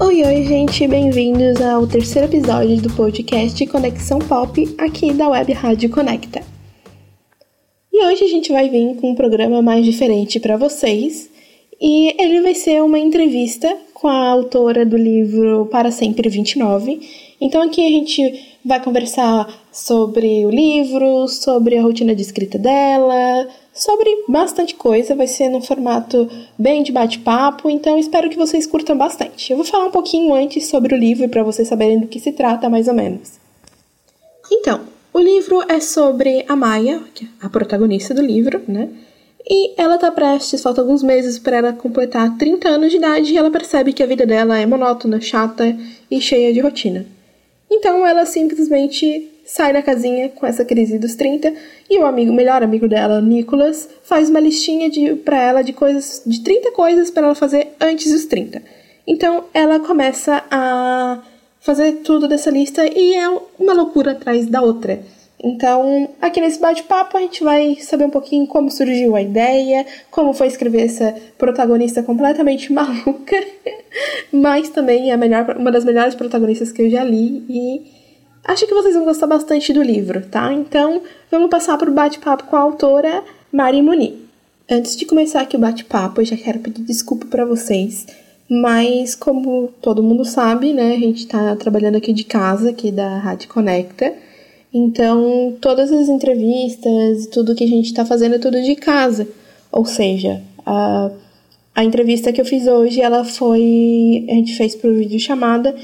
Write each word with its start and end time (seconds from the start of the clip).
Oi, 0.00 0.22
oi, 0.22 0.44
gente, 0.44 0.86
bem-vindos 0.86 1.60
ao 1.60 1.84
terceiro 1.84 2.28
episódio 2.28 2.80
do 2.80 2.88
podcast 2.94 3.66
Conexão 3.66 4.20
Pop 4.20 4.76
aqui 4.78 5.12
da 5.12 5.28
Web 5.28 5.52
Rádio 5.52 5.90
Conecta. 5.90 6.40
E 7.92 8.06
hoje 8.06 8.22
a 8.22 8.28
gente 8.28 8.52
vai 8.52 8.70
vir 8.70 8.94
com 9.00 9.10
um 9.10 9.14
programa 9.16 9.60
mais 9.60 9.84
diferente 9.84 10.38
para 10.38 10.56
vocês, 10.56 11.28
e 11.80 12.14
ele 12.16 12.42
vai 12.42 12.54
ser 12.54 12.80
uma 12.80 12.96
entrevista 12.96 13.76
com 13.92 14.06
a 14.06 14.28
autora 14.28 14.86
do 14.86 14.96
livro 14.96 15.66
Para 15.66 15.90
Sempre 15.90 16.28
29. 16.28 17.00
Então 17.40 17.62
aqui 17.62 17.86
a 17.86 17.90
gente 17.90 18.58
vai 18.64 18.82
conversar 18.82 19.48
sobre 19.72 20.44
o 20.44 20.50
livro, 20.50 21.28
sobre 21.28 21.76
a 21.76 21.82
rotina 21.82 22.14
de 22.14 22.22
escrita 22.22 22.58
dela, 22.58 23.48
sobre 23.72 24.24
bastante 24.28 24.74
coisa, 24.74 25.14
vai 25.14 25.28
ser 25.28 25.48
num 25.48 25.62
formato 25.62 26.28
bem 26.58 26.82
de 26.82 26.90
bate-papo, 26.90 27.70
então 27.70 27.96
espero 27.96 28.28
que 28.28 28.36
vocês 28.36 28.66
curtam 28.66 28.98
bastante. 28.98 29.52
Eu 29.52 29.56
vou 29.56 29.64
falar 29.64 29.86
um 29.86 29.90
pouquinho 29.92 30.34
antes 30.34 30.66
sobre 30.66 30.94
o 30.94 30.98
livro 30.98 31.28
para 31.28 31.44
vocês 31.44 31.68
saberem 31.68 32.00
do 32.00 32.08
que 32.08 32.18
se 32.18 32.32
trata 32.32 32.68
mais 32.68 32.88
ou 32.88 32.94
menos. 32.94 33.38
Então, 34.50 34.80
o 35.14 35.20
livro 35.20 35.62
é 35.68 35.78
sobre 35.78 36.44
a 36.48 36.56
Maia, 36.56 37.02
é 37.22 37.26
a 37.40 37.48
protagonista 37.48 38.12
do 38.12 38.22
livro, 38.22 38.62
né? 38.66 38.88
E 39.48 39.80
ela 39.80 39.96
tá 39.96 40.10
prestes, 40.10 40.60
falta 40.60 40.80
alguns 40.80 41.02
meses 41.02 41.38
para 41.38 41.56
ela 41.56 41.72
completar 41.72 42.36
30 42.36 42.68
anos 42.68 42.90
de 42.90 42.96
idade 42.98 43.32
e 43.32 43.36
ela 43.36 43.50
percebe 43.50 43.92
que 43.92 44.02
a 44.02 44.06
vida 44.06 44.26
dela 44.26 44.58
é 44.58 44.66
monótona, 44.66 45.20
chata 45.20 45.76
e 46.10 46.20
cheia 46.20 46.52
de 46.52 46.60
rotina. 46.60 47.17
Então 47.70 48.06
ela 48.06 48.24
simplesmente 48.24 49.30
sai 49.44 49.72
da 49.72 49.82
casinha 49.82 50.28
com 50.28 50.46
essa 50.46 50.64
crise 50.64 50.98
dos 50.98 51.14
30 51.14 51.52
e 51.88 51.98
o 51.98 52.06
amigo, 52.06 52.32
melhor 52.32 52.62
amigo 52.62 52.86
dela, 52.88 53.20
Nicholas, 53.20 53.88
faz 54.02 54.28
uma 54.28 54.40
listinha 54.40 54.90
de 54.90 55.14
para 55.16 55.40
ela 55.40 55.62
de 55.62 55.72
coisas, 55.72 56.22
de 56.24 56.40
30 56.40 56.72
coisas 56.72 57.10
para 57.10 57.24
ela 57.24 57.34
fazer 57.34 57.68
antes 57.80 58.12
dos 58.12 58.24
30. 58.26 58.62
Então 59.06 59.44
ela 59.54 59.80
começa 59.80 60.44
a 60.50 61.22
fazer 61.60 62.00
tudo 62.04 62.28
dessa 62.28 62.50
lista 62.50 62.86
e 62.86 63.14
é 63.14 63.28
uma 63.58 63.72
loucura 63.72 64.12
atrás 64.12 64.46
da 64.46 64.62
outra. 64.62 65.00
Então, 65.42 66.08
aqui 66.20 66.40
nesse 66.40 66.60
bate-papo 66.60 67.16
a 67.16 67.20
gente 67.20 67.44
vai 67.44 67.76
saber 67.76 68.04
um 68.04 68.10
pouquinho 68.10 68.46
como 68.46 68.70
surgiu 68.70 69.14
a 69.14 69.22
ideia, 69.22 69.86
como 70.10 70.32
foi 70.32 70.48
escrever 70.48 70.86
essa 70.86 71.14
protagonista 71.36 72.02
completamente 72.02 72.70
maluca, 72.74 73.36
mas 74.32 74.68
também 74.68 75.12
é 75.12 75.16
melhor, 75.16 75.56
uma 75.56 75.70
das 75.70 75.84
melhores 75.84 76.14
protagonistas 76.14 76.72
que 76.72 76.82
eu 76.82 76.90
já 76.90 77.04
li 77.04 77.44
e 77.48 77.98
Acho 78.48 78.66
que 78.66 78.72
vocês 78.72 78.94
vão 78.94 79.04
gostar 79.04 79.26
bastante 79.26 79.74
do 79.74 79.82
livro, 79.82 80.22
tá? 80.22 80.50
Então, 80.50 81.02
vamos 81.30 81.50
passar 81.50 81.76
para 81.76 81.90
o 81.90 81.92
bate-papo 81.92 82.44
com 82.44 82.56
a 82.56 82.60
autora 82.60 83.22
Mari 83.52 83.82
Muni. 83.82 84.24
Antes 84.70 84.96
de 84.96 85.04
começar 85.04 85.42
aqui 85.42 85.54
o 85.54 85.60
bate-papo, 85.60 86.22
eu 86.22 86.24
já 86.24 86.34
quero 86.34 86.58
pedir 86.60 86.80
desculpa 86.82 87.26
para 87.26 87.44
vocês, 87.44 88.06
mas 88.48 89.14
como 89.14 89.68
todo 89.82 90.02
mundo 90.02 90.24
sabe, 90.24 90.72
né, 90.72 90.94
a 90.94 90.98
gente 90.98 91.24
está 91.24 91.54
trabalhando 91.56 91.96
aqui 91.96 92.10
de 92.14 92.24
casa, 92.24 92.70
aqui 92.70 92.90
da 92.90 93.18
Rádio 93.18 93.50
Conecta. 93.50 94.14
Então, 94.72 95.56
todas 95.60 95.90
as 95.90 96.08
entrevistas, 96.08 97.26
tudo 97.28 97.54
que 97.54 97.64
a 97.64 97.68
gente 97.68 97.86
está 97.86 98.04
fazendo 98.04 98.34
é 98.34 98.38
tudo 98.38 98.62
de 98.62 98.76
casa. 98.76 99.26
Ou 99.72 99.84
seja, 99.84 100.42
a, 100.64 101.10
a 101.74 101.84
entrevista 101.84 102.32
que 102.32 102.40
eu 102.40 102.44
fiz 102.44 102.66
hoje, 102.66 103.00
ela 103.00 103.24
foi. 103.24 104.26
A 104.28 104.34
gente 104.34 104.54
fez 104.56 104.74
por 104.76 104.92
vídeo 104.92 105.18
chamada 105.18 105.74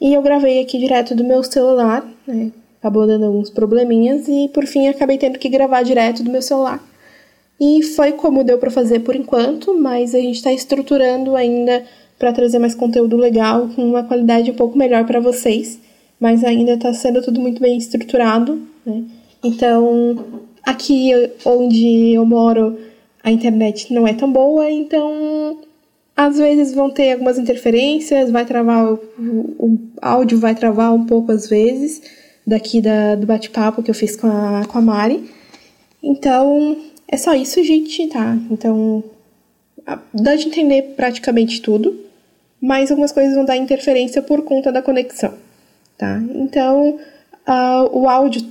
e 0.00 0.14
eu 0.14 0.22
gravei 0.22 0.60
aqui 0.60 0.78
direto 0.78 1.14
do 1.14 1.22
meu 1.24 1.44
celular, 1.44 2.04
né? 2.26 2.50
Acabou 2.80 3.06
dando 3.06 3.26
alguns 3.26 3.48
probleminhas 3.48 4.26
e 4.26 4.48
por 4.52 4.66
fim 4.66 4.88
acabei 4.88 5.16
tendo 5.16 5.38
que 5.38 5.48
gravar 5.48 5.82
direto 5.82 6.24
do 6.24 6.32
meu 6.32 6.42
celular. 6.42 6.84
E 7.60 7.80
foi 7.84 8.10
como 8.10 8.42
deu 8.42 8.58
para 8.58 8.72
fazer 8.72 9.00
por 9.00 9.14
enquanto, 9.14 9.78
mas 9.78 10.16
a 10.16 10.18
gente 10.18 10.34
está 10.34 10.52
estruturando 10.52 11.36
ainda 11.36 11.84
para 12.18 12.32
trazer 12.32 12.58
mais 12.58 12.74
conteúdo 12.74 13.16
legal 13.16 13.68
com 13.68 13.84
uma 13.84 14.02
qualidade 14.02 14.50
um 14.50 14.54
pouco 14.54 14.76
melhor 14.76 15.06
para 15.06 15.20
vocês, 15.20 15.78
mas 16.22 16.44
ainda 16.44 16.74
está 16.74 16.94
sendo 16.94 17.20
tudo 17.20 17.40
muito 17.40 17.60
bem 17.60 17.76
estruturado, 17.76 18.62
né? 18.86 19.02
Então, 19.42 20.24
aqui 20.62 21.10
onde 21.44 22.12
eu 22.12 22.24
moro, 22.24 22.78
a 23.24 23.32
internet 23.32 23.92
não 23.92 24.06
é 24.06 24.14
tão 24.14 24.32
boa, 24.32 24.70
então 24.70 25.58
às 26.16 26.38
vezes 26.38 26.76
vão 26.76 26.90
ter 26.90 27.10
algumas 27.10 27.38
interferências, 27.38 28.30
vai 28.30 28.44
travar 28.44 28.92
o, 28.92 29.00
o, 29.58 29.78
áudio 30.00 30.38
vai 30.38 30.54
travar 30.54 30.94
um 30.94 31.06
pouco 31.06 31.32
às 31.32 31.48
vezes 31.48 32.00
daqui 32.46 32.80
da, 32.80 33.16
do 33.16 33.26
bate-papo 33.26 33.82
que 33.82 33.90
eu 33.90 33.94
fiz 33.94 34.14
com 34.14 34.28
a, 34.28 34.64
com 34.68 34.78
a 34.78 34.80
Mari. 34.80 35.28
Então, 36.00 36.76
é 37.08 37.16
só 37.16 37.34
isso, 37.34 37.64
gente, 37.64 38.06
tá? 38.06 38.38
Então, 38.48 39.02
dá 40.14 40.36
de 40.36 40.46
entender 40.46 40.94
praticamente 40.94 41.60
tudo, 41.60 41.98
mas 42.60 42.92
algumas 42.92 43.10
coisas 43.10 43.34
vão 43.34 43.44
dar 43.44 43.56
interferência 43.56 44.22
por 44.22 44.42
conta 44.42 44.70
da 44.70 44.80
conexão, 44.80 45.34
tá? 45.96 46.20
Então, 46.34 46.98
uh, 47.48 47.98
o 47.98 48.08
áudio, 48.08 48.46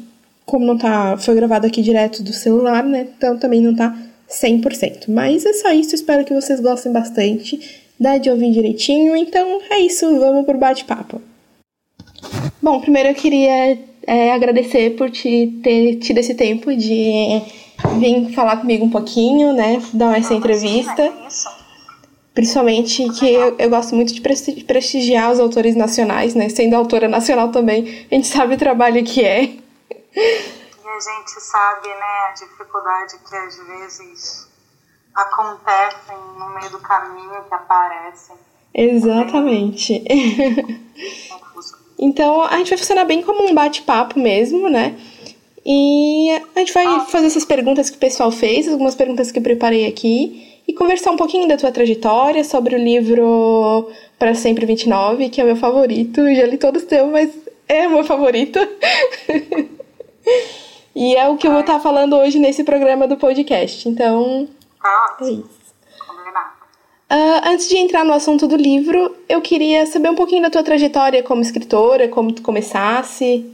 como 0.46 0.66
não 0.66 0.78
tá, 0.78 1.18
foi 1.18 1.36
gravado 1.36 1.68
aqui 1.68 1.82
direto 1.82 2.24
do 2.24 2.34
celular, 2.34 2.84
né? 2.84 3.08
Então 3.18 3.38
também 3.38 3.62
não 3.62 3.76
tá 3.76 3.96
100%. 4.30 5.06
Mas 5.10 5.46
é 5.46 5.54
só 5.54 5.72
isso, 5.72 5.96
espero 5.96 6.26
que 6.26 6.34
vocês 6.34 6.60
gostem 6.60 6.92
bastante. 6.92 7.82
Dá 8.00 8.18
de 8.18 8.30
ouvir 8.30 8.52
direitinho, 8.52 9.16
então 9.16 9.62
é 9.70 9.80
isso, 9.80 10.20
vamos 10.20 10.46
pro 10.46 10.58
bate-papo. 10.58 11.22
Bom, 12.62 12.80
primeiro 12.80 13.10
eu 13.10 13.16
queria 13.16 13.78
é, 14.08 14.32
agradecer 14.32 14.96
por 14.96 15.10
te 15.10 15.60
ter 15.64 15.98
tido 15.98 16.18
esse 16.18 16.34
tempo 16.34 16.76
de 16.76 17.42
vir 18.00 18.32
falar 18.34 18.58
comigo 18.58 18.86
um 18.86 18.90
pouquinho, 18.90 19.54
né? 19.54 19.82
Dar 19.94 20.18
essa 20.18 20.34
entrevista. 20.34 21.12
Principalmente 22.34 23.10
que 23.20 23.34
eu, 23.34 23.56
eu, 23.58 23.70
gosto 23.70 23.94
muito 23.94 24.14
de 24.14 24.22
prestigiar 24.22 25.32
os 25.32 25.40
autores 25.40 25.76
nacionais, 25.76 26.34
né? 26.34 26.48
Sendo 26.48 26.76
autora 26.76 27.10
nacional 27.10 27.50
também, 27.50 28.08
a 28.10 28.16
gente 28.16 28.28
sabe 28.28 28.56
o 28.56 28.58
trabalho 28.58 29.04
que 29.04 29.24
é 29.24 29.58
a 30.92 31.00
gente 31.00 31.42
sabe 31.42 31.88
né, 31.88 32.30
a 32.30 32.34
dificuldade 32.34 33.18
que 33.28 33.36
às 33.36 33.58
vezes 33.58 34.48
acontecem 35.16 36.18
no 36.38 36.50
meio 36.54 36.70
do 36.70 36.80
caminho 36.80 37.44
que 37.48 37.54
aparecem. 37.54 38.36
Exatamente. 38.74 40.04
então 41.98 42.42
a 42.44 42.58
gente 42.58 42.70
vai 42.70 42.78
funcionar 42.78 43.06
bem 43.06 43.22
como 43.24 43.50
um 43.50 43.54
bate-papo 43.54 44.20
mesmo, 44.20 44.70
né? 44.70 44.98
E 45.66 46.32
a 46.56 46.60
gente 46.60 46.74
vai 46.74 46.86
ah. 46.86 47.02
fazer 47.02 47.28
essas 47.28 47.46
perguntas 47.46 47.90
que 47.90 47.98
o 47.98 48.00
pessoal 48.00 48.32
fez, 48.32 48.68
algumas 48.68 48.96
perguntas 48.96 49.32
que 49.32 49.40
eu 49.40 49.44
preparei 49.44 49.88
aqui, 49.88 50.51
e 50.72 50.74
conversar 50.74 51.12
um 51.12 51.18
pouquinho 51.18 51.50
da 51.50 51.58
tua 51.58 51.72
trajetória, 51.72 52.46
sobre 52.46 52.76
o 52.76 52.80
livro 52.80 53.92
Para 54.18 54.34
Sempre 54.34 54.66
29, 54.66 55.30
que 55.30 55.42
é 55.42 55.44
o 55.44 55.48
meu 55.48 55.58
favorito. 55.58 56.22
Eu 56.22 56.34
já 56.34 56.46
li 56.46 56.58
todos 56.58 56.84
os 56.84 56.88
teus, 56.88 57.12
mas 57.12 57.30
é 57.68 57.88
o 57.88 57.92
meu 57.92 58.04
favorito. 58.04 58.60
E 60.94 61.16
é 61.16 61.26
o 61.30 61.38
que 61.38 61.48
eu 61.48 61.52
vou 61.52 61.62
estar 61.62 61.80
falando 61.80 62.18
hoje 62.18 62.38
nesse 62.38 62.66
programa 62.66 63.08
do 63.08 63.16
podcast. 63.16 63.88
Então, 63.88 64.48
ah, 64.84 65.18
é 65.22 65.24
isso. 65.24 65.62
Uh, 67.10 67.42
antes 67.46 67.70
de 67.70 67.78
entrar 67.78 68.04
no 68.04 68.14
assunto 68.14 68.46
do 68.46 68.58
livro, 68.58 69.16
eu 69.28 69.42
queria 69.42 69.86
saber 69.86 70.10
um 70.10 70.16
pouquinho 70.16 70.42
da 70.44 70.50
tua 70.50 70.64
trajetória 70.64 71.24
como 71.24 71.42
escritora, 71.42 72.10
como 72.10 72.34
tu 72.34 72.42
começasse. 72.42 73.50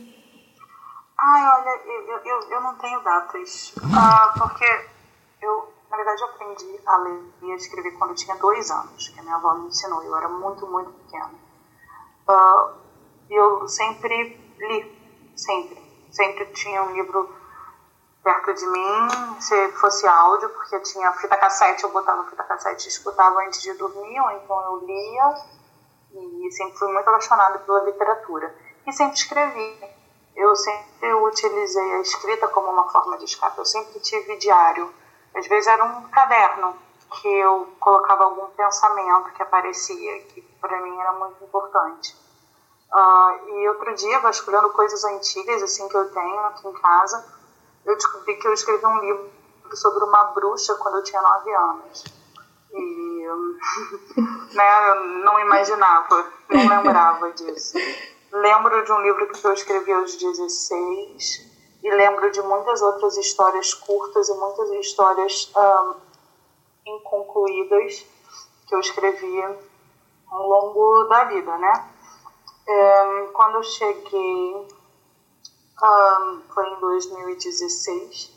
Ai, 1.18 1.44
olha, 1.44 1.80
eu, 1.86 2.18
eu, 2.26 2.50
eu 2.50 2.62
não 2.62 2.74
tenho 2.80 3.00
datas. 3.02 3.72
Uh, 3.78 4.40
porque 4.40 4.66
na 5.97 6.03
verdade, 6.03 6.22
eu 6.22 6.28
aprendi 6.28 6.81
a 6.85 6.97
ler 6.97 7.24
e 7.41 7.52
a 7.52 7.56
escrever 7.56 7.91
quando 7.97 8.12
eu 8.12 8.16
tinha 8.16 8.35
dois 8.35 8.69
anos, 8.69 9.08
que 9.09 9.19
a 9.19 9.24
minha 9.24 9.35
avó 9.35 9.56
me 9.56 9.68
ensinou. 9.68 10.03
Eu 10.03 10.16
era 10.16 10.30
muito, 10.30 10.68
muito 10.68 10.91
pequena. 10.91 11.34
Uh, 12.30 12.75
eu 13.30 13.68
sempre 13.68 14.40
li, 14.59 15.34
sempre 15.36 15.88
sempre 16.12 16.46
tinha 16.47 16.84
um 16.84 16.94
livro 16.94 17.34
perto 18.24 18.53
de 18.53 18.66
mim, 18.66 19.40
se 19.40 19.72
fosse 19.74 20.06
áudio, 20.07 20.50
porque 20.50 20.80
tinha 20.81 21.12
fita 21.13 21.38
cassete, 21.38 21.84
eu 21.84 21.91
botava 21.91 22.25
fita 22.25 22.44
cassete 22.44 22.88
e 22.88 22.89
escutava 22.89 23.39
antes 23.42 23.62
de 23.62 23.74
dormir, 23.74 24.19
ou 24.19 24.31
então 24.31 24.62
eu 24.63 24.86
lia, 24.86 25.36
e 26.12 26.51
sempre 26.51 26.77
fui 26.77 26.92
muito 26.92 27.07
apaixonada 27.07 27.60
pela 27.60 27.83
literatura. 27.83 28.54
E 28.86 28.92
sempre 28.92 29.16
escrevi. 29.16 29.98
Eu 30.36 30.56
sempre 30.56 31.13
utilizei 31.13 31.95
a 31.95 32.01
escrita 32.01 32.48
como 32.50 32.69
uma 32.69 32.89
forma 32.89 33.18
de 33.18 33.25
escape, 33.25 33.57
eu 33.57 33.66
sempre 33.66 34.00
tive 34.00 34.38
diário. 34.38 34.94
Às 35.38 35.48
vezes 35.48 35.68
era 35.68 35.86
um 35.86 36.01
caderno 36.10 36.75
que 37.22 37.28
eu 37.28 37.68
colocava 37.80 38.24
algum 38.24 38.48
pensamento 38.48 39.31
que 39.36 39.44
aparecia, 39.44 40.19
que 40.24 40.42
para 40.60 40.81
mim 40.81 41.00
era 41.00 41.12
muito 41.13 41.44
importante. 41.44 42.16
Uh, 42.92 43.50
e 43.50 43.69
outro 43.69 43.94
dia, 43.94 44.19
vasculhando 44.19 44.72
coisas 44.72 45.04
antigas 45.04 45.62
assim 45.62 45.88
que 45.89 45.95
eu 45.95 46.12
tenho 46.12 46.39
aqui 46.45 46.68
em 46.68 46.74
casa, 46.74 47.24
eu 47.86 47.95
descobri 47.95 48.36
que 48.38 48.48
eu 48.48 48.54
escrevi 48.54 48.86
um 48.86 49.00
livro 49.00 49.30
sobre 49.74 50.04
uma 50.06 50.24
bruxa 50.25 50.74
quando 50.75 50.98
eu 50.98 51.04
tinha 51.04 51.22
9 51.22 51.54
anos. 51.54 52.04
E 52.74 53.28
né, 54.56 54.89
eu 54.89 55.06
não 55.24 55.39
imaginava, 55.39 56.31
nem 56.50 56.68
lembrava 56.68 57.31
disso. 57.34 57.78
Lembro 58.31 58.84
de 58.84 58.92
um 58.92 59.01
livro 59.01 59.28
que 59.28 59.45
eu 59.45 59.54
escrevi 59.54 59.94
aos 59.94 60.16
16 60.18 61.56
e 61.88 61.95
lembro 61.95 62.30
de 62.30 62.42
muitas 62.42 62.81
outras 62.81 63.16
histórias 63.16 63.74
curtas 63.74 64.28
e 64.28 64.34
muitas 64.34 64.69
histórias 64.72 65.50
um, 65.56 65.95
inconcluídas 66.86 68.06
que 68.68 68.75
eu 68.75 68.80
escrevi 68.81 69.42
ao 70.30 70.48
longo 70.50 71.06
da 71.06 71.24
vida, 71.24 71.57
né? 71.57 71.89
É, 72.68 73.30
quando 73.31 73.56
eu 73.56 73.63
cheguei, 73.63 74.68
um, 75.81 76.42
foi 76.54 76.69
em 76.69 76.80
2016 76.81 78.36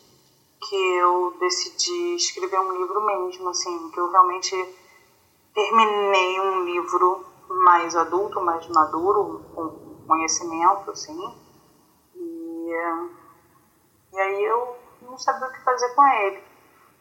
que 0.60 0.76
eu 0.76 1.36
decidi 1.40 2.14
escrever 2.14 2.60
um 2.60 2.72
livro 2.72 3.04
mesmo, 3.04 3.48
assim, 3.48 3.90
que 3.90 3.98
eu 3.98 4.12
realmente 4.12 4.54
terminei 5.52 6.40
um 6.40 6.64
livro 6.66 7.26
mais 7.48 7.96
adulto, 7.96 8.40
mais 8.40 8.68
maduro, 8.68 9.42
com 9.52 10.06
conhecimento, 10.06 10.88
assim, 10.92 11.18
e, 12.14 13.19
e 14.12 14.20
aí 14.20 14.44
eu 14.44 14.76
não 15.02 15.18
sabia 15.18 15.48
o 15.48 15.52
que 15.52 15.60
fazer 15.62 15.88
com 15.94 16.06
ele. 16.06 16.42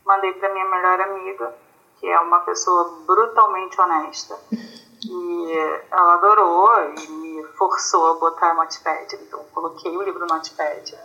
Mandei 0.06 0.34
para 0.34 0.54
minha 0.54 0.66
melhor 0.66 1.02
amiga, 1.02 1.56
que 2.00 2.08
é 2.08 2.20
uma 2.20 2.40
pessoa 2.42 3.04
brutalmente 3.06 3.80
honesta, 3.80 4.40
e 5.04 5.84
ela 5.92 6.14
adorou 6.16 6.70
e 6.98 7.08
me 7.08 7.44
forçou 7.58 8.12
a 8.12 8.20
botar 8.20 8.54
Notepad, 8.54 9.14
então 9.16 9.44
coloquei 9.54 9.96
o 9.96 10.02
livro 10.02 10.22
no 10.22 10.34
Notepad 10.34 10.98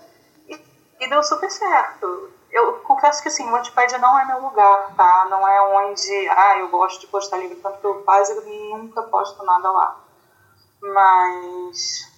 e, 0.49 0.55
e 1.01 1.09
deu 1.09 1.23
super 1.23 1.51
certo. 1.51 2.31
Eu 2.51 2.75
confesso 2.81 3.21
que 3.21 3.29
assim, 3.29 3.47
o 3.47 3.51
Notepad 3.51 3.99
não 3.99 4.19
é 4.19 4.25
meu 4.27 4.41
lugar, 4.41 4.95
tá? 4.95 5.27
Não 5.29 5.47
é 5.47 5.61
onde, 5.61 6.29
ah, 6.29 6.59
eu 6.59 6.69
gosto 6.69 7.01
de 7.01 7.09
postar 7.09 7.39
livro, 7.39 7.61
tanto 7.61 7.79
que 7.79 7.87
eu 7.87 8.03
quase 8.03 8.35
nunca 8.71 9.03
posto 9.03 9.45
nada 9.45 9.71
lá. 9.71 10.01
Mas 10.81 12.13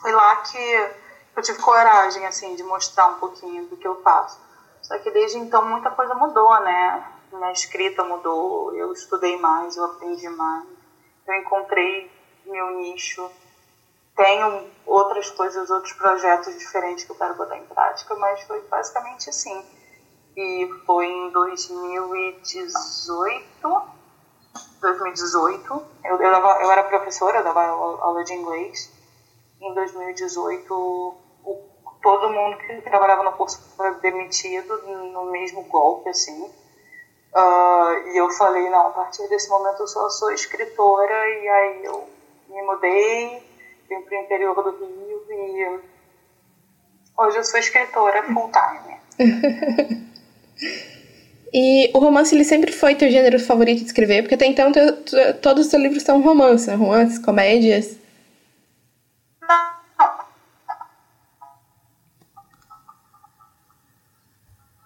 foi 0.00 0.12
lá 0.12 0.36
que 0.36 1.01
eu 1.36 1.42
tive 1.42 1.60
coragem, 1.60 2.26
assim, 2.26 2.54
de 2.54 2.62
mostrar 2.62 3.08
um 3.08 3.18
pouquinho 3.18 3.66
do 3.66 3.76
que 3.76 3.86
eu 3.86 4.00
faço. 4.02 4.38
Só 4.82 4.98
que 4.98 5.10
desde 5.10 5.38
então 5.38 5.64
muita 5.64 5.90
coisa 5.90 6.14
mudou, 6.14 6.60
né? 6.60 7.12
minha 7.36 7.52
escrita 7.52 8.02
mudou, 8.04 8.74
eu 8.74 8.92
estudei 8.92 9.38
mais, 9.38 9.76
eu 9.76 9.84
aprendi 9.84 10.28
mais, 10.28 10.66
eu 11.26 11.34
encontrei 11.36 12.10
meu 12.44 12.72
nicho, 12.72 13.30
tenho 14.16 14.68
outras 14.84 15.30
coisas, 15.30 15.70
outros 15.70 15.92
projetos 15.94 16.58
diferentes 16.58 17.04
que 17.04 17.12
eu 17.12 17.16
quero 17.16 17.34
botar 17.34 17.56
em 17.56 17.64
prática, 17.66 18.14
mas 18.16 18.42
foi 18.42 18.60
basicamente 18.62 19.30
assim. 19.30 19.64
E 20.36 20.68
foi 20.86 21.06
em 21.06 21.30
2018, 21.30 23.82
2018, 24.80 25.82
eu, 26.04 26.20
eu, 26.20 26.30
dava, 26.30 26.62
eu 26.62 26.70
era 26.70 26.84
professora, 26.84 27.38
eu 27.38 27.44
dava 27.44 27.62
aula 27.62 28.22
de 28.24 28.34
inglês. 28.34 28.92
Em 29.60 29.74
2018, 29.74 30.74
o, 30.74 31.14
todo 32.02 32.30
mundo 32.30 32.58
que 32.58 32.80
trabalhava 32.82 33.22
no 33.22 33.32
curso 33.32 33.60
foi 33.76 33.94
demitido 34.00 34.76
no 35.12 35.30
mesmo 35.30 35.62
golpe, 35.64 36.08
assim 36.10 36.50
Uh, 37.34 38.12
e 38.12 38.18
eu 38.18 38.28
falei, 38.30 38.68
não, 38.68 38.88
a 38.88 38.90
partir 38.90 39.26
desse 39.28 39.48
momento 39.48 39.80
eu 39.80 39.86
só 39.86 40.10
sou 40.10 40.30
escritora, 40.32 41.14
e 41.42 41.48
aí 41.48 41.84
eu 41.84 42.06
me 42.46 42.62
mudei, 42.62 43.42
vim 43.88 44.02
para 44.02 44.18
o 44.18 44.22
interior 44.22 44.54
do 44.54 44.70
Rio 44.70 45.22
e 45.30 45.80
hoje 47.16 47.38
eu 47.38 47.44
sou 47.44 47.58
escritora 47.58 48.22
full 48.24 48.50
time. 48.52 49.00
e 51.54 51.90
o 51.94 51.98
romance 52.00 52.34
ele 52.34 52.44
sempre 52.44 52.70
foi 52.70 52.94
teu 52.94 53.10
gênero 53.10 53.40
favorito 53.40 53.78
de 53.78 53.86
escrever, 53.86 54.22
porque 54.22 54.34
até 54.34 54.44
então 54.44 54.70
todos 55.40 55.64
os 55.64 55.70
teus 55.70 55.82
livros 55.82 56.02
são 56.02 56.20
romance, 56.20 56.70
romances, 56.70 57.18
comédias. 57.18 57.96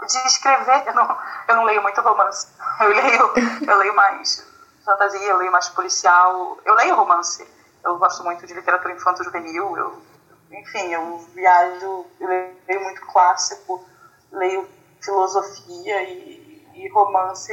De 0.06 0.18
escrever, 0.26 0.86
eu 0.86 0.94
não, 0.94 1.18
eu 1.48 1.56
não 1.56 1.64
leio 1.64 1.82
muito 1.82 2.00
romance. 2.00 2.48
Eu 2.80 2.88
leio, 2.88 3.32
eu 3.66 3.76
leio 3.78 3.94
mais 3.94 4.46
fantasia, 4.84 5.20
eu 5.20 5.36
leio 5.36 5.52
mais 5.52 5.68
policial. 5.68 6.58
Eu 6.64 6.74
leio 6.74 6.96
romance. 6.96 7.46
Eu 7.84 7.98
gosto 7.98 8.24
muito 8.24 8.46
de 8.46 8.54
literatura 8.54 8.94
infanto-juvenil. 8.94 9.76
Eu, 9.76 10.02
enfim, 10.50 10.92
eu 10.92 11.18
viajo, 11.34 12.06
eu 12.20 12.28
leio 12.28 12.82
muito 12.82 13.00
clássico, 13.02 13.84
leio 14.32 14.68
filosofia 15.00 16.02
e, 16.02 16.66
e 16.74 16.88
romance 16.88 17.52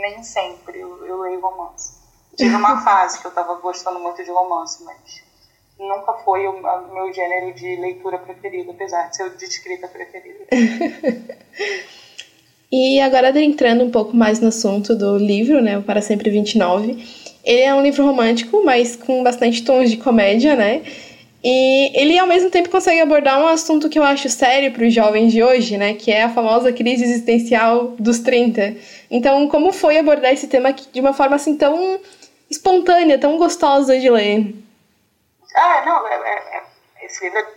nem 0.00 0.22
sempre 0.22 0.80
eu, 0.80 1.06
eu 1.06 1.20
leio 1.20 1.40
romance. 1.40 1.98
Tive 2.36 2.54
uma 2.54 2.80
fase 2.82 3.18
que 3.18 3.26
eu 3.26 3.30
estava 3.30 3.54
gostando 3.56 3.98
muito 4.00 4.22
de 4.24 4.30
romance, 4.30 4.82
mas 4.84 5.22
nunca 5.80 6.12
foi 6.24 6.46
o 6.46 6.52
meu 6.92 7.12
gênero 7.12 7.54
de 7.54 7.76
leitura 7.76 8.18
preferido, 8.18 8.70
apesar 8.70 9.08
de 9.08 9.16
ser 9.16 9.24
o 9.24 9.36
de 9.36 9.44
escrita 9.44 9.88
preferido. 9.88 10.40
e 12.70 13.00
agora 13.00 13.38
entrando 13.40 13.84
um 13.84 13.90
pouco 13.90 14.14
mais 14.14 14.40
no 14.40 14.48
assunto 14.48 14.94
do 14.94 15.16
livro, 15.16 15.62
né, 15.62 15.78
o 15.78 15.82
Para 15.82 16.02
Sempre 16.02 16.30
29, 16.30 17.02
ele 17.42 17.62
é 17.62 17.74
um 17.74 17.82
livro 17.82 18.04
romântico, 18.04 18.62
mas 18.64 18.94
com 18.94 19.22
bastante 19.22 19.64
tons 19.64 19.90
de 19.90 19.96
comédia, 19.96 20.54
né? 20.54 20.82
E 21.42 21.98
ele 21.98 22.18
ao 22.18 22.26
mesmo 22.26 22.50
tempo 22.50 22.68
consegue 22.68 23.00
abordar 23.00 23.40
um 23.40 23.46
assunto 23.46 23.88
que 23.88 23.98
eu 23.98 24.04
acho 24.04 24.28
sério 24.28 24.72
para 24.72 24.86
os 24.86 24.92
jovens 24.92 25.32
de 25.32 25.42
hoje, 25.42 25.78
né, 25.78 25.94
que 25.94 26.10
é 26.10 26.24
a 26.24 26.28
famosa 26.28 26.70
crise 26.70 27.02
existencial 27.02 27.94
dos 27.98 28.18
30. 28.18 28.76
Então, 29.10 29.48
como 29.48 29.72
foi 29.72 29.96
abordar 29.96 30.34
esse 30.34 30.46
tema 30.46 30.70
de 30.72 31.00
uma 31.00 31.14
forma 31.14 31.36
assim 31.36 31.56
tão 31.56 31.98
espontânea, 32.50 33.18
tão 33.18 33.38
gostosa 33.38 33.98
de 33.98 34.10
ler? 34.10 34.54
Ah, 35.54 35.82
não, 35.84 36.06
é, 36.06 36.14
é, 36.14 36.56
é, 36.58 37.06
esse 37.06 37.24
livro 37.24 37.38
é 37.38 37.54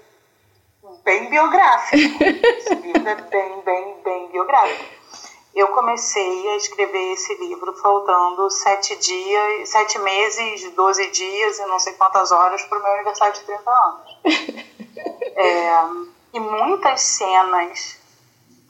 bem 1.04 1.30
biográfico. 1.30 2.24
esse 2.24 2.76
livro 2.76 3.08
é 3.08 3.16
bem, 3.16 3.62
bem, 3.62 4.02
bem 4.04 4.28
biográfico. 4.32 5.04
Eu 5.54 5.68
comecei 5.68 6.50
a 6.50 6.56
escrever 6.56 7.14
esse 7.14 7.36
livro 7.36 7.74
faltando 7.74 8.50
sete 8.50 8.96
dias, 8.96 9.70
sete 9.70 10.00
meses, 10.00 10.72
doze 10.72 11.12
dias 11.12 11.60
e 11.60 11.66
não 11.66 11.80
sei 11.80 11.94
quantas 11.94 12.32
horas 12.32 12.64
para 12.64 12.80
o 12.80 12.84
meu 12.84 12.92
aniversário 12.94 13.34
de 13.34 13.42
30 13.42 13.72
anos. 13.72 14.20
É, 15.36 15.72
e 16.34 16.40
muitas 16.40 17.02
cenas 17.02 17.98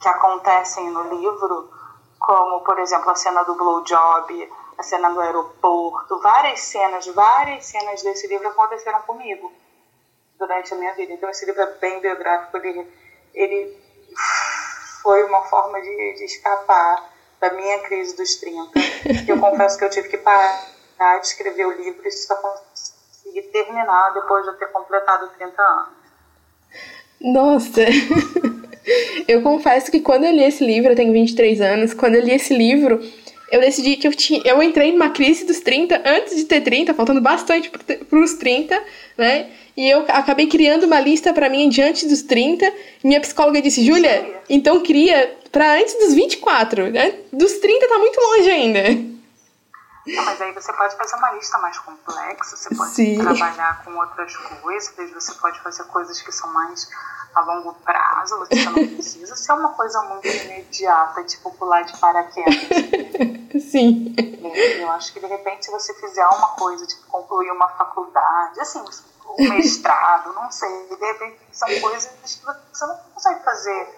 que 0.00 0.08
acontecem 0.08 0.90
no 0.90 1.14
livro, 1.14 1.70
como 2.18 2.60
por 2.60 2.78
exemplo 2.78 3.10
a 3.10 3.14
cena 3.14 3.42
do 3.42 3.54
blowjob, 3.54 4.50
a 4.78 4.82
cena 4.82 5.10
do 5.10 5.20
aeroporto, 5.20 6.20
várias 6.20 6.60
cenas, 6.60 7.06
várias 7.06 7.66
cenas 7.66 8.02
desse 8.02 8.26
livro 8.26 8.48
aconteceram 8.48 9.02
comigo 9.02 9.52
durante 10.38 10.74
a 10.74 10.76
minha 10.76 10.94
vida. 10.94 11.12
Então 11.12 11.28
esse 11.30 11.46
livro 11.46 11.62
é 11.62 11.66
bem 11.78 12.00
biográfico, 12.00 12.56
ele, 12.58 12.86
ele 13.32 13.76
foi 15.02 15.24
uma 15.24 15.42
forma 15.44 15.80
de, 15.80 16.14
de 16.14 16.24
escapar 16.24 17.10
da 17.40 17.52
minha 17.52 17.80
crise 17.80 18.16
dos 18.16 18.36
30. 18.36 18.70
eu 19.28 19.38
confesso 19.38 19.78
que 19.78 19.84
eu 19.84 19.90
tive 19.90 20.08
que 20.08 20.18
parar 20.18 21.18
de 21.20 21.26
escrever 21.26 21.66
o 21.66 21.72
livro 21.72 22.06
e 22.06 22.10
só 22.10 22.34
consegui 22.36 23.42
terminar 23.42 24.14
depois 24.14 24.44
de 24.44 24.50
eu 24.50 24.58
ter 24.58 24.66
completado 24.66 25.28
30 25.36 25.62
anos. 25.62 25.94
Nossa! 27.20 27.82
Eu 29.26 29.42
confesso 29.42 29.90
que 29.90 30.00
quando 30.00 30.24
eu 30.24 30.32
li 30.32 30.44
esse 30.44 30.64
livro, 30.64 30.92
eu 30.92 30.96
tenho 30.96 31.12
23 31.12 31.60
anos, 31.62 31.94
quando 31.94 32.16
eu 32.16 32.22
li 32.22 32.32
esse 32.32 32.54
livro, 32.54 33.00
eu 33.50 33.60
decidi 33.60 33.96
que 33.96 34.06
eu 34.06 34.14
tinha. 34.14 34.42
Eu 34.44 34.62
entrei 34.62 34.92
numa 34.92 35.10
crise 35.10 35.44
dos 35.44 35.60
30 35.60 36.02
antes 36.04 36.36
de 36.36 36.44
ter 36.44 36.60
30, 36.60 36.94
faltando 36.94 37.20
bastante 37.20 37.70
para 37.70 38.18
os 38.18 38.34
30, 38.34 38.80
né? 39.16 39.46
E 39.76 39.88
eu 39.88 40.04
acabei 40.08 40.46
criando 40.46 40.84
uma 40.84 41.00
lista 41.00 41.32
para 41.32 41.48
mim 41.48 41.68
diante 41.68 42.06
dos 42.06 42.22
30. 42.22 42.72
Minha 43.02 43.20
psicóloga 43.20 43.60
disse: 43.60 43.84
Júlia, 43.84 44.40
então 44.48 44.80
cria 44.80 45.36
para 45.50 45.78
antes 45.78 45.94
dos 45.94 46.14
24, 46.14 46.90
né? 46.90 47.14
Dos 47.32 47.52
30 47.54 47.88
tá 47.88 47.98
muito 47.98 48.18
longe 48.20 48.50
ainda. 48.50 49.13
Não, 50.06 50.24
mas 50.24 50.40
aí 50.40 50.52
você 50.52 50.72
pode 50.72 50.96
fazer 50.96 51.16
uma 51.16 51.32
lista 51.32 51.58
mais 51.58 51.78
complexa, 51.78 52.56
você 52.56 52.74
pode 52.74 52.90
Sim. 52.90 53.18
trabalhar 53.18 53.82
com 53.84 53.96
outras 53.96 54.36
coisas, 54.36 54.94
você 55.12 55.34
pode 55.34 55.60
fazer 55.60 55.84
coisas 55.84 56.20
que 56.20 56.30
são 56.30 56.52
mais 56.52 56.88
a 57.34 57.40
longo 57.40 57.72
prazo, 57.74 58.38
você 58.38 58.64
não 58.66 58.74
precisa 58.94 59.34
ser 59.34 59.52
uma 59.52 59.70
coisa 59.70 60.00
muito 60.02 60.28
imediata, 60.28 61.24
tipo 61.24 61.50
pular 61.52 61.82
de 61.82 61.96
paraquedas. 61.98 62.54
Sim. 63.70 64.14
Eu 64.78 64.90
acho 64.92 65.12
que 65.12 65.20
de 65.20 65.26
repente 65.26 65.64
se 65.64 65.70
você 65.70 65.94
fizer 65.94 66.26
uma 66.26 66.48
coisa, 66.48 66.86
tipo 66.86 67.06
concluir 67.08 67.50
uma 67.50 67.68
faculdade, 67.68 68.60
assim, 68.60 68.84
um 69.38 69.48
mestrado, 69.48 70.32
não 70.34 70.50
sei, 70.50 70.86
de 70.88 70.94
repente 70.96 71.38
são 71.52 71.68
coisas 71.80 72.06
que 72.06 72.44
você 72.72 72.86
não 72.86 72.96
consegue 73.14 73.42
fazer 73.42 73.88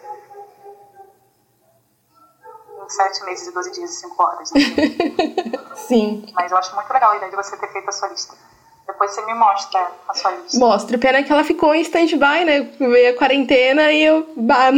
sete 2.88 3.24
meses 3.24 3.48
e 3.48 3.52
12 3.52 3.72
dias 3.72 3.90
e 3.90 3.96
5 4.00 4.22
horas. 4.22 4.52
Né? 4.52 4.60
Sim. 5.76 6.26
Mas 6.34 6.50
eu 6.50 6.58
acho 6.58 6.74
muito 6.74 6.92
legal 6.92 7.12
a 7.12 7.16
ideia 7.16 7.30
de 7.30 7.36
você 7.36 7.56
ter 7.56 7.72
feito 7.72 7.88
a 7.88 7.92
sua 7.92 8.08
lista. 8.08 8.34
Depois 8.86 9.10
você 9.10 9.26
me 9.26 9.34
mostra 9.34 9.90
a 10.08 10.14
sua 10.14 10.30
lista. 10.30 10.58
Mostra. 10.58 10.98
Pena 10.98 11.22
que 11.22 11.32
ela 11.32 11.42
ficou 11.42 11.74
em 11.74 11.80
stand-by, 11.80 12.44
né? 12.44 12.62
Veio 12.78 13.14
a 13.14 13.18
quarentena 13.18 13.90
e 13.92 14.04
eu. 14.04 14.28
Bah, 14.36 14.70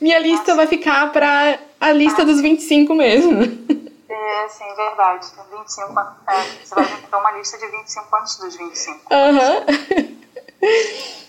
minha 0.00 0.18
lista 0.18 0.54
vai 0.54 0.66
ficar 0.66 1.12
pra 1.12 1.58
a 1.80 1.92
lista 1.92 2.22
ah. 2.22 2.24
dos 2.24 2.40
25 2.40 2.94
mesmo. 2.94 3.42
É, 4.08 4.48
sim, 4.48 4.64
verdade. 4.74 5.26
25 5.50 6.00
é, 6.28 6.42
Você 6.64 6.74
vai 6.74 6.86
ter 6.86 7.16
uma 7.16 7.32
lista 7.32 7.58
de 7.58 7.66
25 7.66 8.16
antes 8.16 8.36
dos 8.38 8.56
25. 8.56 9.00
Aham. 9.12 9.64
Uhum. 10.62 11.27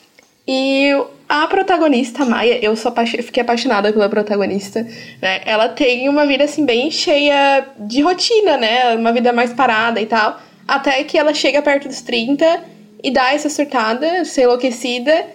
E 0.51 0.89
a 1.29 1.45
protagonista, 1.45 2.25
Maia, 2.25 2.57
eu 2.59 2.75
sou 2.75 2.91
fiquei 3.05 3.43
apaixonada 3.43 3.93
pela 3.93 4.09
protagonista, 4.09 4.81
né? 5.21 5.41
Ela 5.45 5.69
tem 5.69 6.09
uma 6.09 6.25
vida, 6.25 6.45
assim, 6.45 6.65
bem 6.65 6.89
cheia 6.89 7.67
de 7.77 8.01
rotina, 8.01 8.57
né? 8.57 8.95
Uma 8.95 9.13
vida 9.13 9.31
mais 9.31 9.53
parada 9.53 10.01
e 10.01 10.07
tal. 10.07 10.41
até 10.67 11.03
que 11.03 11.19
ela 11.19 11.35
chega 11.35 11.61
perto 11.61 11.87
dos 11.87 12.01
30 12.01 12.63
e 13.03 13.11
dá 13.11 13.31
essa 13.31 13.47
surtada, 13.47 14.25
ser 14.25 14.43
enlouquecida 14.43 15.27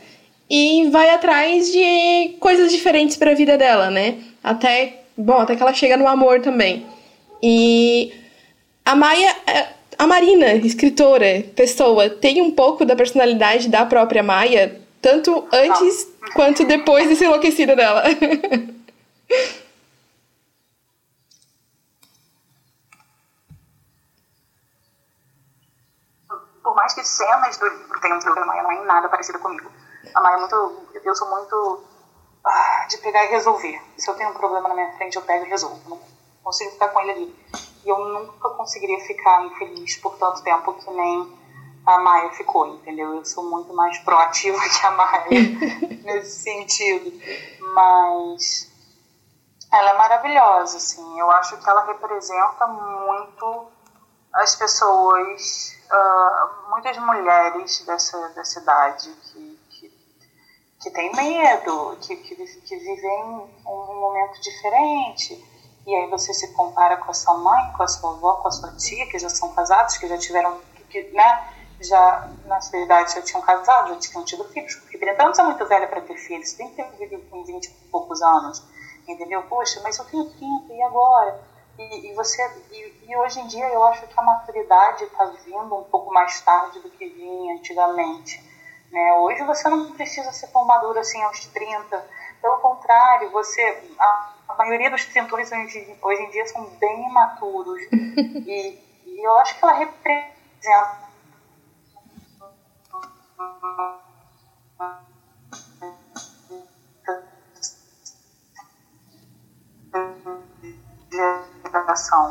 e 0.50 0.88
vai 0.90 1.10
atrás 1.10 1.70
de 1.70 2.34
coisas 2.40 2.72
diferentes 2.72 3.16
para 3.16 3.30
a 3.30 3.34
vida 3.34 3.56
dela, 3.56 3.90
né? 3.90 4.16
Até, 4.42 5.02
bom, 5.16 5.38
até 5.38 5.54
que 5.54 5.62
ela 5.62 5.72
chega 5.72 5.96
no 5.96 6.08
amor 6.08 6.40
também. 6.40 6.84
E 7.40 8.12
a 8.84 8.96
Maia, 8.96 9.36
é, 9.46 9.66
a 9.96 10.08
Marina, 10.08 10.54
escritora, 10.54 11.44
pessoa, 11.54 12.10
tem 12.10 12.42
um 12.42 12.50
pouco 12.50 12.84
da 12.84 12.96
personalidade 12.96 13.68
da 13.68 13.86
própria 13.86 14.22
Maia, 14.22 14.82
tanto 15.04 15.46
antes 15.52 16.08
quanto 16.32 16.64
depois 16.64 17.06
de 17.06 17.14
ser 17.14 17.26
enlouquecida 17.26 17.76
dela. 17.76 18.02
Por 26.62 26.74
mais 26.74 26.94
que 26.94 27.04
cenas 27.04 27.58
do 27.58 27.68
livro 27.68 28.00
tenham 28.00 28.18
da 28.18 28.46
Maia, 28.46 28.62
não 28.62 28.72
é 28.72 28.84
nada 28.86 29.10
parecido 29.10 29.38
comigo. 29.40 29.70
A 30.14 30.20
Maia 30.22 30.36
é 30.36 30.38
muito. 30.38 30.86
Eu 31.04 31.14
sou 31.14 31.28
muito. 31.28 31.84
Ah, 32.42 32.86
de 32.88 32.96
pegar 32.98 33.26
e 33.26 33.28
resolver. 33.28 33.78
Se 33.98 34.10
eu 34.10 34.14
tenho 34.14 34.30
um 34.30 34.34
problema 34.34 34.68
na 34.68 34.74
minha 34.74 34.92
frente, 34.96 35.16
eu 35.16 35.22
pego 35.22 35.44
e 35.44 35.50
resolvo. 35.50 35.82
Não 35.86 36.00
consigo 36.42 36.70
ficar 36.70 36.88
com 36.88 37.00
ele 37.00 37.10
ali. 37.10 37.36
E 37.84 37.88
eu 37.90 37.98
nunca 37.98 38.48
conseguiria 38.50 39.00
ficar 39.00 39.44
infeliz 39.44 39.96
por 39.98 40.16
tanto 40.16 40.42
tempo 40.42 40.72
que 40.72 40.90
nem 40.90 41.43
a 41.86 41.98
Maia 41.98 42.30
ficou, 42.30 42.66
entendeu? 42.66 43.16
Eu 43.16 43.24
sou 43.24 43.44
muito 43.44 43.74
mais 43.74 43.98
proativa 43.98 44.58
que 44.68 44.86
a 44.86 44.90
Maia 44.90 45.26
nesse 46.02 46.42
sentido. 46.42 47.12
Mas 47.74 48.72
ela 49.72 49.90
é 49.90 49.98
maravilhosa, 49.98 50.76
assim. 50.76 51.18
Eu 51.18 51.30
acho 51.32 51.56
que 51.58 51.68
ela 51.68 51.84
representa 51.84 52.66
muito 52.66 53.66
as 54.32 54.56
pessoas, 54.56 55.76
uh, 55.90 56.70
muitas 56.70 56.96
mulheres 56.98 57.84
dessa, 57.86 58.28
dessa 58.30 58.60
idade 58.60 59.10
que, 59.10 59.58
que, 59.70 59.92
que 60.80 60.90
têm 60.90 61.12
medo, 61.14 61.96
que, 62.00 62.16
que, 62.16 62.34
que 62.34 62.76
vivem 62.76 63.48
um 63.66 64.00
momento 64.00 64.40
diferente. 64.40 65.44
E 65.86 65.94
aí 65.94 66.08
você 66.08 66.32
se 66.32 66.52
compara 66.54 66.96
com 66.96 67.10
a 67.10 67.14
sua 67.14 67.36
mãe, 67.36 67.72
com 67.76 67.82
a 67.82 67.88
sua 67.88 68.10
avó, 68.10 68.36
com 68.36 68.48
a 68.48 68.50
sua 68.50 68.72
tia, 68.76 69.06
que 69.06 69.18
já 69.18 69.28
são 69.28 69.52
casados, 69.52 69.96
que 69.98 70.08
já 70.08 70.16
tiveram, 70.16 70.60
que, 70.88 71.02
né? 71.12 71.63
Já 71.86 72.28
na 72.46 72.60
sua 72.60 72.78
idade 72.80 73.14
já 73.14 73.22
tinham 73.22 73.42
casado, 73.42 73.94
já 73.94 73.98
tinham 74.00 74.24
tido 74.24 74.44
filhos, 74.44 74.74
porque 74.76 74.98
30 74.98 75.22
anos 75.22 75.38
é 75.38 75.42
muito 75.42 75.66
velha 75.66 75.86
para 75.86 76.00
ter 76.00 76.16
filhos, 76.16 76.52
tem 76.54 76.68
que 76.70 76.76
ter 76.76 76.84
vivido 76.96 77.22
com 77.30 77.44
20 77.44 77.66
e 77.66 77.70
poucos 77.90 78.20
anos, 78.22 78.62
entendeu? 79.06 79.42
Poxa, 79.44 79.80
mas 79.82 79.98
eu 79.98 80.04
tenho 80.06 80.24
30, 80.24 80.72
e 80.72 80.82
agora? 80.82 81.40
E, 81.78 82.10
e 82.10 82.14
você, 82.14 82.42
e, 82.70 83.10
e, 83.10 83.16
hoje 83.16 83.40
em 83.40 83.46
dia 83.46 83.66
eu 83.68 83.84
acho 83.84 84.06
que 84.06 84.14
a 84.18 84.22
maturidade 84.22 85.04
está 85.04 85.24
vindo 85.44 85.76
um 85.76 85.84
pouco 85.84 86.12
mais 86.12 86.40
tarde 86.40 86.80
do 86.80 86.90
que 86.90 87.08
vinha 87.08 87.54
antigamente. 87.54 88.42
Né? 88.92 89.12
Hoje 89.14 89.42
você 89.44 89.68
não 89.68 89.92
precisa 89.92 90.30
ser 90.32 90.48
tão 90.48 90.64
maduro 90.64 91.00
assim 91.00 91.20
aos 91.22 91.46
30, 91.46 92.04
pelo 92.40 92.58
contrário, 92.58 93.30
você, 93.30 93.82
a, 93.98 94.34
a 94.50 94.54
maioria 94.54 94.90
dos 94.90 95.04
trintões 95.06 95.50
hoje, 95.50 95.98
hoje 96.00 96.22
em 96.22 96.30
dia 96.30 96.46
são 96.46 96.64
bem 96.78 97.08
imaturos, 97.08 97.82
e, 97.90 98.78
e 99.06 99.26
eu 99.26 99.36
acho 99.38 99.58
que 99.58 99.64
ela 99.64 99.74
representa 99.74 101.03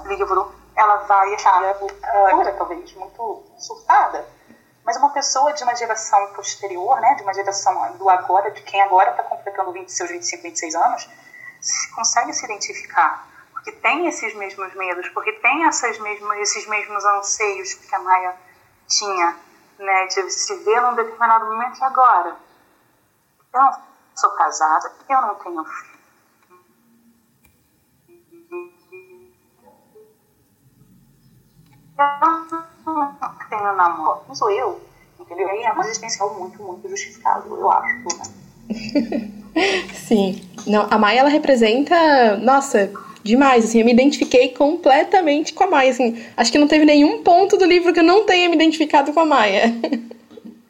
livro, 0.06 0.54
ela 0.76 0.98
vai 0.98 1.34
achar 1.36 1.76
uh, 1.76 2.58
talvez 2.58 2.94
muito 2.94 3.44
surtada, 3.58 4.28
mas 4.84 4.98
uma 4.98 5.10
pessoa 5.12 5.54
de 5.54 5.64
uma 5.64 5.76
geração 5.76 6.34
posterior, 6.34 7.00
né, 7.00 7.16
de 7.16 7.24
uma 7.24 7.34
geração 7.34 7.98
do 7.98 8.10
agora, 8.10 8.52
de 8.52 8.62
quem 8.62 8.82
agora 8.82 9.12
está 9.12 9.24
completando 9.24 9.72
20, 9.72 9.90
seus 9.90 10.10
25, 10.10 10.44
26 10.44 10.76
anos, 10.76 11.10
consegue 11.96 12.34
se 12.34 12.46
identificar, 12.46 13.28
porque 13.54 13.72
tem 13.72 14.08
esses 14.08 14.34
mesmos 14.36 14.74
medos, 14.76 15.08
porque 15.10 15.32
tem 15.34 15.66
essas 15.66 15.98
mesmos, 16.00 16.36
esses 16.38 16.68
mesmos 16.68 17.06
anseios 17.06 17.74
que 17.74 17.96
a 17.96 18.00
Maia 18.00 18.36
tinha 18.88 19.38
né, 19.80 20.08
de 20.08 20.30
se 20.30 20.56
ver 20.64 20.82
num 20.82 20.96
determinado 20.96 21.46
momento 21.46 21.80
e 21.80 21.84
agora. 21.84 22.36
Eu 23.54 23.62
não 23.62 23.72
sou 24.16 24.32
casada, 24.32 24.92
eu 25.10 25.22
não 25.22 25.36
tenho 25.36 25.64
filho. 25.66 25.94
Eu 31.98 32.06
não 32.86 33.36
tenho 33.50 33.76
namoro, 33.76 34.22
não 34.28 34.36
sou 34.36 34.50
eu. 34.50 34.82
Entendeu? 35.20 35.48
Aí 35.50 35.64
é 35.64 35.72
uma 35.72 35.84
existencial 35.84 36.34
muito, 36.34 36.62
muito 36.62 36.90
justificável, 36.90 37.58
eu 37.58 37.72
acho. 37.72 38.04
Né? 38.18 38.44
Sim. 39.94 40.50
Não, 40.66 40.88
a 40.90 40.98
Maia, 40.98 41.20
ela 41.20 41.30
representa, 41.30 42.38
nossa, 42.38 42.92
demais, 43.24 43.66
assim, 43.66 43.80
eu 43.80 43.86
me 43.86 43.94
identifiquei 43.94 44.50
completamente 44.50 45.54
com 45.54 45.64
a 45.64 45.68
Maia, 45.68 45.92
assim, 45.92 46.26
acho 46.36 46.52
que 46.52 46.60
não 46.60 46.68
teve 46.68 46.86
nenhum 46.86 47.24
ponto 47.24 47.58
do 47.58 47.66
livro 47.66 47.94
que 47.94 48.00
eu 48.00 48.04
não 48.04 48.26
tenha 48.26 48.50
me 48.50 48.56
identificado 48.56 49.14
com 49.14 49.22
a 49.22 49.26
Maia. 49.26 49.66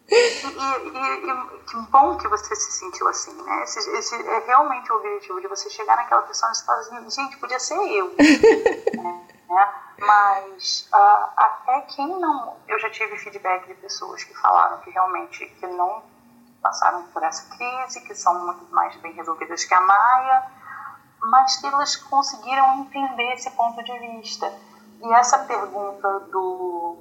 E, 0.07 0.15
e, 0.15 1.29
e, 1.29 1.53
que 1.73 1.77
bom 1.89 2.17
que 2.17 2.27
você 2.27 2.55
se 2.55 2.71
sentiu 2.73 3.07
assim, 3.07 3.33
né? 3.41 3.63
Esse, 3.63 3.79
esse, 3.97 4.15
é 4.15 4.43
realmente 4.45 4.91
o 4.91 4.95
objetivo 4.97 5.41
de 5.41 5.47
você 5.47 5.69
chegar 5.71 5.95
naquela 5.95 6.21
pessoa 6.21 6.51
e 6.51 6.65
falar 6.65 6.79
assim, 6.79 7.09
gente, 7.09 7.37
podia 7.37 7.57
ser 7.57 7.75
eu. 7.75 8.13
né? 9.49 9.73
Mas 9.99 10.89
uh, 10.93 11.29
até 11.35 11.81
quem 11.81 12.07
não. 12.07 12.57
Eu 12.67 12.79
já 12.79 12.89
tive 12.89 13.17
feedback 13.17 13.67
de 13.67 13.73
pessoas 13.75 14.23
que 14.23 14.35
falaram 14.35 14.79
que 14.81 14.91
realmente 14.91 15.45
que 15.45 15.67
não 15.67 16.03
passaram 16.61 17.03
por 17.07 17.23
essa 17.23 17.55
crise, 17.55 18.01
que 18.01 18.13
são 18.13 18.45
muito 18.45 18.65
mais 18.71 18.95
bem 18.97 19.13
resolvidas 19.13 19.65
que 19.65 19.73
a 19.73 19.81
Maia 19.81 20.43
mas 21.29 21.57
que 21.57 21.67
elas 21.67 21.95
conseguiram 21.95 22.81
entender 22.81 23.33
esse 23.33 23.49
ponto 23.51 23.81
de 23.83 23.99
vista. 23.99 24.51
E 25.01 25.13
essa 25.13 25.39
pergunta 25.39 26.19
do 26.31 26.97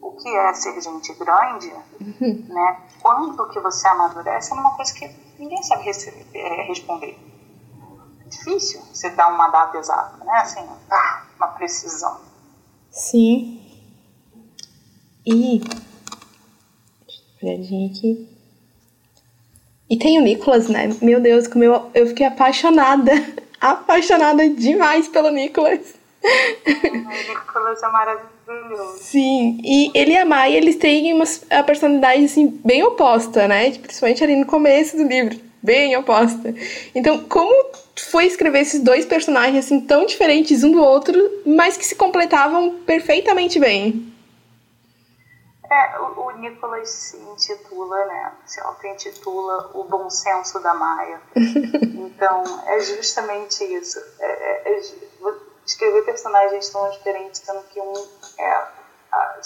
o 0.00 0.12
que 0.12 0.28
é 0.28 0.52
ser 0.52 0.80
gente 0.80 1.12
grande, 1.14 1.72
uhum. 2.00 2.46
né? 2.48 2.80
Quando 3.00 3.48
que 3.48 3.58
você 3.60 3.88
amadurece 3.88 4.52
é 4.52 4.54
uma 4.54 4.76
coisa 4.76 4.92
que 4.94 5.10
ninguém 5.38 5.62
sabe 5.62 5.90
é, 6.34 6.62
responder. 6.62 7.18
É 8.24 8.28
difícil 8.28 8.80
você 8.92 9.10
dar 9.10 9.28
uma 9.28 9.48
data 9.48 9.78
exata, 9.78 10.24
né? 10.24 10.32
Assim, 10.38 10.68
ah, 10.90 11.26
uma 11.36 11.48
precisão. 11.48 12.20
Sim. 12.90 13.62
E 15.24 15.60
olhadinha 17.42 17.90
aqui. 17.90 18.36
E 19.88 19.96
tem 19.98 20.18
o 20.18 20.22
Nicolas, 20.22 20.68
né? 20.68 20.88
Meu 21.00 21.20
Deus, 21.20 21.46
como 21.46 21.64
eu, 21.64 21.90
eu 21.94 22.06
fiquei 22.08 22.26
apaixonada 22.26 23.12
apaixonada 23.70 24.48
demais 24.48 25.08
pelo 25.08 25.30
Nicholas. 25.30 25.94
O 26.24 27.08
Nicholas 27.08 27.82
é 27.82 27.88
maravilhoso. 27.88 28.98
Sim, 28.98 29.60
e 29.62 29.90
ele 29.94 30.12
e 30.12 30.16
a 30.16 30.24
Mai, 30.24 30.54
eles 30.54 30.76
têm 30.76 31.12
uma 31.12 31.24
personalidade 31.64 32.24
assim, 32.24 32.60
bem 32.64 32.82
oposta, 32.82 33.46
né? 33.46 33.70
Principalmente 33.72 34.24
ali 34.24 34.36
no 34.36 34.46
começo 34.46 34.96
do 34.96 35.04
livro, 35.04 35.38
bem 35.62 35.96
oposta. 35.96 36.54
Então, 36.94 37.24
como 37.28 37.52
foi 38.10 38.26
escrever 38.26 38.60
esses 38.60 38.80
dois 38.80 39.04
personagens 39.04 39.64
assim 39.64 39.80
tão 39.80 40.06
diferentes 40.06 40.64
um 40.64 40.70
do 40.70 40.82
outro, 40.82 41.14
mas 41.46 41.76
que 41.76 41.84
se 41.84 41.94
completavam 41.94 42.76
perfeitamente 42.84 43.58
bem? 43.58 44.12
É, 45.70 45.98
o, 45.98 46.26
o 46.26 46.30
Nicolas 46.32 46.88
se 46.88 47.16
intitula, 47.16 48.04
né? 48.06 48.32
Se 48.46 48.60
auto-intitula 48.60 49.70
O 49.74 49.84
Bom 49.84 50.08
Senso 50.08 50.60
da 50.60 50.74
Maia. 50.74 51.20
então, 51.34 52.44
é 52.66 52.80
justamente 52.80 53.64
isso. 53.64 53.98
É, 54.20 54.26
é, 54.26 54.72
é, 54.72 54.80
escrever 55.66 56.04
personagens 56.04 56.68
tão 56.70 56.88
diferentes, 56.90 57.40
sendo 57.44 57.62
que 57.64 57.80
um 57.80 57.94
é. 58.38 58.50
A, 59.12 59.40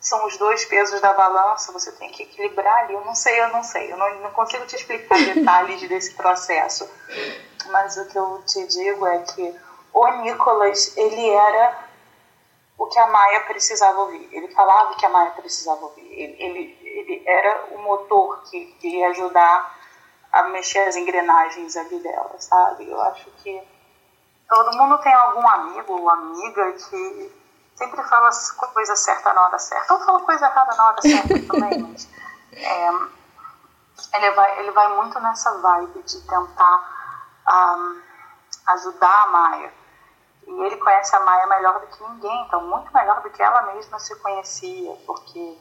são 0.00 0.26
os 0.26 0.36
dois 0.36 0.64
pesos 0.64 1.00
da 1.00 1.12
balança, 1.12 1.72
você 1.72 1.90
tem 1.92 2.10
que 2.10 2.22
equilibrar 2.22 2.84
ali. 2.84 2.94
Eu 2.94 3.04
não 3.04 3.16
sei, 3.16 3.40
eu 3.40 3.48
não 3.48 3.64
sei. 3.64 3.92
Eu 3.92 3.96
não, 3.96 4.20
não 4.20 4.30
consigo 4.30 4.64
te 4.64 4.76
explicar 4.76 5.18
detalhes 5.18 5.80
desse 5.88 6.14
processo. 6.14 6.88
Mas 7.66 7.96
o 7.96 8.06
que 8.06 8.16
eu 8.16 8.42
te 8.46 8.64
digo 8.68 9.06
é 9.06 9.18
que 9.18 9.56
o 9.92 10.08
Nicolas, 10.22 10.96
ele 10.96 11.28
era 11.28 11.87
o 12.78 12.86
que 12.86 12.98
a 12.98 13.08
Maia 13.08 13.40
precisava 13.40 13.98
ouvir. 13.98 14.28
Ele 14.32 14.48
falava 14.54 14.92
o 14.92 14.96
que 14.96 15.04
a 15.04 15.08
Maia 15.08 15.32
precisava 15.32 15.84
ouvir. 15.84 16.06
Ele, 16.12 16.36
ele, 16.42 16.78
ele 16.80 17.22
era 17.26 17.74
o 17.74 17.82
motor 17.82 18.42
que, 18.44 18.66
que 18.80 18.88
ia 18.88 19.10
ajudar 19.10 19.76
a 20.32 20.44
mexer 20.44 20.78
as 20.80 20.96
engrenagens 20.96 21.76
ali 21.76 21.98
dela, 21.98 22.36
sabe? 22.38 22.88
Eu 22.88 23.00
acho 23.02 23.28
que 23.42 23.60
todo 24.48 24.76
mundo 24.76 24.98
tem 24.98 25.12
algum 25.12 25.46
amigo 25.48 25.92
ou 25.92 26.08
amiga 26.08 26.72
que 26.72 27.32
sempre 27.74 28.02
fala 28.04 28.30
coisa 28.72 28.94
certa 28.94 29.32
na 29.32 29.44
hora 29.44 29.58
certa, 29.58 29.94
ou 29.94 30.00
fala 30.00 30.20
coisa 30.20 30.46
errada 30.46 30.76
na 30.76 30.86
hora 30.88 31.02
certa 31.02 31.28
também, 31.46 31.78
mas 31.78 32.08
é, 32.52 32.88
ele, 34.16 34.30
vai, 34.32 34.60
ele 34.60 34.70
vai 34.70 34.96
muito 34.96 35.18
nessa 35.20 35.58
vibe 35.58 36.02
de 36.02 36.20
tentar 36.22 37.36
um, 37.48 38.00
ajudar 38.68 39.22
a 39.22 39.26
Maia 39.28 39.72
E 40.48 40.64
ele 40.64 40.76
conhece 40.78 41.14
a 41.14 41.20
Maia 41.20 41.46
melhor 41.46 41.80
do 41.80 41.86
que 41.86 42.02
ninguém, 42.02 42.44
então 42.46 42.66
muito 42.66 42.92
melhor 42.94 43.20
do 43.22 43.28
que 43.30 43.42
ela 43.42 43.74
mesma 43.74 43.98
se 43.98 44.16
conhecia, 44.16 44.96
porque 45.06 45.56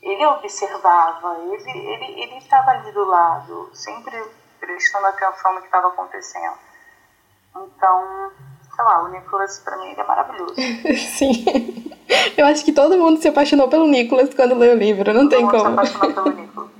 ele 0.00 0.24
observava, 0.26 1.38
ele 1.40 1.70
ele 1.70 2.22
ele 2.22 2.38
estava 2.38 2.70
ali 2.70 2.92
do 2.92 3.04
lado, 3.04 3.68
sempre 3.72 4.16
prestando 4.60 5.06
atenção 5.06 5.54
no 5.54 5.60
que 5.60 5.66
estava 5.66 5.88
acontecendo. 5.88 6.54
Então, 7.56 8.30
sei 8.74 8.84
lá, 8.84 9.02
o 9.02 9.08
Nicolas 9.08 9.58
para 9.58 9.76
mim 9.78 9.90
ele 9.90 10.00
é 10.00 10.06
maravilhoso. 10.06 10.54
Sim. 11.18 11.90
Eu 12.36 12.46
acho 12.46 12.64
que 12.64 12.72
todo 12.72 12.96
mundo 12.96 13.20
se 13.20 13.28
apaixonou 13.28 13.68
pelo 13.68 13.88
Nicolas 13.88 14.32
quando 14.32 14.54
leu 14.54 14.74
o 14.74 14.78
livro, 14.78 15.12
não 15.12 15.22
todo 15.22 15.30
tem 15.30 15.44
mundo 15.44 15.50
como. 15.50 15.64
se 15.64 15.72
apaixonou 15.72 16.14
pelo 16.14 16.30
Nicolas. 16.36 16.70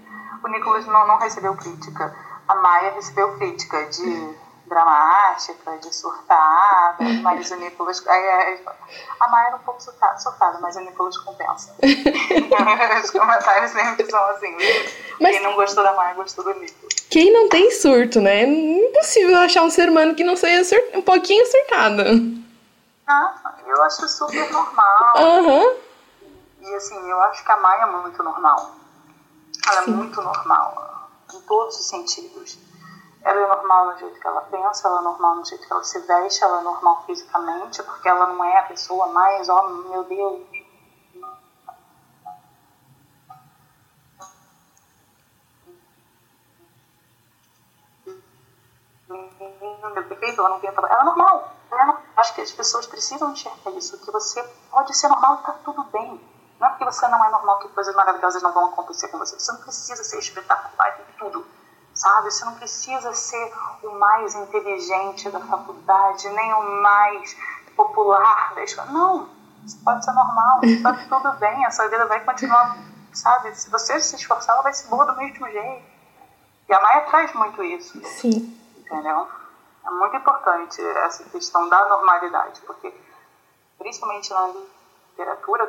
O 0.45 0.49
Nicolas 0.49 0.87
não, 0.87 1.07
não 1.09 1.19
recebeu 1.19 1.57
crítica. 1.57 2.17
A 2.47 2.55
Maia 2.55 2.93
recebeu 2.93 3.37
crítica 3.37 3.85
de 3.87 4.37
dramática, 4.69 5.79
de 5.79 5.95
surtada, 5.95 6.97
mas 7.23 7.51
o 7.51 7.57
Nicolas. 7.57 8.05
A 8.07 9.29
Maia 9.29 9.49
era 9.49 9.57
um 9.57 9.61
pouco 9.61 9.83
surtada, 9.83 10.59
mas 10.61 10.77
o 10.77 10.81
Nicolas 10.81 11.17
compensa. 11.19 11.75
Os 13.03 13.11
comentários 13.11 13.73
sempre 13.73 14.11
são 14.11 14.25
assim. 14.31 14.55
Mas... 15.21 15.33
Quem 15.33 15.43
não 15.43 15.55
gostou 15.55 15.83
da 15.83 15.93
Maia 15.95 16.15
gostou 16.15 16.45
do 16.45 16.55
Nicolas. 16.55 16.95
Quem 17.11 17.33
não 17.33 17.49
tem 17.49 17.71
surto, 17.71 18.21
né? 18.21 18.43
É 18.43 18.47
impossível 18.47 19.39
achar 19.39 19.63
um 19.63 19.71
ser 19.71 19.89
humano 19.89 20.15
que 20.15 20.23
não 20.23 20.37
seja 20.37 20.77
um 20.95 21.03
pouquinho 21.03 21.45
surtado. 21.47 22.03
Ah, 23.07 23.55
eu 23.67 23.83
acho 23.83 24.07
super 24.09 24.53
normal. 24.53 25.15
Uhum. 25.17 25.77
E 26.61 26.75
assim, 26.75 27.11
eu 27.11 27.21
acho 27.23 27.43
que 27.45 27.51
a 27.51 27.57
Maia 27.57 27.83
é 27.83 27.87
muito 27.87 28.23
normal. 28.23 28.75
Ela 29.67 29.83
Sim. 29.83 29.93
é 29.93 29.95
muito 29.95 30.21
normal, 30.23 31.09
em 31.35 31.41
todos 31.43 31.79
os 31.79 31.89
sentidos 31.89 32.59
ela 33.23 33.41
é 33.41 33.47
normal 33.47 33.87
no 33.87 33.99
jeito 33.99 34.21
que 34.21 34.27
ela 34.27 34.41
pensa, 34.43 34.89
ela 34.89 35.01
é 35.01 35.03
normal 35.03 35.37
no 35.37 35.45
jeito 35.45 35.67
que 35.67 35.73
ela 35.73 35.85
se 35.85 35.99
veste, 36.01 36.43
ela 36.43 36.61
é 36.61 36.63
normal 36.63 37.03
fisicamente, 37.07 37.83
porque 37.83 38.09
ela 38.09 38.27
não 38.27 38.45
é 38.45 38.59
a 38.59 38.63
pessoa 38.65 39.07
mais, 39.09 39.49
oh, 39.49 39.69
meu 39.69 40.05
Deus. 40.05 40.59
ela 50.39 50.51
não 50.51 50.61
tenta. 50.61 50.81
Ela 50.81 51.01
é 51.01 51.05
normal. 51.05 51.53
Ela 51.71 52.03
Acho 52.17 52.35
que 52.35 52.41
as 52.41 52.51
pessoas 52.51 52.85
precisam 52.87 53.31
enxergar 53.31 53.71
isso, 53.73 53.97
que 53.99 54.11
você 54.11 54.43
pode 54.71 54.97
ser 54.97 55.09
normal 55.09 55.39
e 55.41 55.47
tá 55.47 55.53
tudo 55.65 55.85
bem. 55.85 56.21
Não 56.59 56.67
é 56.67 56.71
porque 56.71 56.85
você 56.85 57.07
não 57.07 57.25
é 57.25 57.31
normal 57.31 57.61
que 57.61 57.69
coisas 57.69 57.95
maravilhosas 57.95 58.43
não 58.43 58.53
vão 58.53 58.67
acontecer 58.67 59.07
com 59.07 59.19
você. 59.19 59.39
Você 59.39 59.53
não 59.53 59.61
precisa 59.61 60.03
ser 60.03 60.19
espetacular 60.19 61.01
em 61.01 61.13
tudo 61.17 61.47
sabe? 61.99 62.31
Você 62.31 62.45
não 62.45 62.55
precisa 62.55 63.13
ser 63.13 63.53
o 63.83 63.91
mais 63.99 64.35
inteligente 64.35 65.29
da 65.31 65.41
faculdade, 65.41 66.29
nem 66.31 66.53
o 66.55 66.83
mais 66.83 67.37
popular 67.77 68.55
da 68.55 68.63
escola. 68.63 68.91
Não, 68.91 69.29
você 69.63 69.77
pode 69.85 70.05
ser 70.05 70.13
normal, 70.13 70.61
está 70.63 70.93
tudo 71.09 71.33
bem, 71.39 71.67
a 71.67 71.71
sua 71.71 71.89
vida 71.89 72.07
vai 72.07 72.25
continuar, 72.25 72.79
sabe? 73.13 73.55
Se 73.55 73.69
você 73.69 74.01
se 74.01 74.17
esforçar, 74.17 74.55
ela 74.55 74.63
vai 74.63 74.73
ser 74.73 74.89
boa 74.89 75.05
do 75.05 75.17
mesmo 75.17 75.47
jeito. 75.51 75.83
E 76.69 76.73
a 76.73 76.81
Maia 76.81 77.01
traz 77.03 77.33
muito 77.35 77.63
isso. 77.63 78.01
Sim. 78.05 78.57
Entendeu? 78.79 79.27
É 79.85 79.91
muito 79.91 80.17
importante 80.17 80.81
essa 80.83 81.25
questão 81.25 81.69
da 81.69 81.89
normalidade, 81.89 82.61
porque, 82.67 82.95
principalmente 83.79 84.31
na 84.33 84.53
literatura, 85.11 85.67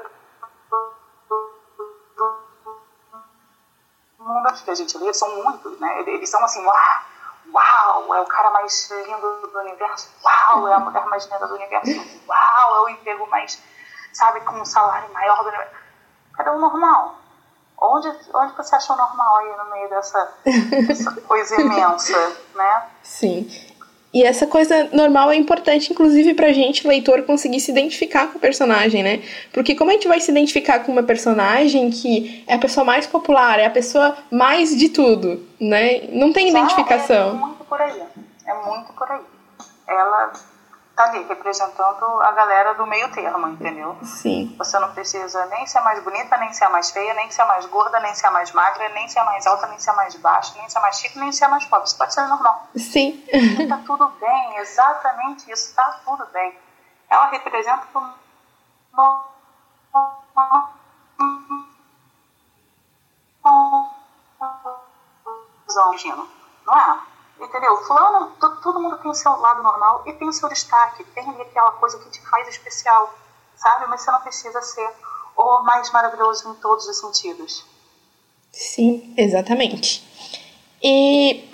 mundo 4.20 4.54
que 4.64 4.70
a 4.70 4.76
gente 4.76 4.98
lê 4.98 5.14
são 5.14 5.44
muitos, 5.44 5.80
né? 5.80 6.02
Eles 6.02 6.30
são 6.30 6.44
assim, 6.44 6.64
uau, 6.66 6.76
uau, 7.54 8.16
é 8.16 8.22
o 8.22 8.26
cara 8.26 8.52
mais 8.52 8.90
lindo 8.92 9.48
do 9.48 9.60
universo, 9.60 10.10
uau, 10.24 10.68
é 10.68 10.74
a 10.74 10.80
mulher 10.80 11.06
mais 11.08 11.26
linda 11.26 11.48
do 11.48 11.56
universo, 11.56 12.22
uau, 12.28 12.76
é 12.76 12.80
o 12.82 12.90
emprego 12.90 13.28
mais, 13.28 13.62
sabe, 14.14 14.42
com 14.42 14.56
um 14.56 14.66
salário 14.66 15.12
maior 15.14 15.44
do 15.44 15.50
universo. 15.50 15.76
Cadê 16.34 16.50
o 16.50 16.60
normal? 16.60 17.16
Onde, 17.82 18.10
onde 18.34 18.54
você 18.56 18.76
achou 18.76 18.96
normal 18.96 19.38
aí 19.38 19.58
no 19.58 19.66
meio 19.72 19.90
dessa, 19.90 20.34
dessa 20.86 21.22
coisa 21.22 21.62
imensa, 21.62 22.38
né? 22.56 22.90
Sim. 23.02 23.69
E 24.12 24.24
essa 24.24 24.48
coisa 24.48 24.90
normal 24.92 25.32
é 25.32 25.36
importante, 25.36 25.92
inclusive, 25.92 26.34
pra 26.34 26.52
gente, 26.52 26.88
leitor, 26.88 27.22
conseguir 27.24 27.60
se 27.60 27.70
identificar 27.70 28.28
com 28.28 28.38
o 28.38 28.42
personagem, 28.42 29.04
né? 29.04 29.22
Porque 29.54 29.76
como 29.76 29.92
a 29.92 29.94
gente 29.94 30.08
vai 30.08 30.20
se 30.20 30.32
identificar 30.32 30.80
com 30.80 30.92
uma 30.92 31.04
personagem 31.04 31.92
que 31.92 32.44
é 32.48 32.56
a 32.56 32.60
pessoa 32.60 32.84
mais 32.84 33.06
popular, 33.06 33.60
é 33.60 33.68
a 33.68 33.70
pessoa 33.70 34.18
mais 34.32 34.76
de 34.76 34.90
tudo, 34.90 35.46
né? 35.60 36.10
Não 36.12 36.34
tem 36.34 36.50
identificação. 36.50 37.30
É 37.30 37.34
muito 37.34 37.64
por 37.66 37.80
aí. 37.80 38.02
É 38.48 38.54
muito 38.68 38.94
por 38.94 39.12
aí. 39.12 39.22
Ela 39.88 40.34
tá 41.00 41.06
ali 41.06 41.24
representando 41.24 42.04
a 42.22 42.32
galera 42.34 42.74
do 42.74 42.86
meio 42.86 43.10
termo, 43.14 43.48
entendeu? 43.48 43.98
Sim. 44.04 44.54
Você 44.58 44.78
não 44.80 44.92
precisa 44.92 45.46
nem 45.46 45.66
ser 45.66 45.80
mais 45.80 46.04
bonita, 46.04 46.36
nem 46.36 46.52
ser 46.52 46.68
mais 46.68 46.92
feia, 46.92 47.14
nem 47.14 47.32
ser 47.32 47.46
mais 47.46 47.66
gorda, 47.68 48.02
nem 48.02 48.14
ser 48.14 48.30
mais 48.32 48.52
magra, 48.52 48.90
nem 48.90 49.08
ser 49.08 49.24
mais 49.24 49.48
alta, 49.48 49.66
nem 49.68 49.80
ser 49.80 49.94
mais 49.94 50.14
baixa, 50.18 50.54
nem 50.58 50.68
ser 50.68 50.82
mais 50.82 51.00
chique, 51.00 51.18
nem 51.18 51.32
ser 51.32 51.48
mais 51.48 51.64
pobre. 51.64 51.90
Você 51.90 51.98
pode 51.98 52.14
ser 52.14 52.28
normal. 52.28 52.68
Sim. 52.76 53.24
E 53.32 53.66
tá 53.66 53.80
tudo 53.86 54.10
bem, 54.20 54.58
exatamente 54.58 55.50
isso, 55.50 55.74
tá 55.74 56.02
tudo 56.04 56.26
bem. 56.34 56.54
Ela 57.10 57.30
representa 57.30 57.88
o 57.94 58.02
não 66.66 66.78
é? 66.78 67.00
Entendeu? 67.40 67.78
Fulano, 67.78 68.32
todo, 68.62 68.82
mundo 68.82 68.98
tem 68.98 69.10
o 69.10 69.14
seu 69.14 69.32
lado 69.32 69.64
normal 69.64 70.04
e 70.06 70.14
tem 70.14 70.28
o 70.28 70.34
seu 70.34 70.50
destaque, 70.50 71.06
tem 71.16 71.28
ali 71.30 71.42
aquela 71.42 71.72
coisa 71.72 71.98
que 72.00 72.10
te 72.10 72.22
faz 72.30 72.48
especial, 72.50 73.14
sabe? 73.56 73.88
Mas 73.88 74.02
você 74.02 74.12
não 74.12 74.22
precisa 74.22 74.62
ser 74.62 74.90
o 75.38 75.64
mais 75.64 75.90
maravilhoso 75.92 76.50
em 76.50 76.54
todos 76.56 76.86
os 76.86 77.00
sentidos. 77.00 77.66
Sim, 78.52 79.14
exatamente. 79.18 80.04
E 80.84 81.46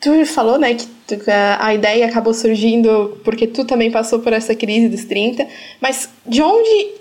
tu 0.00 0.26
falou, 0.26 0.58
né, 0.58 0.74
que 0.74 0.88
a 1.30 1.72
ideia 1.72 2.06
acabou 2.06 2.34
surgindo 2.34 3.20
porque 3.24 3.46
tu 3.46 3.64
também 3.64 3.92
passou 3.92 4.18
por 4.18 4.32
essa 4.32 4.56
crise 4.56 4.88
dos 4.88 5.04
30, 5.04 5.48
mas 5.80 6.08
de 6.26 6.42
onde, 6.42 6.94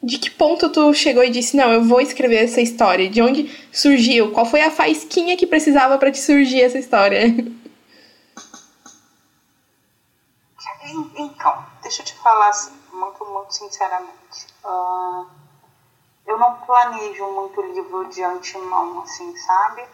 de 0.00 0.16
que 0.18 0.30
ponto 0.30 0.68
tu 0.70 0.94
chegou 0.94 1.24
e 1.24 1.30
disse, 1.30 1.56
não, 1.56 1.72
eu 1.72 1.82
vou 1.82 2.00
escrever 2.00 2.44
essa 2.44 2.60
história? 2.60 3.08
De 3.08 3.20
onde 3.20 3.50
surgiu? 3.72 4.30
Qual 4.30 4.46
foi 4.46 4.62
a 4.62 4.70
faísquinha 4.70 5.36
que 5.36 5.46
precisava 5.46 5.98
para 5.98 6.12
te 6.12 6.18
surgir 6.18 6.62
essa 6.62 6.78
história? 6.78 7.22
Então, 11.16 11.66
deixa 11.82 12.02
eu 12.02 12.06
te 12.06 12.14
falar 12.18 12.48
assim, 12.48 12.78
muito, 12.92 13.24
muito 13.24 13.54
sinceramente. 13.54 14.46
Uh, 14.64 15.26
eu 16.26 16.38
não 16.38 16.56
planejo 16.60 17.26
muito 17.32 17.60
livro 17.62 18.08
de 18.08 18.22
antemão, 18.22 19.02
assim, 19.02 19.36
sabe? 19.36 19.86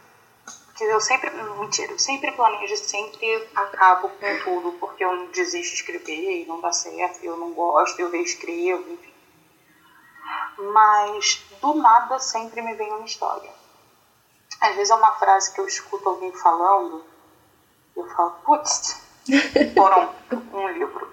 Porque 0.66 0.84
eu 0.84 1.00
sempre. 1.00 1.30
Mentira, 1.30 1.92
eu 1.92 1.98
sempre 1.98 2.32
planejo, 2.32 2.76
sempre 2.76 3.48
acabo 3.54 4.08
com 4.10 4.38
tudo, 4.44 4.72
porque 4.78 5.04
eu 5.04 5.28
desisto 5.28 5.74
de 5.74 5.80
escrever 5.80 6.42
e 6.42 6.46
não 6.46 6.60
dá 6.60 6.72
certo, 6.72 7.24
eu 7.24 7.36
não 7.36 7.52
gosto, 7.52 7.98
eu 7.98 8.10
reescrevo, 8.10 8.92
enfim. 8.92 9.14
Mas 10.58 11.42
do 11.60 11.74
nada 11.74 12.18
sempre 12.18 12.60
me 12.62 12.74
vem 12.74 12.92
uma 12.92 13.04
história. 13.06 13.50
Às 14.60 14.74
vezes 14.74 14.90
é 14.90 14.94
uma 14.94 15.12
frase 15.12 15.52
que 15.52 15.60
eu 15.60 15.66
escuto 15.66 16.08
alguém 16.08 16.32
falando, 16.32 17.04
eu 17.96 18.08
falo, 18.10 18.32
putz, 18.44 19.05
foram 19.74 20.14
um 20.52 20.68
livro. 20.68 21.10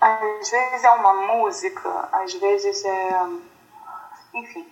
Às 0.00 0.50
vezes 0.50 0.84
é 0.84 0.90
uma 0.90 1.14
música, 1.14 2.08
às 2.12 2.32
vezes 2.34 2.84
é. 2.84 3.28
Enfim. 4.34 4.66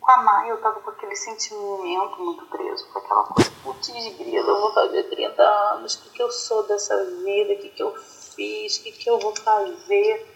Com 0.00 0.10
a 0.10 0.22
Maia 0.22 0.50
eu 0.50 0.60
tava 0.60 0.80
com 0.80 0.90
aquele 0.90 1.16
sentimento 1.16 2.20
muito 2.22 2.44
preso, 2.46 2.86
com 2.92 2.98
aquela 2.98 3.24
coisa, 3.24 3.50
putz, 3.62 3.88
grila, 4.18 4.50
eu 4.50 4.60
vou 4.60 4.74
fazer 4.74 5.04
30 5.04 5.42
anos, 5.42 5.94
o 5.94 6.02
que, 6.02 6.10
que 6.10 6.22
eu 6.22 6.30
sou 6.30 6.62
dessa 6.64 6.94
vida, 7.24 7.54
o 7.54 7.58
que, 7.58 7.70
que 7.70 7.82
eu 7.82 7.94
fiz, 7.96 8.76
o 8.76 8.82
que, 8.82 8.92
que 8.92 9.08
eu 9.08 9.18
vou 9.18 9.34
fazer. 9.34 10.33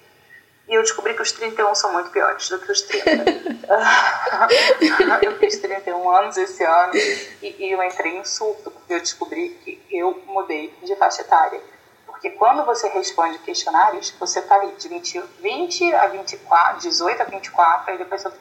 E 0.69 0.75
eu 0.75 0.83
descobri 0.83 1.15
que 1.15 1.23
os 1.23 1.33
31 1.33 1.75
são 1.75 1.95
muito 1.95 2.11
piores 2.11 2.47
do 2.51 2.59
que 2.59 2.71
os 2.71 2.83
30. 2.83 3.11
eu 5.23 5.39
fiz 5.39 5.59
31 5.59 6.11
anos 6.11 6.37
esse 6.37 6.63
ano 6.63 6.95
e, 6.95 7.57
e, 7.59 7.73
eu 7.73 7.83
entrei 7.83 8.19
em 8.19 8.25
surto, 8.25 8.71
porque 8.71 8.93
eu 8.93 9.01
descobri 9.01 9.49
que 9.65 9.83
eu 9.91 10.23
mudei 10.27 10.75
de 10.83 10.95
faixa 10.97 11.23
etária. 11.23 11.59
Porque 12.05 12.29
quando 12.31 12.67
você 12.67 12.87
responde 12.89 13.39
questionários, 13.39 14.15
você 14.21 14.41
está 14.41 14.57
ali 14.57 14.73
de 14.73 14.89
20, 14.89 15.23
20 15.41 15.95
a 15.95 16.07
24, 16.09 16.81
18 16.81 17.23
a 17.23 17.25
24, 17.25 17.95
e 17.95 17.99
depois 17.99 18.23
você 18.23 18.37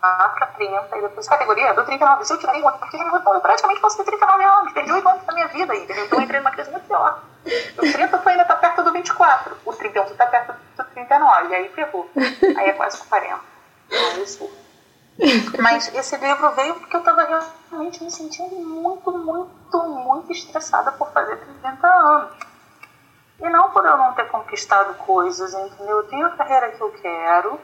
para 0.00 0.46
30 0.46 0.96
e 0.96 1.00
depois 1.02 1.28
categoria 1.28 1.74
do 1.74 1.84
39. 1.84 2.24
Se 2.24 2.32
eu 2.32 2.38
tiver 2.38 2.64
outro, 2.64 2.80
porque 2.80 2.96
eu 2.96 3.40
praticamente 3.40 3.80
posso 3.80 3.96
ter 3.98 4.04
39 4.04 4.44
anos, 4.44 4.72
perdi 4.72 4.92
8 4.92 5.08
anos 5.08 5.24
da 5.24 5.32
minha 5.32 5.48
vida, 5.48 5.74
entendeu? 5.74 6.04
Então 6.04 6.18
eu 6.18 6.24
entrei 6.24 6.40
numa 6.40 6.50
crise 6.50 6.70
muito 6.70 6.86
pior. 6.86 7.22
O 7.78 7.80
30 7.80 8.18
tu 8.18 8.28
ainda 8.28 8.44
tá 8.44 8.56
perto 8.56 8.82
do 8.82 8.92
24, 8.92 9.56
o 9.64 9.72
31 9.72 10.04
tu 10.06 10.14
tá 10.14 10.26
perto 10.26 10.54
do 10.76 10.84
39, 10.84 11.54
aí 11.54 11.68
ferrou. 11.70 12.10
Aí 12.56 12.70
é 12.70 12.72
quase 12.72 13.02
40. 13.04 13.40
Aí 13.90 14.22
isso. 14.22 14.50
Mas 15.58 15.94
esse 15.94 16.16
livro 16.16 16.50
veio 16.52 16.74
porque 16.76 16.96
eu 16.96 17.00
estava 17.00 17.44
realmente 17.70 18.02
me 18.02 18.10
sentindo 18.10 18.54
muito, 18.56 19.12
muito, 19.12 19.82
muito 19.82 20.32
estressada 20.32 20.92
por 20.92 21.12
fazer 21.12 21.36
30 21.62 21.86
anos. 21.86 22.32
E 23.38 23.48
não 23.48 23.70
por 23.70 23.84
eu 23.84 23.96
não 23.96 24.12
ter 24.12 24.28
conquistado 24.28 24.94
coisas, 24.94 25.52
entendeu? 25.52 25.98
Eu 25.98 26.08
tenho 26.08 26.26
a 26.26 26.30
carreira 26.30 26.70
que 26.70 26.80
eu 26.80 26.90
quero. 26.92 27.60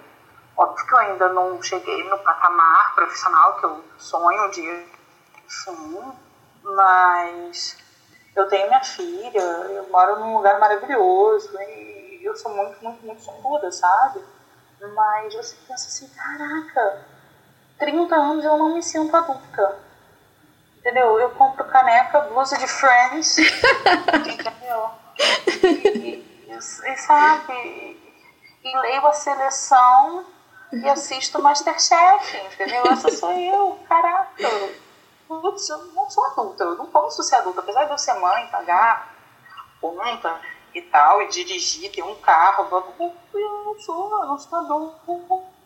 Óbvio 0.57 0.87
que 0.87 0.95
eu 0.95 0.99
ainda 0.99 1.29
não 1.29 1.63
cheguei 1.63 2.03
no 2.09 2.19
patamar 2.19 2.95
profissional 2.95 3.59
que 3.59 3.67
eu 3.67 3.85
sonho 3.99 4.47
um 4.47 4.51
dia. 4.51 4.87
Sim, 5.47 6.13
mas 6.63 7.77
eu 8.35 8.49
tenho 8.49 8.67
minha 8.67 8.83
filha, 8.83 9.41
eu 9.41 9.89
moro 9.91 10.19
num 10.19 10.37
lugar 10.37 10.59
maravilhoso 10.59 11.51
e 11.61 12.21
eu 12.23 12.35
sou 12.37 12.55
muito, 12.55 12.83
muito, 12.83 13.05
muito 13.05 13.23
sortuda, 13.23 13.71
sabe? 13.71 14.25
Mas 14.95 15.35
você 15.35 15.57
pensa 15.69 15.89
assim, 15.89 16.09
caraca, 16.09 17.07
30 17.79 18.15
anos 18.15 18.45
eu 18.45 18.57
não 18.57 18.75
me 18.75 18.83
sinto 18.83 19.15
adulta. 19.15 19.79
Entendeu? 20.79 21.19
Eu 21.21 21.31
compro 21.31 21.65
caneca, 21.65 22.21
blusa 22.21 22.57
de 22.57 22.67
Friends, 22.67 23.37
entendeu? 23.39 24.91
E, 25.47 26.47
e, 26.47 26.53
e, 26.53 26.97
sabe? 26.99 28.01
E 28.63 28.77
leio 28.81 29.07
a 29.07 29.13
seleção 29.13 30.36
e 30.73 30.89
assisto 30.89 31.41
Masterchef, 31.41 32.37
entendeu? 32.37 32.83
Essa 32.91 33.11
sou 33.11 33.33
eu, 33.33 33.79
caraca. 33.89 34.33
Putz, 35.29 35.69
eu 35.69 35.79
não 35.87 36.09
sou 36.09 36.25
adulta, 36.27 36.65
eu 36.65 36.77
não 36.77 36.87
posso 36.87 37.23
ser 37.23 37.37
adulta. 37.37 37.61
Apesar 37.61 37.85
de 37.85 37.93
eu 37.93 37.99
ser 37.99 38.15
mãe, 38.15 38.47
pagar 38.49 39.15
conta 39.81 40.41
e 40.75 40.83
tal, 40.83 41.23
e 41.23 41.29
dirigir, 41.29 41.91
ter 41.91 42.03
um 42.03 42.15
carro, 42.17 42.69
eu 42.71 43.15
não 43.65 43.79
sou, 43.81 44.11
eu 44.11 44.27
não 44.27 44.39
sou 44.39 44.59
adulta 44.59 45.57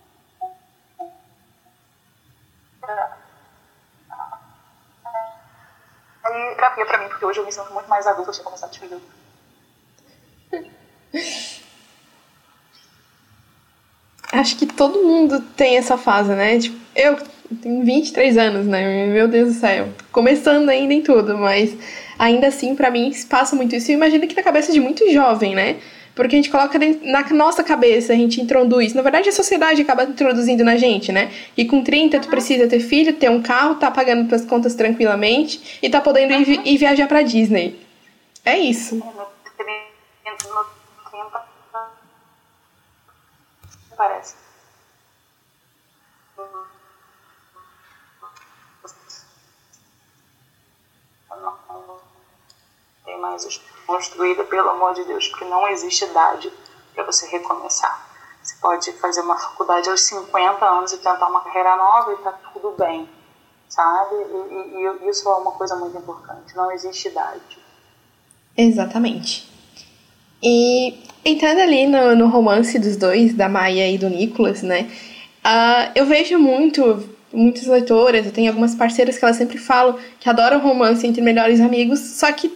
Aí 6.24 6.54
terapia 6.54 6.86
pra 6.86 6.98
mim, 6.98 7.08
porque 7.08 7.24
hoje 7.24 7.40
eu 7.40 7.44
me 7.44 7.52
sinto 7.52 7.72
muito 7.72 7.88
mais 7.88 8.06
adulta, 8.06 8.30
eu 8.30 8.34
tinha 8.34 8.44
começado 8.44 8.68
a 8.68 8.72
te 8.72 8.80
Acho 14.32 14.56
que 14.56 14.66
todo 14.66 15.02
mundo 15.02 15.40
tem 15.56 15.76
essa 15.76 15.98
fase, 15.98 16.30
né? 16.32 16.58
Tipo, 16.58 16.76
eu 16.94 17.18
tenho 17.60 17.84
23 17.84 18.38
anos, 18.38 18.66
né? 18.66 19.06
Meu 19.06 19.26
Deus 19.26 19.54
do 19.54 19.60
céu. 19.60 19.88
Começando 20.12 20.68
ainda 20.68 20.94
em 20.94 21.02
tudo, 21.02 21.36
mas 21.36 21.74
ainda 22.18 22.46
assim, 22.46 22.74
para 22.74 22.90
mim, 22.90 23.12
passa 23.28 23.56
muito 23.56 23.74
isso. 23.74 23.90
E 23.90 23.94
imagino 23.94 24.26
que 24.26 24.36
na 24.36 24.42
cabeça 24.42 24.72
de 24.72 24.80
muito 24.80 25.10
jovem, 25.12 25.54
né? 25.54 25.76
porque 26.14 26.36
a 26.36 26.38
gente 26.38 26.50
coloca 26.50 26.78
na 27.02 27.22
nossa 27.30 27.64
cabeça, 27.64 28.12
a 28.12 28.16
gente 28.16 28.42
introduz. 28.42 28.92
Na 28.92 29.00
verdade, 29.00 29.30
a 29.30 29.32
sociedade 29.32 29.80
acaba 29.80 30.04
introduzindo 30.04 30.62
na 30.62 30.76
gente, 30.76 31.10
né? 31.10 31.30
E 31.56 31.64
com 31.64 31.82
30, 31.82 32.20
tu 32.20 32.28
precisa 32.28 32.66
ter 32.68 32.80
filho, 32.80 33.14
ter 33.14 33.30
um 33.30 33.40
carro, 33.40 33.76
tá 33.76 33.90
pagando 33.90 34.28
tuas 34.28 34.44
contas 34.44 34.74
tranquilamente 34.74 35.78
e 35.82 35.88
tá 35.88 35.98
podendo 35.98 36.34
ir, 36.34 36.60
ir 36.66 36.76
viajar 36.76 37.06
pra 37.06 37.22
Disney. 37.22 37.80
É 38.44 38.58
isso. 38.58 39.02
Parece. 44.00 44.34
Tem 53.04 53.20
mais 53.20 53.60
construída, 53.86 54.42
pelo 54.44 54.70
amor 54.70 54.94
de 54.94 55.04
Deus, 55.04 55.28
porque 55.28 55.44
não 55.44 55.68
existe 55.68 56.06
idade 56.06 56.50
para 56.94 57.04
você 57.04 57.26
recomeçar. 57.26 58.08
Você 58.42 58.56
pode 58.56 58.90
fazer 58.94 59.20
uma 59.20 59.38
faculdade 59.38 59.90
aos 59.90 60.00
50 60.00 60.64
anos 60.64 60.92
e 60.94 60.96
tentar 60.96 61.28
uma 61.28 61.44
carreira 61.44 61.76
nova 61.76 62.14
e 62.14 62.16
tá 62.22 62.32
tudo 62.54 62.70
bem, 62.70 63.06
sabe? 63.68 64.14
E, 64.14 64.78
e, 64.78 65.04
e 65.04 65.10
isso 65.10 65.28
é 65.28 65.34
uma 65.34 65.52
coisa 65.52 65.76
muito 65.76 65.98
importante, 65.98 66.56
não 66.56 66.72
existe 66.72 67.08
idade. 67.08 67.62
Exatamente. 68.56 69.49
E 70.42 70.94
entrando 71.24 71.60
ali 71.60 71.86
no, 71.86 72.16
no 72.16 72.28
romance 72.28 72.78
dos 72.78 72.96
dois, 72.96 73.34
da 73.34 73.48
Maia 73.48 73.90
e 73.90 73.98
do 73.98 74.08
Nicolas, 74.08 74.62
né? 74.62 74.86
Uh, 75.44 75.90
eu 75.94 76.06
vejo 76.06 76.38
muito, 76.38 77.08
muitas 77.32 77.66
leitoras, 77.66 78.26
eu 78.26 78.32
tenho 78.32 78.48
algumas 78.48 78.74
parceiras 78.74 79.18
que 79.18 79.24
elas 79.24 79.36
sempre 79.36 79.58
falam 79.58 79.98
que 80.18 80.28
adoram 80.28 80.58
romance 80.60 81.06
entre 81.06 81.22
melhores 81.22 81.60
amigos, 81.60 81.98
só 82.00 82.30
que 82.32 82.50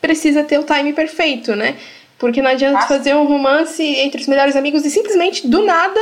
precisa 0.00 0.42
ter 0.42 0.58
o 0.58 0.64
time 0.64 0.92
perfeito, 0.92 1.54
né? 1.54 1.76
Porque 2.18 2.42
não 2.42 2.50
adianta 2.50 2.80
ah. 2.80 2.88
fazer 2.88 3.14
um 3.14 3.24
romance 3.24 3.82
entre 3.82 4.20
os 4.20 4.26
melhores 4.26 4.56
amigos 4.56 4.84
e 4.84 4.90
simplesmente 4.90 5.46
do 5.46 5.64
nada 5.64 6.00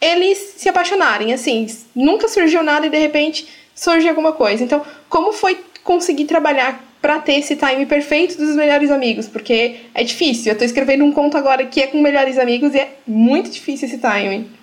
eles 0.00 0.54
se 0.56 0.68
apaixonarem. 0.68 1.32
Assim, 1.32 1.66
nunca 1.94 2.28
surgiu 2.28 2.62
nada 2.62 2.86
e 2.86 2.90
de 2.90 2.98
repente 2.98 3.48
surge 3.74 4.08
alguma 4.08 4.32
coisa. 4.32 4.62
Então, 4.62 4.82
como 5.08 5.32
foi 5.32 5.58
conseguir 5.82 6.24
trabalhar 6.24 6.84
para 7.00 7.20
ter 7.20 7.34
esse 7.34 7.56
time 7.56 7.86
perfeito 7.86 8.36
dos 8.36 8.54
melhores 8.56 8.90
amigos? 8.90 9.28
Porque 9.28 9.88
é 9.94 10.02
difícil. 10.02 10.52
Eu 10.52 10.58
tô 10.58 10.64
escrevendo 10.64 11.04
um 11.04 11.12
conto 11.12 11.36
agora 11.36 11.66
que 11.66 11.80
é 11.80 11.86
com 11.86 12.00
melhores 12.00 12.38
amigos 12.38 12.74
e 12.74 12.80
é 12.80 12.98
muito 13.06 13.50
difícil 13.50 13.88
esse 13.88 13.98
timing. 13.98 14.56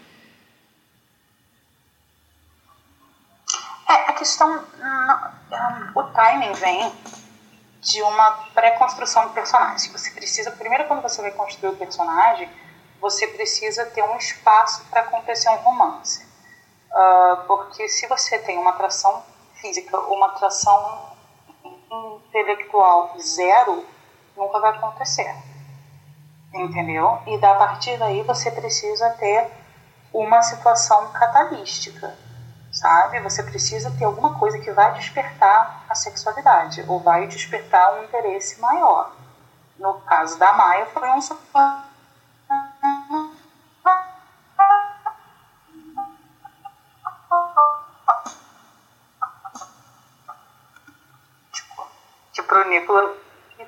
É, 3.87 3.93
a 3.93 4.13
questão. 4.13 4.63
o 5.95 6.03
timing 6.03 6.53
vem 6.53 6.91
de 7.81 8.01
uma 8.01 8.31
pré-construção 8.53 9.27
do 9.27 9.33
personagem. 9.33 9.91
Você 9.91 10.09
precisa, 10.11 10.51
primeiro, 10.51 10.85
quando 10.85 11.03
você 11.03 11.21
vai 11.21 11.31
construir 11.31 11.69
o 11.69 11.75
personagem, 11.75 12.49
você 12.99 13.27
precisa 13.27 13.85
ter 13.85 14.03
um 14.03 14.17
espaço 14.17 14.83
para 14.89 15.01
acontecer 15.01 15.49
um 15.49 15.57
romance. 15.57 16.25
Uh, 16.91 17.45
porque 17.45 17.87
se 17.87 18.07
você 18.07 18.39
tem 18.39 18.57
uma 18.57 18.71
atração 18.71 19.23
física 19.55 19.97
ou 19.97 20.15
uma 20.15 20.27
atração 20.27 21.14
intelectual 22.27 23.15
zero, 23.19 23.85
nunca 24.35 24.59
vai 24.59 24.71
acontecer. 24.71 25.33
Entendeu? 26.53 27.19
E 27.27 27.35
a 27.35 27.55
partir 27.55 27.97
daí 27.97 28.23
você 28.23 28.49
precisa 28.51 29.09
ter 29.11 29.51
uma 30.13 30.41
situação 30.41 31.11
catalística 31.11 32.15
sabe? 32.75 33.19
Você 33.21 33.41
precisa 33.41 33.89
ter 33.91 34.03
alguma 34.03 34.37
coisa 34.37 34.59
que 34.59 34.71
vai 34.71 34.93
despertar 34.93 35.85
a 35.89 35.95
sexualidade 35.95 36.83
ou 36.87 36.99
vai 36.99 37.25
despertar 37.27 37.95
um 37.95 38.03
interesse 38.03 38.59
maior. 38.59 39.13
No 39.79 39.95
caso 40.01 40.37
da 40.37 40.53
Maia, 40.53 40.85
foi 40.87 41.09
um 41.09 41.21
Nicola 52.79 53.15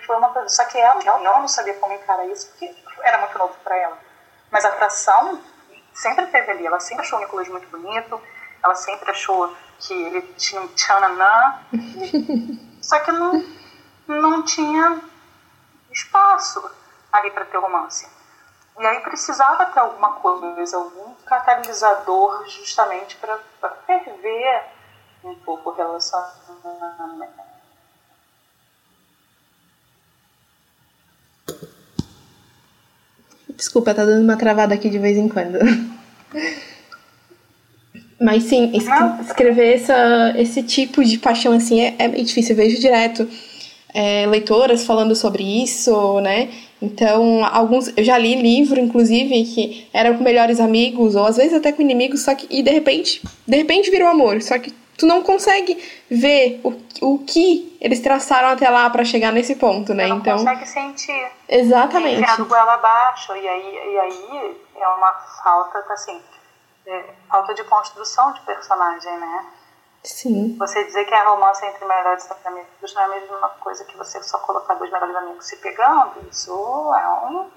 foi 0.06 0.15
uma 0.15 0.30
coisa. 0.30 0.50
Só 0.50 0.65
que 0.65 0.78
ela, 0.78 1.02
ela 1.04 1.39
não 1.39 1.48
sabia 1.48 1.74
como 1.76 1.93
encarar 1.93 2.26
isso, 2.28 2.50
porque 2.50 2.74
era 3.02 3.17
muito 3.20 3.38
novo 3.38 3.56
para 3.63 3.78
ela. 3.78 3.98
Mas 4.52 4.65
a 4.65 4.70
atração 4.70 5.41
sempre 5.93 6.28
teve 6.28 6.52
ali. 6.52 6.65
Ela 6.65 6.80
sempre 6.80 7.04
achou 7.04 7.20
o 7.20 7.22
Nicolas 7.22 7.48
muito 7.48 7.67
bonito 7.70 8.22
ela 8.63 8.76
sempre 8.76 9.10
achou 9.12 9.56
que 9.80 9.93
ele 9.93 10.22
tinha 10.34 10.62
um 10.62 10.67
tchananã, 10.70 11.60
só 12.82 13.00
que 13.00 13.12
não, 13.12 13.43
não 14.08 14.43
tinha 14.43 15.02
espaço 15.91 16.70
ali 17.12 17.32
para 17.32 17.46
ter 17.46 17.58
romance. 17.58 18.08
E 18.80 18.86
aí 18.86 19.00
precisava 19.02 19.65
ter 19.67 19.80
alguma 19.80 20.13
coisa, 20.13 20.78
algum 20.78 21.15
catalisador 21.26 22.48
justamente 22.48 23.15
para 23.17 23.39
ferver 23.88 24.65
um 25.24 25.36
pouco 25.39 25.72
o 25.72 25.74
relacionamento. 25.74 27.46
Desculpa, 33.58 33.93
tá 33.93 34.06
dando 34.06 34.24
uma 34.24 34.38
travada 34.38 34.76
aqui 34.76 34.88
de 34.88 35.00
vez 35.00 35.17
em 35.17 35.28
quando. 35.28 35.58
Mas 38.22 38.43
sim, 38.43 38.72
escrever 39.22 39.76
essa, 39.76 40.34
esse 40.38 40.63
tipo 40.63 41.04
de 41.04 41.17
paixão 41.17 41.54
assim 41.54 41.82
é, 41.82 41.96
é 41.98 42.08
difícil. 42.08 42.54
Eu 42.54 42.58
vejo 42.58 42.80
direto 42.80 43.28
é, 43.93 44.28
leitoras 44.28 44.86
falando 44.86 45.15
sobre 45.15 45.43
isso, 45.43 46.20
né? 46.22 46.50
Então, 46.82 47.43
alguns. 47.43 47.91
Eu 47.98 48.04
já 48.04 48.17
li 48.17 48.39
livro, 48.39 48.80
inclusive, 48.80 49.43
que 49.43 49.88
eram 49.91 50.15
com 50.15 50.24
melhores 50.24 50.60
amigos, 50.60 51.15
ou 51.15 51.26
às 51.26 51.38
vezes 51.38 51.54
até 51.54 51.72
com 51.72 51.82
inimigos, 51.82 52.22
só 52.22 52.36
que. 52.36 52.46
E 52.50 52.62
de 52.62 52.70
repente, 52.70 53.22
de 53.48 53.58
repente 53.58 53.89
virou 53.89 54.08
amor. 54.08 54.41
Só 54.41 54.60
que 54.60 54.72
tu 54.97 55.05
não 55.05 55.23
consegue 55.23 55.75
ver 56.10 56.60
o, 56.63 56.69
o 57.01 57.19
que 57.19 57.77
eles 57.79 57.99
traçaram 57.99 58.49
até 58.49 58.69
lá 58.69 58.89
para 58.89 59.05
chegar 59.05 59.31
nesse 59.31 59.55
ponto, 59.55 59.93
né? 59.93 60.07
não 60.07 60.17
então. 60.17 60.38
consegue 60.38 60.65
sentir. 60.65 61.27
Exatamente. 61.47 62.21
Enfiado 62.21 62.45
goela 62.45 62.73
abaixo, 62.73 63.36
e 63.36 63.47
aí, 63.47 63.93
e 63.93 63.99
aí 63.99 64.62
é 64.75 64.88
uma 64.88 65.12
falta, 65.43 65.79
assim 65.93 66.21
é, 66.88 67.13
falta 67.29 67.53
de 67.53 67.63
construção 67.65 68.33
de 68.33 68.41
personagem, 68.41 69.17
né? 69.19 69.45
Sim. 70.03 70.55
Você 70.57 70.83
dizer 70.86 71.05
que 71.05 71.13
é 71.13 71.23
romance 71.23 71.65
entre 71.65 71.86
melhores 71.86 72.29
amigos 72.45 72.93
não 72.93 73.01
é 73.01 73.05
a 73.05 73.07
mesma 73.10 73.49
coisa 73.60 73.83
que 73.83 73.97
você 73.97 74.23
só 74.23 74.39
colocar 74.39 74.75
dois 74.75 74.89
melhores 74.89 75.15
amigos 75.15 75.45
se 75.45 75.57
pegando. 75.57 76.25
Isso 76.31 76.51
é 76.95 77.10
um. 77.25 77.49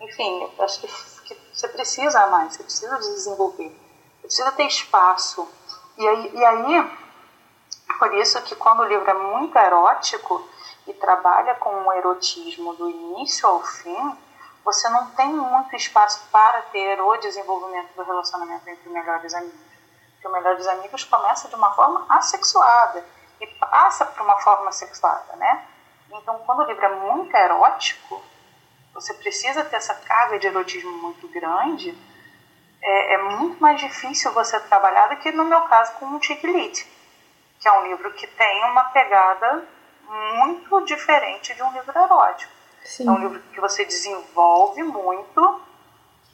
Enfim, 0.00 0.48
acho 0.60 0.80
que, 0.80 0.86
que 1.24 1.36
você 1.52 1.68
precisa 1.68 2.28
mais, 2.28 2.54
você 2.54 2.62
precisa 2.62 2.96
desenvolver. 2.98 3.76
precisa 4.22 4.52
ter 4.52 4.66
espaço. 4.66 5.48
E 5.98 6.06
aí, 6.06 6.30
e 6.32 6.44
aí, 6.44 6.90
por 7.98 8.14
isso 8.14 8.40
que 8.42 8.54
quando 8.54 8.80
o 8.80 8.84
livro 8.84 9.10
é 9.10 9.14
muito 9.14 9.58
erótico 9.58 10.48
e 10.86 10.94
trabalha 10.94 11.56
com 11.56 11.70
o 11.70 11.92
erotismo 11.92 12.72
do 12.74 12.88
início 12.88 13.48
ao 13.48 13.60
fim, 13.60 14.16
você 14.64 14.88
não 14.90 15.10
tem 15.10 15.28
muito 15.28 15.74
espaço 15.74 16.28
para 16.30 16.62
ter 16.70 17.00
o 17.00 17.16
desenvolvimento 17.16 17.92
do 17.96 18.04
relacionamento 18.04 18.68
entre 18.70 18.88
melhores 18.88 19.34
amigos. 19.34 19.58
Porque 20.12 20.28
o 20.28 20.30
melhores 20.30 20.68
amigos 20.68 21.02
começa 21.02 21.48
de 21.48 21.56
uma 21.56 21.72
forma 21.72 22.06
assexuada 22.08 23.04
e 23.40 23.46
passa 23.46 24.06
por 24.06 24.22
uma 24.22 24.38
forma 24.38 24.70
sexuada, 24.70 25.34
né? 25.34 25.66
Então, 26.12 26.38
quando 26.46 26.60
o 26.60 26.64
livro 26.64 26.84
é 26.84 26.94
muito 26.94 27.36
erótico, 27.36 28.22
você 28.94 29.14
precisa 29.14 29.64
ter 29.64 29.76
essa 29.76 29.94
carga 29.94 30.38
de 30.38 30.46
erotismo 30.46 30.92
muito 30.92 31.26
grande, 31.28 31.90
é, 32.82 33.14
é 33.14 33.18
muito 33.18 33.60
mais 33.60 33.80
difícil 33.80 34.32
você 34.32 34.58
trabalhar 34.60 35.08
do 35.08 35.16
que 35.16 35.32
no 35.32 35.44
meu 35.44 35.62
caso 35.62 35.92
com 35.94 36.06
o 36.06 36.22
Chiquilite, 36.22 36.86
que 37.58 37.68
é 37.68 37.72
um 37.72 37.86
livro 37.88 38.12
que 38.12 38.26
tem 38.26 38.64
uma 38.64 38.84
pegada 38.84 39.66
muito 40.08 40.84
diferente 40.84 41.54
de 41.54 41.62
um 41.62 41.72
livro 41.72 41.98
erótico. 41.98 42.52
Sim. 42.84 43.08
É 43.08 43.10
um 43.10 43.18
livro 43.18 43.40
que 43.52 43.60
você 43.60 43.84
desenvolve 43.84 44.82
muito 44.82 45.60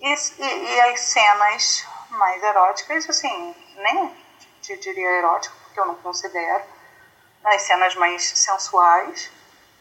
e, 0.01 0.09
e, 0.09 0.75
e 0.75 0.81
as 0.81 1.01
cenas 1.01 1.87
mais 2.11 2.43
eróticas, 2.43 3.09
assim, 3.09 3.55
nem 3.77 4.15
te 4.61 4.77
diria 4.77 5.19
erótico, 5.19 5.57
porque 5.65 5.81
eu 5.81 5.87
não 5.87 5.97
considero, 5.97 6.63
as 7.43 7.63
cenas 7.63 7.95
mais 7.97 8.23
sensuais 8.25 9.31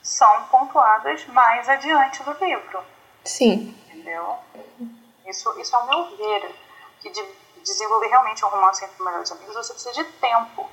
são 0.02 0.44
pontuadas 0.48 1.26
mais 1.28 1.70
adiante 1.70 2.24
do 2.24 2.34
livro. 2.44 2.84
Sim. 3.24 3.78
Entendeu? 3.88 4.38
Isso, 5.26 5.60
isso 5.60 5.76
é 5.76 5.80
o 5.80 5.88
meu 5.88 6.18
ver. 6.18 6.56
Que 7.00 7.10
de 7.10 7.24
desenvolver 7.64 8.08
realmente 8.08 8.44
um 8.46 8.50
romance 8.50 8.84
entre 8.84 9.04
melhores 9.04 9.32
amigos, 9.32 9.56
você 9.56 9.74
precisa 9.74 9.94
de 9.94 10.04
tempo. 10.04 10.70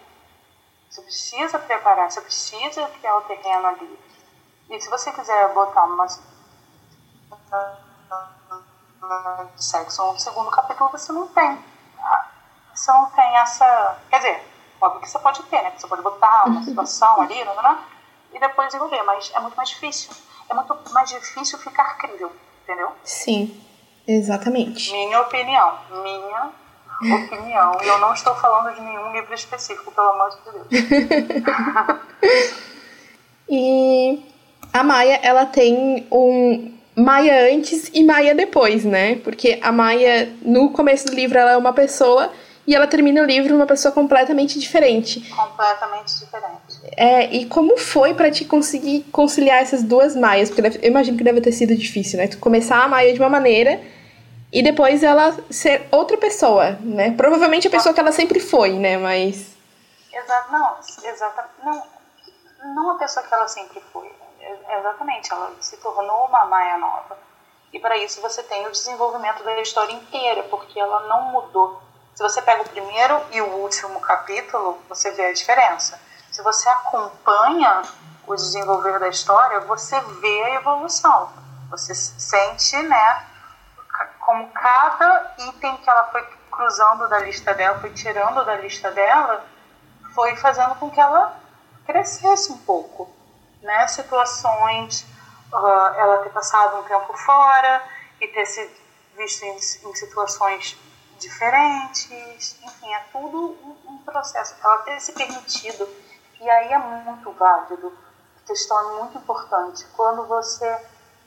Você 0.88 1.02
precisa 1.02 1.58
preparar, 1.58 2.10
você 2.10 2.20
precisa 2.20 2.86
criar 2.88 3.16
o 3.16 3.22
terreno 3.22 3.66
ali. 3.68 3.98
E 4.68 4.80
se 4.80 4.88
você 4.88 5.12
quiser 5.12 5.52
botar 5.52 5.84
uma 5.84 6.06
sexo 9.56 10.12
no 10.12 10.18
segundo 10.18 10.50
capítulo, 10.50 10.90
você 10.90 11.12
não 11.12 11.26
tem. 11.28 11.64
Você 12.74 12.92
não 12.92 13.06
tem 13.10 13.36
essa. 13.36 13.98
Quer 14.08 14.16
dizer, 14.18 14.44
óbvio 14.80 15.00
que 15.00 15.10
você 15.10 15.18
pode 15.18 15.42
ter, 15.44 15.62
né? 15.62 15.72
Você 15.76 15.86
pode 15.86 16.02
botar 16.02 16.44
uma 16.46 16.62
situação 16.64 17.20
ali, 17.20 17.44
não, 17.44 17.54
não, 17.54 17.62
não, 17.62 17.84
e 18.32 18.38
depois 18.38 18.68
desenvolver, 18.68 19.02
mas 19.02 19.30
é 19.34 19.40
muito 19.40 19.56
mais 19.56 19.68
difícil. 19.68 20.12
É 20.48 20.54
muito 20.54 20.92
mais 20.92 21.08
difícil 21.08 21.58
ficar 21.58 21.96
crível, 21.96 22.32
entendeu? 22.62 22.92
Sim, 23.04 23.64
exatamente. 24.06 24.92
Minha 24.92 25.20
opinião. 25.20 25.78
Minha 26.02 26.52
opinião. 27.02 27.78
E 27.82 27.86
eu 27.86 27.98
não 27.98 28.12
estou 28.12 28.34
falando 28.34 28.74
de 28.74 28.80
nenhum 28.80 29.12
livro 29.12 29.34
específico, 29.34 29.90
pelo 29.92 30.08
amor 30.08 30.30
de 30.30 30.36
Deus. 30.50 30.66
e 33.48 34.22
a 34.72 34.84
Maia, 34.84 35.20
ela 35.22 35.46
tem 35.46 36.06
um 36.10 36.72
Maia 36.94 37.54
antes 37.54 37.90
e 37.94 38.04
Maia 38.04 38.34
depois, 38.34 38.84
né? 38.84 39.16
Porque 39.16 39.58
a 39.62 39.72
Maia, 39.72 40.32
no 40.42 40.70
começo 40.70 41.06
do 41.06 41.14
livro, 41.14 41.38
ela 41.38 41.52
é 41.52 41.56
uma 41.56 41.72
pessoa 41.72 42.30
e 42.66 42.74
ela 42.74 42.86
termina 42.86 43.22
o 43.22 43.24
livro 43.24 43.54
uma 43.54 43.66
pessoa 43.66 43.92
completamente 43.92 44.58
diferente. 44.58 45.20
Completamente 45.30 46.18
diferente. 46.18 46.69
É, 46.96 47.24
e 47.33 47.46
como 47.46 47.76
foi 47.76 48.14
para 48.14 48.31
te 48.31 48.44
conseguir 48.44 49.03
conciliar 49.12 49.62
essas 49.62 49.83
duas 49.83 50.16
Maias? 50.16 50.50
Porque 50.50 50.79
eu 50.83 50.90
imagino 50.90 51.16
que 51.16 51.24
deve 51.24 51.40
ter 51.40 51.53
sido 51.53 51.74
difícil, 51.76 52.18
né? 52.18 52.26
Tu 52.26 52.38
começar 52.38 52.83
a 52.83 52.88
Maia 52.88 53.12
de 53.12 53.20
uma 53.20 53.29
maneira 53.29 53.81
e 54.53 54.62
depois 54.62 55.03
ela 55.03 55.37
ser 55.50 55.87
outra 55.92 56.16
pessoa, 56.16 56.72
né? 56.81 57.12
Provavelmente 57.16 57.68
a 57.68 57.70
pessoa 57.70 57.94
que 57.94 58.00
ela 58.00 58.12
sempre 58.12 58.40
foi, 58.40 58.72
né? 58.72 58.96
Mas. 58.96 59.57
Exato, 60.12 60.53
não, 60.53 60.76
exatamente. 61.05 61.55
Não, 61.64 61.83
não 62.74 62.90
a 62.90 62.98
pessoa 62.98 63.24
que 63.24 63.33
ela 63.33 63.46
sempre 63.46 63.81
foi. 63.92 64.11
Exatamente, 64.79 65.33
ela 65.33 65.53
se 65.61 65.76
tornou 65.76 66.26
uma 66.26 66.44
Maia 66.46 66.79
nova. 66.79 67.18
E 67.72 67.79
para 67.79 67.96
isso 67.98 68.20
você 68.20 68.42
tem 68.42 68.66
o 68.66 68.70
desenvolvimento 68.72 69.44
da 69.44 69.61
história 69.61 69.92
inteira, 69.92 70.42
porque 70.44 70.79
ela 70.79 71.07
não 71.07 71.31
mudou. 71.31 71.81
Se 72.14 72.22
você 72.22 72.42
pega 72.42 72.62
o 72.62 72.68
primeiro 72.68 73.20
e 73.31 73.40
o 73.40 73.46
último 73.59 74.00
capítulo, 74.00 74.79
você 74.88 75.12
vê 75.12 75.26
a 75.26 75.33
diferença. 75.33 76.00
Se 76.40 76.44
você 76.44 76.70
acompanha 76.70 77.83
o 78.26 78.35
desenvolver 78.35 78.98
da 78.98 79.09
história, 79.09 79.61
você 79.61 80.00
vê 80.00 80.44
a 80.44 80.55
evolução. 80.55 81.31
Você 81.68 81.94
sente, 81.94 82.79
né, 82.79 83.26
como 84.20 84.48
cada 84.48 85.35
item 85.37 85.76
que 85.76 85.90
ela 85.90 86.05
foi 86.05 86.22
cruzando 86.50 87.07
da 87.11 87.18
lista 87.18 87.53
dela, 87.53 87.79
foi 87.79 87.92
tirando 87.92 88.42
da 88.42 88.57
lista 88.57 88.90
dela, 88.90 89.44
foi 90.14 90.35
fazendo 90.37 90.76
com 90.76 90.90
que 90.90 90.98
ela 90.98 91.38
crescesse 91.85 92.50
um 92.50 92.57
pouco 92.57 93.14
né, 93.61 93.87
situações, 93.88 95.03
uh, 95.53 95.94
ela 95.94 96.22
ter 96.22 96.31
passado 96.31 96.79
um 96.79 96.85
tempo 96.85 97.14
fora 97.18 97.85
e 98.18 98.26
ter 98.29 98.46
se 98.46 98.66
visto 99.14 99.44
em, 99.44 99.57
em 99.57 99.94
situações 99.94 100.74
diferentes, 101.18 102.57
enfim, 102.62 102.94
é 102.94 103.05
tudo 103.12 103.59
um, 103.62 103.92
um, 103.92 103.98
processo. 103.98 104.57
Ela 104.64 104.79
ter 104.79 104.98
se 105.00 105.12
permitido, 105.12 105.87
e 106.40 106.50
aí 106.50 106.72
é 106.72 106.79
muito 106.79 107.31
válido, 107.33 107.92
questão 108.46 108.79
é 108.79 108.98
muito 109.00 109.18
importante, 109.18 109.87
quando 109.96 110.26
você 110.26 110.87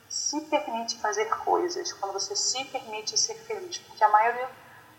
se 0.10 0.42
permite 0.42 1.00
fazer 1.00 1.26
coisas, 1.38 1.94
quando 1.94 2.14
você 2.14 2.36
se 2.36 2.66
permite 2.66 3.18
ser 3.20 3.36
feliz, 3.36 3.78
porque 3.78 4.04
a 4.04 4.10
maioria 4.10 4.50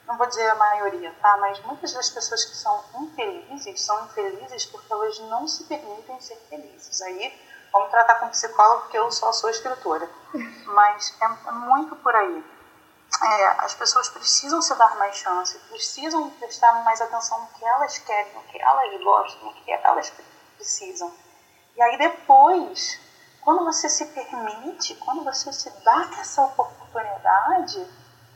não 0.07 0.17
vou 0.17 0.27
dizer 0.27 0.49
a 0.51 0.55
maioria, 0.55 1.15
tá? 1.21 1.37
Mas 1.39 1.61
muitas 1.65 1.93
das 1.93 2.11
pessoas 2.11 2.45
que 2.45 2.57
são 2.57 2.85
infelizes 3.01 3.81
são 3.83 4.05
infelizes 4.05 4.67
porque 4.67 4.93
elas 4.93 5.19
não 5.21 5.49
se 5.49 5.65
permitem 5.65 6.21
ser 6.21 6.37
felizes. 6.49 7.01
Aí 7.03 7.41
vamos 7.73 7.91
tratar 7.91 8.17
com 8.17 8.29
psicólogo 8.29 8.83
porque 8.83 8.99
eu 8.99 9.11
só 9.11 9.33
sou 9.33 9.49
escritora. 9.51 10.09
Mas 10.67 11.17
é, 11.21 11.49
é 11.49 11.53
muito 11.53 11.97
por 11.97 12.15
aí. 12.15 12.45
É, 13.23 13.47
as 13.59 13.75
pessoas 13.75 14.09
precisam 14.09 14.61
se 14.61 14.75
dar 14.75 14.97
mais 14.97 15.17
chance, 15.17 15.59
precisam 15.71 16.31
prestar 16.31 16.73
mais 16.85 17.01
atenção 17.01 17.41
no 17.41 17.47
que 17.49 17.65
elas 17.65 17.99
querem, 17.99 18.33
no 18.35 18.43
que 18.43 18.61
elas 18.61 19.03
gostam, 19.03 19.45
no 19.45 19.55
que 19.55 19.71
elas 19.71 20.13
precisam. 20.57 21.13
E 21.77 21.83
aí 21.83 21.99
depois, 21.99 23.01
quando 23.43 23.65
você 23.65 23.89
se 23.89 24.07
permite, 24.07 24.95
quando 24.97 25.25
você 25.25 25.53
se 25.53 25.71
dá 25.85 26.09
essa 26.19 26.43
oportunidade, 26.43 27.87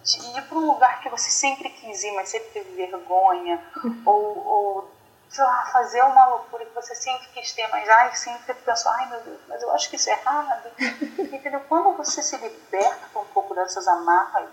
de 0.02 0.38
ir 0.38 0.42
para 0.42 0.58
um 0.58 0.66
lugar 0.66 1.00
que 1.00 1.08
você 1.08 1.30
sempre 1.30 1.68
quis 1.70 2.02
ir, 2.02 2.12
mas 2.12 2.28
sempre 2.28 2.48
teve 2.50 2.70
vergonha, 2.74 3.62
ou, 4.06 4.46
ou 4.46 4.90
sei 5.28 5.44
lá, 5.44 5.66
fazer 5.66 6.02
uma 6.02 6.26
loucura 6.26 6.64
que 6.64 6.74
você 6.74 6.94
sempre 6.94 7.28
quis 7.28 7.52
ter, 7.52 7.66
mas 7.68 7.88
ai, 7.88 8.14
sempre 8.14 8.54
pensou, 8.54 8.90
ai 8.92 9.06
meu 9.10 9.20
Deus, 9.20 9.40
mas 9.46 9.62
eu 9.62 9.70
acho 9.72 9.90
que 9.90 9.96
isso 9.96 10.08
é 10.08 10.12
errado. 10.12 10.70
Entendeu? 11.18 11.60
Quando 11.68 11.96
você 11.96 12.22
se 12.22 12.36
liberta 12.38 13.18
um 13.18 13.24
pouco 13.26 13.54
dessas 13.54 13.86
amarras, 13.86 14.48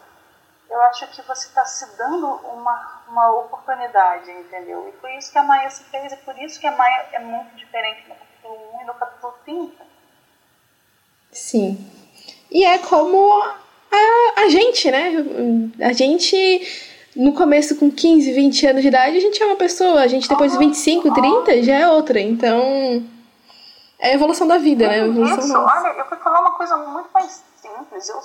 eu 0.70 0.82
acho 0.84 1.08
que 1.08 1.22
você 1.22 1.48
está 1.48 1.66
se 1.66 1.98
dando 1.98 2.28
uma, 2.28 3.04
uma 3.08 3.32
oportunidade, 3.40 4.32
entendeu? 4.32 4.88
E 4.90 5.00
foi 5.00 5.16
isso 5.18 5.32
que 5.32 5.38
a 5.38 5.44
Maia 5.44 5.70
se 5.70 5.84
fez, 5.86 6.12
e 6.14 6.18
por 6.18 6.38
isso 6.38 6.60
que 6.60 6.68
a 6.68 6.76
Maia 6.76 7.10
é 7.14 7.20
muito 7.20 7.56
diferente 7.56 8.04
no 8.08 8.16
capítulo 8.16 8.78
1 8.80 8.82
e 8.82 8.86
no 8.86 8.94
capítulo 8.94 9.34
30. 9.46 9.86
Sim. 11.32 11.92
E 12.50 12.64
é 12.64 12.78
como 12.78 13.32
a, 13.96 14.42
a 14.42 14.50
gente, 14.50 14.90
né? 14.90 15.12
A 15.82 15.94
gente, 15.94 16.36
no 17.16 17.34
começo, 17.34 17.76
com 17.78 17.92
15, 17.92 18.32
20 18.34 18.68
anos 18.68 18.82
de 18.82 18.88
idade, 18.88 19.18
a 19.18 19.22
gente 19.22 19.42
é 19.42 19.46
uma 19.46 19.56
pessoa. 19.56 20.02
A 20.02 20.08
gente, 20.08 20.28
depois 20.30 20.52
de 20.52 20.58
25, 20.58 21.14
30, 21.14 21.64
já 21.64 21.76
é 21.76 21.88
outra. 21.90 22.20
Então, 22.20 23.06
é 24.00 24.12
a 24.12 24.14
evolução 24.14 24.48
da 24.48 24.58
vida, 24.58 24.88
né? 24.88 25.02
A 25.02 25.08
evolução 25.08 25.40
Isso, 25.40 25.54
nossa. 25.54 25.80
olha, 25.80 25.98
eu 25.98 26.10
vou 26.10 26.18
falar 26.20 26.42
uma 26.42 26.52
coisa 26.52 26.78
muito 26.78 27.10
mais 27.14 27.44
simples. 27.62 28.10
Eu 28.10 28.22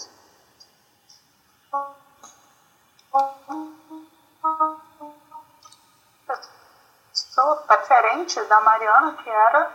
sou 7.12 7.58
diferente 7.68 8.40
da 8.44 8.60
Mariana, 8.60 9.16
que 9.22 9.28
era 9.28 9.72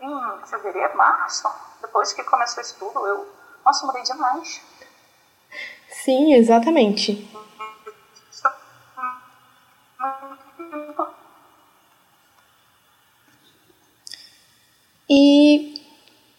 em 0.00 0.46
fevereiro, 0.46 0.96
março, 0.96 1.48
depois 1.82 2.12
que 2.12 2.24
começou 2.24 2.62
isso 2.62 2.76
tudo, 2.78 3.06
eu, 3.06 3.28
nossa, 3.64 3.86
mudei 3.86 4.02
demais. 4.02 4.62
Sim, 5.88 6.34
exatamente. 6.34 7.28
E 15.08 15.84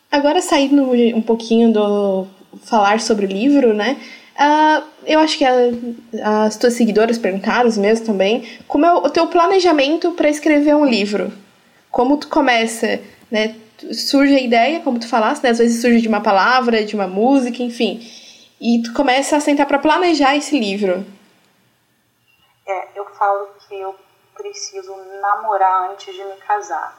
agora 0.10 0.42
saindo 0.42 0.92
um 1.16 1.22
pouquinho 1.22 1.72
do 1.74 2.26
falar 2.64 3.00
sobre 3.00 3.26
o 3.26 3.30
livro, 3.30 3.74
né? 3.74 3.98
Uh, 4.36 4.84
eu 5.06 5.20
acho 5.20 5.38
que 5.38 5.46
a, 5.46 6.46
as 6.46 6.58
tuas 6.58 6.74
seguidoras 6.74 7.18
perguntaram, 7.18 7.68
os 7.68 7.78
meus 7.78 8.00
também, 8.00 8.48
como 8.68 8.86
é 8.86 8.94
o, 8.94 8.98
o 9.06 9.10
teu 9.10 9.28
planejamento 9.28 10.12
para 10.12 10.30
escrever 10.30 10.76
um 10.76 10.86
livro? 10.86 11.32
Como 11.90 12.18
tu 12.18 12.28
começa, 12.28 13.00
né? 13.30 13.56
Surge 13.92 14.36
a 14.36 14.42
ideia, 14.42 14.80
como 14.82 15.00
tu 15.00 15.08
falaste, 15.08 15.44
né? 15.44 15.50
Às 15.50 15.58
vezes 15.58 15.82
surge 15.82 16.02
de 16.02 16.08
uma 16.08 16.22
palavra, 16.22 16.84
de 16.84 16.96
uma 16.96 17.08
música, 17.08 17.62
enfim 17.62 18.00
e 18.62 18.84
tu 18.84 18.94
começa 18.94 19.36
a 19.36 19.42
sentar 19.42 19.66
para 19.66 19.80
planejar 19.80 20.36
esse 20.36 20.58
livro. 20.58 21.04
É, 22.68 22.90
eu 22.94 23.06
falo 23.16 23.50
que 23.68 23.74
eu 23.74 23.96
preciso 24.36 24.96
namorar 25.20 25.90
antes 25.90 26.14
de 26.14 26.24
me 26.24 26.36
casar. 26.38 26.96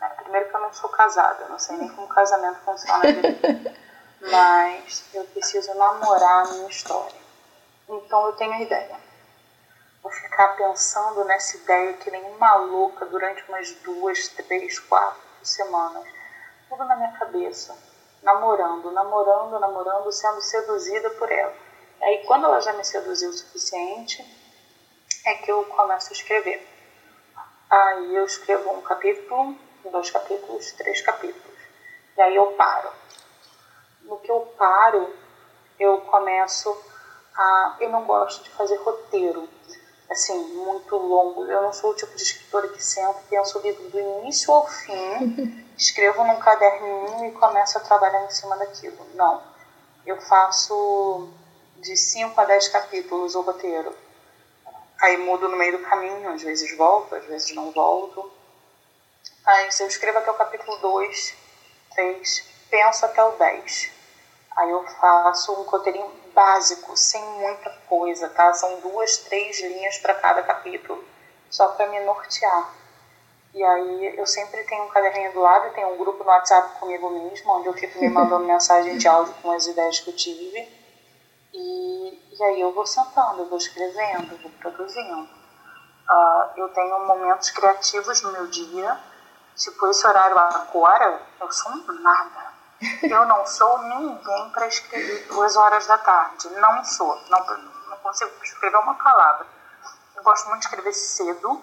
Né? 0.00 0.08
Primeiro 0.22 0.48
que 0.48 0.54
eu 0.54 0.60
não 0.60 0.72
sou 0.72 0.88
casada, 0.90 1.48
não 1.48 1.58
sei 1.58 1.76
nem 1.78 1.88
como 1.88 2.06
casamento 2.06 2.60
funciona. 2.64 3.02
Mas 4.30 5.04
eu 5.12 5.24
preciso 5.24 5.74
namorar 5.74 6.46
a 6.46 6.50
minha 6.52 6.68
história. 6.68 7.20
Então 7.88 8.26
eu 8.26 8.32
tenho 8.32 8.52
a 8.52 8.60
ideia. 8.60 8.98
Vou 10.02 10.10
ficar 10.10 10.56
pensando 10.56 11.24
nessa 11.24 11.56
ideia 11.56 11.92
que 11.94 12.10
nem 12.10 12.24
uma 12.32 12.54
louca 12.54 13.04
durante 13.06 13.42
umas 13.48 13.70
duas, 13.82 14.28
três, 14.28 14.78
quatro 14.78 15.20
semanas. 15.42 16.04
Tudo 16.68 16.84
na 16.84 16.96
minha 16.96 17.12
cabeça. 17.12 17.76
Namorando, 18.22 18.90
namorando, 18.92 19.58
namorando, 19.60 20.10
sendo 20.10 20.40
seduzida 20.40 21.10
por 21.10 21.30
ela. 21.30 21.54
Aí 22.00 22.24
quando 22.26 22.46
ela 22.46 22.60
já 22.60 22.72
me 22.72 22.84
seduziu 22.84 23.28
o 23.28 23.32
suficiente, 23.32 24.24
é 25.26 25.34
que 25.34 25.52
eu 25.52 25.64
começo 25.66 26.10
a 26.10 26.12
escrever. 26.12 26.66
Aí 27.70 28.16
eu 28.16 28.24
escrevo 28.24 28.72
um 28.72 28.80
capítulo, 28.80 29.56
dois 29.90 30.10
capítulos, 30.10 30.72
três 30.72 31.02
capítulos. 31.02 31.58
E 32.16 32.22
aí 32.22 32.36
eu 32.36 32.52
paro. 32.52 33.03
No 34.04 34.18
que 34.18 34.30
eu 34.30 34.40
paro, 34.58 35.12
eu 35.78 36.00
começo 36.02 36.76
a. 37.36 37.76
Eu 37.80 37.90
não 37.90 38.04
gosto 38.04 38.44
de 38.44 38.50
fazer 38.50 38.76
roteiro 38.76 39.48
assim, 40.10 40.54
muito 40.54 40.96
longo. 40.96 41.44
Eu 41.44 41.62
não 41.62 41.72
sou 41.72 41.90
o 41.90 41.94
tipo 41.94 42.14
de 42.14 42.22
escritora 42.22 42.68
que 42.68 42.82
senta 42.82 43.20
e 43.20 43.30
penso 43.30 43.58
o 43.58 43.62
livro 43.62 43.88
do 43.90 43.98
início 43.98 44.52
ao 44.52 44.66
fim, 44.66 45.66
escrevo 45.76 46.24
num 46.24 46.38
caderninho 46.38 47.26
e 47.26 47.32
começo 47.32 47.78
a 47.78 47.80
trabalhar 47.80 48.24
em 48.24 48.30
cima 48.30 48.56
daquilo. 48.56 48.98
Não. 49.14 49.42
Eu 50.06 50.20
faço 50.20 51.28
de 51.78 51.96
5 51.96 52.38
a 52.40 52.44
10 52.44 52.68
capítulos 52.68 53.34
o 53.34 53.42
roteiro. 53.42 53.94
Aí 55.00 55.16
mudo 55.18 55.48
no 55.48 55.56
meio 55.56 55.78
do 55.78 55.84
caminho, 55.84 56.30
às 56.30 56.42
vezes 56.42 56.76
volto, 56.76 57.14
às 57.14 57.24
vezes 57.26 57.54
não 57.54 57.70
volto. 57.72 58.30
Aí 59.44 59.70
se 59.70 59.82
eu 59.82 59.86
escrevo 59.86 60.18
até 60.18 60.30
o 60.30 60.34
capítulo 60.34 60.76
2, 60.78 61.34
3, 61.94 62.44
penso 62.70 63.04
até 63.04 63.22
o 63.22 63.32
10. 63.32 63.93
Aí 64.56 64.70
eu 64.70 64.86
faço 64.86 65.52
um 65.52 65.62
roteirinho 65.64 66.10
básico, 66.32 66.96
sem 66.96 67.22
muita 67.38 67.70
coisa, 67.88 68.28
tá? 68.28 68.52
São 68.54 68.80
duas, 68.80 69.18
três 69.18 69.60
linhas 69.60 69.98
para 69.98 70.14
cada 70.14 70.42
capítulo, 70.42 71.02
só 71.50 71.68
para 71.68 71.88
me 71.88 72.00
nortear. 72.00 72.72
E 73.52 73.62
aí 73.62 74.16
eu 74.16 74.26
sempre 74.26 74.62
tenho 74.64 74.84
um 74.84 74.88
caderninho 74.88 75.32
do 75.32 75.40
lado, 75.40 75.72
tenho 75.74 75.94
um 75.94 75.96
grupo 75.96 76.22
no 76.22 76.30
WhatsApp 76.30 76.78
comigo 76.78 77.10
mesmo, 77.10 77.52
onde 77.52 77.68
eu 77.68 77.74
fico 77.74 77.98
me 78.00 78.08
mandando 78.10 78.44
mensagem 78.44 78.96
de 78.96 79.08
áudio 79.08 79.34
com 79.42 79.50
as 79.50 79.66
ideias 79.66 80.00
que 80.00 80.10
eu 80.10 80.16
tive. 80.16 80.84
E, 81.52 82.36
e 82.38 82.42
aí 82.44 82.60
eu 82.60 82.72
vou 82.72 82.86
sentando, 82.86 83.42
eu 83.42 83.48
vou 83.48 83.58
escrevendo, 83.58 84.40
vou 84.40 84.50
produzindo. 84.52 85.22
Uh, 85.22 86.50
eu 86.56 86.68
tenho 86.68 87.06
momentos 87.06 87.50
criativos 87.50 88.22
no 88.22 88.32
meu 88.32 88.46
dia, 88.48 89.00
tipo 89.56 89.86
esse 89.88 90.06
horário 90.06 90.36
agora, 90.36 91.22
eu 91.40 91.50
sou 91.50 91.72
nada 91.72 92.43
eu 93.02 93.24
não 93.26 93.46
sou 93.46 93.78
ninguém 93.78 94.50
para 94.50 94.66
escrever 94.66 95.26
duas 95.28 95.56
horas 95.56 95.86
da 95.86 95.98
tarde. 95.98 96.48
Não 96.50 96.84
sou. 96.84 97.16
Não, 97.28 97.46
não 97.88 97.96
consigo 97.98 98.30
escrever 98.42 98.76
uma 98.78 98.94
palavra. 98.94 99.46
Eu 100.16 100.22
gosto 100.22 100.48
muito 100.48 100.60
de 100.60 100.66
escrever 100.66 100.92
cedo. 100.92 101.62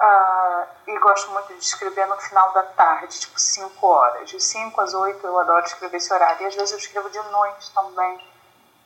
Uh, 0.00 0.66
e 0.86 0.98
gosto 0.98 1.30
muito 1.30 1.54
de 1.54 1.64
escrever 1.64 2.06
no 2.08 2.16
final 2.16 2.52
da 2.52 2.64
tarde, 2.64 3.20
tipo 3.20 3.38
5 3.38 3.86
horas. 3.86 4.28
De 4.30 4.40
5 4.40 4.80
às 4.80 4.94
8 4.94 5.24
eu 5.24 5.38
adoro 5.38 5.64
escrever 5.64 5.96
esse 5.96 6.12
horário. 6.12 6.42
E 6.42 6.46
às 6.46 6.54
vezes 6.54 6.72
eu 6.72 6.78
escrevo 6.78 7.08
de 7.10 7.20
noite 7.30 7.72
também. 7.72 8.32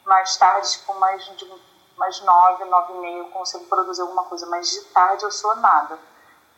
Mais 0.04 0.36
tarde, 0.36 0.70
tipo 0.70 0.94
mais, 1.00 1.24
de, 1.24 1.62
mais 1.96 2.20
9, 2.20 2.64
9 2.64 2.92
e 2.92 2.96
meia 2.98 3.18
eu 3.18 3.30
consigo 3.30 3.64
produzir 3.64 4.02
alguma 4.02 4.24
coisa. 4.24 4.46
Mas 4.46 4.70
de 4.70 4.84
tarde 4.86 5.24
eu 5.24 5.30
sou 5.30 5.56
nada. 5.56 5.98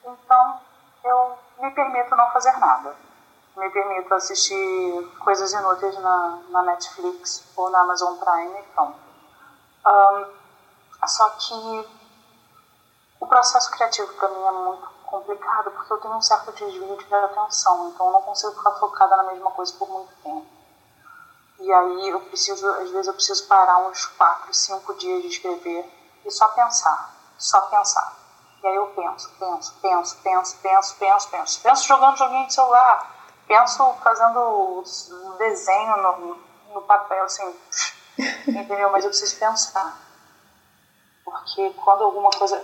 Então 0.04 0.60
eu 1.04 1.38
me 1.58 1.70
permito 1.70 2.14
não 2.16 2.30
fazer 2.32 2.52
nada 2.58 3.07
me 3.58 3.70
permito 3.70 4.14
assistir 4.14 5.12
coisas 5.18 5.52
inúteis 5.52 5.98
na, 5.98 6.38
na 6.50 6.62
Netflix 6.62 7.44
ou 7.56 7.68
na 7.70 7.80
Amazon 7.80 8.16
Prime 8.16 8.60
e 8.60 8.62
pronto. 8.74 8.98
Um, 9.86 11.06
só 11.06 11.30
que 11.30 11.88
o 13.20 13.26
processo 13.26 13.70
criativo 13.72 14.12
para 14.14 14.28
mim 14.28 14.42
é 14.42 14.50
muito 14.52 14.88
complicado 15.06 15.70
porque 15.72 15.92
eu 15.92 15.98
tenho 15.98 16.14
um 16.14 16.22
certo 16.22 16.52
desvio 16.52 16.96
de 16.96 17.14
atenção, 17.14 17.88
então 17.88 18.06
eu 18.06 18.12
não 18.12 18.22
consigo 18.22 18.52
ficar 18.52 18.72
focada 18.72 19.16
na 19.16 19.24
mesma 19.24 19.50
coisa 19.50 19.72
por 19.78 19.88
muito 19.88 20.12
tempo. 20.22 20.46
E 21.58 21.72
aí 21.72 22.08
eu 22.10 22.20
preciso, 22.20 22.68
às 22.74 22.90
vezes 22.90 23.08
eu 23.08 23.14
preciso 23.14 23.46
parar 23.48 23.78
uns 23.88 24.06
4, 24.06 24.54
5 24.54 24.94
dias 24.94 25.22
de 25.22 25.28
escrever 25.28 26.20
e 26.24 26.30
só 26.30 26.46
pensar, 26.50 27.12
só 27.36 27.60
pensar. 27.62 28.16
E 28.62 28.66
aí 28.66 28.76
eu 28.76 28.86
penso, 28.88 29.30
penso, 29.38 29.74
penso, 29.80 30.16
penso, 30.22 30.56
penso, 30.62 30.96
penso, 30.96 31.30
penso. 31.30 31.60
Penso 31.62 31.88
jogando 31.88 32.16
joguinho 32.16 32.46
de 32.46 32.54
celular, 32.54 33.17
penso 33.48 33.94
fazendo 34.04 34.84
um 35.10 35.36
desenho 35.38 35.96
no, 35.96 36.38
no 36.74 36.82
papel, 36.82 37.24
assim, 37.24 37.56
entendeu? 38.46 38.92
Mas 38.92 39.04
eu 39.04 39.10
preciso 39.10 39.36
pensar. 39.38 39.98
Porque 41.24 41.70
quando 41.82 42.04
alguma 42.04 42.30
coisa. 42.30 42.62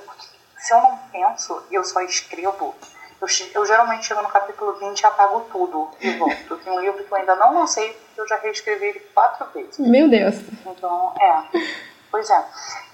Se 0.59 0.73
eu 0.73 0.81
não 0.81 0.97
penso 1.13 1.63
e 1.71 1.75
eu 1.75 1.85
só 1.85 2.01
escrevo, 2.01 2.75
eu, 3.21 3.29
eu, 3.55 3.67
geralmente 3.67 4.07
chego 4.07 4.23
no 4.23 4.29
capítulo 4.29 4.75
20 4.75 5.01
e 5.01 5.07
apago 5.07 5.41
tudo 5.53 5.91
e 6.01 6.17
volto. 6.17 6.57
Tem 6.59 6.73
um 6.73 6.81
livro 6.81 7.05
que 7.05 7.13
eu 7.13 7.19
ainda 7.19 7.35
não 7.35 7.55
lancei, 7.55 7.93
que 8.15 8.21
eu 8.21 8.27
já 8.27 8.37
reescrevi 8.37 8.87
ele 8.87 9.01
quatro 9.13 9.47
vezes. 9.53 9.79
Meu 9.79 10.09
Deus! 10.09 10.37
Então, 10.65 11.15
é. 11.21 11.61
Pois 12.11 12.31
é. 12.31 12.45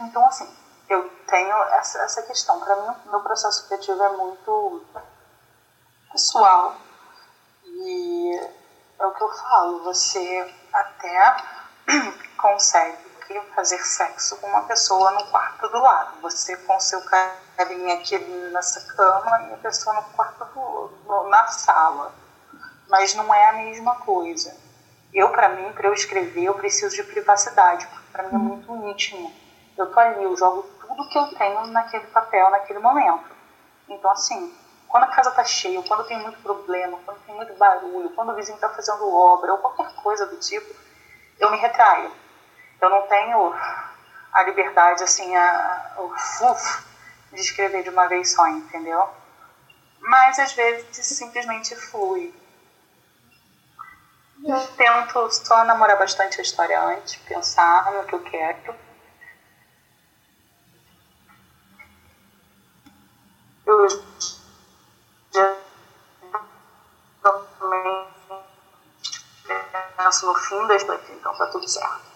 Então, 0.01 0.27
assim, 0.27 0.49
eu 0.89 1.09
tenho 1.29 1.57
essa, 1.75 2.03
essa 2.03 2.23
questão. 2.23 2.59
Para 2.59 2.75
mim, 2.75 2.97
meu 3.07 3.21
processo 3.21 3.67
criativo 3.69 4.03
é 4.03 4.17
muito 4.17 4.83
pessoal 6.11 6.75
e 7.81 8.51
é 8.99 9.07
o 9.07 9.13
que 9.13 9.23
eu 9.23 9.29
falo, 9.31 9.83
você 9.83 10.55
até 10.73 11.37
consegue 12.37 13.11
fazer 13.55 13.79
sexo 13.79 14.37
com 14.39 14.47
uma 14.47 14.63
pessoa 14.63 15.11
no 15.13 15.25
quarto 15.27 15.69
do 15.69 15.79
lado. 15.79 16.21
Você 16.23 16.57
com 16.57 16.79
seu 16.81 17.01
carinha 17.03 17.95
aqui 17.95 18.19
nessa 18.19 18.81
cama 18.95 19.43
e 19.43 19.55
a 19.55 19.57
pessoa 19.59 19.95
no 19.97 20.03
quarto 20.15 20.45
do, 20.45 21.29
na 21.29 21.47
sala. 21.47 22.15
Mas 22.89 23.15
não 23.15 23.33
é 23.33 23.49
a 23.51 23.53
mesma 23.53 23.97
coisa. 23.97 24.57
Eu, 25.13 25.31
para 25.31 25.49
mim, 25.51 25.73
para 25.73 25.89
eu 25.89 25.93
escrever, 25.93 26.45
eu 26.45 26.55
preciso 26.55 26.95
de 26.95 27.03
privacidade, 27.05 27.87
porque 27.87 28.13
para 28.13 28.23
mim 28.25 28.35
é 28.35 28.39
muito 28.39 28.75
íntimo. 28.89 29.33
Eu 29.77 29.93
tô 29.93 30.01
ali, 30.01 30.23
eu 30.23 30.37
jogo 30.37 30.63
tudo 30.81 31.09
que 31.09 31.19
eu 31.19 31.27
tenho 31.37 31.67
naquele 31.67 32.07
papel, 32.09 32.51
naquele 32.51 32.79
momento. 32.79 33.31
Então, 33.89 34.11
assim, 34.11 34.55
quando 34.91 35.05
a 35.05 35.07
casa 35.07 35.31
está 35.31 35.45
cheia, 35.45 35.81
quando 35.85 36.05
tem 36.05 36.19
muito 36.19 36.39
problema, 36.41 36.99
quando 37.05 37.21
tem 37.21 37.35
muito 37.35 37.55
barulho, 37.55 38.11
quando 38.11 38.31
o 38.31 38.35
vizinho 38.35 38.57
está 38.57 38.69
fazendo 38.69 39.09
obra 39.09 39.53
ou 39.53 39.59
qualquer 39.59 39.95
coisa 39.95 40.27
do 40.27 40.37
tipo, 40.37 40.75
eu 41.39 41.49
me 41.51 41.57
retraio. 41.57 42.13
Eu 42.81 42.91
não 42.91 43.07
tenho 43.07 43.55
a 44.33 44.43
liberdade, 44.43 45.05
assim, 45.05 45.35
a, 45.37 45.95
o 45.97 46.09
fluxo 46.19 46.85
de 47.33 47.41
escrever 47.41 47.85
de 47.85 47.91
uma 47.91 48.09
vez 48.09 48.33
só, 48.33 48.49
entendeu? 48.49 49.09
Mas 50.01 50.41
às 50.41 50.53
vezes 50.55 51.07
simplesmente 51.07 51.77
flui. 51.77 52.35
Eu 54.43 54.67
tento 54.77 55.31
só 55.31 55.63
namorar 55.65 55.99
bastante 55.99 56.41
a 56.41 56.43
história 56.43 56.83
antes, 56.83 57.15
pensar 57.17 57.93
no 57.93 58.05
que 58.05 58.15
eu 58.15 58.23
quero. 58.25 58.75
Eu 63.67 63.89
penso 70.11 70.27
no 70.27 70.35
fim 70.35 70.67
da 70.67 70.75
expectativa, 70.75 71.17
então 71.21 71.35
tá 71.35 71.47
tudo 71.47 71.69
certo. 71.69 72.11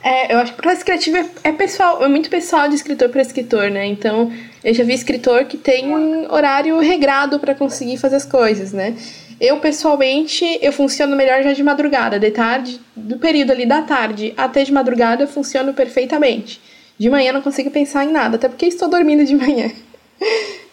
É, 0.00 0.32
eu 0.32 0.38
acho 0.38 0.52
que 0.52 0.60
o 0.60 0.62
processo 0.62 0.84
criativo 0.84 1.16
é, 1.16 1.28
é, 1.42 1.52
pessoal, 1.52 2.04
é 2.04 2.08
muito 2.08 2.30
pessoal 2.30 2.68
de 2.68 2.76
escritor 2.76 3.08
para 3.08 3.20
escritor, 3.20 3.68
né? 3.68 3.84
Então, 3.84 4.32
eu 4.62 4.72
já 4.72 4.84
vi 4.84 4.94
escritor 4.94 5.44
que 5.46 5.56
tem 5.56 5.92
um 5.92 6.32
horário 6.32 6.78
regrado 6.78 7.40
para 7.40 7.52
conseguir 7.52 7.96
fazer 7.96 8.14
as 8.14 8.24
coisas, 8.24 8.72
né? 8.72 8.96
Eu, 9.40 9.58
pessoalmente, 9.58 10.44
eu 10.62 10.72
funciono 10.72 11.16
melhor 11.16 11.42
já 11.42 11.52
de 11.52 11.64
madrugada, 11.64 12.18
de 12.18 12.30
tarde, 12.30 12.80
do 12.94 13.18
período 13.18 13.50
ali 13.50 13.66
da 13.66 13.82
tarde 13.82 14.32
até 14.36 14.62
de 14.62 14.72
madrugada 14.72 15.24
eu 15.24 15.28
funciono 15.28 15.74
perfeitamente. 15.74 16.60
De 16.96 17.10
manhã 17.10 17.30
eu 17.30 17.34
não 17.34 17.42
consigo 17.42 17.70
pensar 17.70 18.04
em 18.04 18.12
nada, 18.12 18.36
até 18.36 18.48
porque 18.48 18.66
estou 18.66 18.88
dormindo 18.88 19.24
de 19.24 19.34
manhã. 19.34 19.68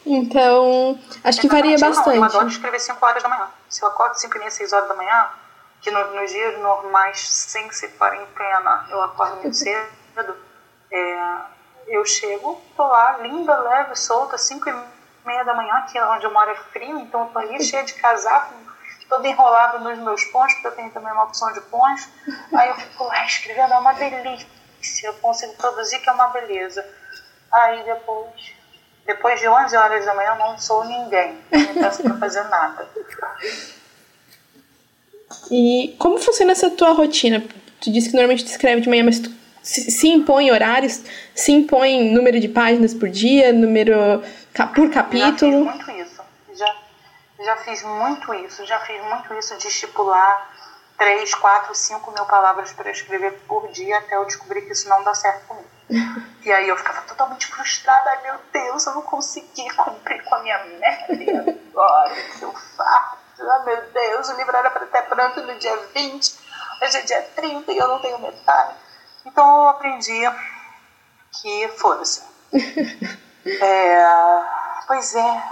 Então, 0.06 1.00
acho 1.24 1.42
que 1.42 1.48
varia 1.48 1.78
bastante. 1.78 2.08
Não, 2.08 2.16
eu 2.16 2.24
adoro 2.24 2.48
escrever 2.48 2.80
5 2.80 3.06
horas 3.06 3.24
da 3.24 3.30
manhã. 3.30 3.50
Se 3.68 3.82
eu 3.82 3.88
acordo 3.88 4.16
5 4.16 4.36
e 4.36 4.40
meia, 4.40 4.52
6 4.52 4.74
horas 4.74 4.88
da 4.88 4.96
manhã, 4.96 5.30
que 5.82 5.90
no, 5.90 6.16
nos 6.16 6.32
dias 6.32 6.60
normais, 6.60 7.28
sem 7.28 7.72
ser 7.72 7.90
quarentena, 7.98 8.86
eu 8.90 9.02
acordo 9.02 9.38
muito 9.38 9.56
cedo, 9.56 10.38
é, 10.92 11.38
eu 11.88 12.06
chego, 12.06 12.62
tô 12.76 12.88
lá, 12.88 13.18
linda, 13.18 13.58
leve, 13.60 13.96
solta, 13.96 14.38
5 14.38 14.70
e 14.70 14.74
meia 15.26 15.44
da 15.44 15.54
manhã, 15.54 15.86
que 15.92 15.98
é 15.98 16.06
onde 16.06 16.26
eu 16.26 16.34
moro 16.34 16.50
é 16.52 16.56
frio, 16.56 17.00
então 17.00 17.22
eu 17.22 17.28
tô 17.28 17.40
ali 17.40 17.64
cheia 17.64 17.84
de 17.84 17.94
casaco, 17.94 18.54
todo 19.10 19.26
enrolado 19.26 19.84
nos 19.84 19.98
meus 20.00 20.24
pontos, 20.26 20.54
porque 20.56 20.68
eu 20.68 20.76
tenho 20.76 20.92
também 20.92 21.12
uma 21.12 21.24
opção 21.24 21.52
de 21.54 21.62
pontos. 21.62 22.08
Aí 22.54 22.70
eu 22.70 22.76
fico 22.76 23.04
lá 23.04 23.26
escrevendo, 23.26 23.74
é 23.74 23.78
uma 23.78 23.94
delícia, 23.94 24.48
eu 25.04 25.14
consigo 25.16 25.54
produzir 25.56 26.00
que 26.00 26.10
é 26.10 26.14
uma 26.14 26.28
beleza. 26.28 26.86
Aí 27.52 27.84
depois, 27.84 28.54
depois 29.06 29.40
de 29.40 29.48
11 29.48 29.76
horas 29.76 30.06
da 30.06 30.14
manhã, 30.16 30.32
eu 30.32 30.40
não 30.40 30.58
sou 30.58 30.84
ninguém. 30.86 31.38
Não 31.52 31.74
peço 31.76 32.02
pra 32.02 32.18
fazer 32.18 32.44
nada. 32.46 32.88
E 35.52 35.96
como 36.00 36.18
funciona 36.18 36.52
essa 36.52 36.70
tua 36.72 36.92
rotina? 36.92 37.44
Tu 37.80 37.92
disse 37.92 38.10
que 38.10 38.16
normalmente 38.16 38.44
tu 38.44 38.50
escreve 38.50 38.82
de 38.82 38.90
manhã, 38.90 39.04
mas 39.04 39.20
tu 39.20 39.32
se, 39.62 39.92
se 39.92 40.08
impõe 40.08 40.52
horários, 40.52 41.02
se 41.34 41.52
impõe 41.52 42.12
número 42.12 42.40
de 42.40 42.48
páginas 42.48 42.94
por 42.94 43.10
dia, 43.10 43.52
número 43.52 44.24
por 44.74 44.90
capítulo? 44.92 45.66
Já 45.66 45.72
fiz 45.72 45.88
muito 45.88 45.92
isso. 45.92 46.22
Já, 46.56 46.76
já 47.44 47.58
fiz 47.58 47.84
muito 47.84 48.34
isso. 48.34 48.66
Já 48.66 48.80
fiz 48.80 49.04
muito 49.04 49.34
isso 49.36 49.58
de 49.58 49.68
estipular 49.68 50.50
3, 50.98 51.36
4, 51.36 51.76
5 51.76 52.12
mil 52.12 52.26
palavras 52.26 52.72
para 52.74 52.90
escrever 52.90 53.34
por 53.48 53.68
dia 53.72 53.98
até 53.98 54.16
eu 54.16 54.26
descobrir 54.26 54.62
que 54.62 54.72
isso 54.72 54.88
não 54.90 55.04
dá 55.04 55.14
certo 55.14 55.46
comigo. 55.48 55.75
E 55.90 56.52
aí 56.52 56.68
eu 56.68 56.78
ficava 56.78 57.02
totalmente 57.02 57.48
frustrada. 57.48 58.10
Ai 58.10 58.22
meu 58.24 58.40
Deus, 58.52 58.86
eu 58.86 58.96
não 58.96 59.02
consegui 59.02 59.70
cumprir 59.76 60.24
com 60.24 60.36
a 60.36 60.40
minha 60.40 60.64
meta. 60.66 61.14
Agora 61.72 62.12
o 62.12 62.38
que 62.38 62.44
eu 62.44 62.54
faço? 62.54 63.18
Ai 63.40 63.66
meu 63.66 63.82
Deus, 63.92 64.30
o 64.30 64.36
livro 64.36 64.56
era 64.56 64.70
para 64.70 64.86
ter 64.86 65.02
pronto 65.04 65.42
no 65.42 65.56
dia 65.60 65.76
20, 65.94 66.36
hoje 66.82 66.98
é 66.98 67.02
dia 67.02 67.22
30 67.36 67.72
e 67.72 67.78
eu 67.78 67.88
não 67.88 68.00
tenho 68.00 68.20
metade. 68.20 68.76
Então 69.26 69.64
eu 69.64 69.70
aprendi 69.70 70.22
que 71.42 71.68
foda-se. 71.78 72.24
é, 73.46 74.06
pois 74.88 75.16
é, 75.16 75.44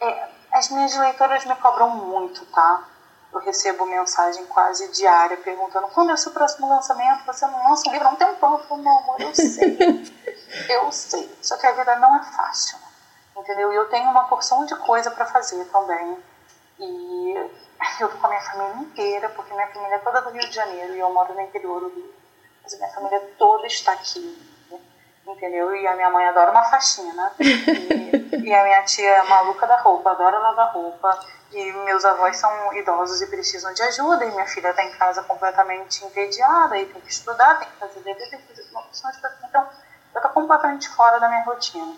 é, 0.00 0.28
as 0.52 0.70
minhas 0.70 0.96
leitoras 0.96 1.44
me 1.44 1.54
cobram 1.56 1.90
muito, 1.90 2.44
tá? 2.46 2.84
Eu 3.32 3.40
recebo 3.40 3.84
mensagem 3.84 4.46
quase 4.46 4.88
diária 4.92 5.36
perguntando 5.36 5.88
quando 5.88 6.10
é 6.10 6.14
o 6.14 6.16
seu 6.16 6.32
próximo 6.32 6.68
lançamento? 6.68 7.26
Você 7.26 7.46
não 7.46 7.68
lança 7.68 7.88
um 7.88 7.92
livro 7.92 8.08
há 8.08 8.10
um 8.10 8.16
tempão. 8.16 8.52
Eu 8.54 8.64
falo, 8.64 8.82
meu 8.82 8.92
amor, 8.92 9.20
eu 9.20 9.34
sei. 9.34 9.78
eu 10.68 10.90
sei. 10.90 11.38
Só 11.42 11.56
que 11.56 11.66
a 11.66 11.72
vida 11.72 11.96
não 11.96 12.16
é 12.16 12.22
fácil. 12.22 12.78
Entendeu? 13.36 13.72
E 13.72 13.76
eu 13.76 13.88
tenho 13.88 14.10
uma 14.10 14.24
porção 14.24 14.64
de 14.64 14.74
coisa 14.76 15.10
para 15.10 15.26
fazer 15.26 15.64
também. 15.66 16.18
E 16.78 17.34
eu 18.00 18.08
tô 18.08 18.16
com 18.16 18.26
a 18.26 18.30
minha 18.30 18.40
família 18.40 18.82
inteira, 18.82 19.28
porque 19.30 19.52
minha 19.52 19.68
família 19.68 19.96
é 19.96 19.98
toda 19.98 20.22
do 20.22 20.30
Rio 20.30 20.48
de 20.48 20.54
Janeiro 20.54 20.94
e 20.94 20.98
eu 20.98 21.12
moro 21.12 21.34
no 21.34 21.40
interior 21.40 21.80
do 21.80 21.88
Rio. 21.88 22.14
Mas 22.62 22.74
a 22.74 22.76
minha 22.78 22.90
família 22.90 23.34
toda 23.38 23.66
está 23.66 23.92
aqui 23.92 24.57
entendeu? 25.28 25.74
E 25.76 25.86
a 25.86 25.94
minha 25.94 26.10
mãe 26.10 26.26
adora 26.26 26.50
uma 26.50 26.64
faxina. 26.64 27.32
E, 27.38 28.46
e, 28.48 28.54
a 28.54 28.64
minha 28.64 28.82
tia 28.84 29.08
é 29.08 29.22
maluca 29.24 29.66
da 29.66 29.78
roupa, 29.78 30.10
adora 30.10 30.38
lavar 30.38 30.72
roupa. 30.72 31.18
E 31.52 31.72
meus 31.72 32.04
avós 32.04 32.36
são 32.36 32.74
idosos 32.74 33.20
e 33.22 33.26
precisam 33.26 33.72
de 33.72 33.82
ajuda. 33.82 34.24
E 34.24 34.30
minha 34.30 34.46
filha 34.46 34.70
está 34.70 34.82
em 34.82 34.90
casa 34.92 35.22
completamente 35.22 36.04
entediada 36.04 36.78
e 36.78 36.86
tem 36.86 37.00
que 37.00 37.10
estudar, 37.10 37.58
tem 37.58 37.68
que 37.68 37.76
fazer 37.76 38.00
dever, 38.00 38.30
tem 38.30 38.40
que 38.40 38.46
fazer 38.48 38.68
uma 38.70 38.80
opção 38.80 39.10
de 39.10 39.18
Então, 39.48 39.62
eu 40.14 40.18
estou 40.18 40.30
completamente 40.32 40.88
fora 40.90 41.18
da 41.18 41.28
minha 41.28 41.42
rotina. 41.44 41.94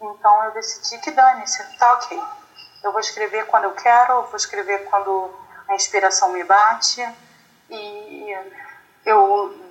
Então, 0.00 0.44
eu 0.44 0.52
decidi 0.52 0.98
que 0.98 1.10
dane-se, 1.10 1.62
tá 1.78 1.92
ok. 1.94 2.22
Eu 2.82 2.92
vou 2.92 3.00
escrever 3.00 3.46
quando 3.46 3.64
eu 3.64 3.74
quero, 3.74 4.12
eu 4.12 4.22
vou 4.26 4.36
escrever 4.36 4.84
quando 4.84 5.30
a 5.68 5.74
inspiração 5.74 6.32
me 6.32 6.44
bate. 6.44 7.06
E 7.70 8.36
eu 9.04 9.68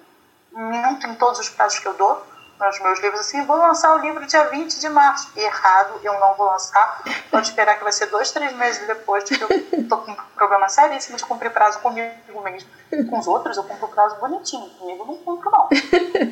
minto 0.51 1.07
em 1.07 1.15
todos 1.15 1.39
os 1.39 1.49
prazos 1.49 1.79
que 1.79 1.87
eu 1.87 1.93
dou 1.93 2.36
nos 2.59 2.79
meus 2.79 2.99
livros 2.99 3.21
assim, 3.21 3.45
vou 3.45 3.55
lançar 3.57 3.95
o 3.95 3.99
livro 3.99 4.25
dia 4.25 4.45
20 4.45 4.79
de 4.79 4.89
março. 4.89 5.31
Errado, 5.35 5.99
eu 6.03 6.19
não 6.19 6.33
vou 6.33 6.47
lançar. 6.47 7.01
Pode 7.29 7.47
esperar 7.47 7.77
que 7.77 7.83
vai 7.83 7.91
ser 7.91 8.07
dois, 8.07 8.31
três 8.31 8.53
meses 8.53 8.85
depois, 8.87 9.23
porque 9.23 9.43
eu 9.75 9.87
tô 9.87 9.97
com 9.97 10.11
um 10.11 10.15
problema 10.35 10.67
seríssimo 10.67 11.17
de 11.17 11.25
cumprir 11.25 11.51
prazo 11.51 11.79
comigo 11.79 12.41
mesmo. 12.43 12.69
Com 13.09 13.19
os 13.19 13.27
outros 13.27 13.57
eu 13.57 13.63
cumpro 13.63 13.87
prazo 13.89 14.15
bonitinho, 14.17 14.69
comigo 14.71 15.05
não 15.05 15.17
cumpro 15.17 15.51
não. 15.51 15.69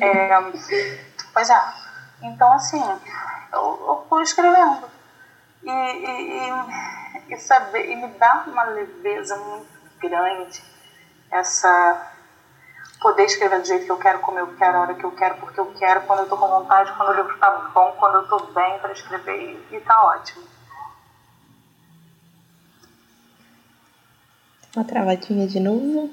É, 0.00 0.52
pois 1.32 1.48
é. 1.48 1.60
Então 2.22 2.52
assim, 2.52 2.82
eu, 3.52 3.60
eu 3.60 4.06
fui 4.08 4.22
escrevendo. 4.22 4.90
E, 5.62 5.70
e, 5.70 6.50
e, 6.50 7.34
e, 7.34 7.36
saber, 7.38 7.90
e 7.90 7.96
me 7.96 8.08
dá 8.08 8.44
uma 8.46 8.64
leveza 8.64 9.36
muito 9.36 9.66
grande 10.00 10.62
essa 11.30 12.15
poder 13.00 13.24
escrever 13.24 13.60
do 13.60 13.66
jeito 13.66 13.84
que 13.84 13.92
eu 13.92 13.98
quero, 13.98 14.20
como 14.20 14.38
eu 14.38 14.46
quero, 14.56 14.76
a 14.76 14.80
hora 14.80 14.94
que 14.94 15.04
eu 15.04 15.12
quero, 15.12 15.36
porque 15.36 15.60
eu 15.60 15.66
quero, 15.74 16.02
quando 16.02 16.20
eu 16.20 16.28
tô 16.28 16.36
com 16.36 16.48
vontade, 16.48 16.92
quando 16.96 17.10
o 17.10 17.14
livro 17.14 17.38
tá 17.38 17.50
bom, 17.74 17.94
quando 17.98 18.16
eu 18.16 18.28
tô 18.28 18.38
bem 18.52 18.78
para 18.78 18.92
escrever 18.92 19.58
e, 19.70 19.76
e 19.76 19.80
tá 19.80 20.02
ótimo. 20.04 20.44
Uma 24.74 24.84
travadinha 24.84 25.46
de 25.46 25.58
novo. 25.58 26.10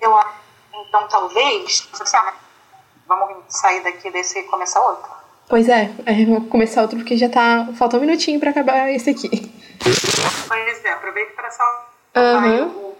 Eu, 0.00 0.20
então 0.72 1.08
talvez, 1.08 1.88
vamos 3.06 3.44
sair 3.48 3.82
daqui 3.82 4.10
desse 4.10 4.40
e 4.40 4.42
começar 4.44 4.80
outro. 4.80 5.10
Pois 5.48 5.68
é, 5.68 5.90
vou 6.26 6.40
começar 6.46 6.82
outro 6.82 6.98
porque 6.98 7.16
já 7.16 7.28
tá. 7.28 7.68
Falta 7.74 7.98
um 7.98 8.00
minutinho 8.00 8.40
para 8.40 8.50
acabar 8.50 8.90
esse 8.90 9.10
aqui. 9.10 9.28
Pois 10.54 10.84
é, 10.84 10.92
aproveita 10.92 11.32
para 11.34 11.50
salvar 11.50 11.90
uhum. 12.16 12.96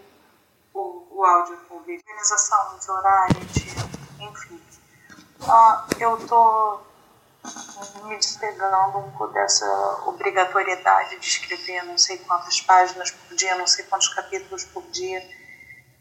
o, 0.74 0.80
o, 0.80 1.18
o 1.18 1.24
áudio 1.24 1.56
com 1.68 1.78
vídeo. 1.82 2.02
Organização 2.04 2.78
de 2.80 2.90
horário, 2.90 3.40
de, 3.44 4.24
enfim. 4.24 4.60
Ah, 5.48 5.86
eu 6.00 6.26
tô 6.26 6.80
me 8.06 8.16
despegando 8.16 8.98
um 8.98 9.10
pouco 9.12 9.28
dessa 9.28 10.02
obrigatoriedade 10.04 11.16
de 11.20 11.26
escrever 11.26 11.84
não 11.84 11.96
sei 11.96 12.18
quantas 12.18 12.60
páginas 12.60 13.12
por 13.12 13.36
dia, 13.36 13.54
não 13.54 13.68
sei 13.68 13.84
quantos 13.84 14.08
capítulos 14.08 14.64
por 14.64 14.82
dia. 14.90 15.20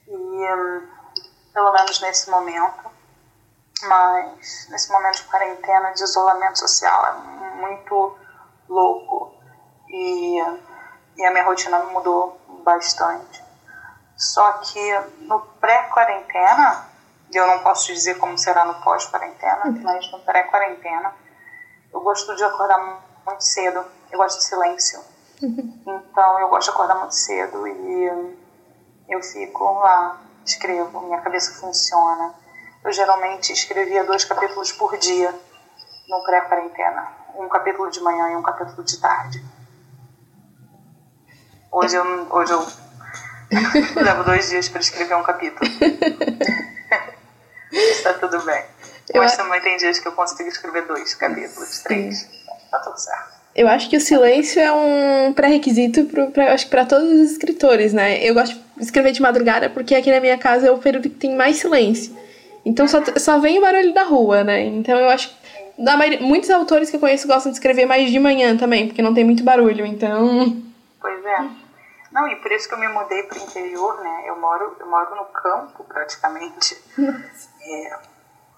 E, 0.07 0.11
hum, 0.15 0.87
pelo 1.53 1.71
menos 1.71 2.01
nesse 2.01 2.31
momento, 2.31 2.89
mas 3.83 4.67
nesse 4.71 4.91
momento 4.91 5.17
de 5.17 5.23
quarentena, 5.25 5.91
de 5.91 6.03
isolamento 6.03 6.57
social, 6.57 7.05
é 7.05 7.13
muito 7.57 8.17
louco. 8.67 9.35
E 9.87 10.72
e 11.17 11.25
a 11.25 11.31
minha 11.31 11.43
rotina 11.43 11.79
mudou 11.85 12.39
bastante. 12.63 13.43
Só 14.15 14.53
que 14.53 14.99
no 15.21 15.39
pré-quarentena, 15.59 16.87
e 17.31 17.35
eu 17.35 17.47
não 17.47 17.59
posso 17.59 17.87
dizer 17.87 18.17
como 18.17 18.37
será 18.37 18.65
no 18.65 18.75
pós-quarentena, 18.75 19.65
uhum. 19.65 19.81
mas 19.83 20.11
no 20.11 20.19
pré-quarentena, 20.19 21.13
eu 21.91 22.01
gosto 22.01 22.35
de 22.35 22.43
acordar 22.43 23.01
muito 23.25 23.43
cedo, 23.43 23.83
eu 24.11 24.17
gosto 24.17 24.37
de 24.37 24.45
silêncio. 24.45 24.99
Uhum. 25.41 25.79
Então 25.85 26.39
eu 26.39 26.47
gosto 26.47 26.69
de 26.69 26.75
acordar 26.75 26.95
muito 26.95 27.15
cedo 27.15 27.67
e 27.67 28.37
eu 29.09 29.21
fico 29.21 29.63
lá, 29.79 30.21
escrevo, 30.45 31.01
minha 31.01 31.21
cabeça 31.21 31.59
funciona. 31.59 32.33
Eu 32.83 32.91
geralmente 32.91 33.51
escrevia 33.51 34.03
dois 34.03 34.25
capítulos 34.25 34.71
por 34.71 34.97
dia 34.97 35.33
no 36.07 36.23
pré-quarentena, 36.23 37.07
um 37.35 37.47
capítulo 37.47 37.89
de 37.89 37.99
manhã 38.01 38.29
e 38.31 38.35
um 38.35 38.43
capítulo 38.43 38.83
de 38.83 38.99
tarde. 38.99 39.43
Hoje 41.73 41.95
eu, 41.95 42.27
hoje 42.29 42.53
eu 42.53 42.67
levo 44.03 44.23
dois 44.23 44.47
dias 44.47 44.69
para 44.69 44.79
escrever 44.79 45.15
um 45.15 45.23
capítulo. 45.23 45.67
Está 47.71 48.13
tudo 48.21 48.39
bem. 48.45 48.63
Mas 49.15 49.31
eu... 49.31 49.37
também 49.39 49.59
tem 49.59 49.77
dias 49.77 49.97
que 49.97 50.07
eu 50.07 50.11
consigo 50.11 50.47
escrever 50.47 50.85
dois 50.85 51.15
capítulos, 51.15 51.79
três. 51.79 52.29
Tá 52.69 52.77
tudo 52.77 52.97
certo. 52.99 53.33
Eu 53.55 53.67
acho 53.67 53.89
que 53.89 53.97
o 53.97 54.01
silêncio 54.01 54.61
é 54.61 54.71
um 54.71 55.33
pré-requisito 55.33 56.07
para 56.69 56.85
todos 56.85 57.09
os 57.09 57.31
escritores, 57.31 57.91
né? 57.91 58.23
Eu 58.23 58.35
gosto 58.35 58.55
de 58.77 58.83
escrever 58.83 59.11
de 59.11 59.21
madrugada 59.21 59.67
porque 59.67 59.95
aqui 59.95 60.11
na 60.11 60.19
minha 60.19 60.37
casa 60.37 60.67
é 60.67 60.71
o 60.71 60.77
período 60.77 61.09
que 61.09 61.15
tem 61.15 61.35
mais 61.35 61.57
silêncio. 61.57 62.15
Então 62.63 62.87
só, 62.87 63.01
só 63.17 63.39
vem 63.39 63.57
o 63.57 63.61
barulho 63.61 63.93
da 63.95 64.03
rua, 64.03 64.43
né? 64.43 64.63
Então 64.63 64.99
eu 64.99 65.09
acho 65.09 65.29
que 65.29 65.35
maioria, 65.81 66.21
muitos 66.21 66.51
autores 66.51 66.91
que 66.91 66.97
eu 66.97 66.99
conheço 66.99 67.27
gostam 67.27 67.51
de 67.51 67.57
escrever 67.57 67.87
mais 67.87 68.11
de 68.11 68.19
manhã 68.19 68.55
também, 68.55 68.87
porque 68.87 69.01
não 69.01 69.13
tem 69.13 69.23
muito 69.23 69.43
barulho, 69.43 69.85
então. 69.87 70.55
Pois 71.01 71.25
é. 71.25 71.62
Não, 72.13 72.27
e 72.27 72.35
por 72.35 72.51
isso 72.51 72.67
que 72.67 72.75
eu 72.75 72.77
me 72.77 72.87
mudei 72.87 73.23
para 73.23 73.39
o 73.39 73.41
interior, 73.41 73.99
né? 74.01 74.29
Eu 74.29 74.39
moro, 74.39 74.77
eu 74.79 74.85
moro 74.85 75.15
no 75.15 75.25
campo, 75.25 75.83
praticamente. 75.83 76.79
É, 77.59 77.99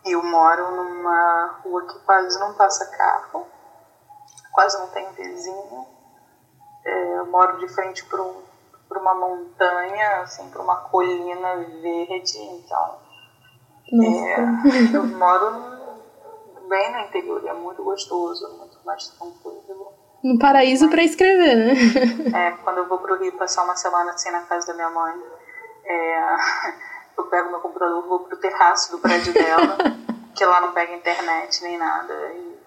eu 0.05 0.21
moro 0.21 0.71
numa 0.75 1.61
rua 1.63 1.87
que 1.87 1.97
quase 1.99 2.37
não 2.37 2.53
passa 2.55 2.85
carro, 2.97 3.47
quase 4.51 4.77
não 4.77 4.89
tem 4.89 5.09
vizinho. 5.13 5.87
É, 6.83 7.19
eu 7.19 7.27
moro 7.27 7.57
de 7.59 7.69
frente 7.69 8.03
para 8.05 8.21
um, 8.21 8.43
uma 8.91 9.13
montanha, 9.13 10.21
assim, 10.21 10.49
para 10.49 10.61
uma 10.61 10.81
colina 10.89 11.55
verde, 11.55 12.37
então... 12.37 12.99
É, 13.87 14.95
eu 14.97 15.03
moro 15.05 15.75
bem 16.67 16.91
no 16.91 16.99
interior, 17.07 17.47
é 17.47 17.53
muito 17.53 17.83
gostoso, 17.83 18.57
muito 18.57 18.77
mais 18.83 19.07
tranquilo 19.09 19.84
um 20.25 20.39
paraíso 20.39 20.89
para 20.89 21.03
escrever, 21.03 21.55
né? 21.55 21.73
É, 22.33 22.51
quando 22.63 22.79
eu 22.79 22.87
vou 22.87 22.97
pro 22.97 23.15
Rio 23.15 23.31
passar 23.33 23.63
uma 23.63 23.75
semana 23.75 24.11
assim 24.11 24.31
na 24.31 24.41
casa 24.41 24.67
da 24.67 24.73
minha 24.73 24.89
mãe, 24.89 25.13
é, 25.85 26.35
eu 27.15 27.25
pego 27.25 27.51
meu 27.51 27.59
computador, 27.59 28.07
vou 28.07 28.19
pro 28.21 28.35
terraço 28.37 28.91
do 28.91 28.97
prédio 28.97 29.31
dela, 29.31 29.77
que 30.35 30.43
lá 30.43 30.61
não 30.61 30.71
pega 30.71 30.95
internet 30.95 31.61
nem 31.61 31.77
nada. 31.77 32.13
E, 32.33 32.59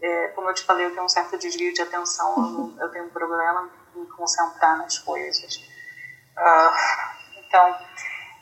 e 0.00 0.06
é, 0.06 0.28
como 0.28 0.48
eu 0.48 0.54
te 0.54 0.64
falei, 0.64 0.86
eu 0.86 0.92
tenho 0.92 1.04
um 1.04 1.08
certo 1.08 1.36
desvio 1.36 1.74
de 1.74 1.82
atenção, 1.82 2.72
eu, 2.78 2.84
eu 2.86 2.90
tenho 2.90 3.04
um 3.04 3.10
problema 3.10 3.68
em 3.94 4.06
concentrar 4.06 4.78
nas 4.78 4.98
coisas. 4.98 5.56
Uh, 6.36 7.38
então, 7.38 7.76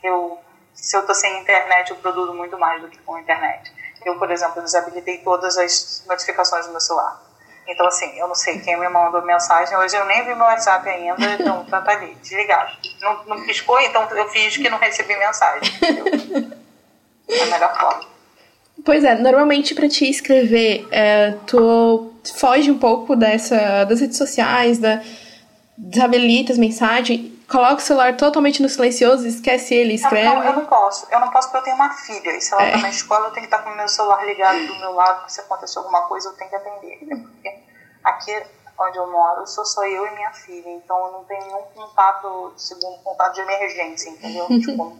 eu 0.01 0.39
se 0.73 0.97
eu 0.97 1.01
estou 1.01 1.15
sem 1.15 1.39
internet, 1.39 1.91
eu 1.91 1.97
produzo 1.97 2.33
muito 2.33 2.57
mais 2.57 2.81
do 2.81 2.89
que 2.89 2.97
com 2.99 3.17
internet. 3.17 3.73
Eu, 4.03 4.17
por 4.19 4.29
exemplo, 4.29 4.61
desabilitei 4.61 5.19
todas 5.19 5.57
as 5.57 6.03
notificações 6.05 6.65
do 6.65 6.71
meu 6.71 6.81
celular. 6.81 7.22
Então, 7.67 7.87
assim, 7.87 8.17
eu 8.17 8.27
não 8.27 8.35
sei 8.35 8.59
quem 8.59 8.79
me 8.79 8.87
mandou 8.89 9.21
mensagem. 9.23 9.75
Hoje 9.77 9.95
eu 9.95 10.05
nem 10.05 10.23
vi 10.23 10.35
meu 10.35 10.45
WhatsApp 10.45 10.87
ainda, 10.87 11.25
então 11.39 11.65
tá, 11.65 11.81
tá 11.81 11.91
ali, 11.91 12.15
desligado. 12.21 12.71
Não, 13.01 13.23
não 13.25 13.45
piscou, 13.45 13.79
então 13.79 14.07
eu 14.11 14.29
fiz 14.29 14.57
que 14.57 14.69
não 14.69 14.77
recebi 14.77 15.15
mensagem. 15.15 15.71
É 17.29 17.41
a 17.41 17.45
melhor 17.45 17.79
forma. 17.79 18.05
Pois 18.85 19.03
é, 19.03 19.15
normalmente 19.15 19.73
para 19.73 19.87
te 19.87 20.09
escrever, 20.09 20.85
é, 20.91 21.35
tu 21.47 22.13
foge 22.35 22.69
um 22.69 22.77
pouco 22.77 23.15
dessa, 23.15 23.85
das 23.85 24.01
redes 24.01 24.17
sociais, 24.17 24.77
da, 24.77 25.01
desabilita 25.77 26.51
as 26.51 26.57
mensagens, 26.57 27.32
coloca 27.49 27.75
o 27.75 27.79
celular 27.79 28.15
totalmente 28.17 28.61
no 28.61 28.69
silencioso, 28.69 29.27
esquece 29.27 29.73
ele, 29.73 29.93
escreve. 29.93 30.27
Não, 30.27 30.35
não, 30.35 30.43
eu 30.43 30.53
não 30.53 30.65
posso. 30.65 31.07
Eu 31.11 31.19
não 31.19 31.29
posso 31.29 31.49
porque 31.49 31.57
eu 31.57 31.63
tenho 31.63 31.75
uma 31.75 31.89
filha. 31.91 32.37
E 32.37 32.41
se 32.41 32.53
ela 32.53 32.63
é. 32.63 32.71
tá 32.71 32.77
na 32.77 32.89
escola, 32.89 33.27
eu 33.27 33.31
tenho 33.31 33.47
que 33.47 33.53
estar 33.53 33.63
com 33.63 33.71
o 33.71 33.75
meu 33.75 33.87
celular 33.87 34.25
ligado 34.25 34.65
do 34.67 34.75
meu 34.75 34.93
lado, 34.93 35.29
se 35.29 35.41
acontecer 35.41 35.79
alguma 35.79 36.01
coisa, 36.07 36.29
eu 36.29 36.33
tenho 36.33 36.49
que 36.49 36.55
atender. 36.55 36.99
Porque 36.99 37.59
aqui 38.03 38.43
onde 38.77 38.97
eu 38.97 39.11
moro, 39.11 39.45
sou 39.47 39.65
só 39.65 39.85
eu 39.85 40.05
e 40.07 40.11
minha 40.11 40.31
filha. 40.31 40.69
Então 40.69 40.97
eu 41.05 41.11
não 41.13 41.23
tenho 41.25 41.45
nenhum 41.45 41.63
contato, 41.75 42.53
segundo 42.57 42.97
contato 43.03 43.33
de 43.33 43.41
emergência, 43.41 44.09
entendeu? 44.09 44.47
tipo, 44.59 44.97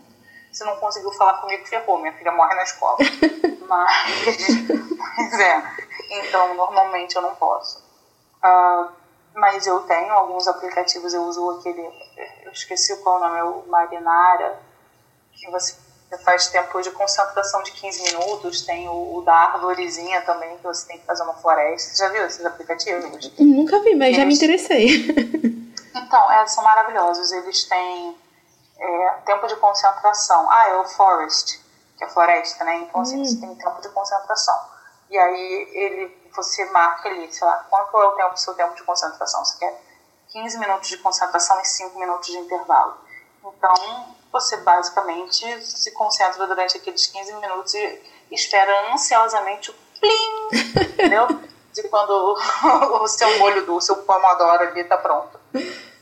se 0.51 0.63
não 0.63 0.75
conseguiu 0.77 1.11
falar 1.13 1.33
comigo, 1.39 1.65
ferrou. 1.65 1.99
Minha 1.99 2.13
filha 2.13 2.31
morre 2.31 2.55
na 2.55 2.63
escola. 2.63 2.97
mas, 3.67 4.47
mas 5.17 5.39
é. 5.39 5.63
Então, 6.09 6.53
normalmente 6.53 7.15
eu 7.15 7.21
não 7.21 7.35
posso. 7.35 7.83
Uh, 8.43 9.02
mas 9.35 9.65
eu 9.65 9.79
tenho 9.81 10.13
alguns 10.13 10.47
aplicativos, 10.47 11.13
eu 11.13 11.23
uso 11.23 11.49
aquele, 11.51 11.81
eu 12.43 12.51
esqueci 12.51 12.95
qual 12.97 13.17
o 13.17 13.19
nome, 13.19 13.39
é 13.39 13.43
o 13.43 13.63
Marinara, 13.67 14.59
que 15.33 15.49
você 15.49 15.75
faz 16.23 16.47
tempo 16.47 16.81
de 16.81 16.91
concentração 16.91 17.63
de 17.63 17.71
15 17.71 18.03
minutos, 18.03 18.61
tem 18.61 18.87
o, 18.87 19.15
o 19.17 19.21
da 19.23 19.33
árvorezinha 19.33 20.21
também, 20.21 20.57
que 20.57 20.63
você 20.63 20.87
tem 20.87 20.99
que 20.99 21.05
fazer 21.05 21.23
uma 21.23 21.33
floresta. 21.33 21.97
Já 21.97 22.09
viu 22.09 22.25
esses 22.25 22.45
aplicativos? 22.45 23.31
Nunca 23.39 23.79
vi, 23.79 23.95
mas 23.95 24.09
Eles... 24.09 24.17
já 24.17 24.25
me 24.25 24.35
interessei. 24.35 25.07
então, 25.95 26.31
é, 26.31 26.45
são 26.47 26.63
maravilhosos. 26.63 27.31
Eles 27.31 27.63
têm 27.63 28.15
é, 28.77 29.09
tempo 29.25 29.47
de 29.47 29.55
concentração. 29.55 30.49
Ah, 30.51 30.69
é 30.69 30.75
o 30.75 30.85
Forest, 30.85 31.59
que 31.97 32.03
é 32.03 32.09
floresta, 32.09 32.63
né? 32.63 32.77
Então, 32.87 33.01
assim, 33.01 33.19
hum. 33.19 33.25
você 33.25 33.39
tem 33.39 33.55
tempo 33.55 33.81
de 33.81 33.89
concentração. 33.89 34.59
E 35.09 35.17
aí, 35.17 35.69
ele 35.73 36.22
você 36.35 36.65
marca 36.65 37.09
ali, 37.09 37.31
sei 37.31 37.45
lá, 37.45 37.65
quanto 37.69 37.97
é 37.97 38.05
o 38.05 38.11
tempo, 38.11 38.37
seu 38.37 38.53
tempo 38.53 38.75
de 38.75 38.83
concentração? 38.83 39.43
Você 39.45 39.57
quer 39.57 39.81
15 40.31 40.57
minutos 40.57 40.89
de 40.89 40.97
concentração 40.97 41.59
e 41.61 41.65
5 41.65 41.99
minutos 41.99 42.27
de 42.27 42.37
intervalo. 42.37 42.97
Então, 43.45 44.15
você 44.31 44.57
basicamente 44.57 45.61
se 45.61 45.91
concentra 45.91 46.47
durante 46.47 46.77
aqueles 46.77 47.05
15 47.07 47.35
minutos 47.35 47.73
e 47.75 48.01
espera 48.31 48.93
ansiosamente 48.93 49.69
o 49.69 49.75
plim, 49.99 50.49
entendeu? 50.89 51.27
De 51.71 51.83
quando 51.89 52.35
o, 53.01 53.07
seu 53.07 53.39
molho 53.39 53.65
do 53.65 53.75
o 53.75 53.81
seu 53.81 53.97
pomodoro 53.97 54.63
ali 54.63 54.81
está 54.81 54.97
pronto. 54.97 55.39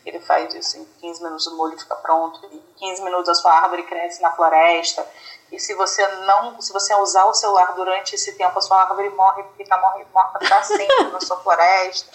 Ele 0.05 0.19
faz 0.19 0.53
isso 0.55 0.77
em 0.77 0.86
15 1.01 1.23
minutos 1.23 1.47
o 1.47 1.57
molho 1.57 1.77
fica 1.77 1.95
pronto, 1.95 2.39
em 2.45 2.61
15 2.77 3.03
minutos 3.03 3.29
a 3.29 3.36
sua 3.36 3.51
árvore 3.51 3.84
cresce 3.84 4.21
na 4.21 4.32
floresta, 4.32 5.05
e 5.52 5.60
se 5.60 5.74
você 5.74 6.08
não, 6.26 6.62
se 6.62 6.72
você 6.72 6.95
usar 6.95 7.26
o 7.26 7.34
celular 7.34 7.74
durante 7.74 8.16
esse 8.16 8.34
tempo, 8.34 8.58
a 8.58 8.62
sua 8.62 8.84
árvore 8.84 9.10
morre, 9.10 9.43
fica 9.58 9.78
morre, 9.78 10.06
morta 10.14 10.39
para 10.39 10.64
sempre 10.64 11.04
na 11.12 11.20
sua 11.20 11.38
floresta. 11.41 12.10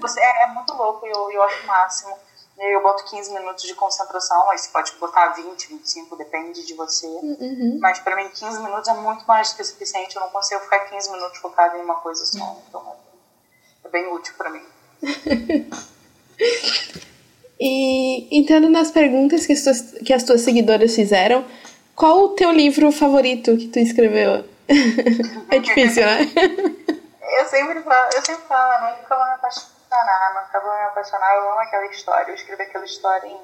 Você, 0.00 0.20
é, 0.20 0.44
é, 0.44 0.46
muito 0.48 0.72
louco 0.74 1.06
e 1.06 1.10
eu, 1.10 1.30
eu 1.32 1.42
acho 1.42 1.64
o 1.64 1.66
máximo. 1.66 2.16
Eu 2.58 2.82
boto 2.82 3.04
15 3.04 3.34
minutos 3.34 3.64
de 3.64 3.74
concentração, 3.74 4.50
aí 4.50 4.56
você 4.56 4.70
pode 4.70 4.92
botar 4.92 5.28
20, 5.28 5.68
25, 5.68 6.16
depende 6.16 6.64
de 6.64 6.72
você. 6.74 7.06
Uhum. 7.06 7.78
Mas 7.80 7.98
para 7.98 8.16
mim 8.16 8.30
15 8.30 8.62
minutos 8.62 8.88
é 8.88 8.94
muito 8.94 9.26
mais 9.26 9.50
do 9.50 9.56
que 9.56 9.64
suficiente. 9.64 10.16
Eu 10.16 10.22
não 10.22 10.30
consigo 10.30 10.60
ficar 10.62 10.80
15 10.80 11.10
minutos 11.10 11.38
focado 11.38 11.76
em 11.76 11.82
uma 11.82 11.96
coisa 11.96 12.24
só. 12.24 12.56
Então 12.68 12.96
é 13.84 13.88
bem 13.88 14.10
útil 14.12 14.34
para 14.38 14.50
mim. 14.50 14.64
E 17.58 18.38
entrando 18.38 18.68
nas 18.68 18.90
perguntas 18.90 19.46
que 19.46 19.52
as, 19.52 19.62
tuas, 19.62 19.80
que 20.04 20.12
as 20.12 20.22
tuas 20.22 20.42
seguidoras 20.42 20.94
fizeram, 20.94 21.44
qual 21.94 22.18
o 22.20 22.28
teu 22.30 22.52
livro 22.52 22.92
favorito 22.92 23.56
que 23.56 23.68
tu 23.68 23.78
escreveu? 23.78 24.44
é 25.50 25.58
difícil, 25.58 26.04
né? 26.04 26.20
eu 27.38 27.44
sempre 27.46 27.80
falo, 27.82 28.10
eu 28.14 28.24
sempre 28.24 28.44
falo, 28.46 28.96
nunca 28.96 29.16
vou 29.16 29.26
me 29.26 29.32
apaixonar, 29.32 30.44
nunca 30.44 30.60
vou 30.60 30.74
me 30.74 30.82
apaixonar, 30.82 31.34
eu 31.36 31.50
amo 31.50 31.60
aquela 31.60 31.86
história. 31.86 32.30
Eu 32.30 32.34
escrevi 32.34 32.62
aquela 32.62 32.84
história 32.84 33.26
em 33.26 33.38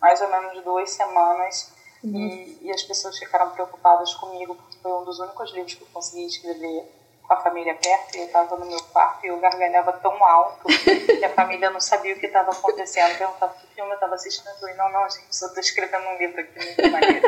mais 0.00 0.20
ou 0.20 0.30
menos 0.30 0.64
duas 0.64 0.90
semanas 0.90 1.72
uhum. 2.02 2.16
e, 2.16 2.58
e 2.62 2.70
as 2.70 2.82
pessoas 2.82 3.18
ficaram 3.18 3.50
preocupadas 3.50 4.14
comigo 4.14 4.54
porque 4.54 4.78
foi 4.82 4.92
um 4.92 5.04
dos 5.04 5.18
únicos 5.18 5.52
livros 5.52 5.74
que 5.74 5.82
eu 5.82 5.88
consegui 5.92 6.26
escrever 6.26 6.90
com 7.26 7.32
a 7.32 7.36
família 7.38 7.74
perto, 7.74 8.16
eu 8.16 8.26
estava 8.26 8.56
no 8.56 8.66
meu 8.66 8.82
quarto 8.84 9.24
e 9.24 9.28
eu 9.28 9.40
gargalhava 9.40 9.92
tão 9.94 10.22
alto 10.22 10.66
que 10.68 11.24
a 11.24 11.30
família 11.30 11.70
não 11.70 11.80
sabia 11.80 12.14
o 12.14 12.20
que 12.20 12.26
estava 12.26 12.50
acontecendo. 12.50 13.12
Eu 13.12 13.18
perguntava 13.18 13.54
que 13.54 13.66
filme 13.74 13.90
eu 13.90 13.94
estava 13.94 14.14
assistindo. 14.14 14.48
Eu 14.48 14.54
falei, 14.56 14.74
não, 14.74 14.92
não, 14.92 15.08
gente, 15.08 15.34
só 15.34 15.46
estou 15.46 15.60
escrevendo 15.60 16.06
um 16.06 16.18
livro 16.18 16.40
aqui, 16.40 16.64
muito 16.64 16.90
maneiro. 16.90 17.26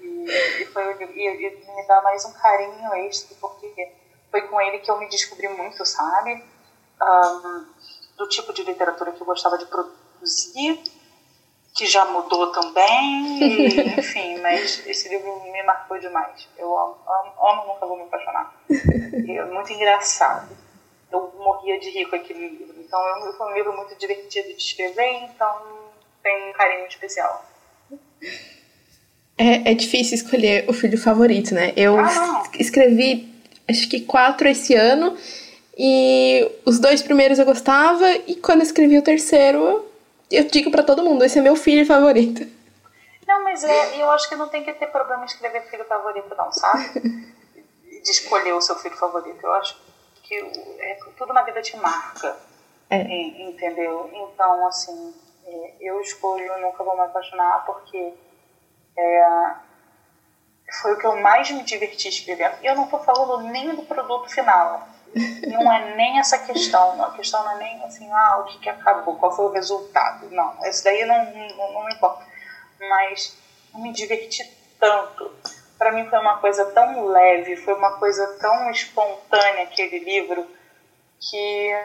E, 0.00 0.62
e, 0.62 0.66
foi, 0.66 1.04
e, 1.04 1.46
e 1.46 1.74
me 1.74 1.86
dá 1.86 2.02
mais 2.02 2.24
um 2.24 2.32
carinho 2.32 2.94
extra, 2.94 3.34
porque 3.40 3.92
foi 4.30 4.42
com 4.42 4.60
ele 4.60 4.78
que 4.78 4.90
eu 4.90 4.98
me 4.98 5.08
descobri 5.08 5.48
muito, 5.48 5.84
sabe? 5.86 6.44
Um, 7.02 7.66
do 8.16 8.28
tipo 8.28 8.52
de 8.52 8.62
literatura 8.62 9.12
que 9.12 9.20
eu 9.20 9.26
gostava 9.26 9.56
de 9.58 9.66
produzir 9.66 10.82
que 11.74 11.86
já 11.86 12.04
mudou 12.04 12.52
também, 12.52 13.42
e, 13.42 13.80
enfim, 13.98 14.38
mas 14.40 14.86
esse 14.86 15.08
livro 15.08 15.42
me 15.42 15.62
marcou 15.64 15.98
demais. 15.98 16.48
Eu 16.56 16.66
amo, 16.78 16.96
amo, 17.06 17.32
amo 17.48 17.72
nunca 17.72 17.86
vou 17.86 17.96
me 17.96 18.04
apaixonar. 18.04 18.54
E 18.70 19.32
é 19.36 19.44
muito 19.44 19.72
engraçado. 19.72 20.56
Eu 21.10 21.32
morria 21.36 21.78
de 21.80 21.90
rir 21.90 22.06
com 22.06 22.16
aquele 22.16 22.48
livro. 22.48 22.74
Então, 22.78 23.00
eu, 23.08 23.32
foi 23.32 23.52
um 23.52 23.54
livro 23.54 23.76
muito 23.76 23.96
divertido 23.96 24.48
de 24.48 24.62
escrever, 24.62 25.24
então 25.24 25.52
tem 26.22 26.50
um 26.50 26.52
carinho 26.52 26.86
especial. 26.86 27.44
É, 29.36 29.72
é 29.72 29.74
difícil 29.74 30.14
escolher 30.14 30.64
o 30.68 30.72
filho 30.72 30.96
favorito, 30.96 31.54
né? 31.54 31.72
Eu 31.76 31.98
ah, 31.98 32.44
escrevi, 32.58 33.34
acho 33.68 33.88
que 33.88 34.00
quatro 34.02 34.48
esse 34.48 34.74
ano, 34.74 35.16
e 35.76 36.48
os 36.64 36.78
dois 36.78 37.02
primeiros 37.02 37.40
eu 37.40 37.44
gostava, 37.44 38.08
e 38.28 38.36
quando 38.36 38.62
escrevi 38.62 38.96
o 38.96 39.02
terceiro, 39.02 39.84
eu 40.36 40.44
digo 40.44 40.70
para 40.70 40.82
todo 40.82 41.02
mundo, 41.02 41.24
esse 41.24 41.38
é 41.38 41.42
meu 41.42 41.56
filho 41.56 41.86
favorito. 41.86 42.46
Não, 43.26 43.42
mas 43.42 43.64
é, 43.64 44.02
eu 44.02 44.10
acho 44.10 44.28
que 44.28 44.36
não 44.36 44.48
tem 44.48 44.64
que 44.64 44.72
ter 44.72 44.86
problema 44.88 45.22
em 45.22 45.26
escrever 45.26 45.62
filho 45.70 45.84
favorito, 45.84 46.34
não, 46.36 46.52
sabe? 46.52 47.00
De 48.04 48.10
escolher 48.10 48.52
o 48.52 48.60
seu 48.60 48.76
filho 48.76 48.96
favorito. 48.96 49.42
Eu 49.42 49.52
acho 49.54 49.76
que 50.22 50.34
é, 50.78 50.98
tudo 51.16 51.32
na 51.32 51.42
vida 51.42 51.62
te 51.62 51.76
marca. 51.76 52.36
É. 52.90 53.00
Entendeu? 53.48 54.10
Então, 54.12 54.66
assim, 54.66 55.14
é, 55.46 55.74
eu 55.80 56.00
escolho 56.00 56.60
Nunca 56.60 56.84
Vou 56.84 56.94
Me 56.96 57.02
Apaixonar 57.02 57.64
porque 57.64 58.12
é, 58.96 59.54
foi 60.82 60.92
o 60.92 60.98
que 60.98 61.06
eu 61.06 61.16
mais 61.16 61.50
me 61.50 61.62
diverti 61.62 62.08
escrevendo. 62.08 62.56
E 62.62 62.66
eu 62.66 62.74
não 62.74 62.86
tô 62.86 62.98
falando 62.98 63.44
nem 63.50 63.74
do 63.74 63.82
produto 63.82 64.28
final 64.28 64.93
não 65.48 65.72
é 65.72 65.94
nem 65.94 66.18
essa 66.18 66.38
questão. 66.38 67.02
A 67.02 67.12
questão 67.12 67.42
não 67.44 67.52
é 67.52 67.58
nem 67.58 67.84
assim, 67.84 68.10
ah, 68.12 68.38
o 68.40 68.44
que, 68.44 68.58
que 68.58 68.68
acabou, 68.68 69.16
qual 69.16 69.34
foi 69.34 69.46
o 69.46 69.52
resultado. 69.52 70.28
Não, 70.30 70.56
isso 70.66 70.82
daí 70.84 71.04
não, 71.04 71.24
não, 71.24 71.72
não 71.72 71.84
me 71.84 71.94
importa. 71.94 72.24
Mas 72.80 73.36
eu 73.72 73.80
me 73.80 73.92
diverti 73.92 74.44
tanto. 74.78 75.30
Para 75.78 75.92
mim 75.92 76.08
foi 76.08 76.18
uma 76.18 76.38
coisa 76.38 76.64
tão 76.72 77.06
leve, 77.06 77.56
foi 77.56 77.74
uma 77.74 77.98
coisa 77.98 78.38
tão 78.40 78.70
espontânea 78.70 79.64
aquele 79.64 79.98
livro 79.98 80.46
que 81.20 81.84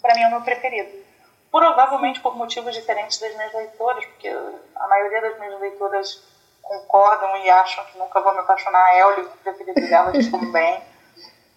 para 0.00 0.14
mim 0.14 0.22
é 0.22 0.28
o 0.28 0.30
meu 0.30 0.40
preferido. 0.42 1.02
Provavelmente 1.50 2.20
por 2.20 2.36
motivos 2.36 2.74
diferentes 2.74 3.18
das 3.18 3.34
minhas 3.36 3.52
leitoras, 3.52 4.04
porque 4.06 4.28
a 4.28 4.88
maioria 4.88 5.20
das 5.20 5.38
minhas 5.38 5.60
leitoras 5.60 6.22
concordam 6.62 7.36
e 7.38 7.50
acham 7.50 7.84
que 7.86 7.98
nunca 7.98 8.20
vou 8.20 8.32
me 8.32 8.40
apaixonar. 8.40 8.96
É 8.96 9.04
o 9.04 9.14
livro 9.16 9.32
preferido 9.42 9.80
delas 9.88 10.28
também 10.28 10.91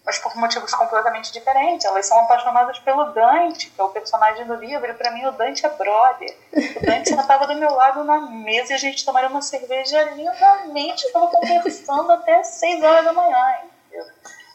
mas 0.06 0.18
por 0.18 0.36
motivos 0.36 0.72
completamente 0.72 1.32
diferentes. 1.32 1.84
Elas 1.84 2.06
são 2.06 2.20
apaixonadas 2.20 2.78
pelo 2.78 3.06
Dante, 3.06 3.68
que 3.70 3.80
é 3.80 3.84
o 3.84 3.88
personagem 3.88 4.46
do 4.46 4.54
livro, 4.54 4.88
e 4.88 4.94
para 4.94 5.10
mim 5.10 5.26
o 5.26 5.32
Dante 5.32 5.66
é 5.66 5.68
brother. 5.68 6.32
O 6.76 6.86
Dante 6.86 7.08
sentava 7.08 7.48
do 7.48 7.56
meu 7.56 7.72
lado 7.72 8.04
na 8.04 8.20
mesa 8.20 8.72
e 8.72 8.76
a 8.76 8.78
gente 8.78 9.04
tomaria 9.04 9.28
uma 9.28 9.42
cerveja 9.42 10.00
lindamente, 10.12 11.04
estava 11.04 11.26
conversando 11.26 12.12
até 12.12 12.40
6 12.44 12.84
horas 12.84 13.04
da 13.04 13.12
manhã. 13.12 13.56
Entendeu? 13.88 14.06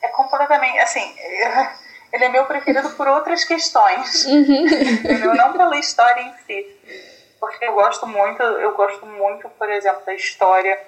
É 0.01 0.07
completamente, 0.07 0.79
assim, 0.79 1.15
ele 2.13 2.23
é 2.23 2.29
meu 2.29 2.45
preferido 2.45 2.89
por 2.91 3.09
outras 3.09 3.43
questões, 3.43 4.25
uhum. 4.25 5.35
não 5.35 5.51
pela 5.51 5.77
história 5.77 6.21
em 6.21 6.33
si. 6.45 6.77
Porque 7.41 7.65
eu 7.65 7.73
gosto 7.73 8.07
muito, 8.07 8.41
eu 8.41 8.73
gosto 8.73 9.05
muito, 9.05 9.49
por 9.49 9.69
exemplo, 9.69 10.01
da 10.05 10.13
história 10.13 10.79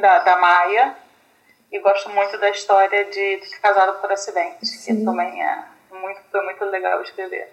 da, 0.00 0.18
da 0.18 0.36
Maia, 0.36 0.96
e 1.74 1.80
gosto 1.80 2.08
muito 2.10 2.38
da 2.38 2.50
história 2.50 3.04
de 3.06 3.10
ter 3.10 3.60
casado 3.60 4.00
por 4.00 4.10
acidente, 4.12 4.64
Sim. 4.64 4.98
que 4.98 5.04
também 5.04 5.42
é 5.42 5.64
muito, 5.90 6.20
foi 6.30 6.44
muito 6.44 6.64
legal 6.66 7.02
escrever. 7.02 7.48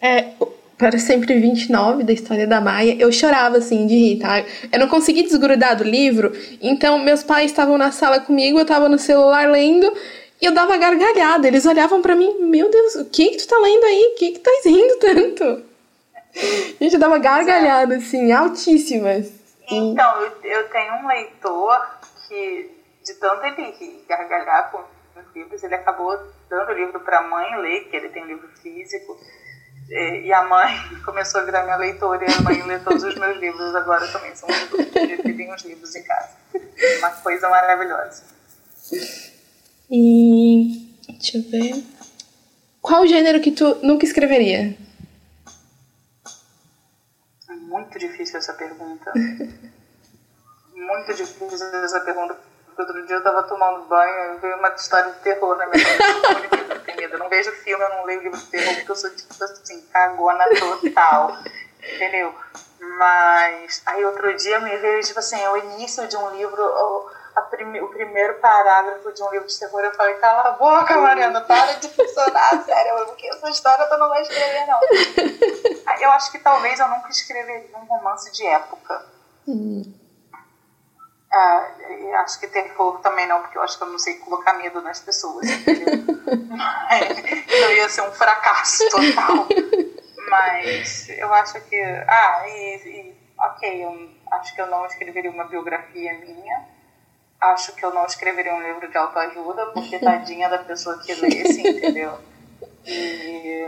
É, 0.00 0.32
para 0.78 0.98
sempre 0.98 1.38
29 1.38 2.02
da 2.02 2.14
história 2.14 2.46
da 2.46 2.62
Maia, 2.62 2.96
eu 2.98 3.12
chorava 3.12 3.58
assim 3.58 3.86
de 3.86 3.94
rir, 3.94 4.18
tá? 4.20 4.42
Eu 4.72 4.78
não 4.78 4.88
consegui 4.88 5.22
desgrudar 5.22 5.76
do 5.76 5.84
livro, 5.84 6.32
então 6.62 6.98
meus 6.98 7.22
pais 7.22 7.50
estavam 7.50 7.76
na 7.76 7.92
sala 7.92 8.20
comigo, 8.20 8.58
eu 8.58 8.64
tava 8.64 8.88
no 8.88 8.98
celular 8.98 9.50
lendo 9.50 9.92
e 10.40 10.46
eu 10.46 10.54
dava 10.54 10.78
gargalhada. 10.78 11.46
Eles 11.46 11.66
olhavam 11.66 12.00
para 12.00 12.16
mim, 12.16 12.38
meu 12.40 12.70
Deus, 12.70 12.94
o 12.94 13.04
que 13.04 13.32
que 13.32 13.36
tu 13.36 13.48
tá 13.48 13.58
lendo 13.58 13.84
aí? 13.84 14.12
O 14.14 14.18
que 14.18 14.30
que 14.30 14.38
tá 14.38 14.50
rindo 14.64 14.98
tanto? 14.98 15.62
Gente 16.80 16.96
dava 16.96 17.18
gargalhada 17.18 17.96
assim, 17.96 18.32
altíssimas. 18.32 19.30
Então, 19.70 20.22
eu, 20.22 20.32
eu 20.44 20.68
tenho 20.70 20.94
um 20.94 21.06
leitor 21.06 21.98
que, 22.28 22.70
de 23.08 23.14
tanto 23.14 23.44
ele 23.46 23.70
rir, 23.72 24.04
gargalhar 24.06 24.70
com 24.70 24.84
os 25.18 25.34
livros, 25.34 25.62
ele 25.62 25.74
acabou 25.74 26.16
dando 26.48 26.70
o 26.70 26.74
livro 26.74 27.00
para 27.00 27.20
a 27.20 27.22
mãe 27.22 27.58
ler, 27.60 27.88
que 27.88 27.96
ele 27.96 28.10
tem 28.10 28.26
livro 28.26 28.48
físico. 28.60 29.18
E 29.88 30.30
a 30.30 30.44
mãe 30.44 30.76
começou 31.04 31.40
a 31.40 31.44
virar 31.44 31.64
minha 31.64 31.76
leitora 31.76 32.24
e 32.28 32.32
a 32.32 32.40
mãe 32.42 32.62
lê 32.62 32.78
todos 32.80 33.02
os 33.02 33.14
meus 33.14 33.38
livros 33.38 33.74
agora 33.74 34.06
também. 34.08 34.36
São 34.36 34.48
que 34.48 35.32
tem 35.32 35.52
uns 35.52 35.62
livros 35.62 35.96
em 35.96 36.02
casa. 36.02 36.36
Uma 36.98 37.10
coisa 37.10 37.48
maravilhosa. 37.48 38.22
E. 39.90 40.94
Deixa 41.08 41.38
eu 41.38 41.42
ver. 41.50 41.82
Qual 42.82 43.06
gênero 43.06 43.40
que 43.40 43.52
tu 43.52 43.78
nunca 43.82 44.04
escreveria? 44.04 44.76
Muito 47.48 47.98
difícil 47.98 48.38
essa 48.38 48.52
pergunta. 48.52 49.12
Muito 50.74 51.14
difícil 51.14 51.66
essa 51.66 52.00
pergunta. 52.00 52.47
Outro 52.78 53.06
dia 53.06 53.16
eu 53.16 53.22
tava 53.24 53.42
tomando 53.42 53.86
banho 53.86 54.34
e 54.34 54.38
veio 54.38 54.56
uma 54.56 54.68
história 54.68 55.10
de 55.10 55.18
terror 55.18 55.56
na 55.56 55.66
minha 55.66 55.84
cabeça. 55.84 57.02
Eu. 57.02 57.08
Eu 57.10 57.18
não 57.18 57.28
vejo 57.28 57.50
filme, 57.52 57.82
eu 57.82 57.88
não 57.90 58.04
leio 58.04 58.22
livro 58.22 58.38
de 58.38 58.46
terror, 58.46 58.74
porque 58.76 58.90
eu 58.90 58.96
sou 58.96 59.10
tipo 59.10 59.32
assim, 59.42 59.80
cagona 59.92 60.44
total. 60.58 61.36
Entendeu? 61.82 62.34
Mas 62.80 63.82
aí 63.86 64.04
outro 64.04 64.34
dia 64.36 64.60
me 64.60 64.76
veio, 64.76 65.00
tipo 65.02 65.18
assim, 65.18 65.44
o 65.48 65.56
início 65.56 66.06
de 66.06 66.16
um 66.16 66.30
livro, 66.30 66.62
o, 66.62 67.10
prime, 67.50 67.80
o 67.80 67.88
primeiro 67.88 68.34
parágrafo 68.34 69.12
de 69.12 69.22
um 69.22 69.30
livro 69.30 69.48
de 69.48 69.58
terror, 69.58 69.80
eu 69.80 69.94
falei, 69.94 70.14
cala 70.14 70.48
a 70.48 70.52
boca, 70.52 70.96
Mariana, 70.96 71.40
para 71.40 71.72
de 71.74 71.88
funcionar, 71.88 72.62
sério, 72.64 73.06
porque 73.06 73.26
essa 73.26 73.50
história 73.50 73.86
tu 73.86 73.96
não 73.96 74.08
vai 74.08 74.22
escrever, 74.22 74.66
não. 74.66 74.80
eu 76.00 76.10
acho 76.12 76.30
que 76.30 76.38
talvez 76.38 76.78
eu 76.78 76.88
nunca 76.88 77.08
escreveria 77.08 77.76
um 77.76 77.84
romance 77.86 78.30
de 78.32 78.46
época. 78.46 79.04
Hum. 79.46 79.97
Uh, 81.30 82.14
acho 82.16 82.40
que 82.40 82.48
terror 82.48 83.00
também 83.00 83.26
não, 83.26 83.42
porque 83.42 83.58
eu 83.58 83.62
acho 83.62 83.76
que 83.76 83.84
eu 83.84 83.90
não 83.90 83.98
sei 83.98 84.14
colocar 84.14 84.54
medo 84.54 84.80
nas 84.80 85.00
pessoas, 85.00 85.46
eu 87.48 87.72
ia 87.76 87.88
ser 87.88 88.00
um 88.00 88.12
fracasso 88.12 88.88
total. 88.88 89.46
Mas 90.28 91.08
eu 91.10 91.32
acho 91.32 91.60
que. 91.62 91.76
Ah, 92.06 92.44
e, 92.46 92.76
e 92.76 93.16
ok, 93.38 93.84
eu 93.84 94.10
acho 94.32 94.54
que 94.54 94.60
eu 94.60 94.66
não 94.66 94.86
escreveria 94.86 95.30
uma 95.30 95.44
biografia 95.44 96.18
minha. 96.18 96.66
Acho 97.40 97.74
que 97.74 97.84
eu 97.84 97.92
não 97.92 98.04
escreveria 98.04 98.54
um 98.54 98.62
livro 98.62 98.90
de 98.90 98.96
autoajuda, 98.96 99.66
porque 99.66 99.98
tadinha 100.00 100.48
da 100.48 100.58
pessoa 100.58 100.98
que 100.98 101.14
lê, 101.14 101.42
assim, 101.42 101.66
entendeu? 101.66 102.18
E. 102.86 103.66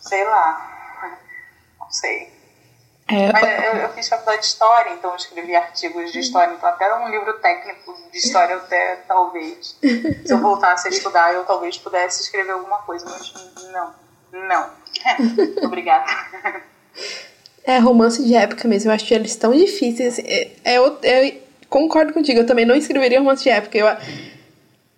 sei 0.00 0.24
lá. 0.24 1.18
Não 1.78 1.90
sei. 1.90 2.31
É, 3.12 3.30
Mas 3.30 3.42
eu, 3.42 3.82
eu, 3.82 3.88
fiz 3.90 4.08
faculdade 4.08 4.40
de 4.40 4.46
história, 4.46 4.94
então 4.94 5.10
eu 5.10 5.16
escrevi 5.16 5.54
artigos 5.54 6.10
de 6.10 6.18
história, 6.18 6.54
então 6.54 6.66
até 6.66 6.94
um 6.94 7.10
livro 7.10 7.34
técnico 7.34 7.94
de 8.10 8.16
história 8.16 8.56
até 8.56 8.96
talvez. 9.06 9.76
Se 10.24 10.32
eu 10.32 10.38
voltasse 10.38 10.88
a 10.88 10.90
estudar, 10.90 11.34
eu 11.34 11.44
talvez 11.44 11.76
pudesse 11.76 12.22
escrever 12.22 12.52
alguma 12.52 12.78
coisa, 12.78 13.04
mas 13.04 13.32
não. 13.70 13.94
Não. 14.32 14.70
Obrigada. 15.62 16.06
É, 17.64 17.78
romance 17.78 18.24
de 18.24 18.34
época 18.34 18.66
mesmo, 18.66 18.90
eu 18.90 18.94
acho 18.94 19.12
eles 19.12 19.36
tão 19.36 19.52
difíceis. 19.52 20.18
É, 20.18 20.50
é, 20.64 20.78
eu, 20.78 20.98
eu 21.02 21.42
concordo 21.68 22.14
contigo, 22.14 22.40
eu 22.40 22.46
também 22.46 22.64
não 22.64 22.74
escreveria 22.74 23.18
romance 23.18 23.42
de 23.42 23.50
época. 23.50 23.76
Eu, 23.76 23.86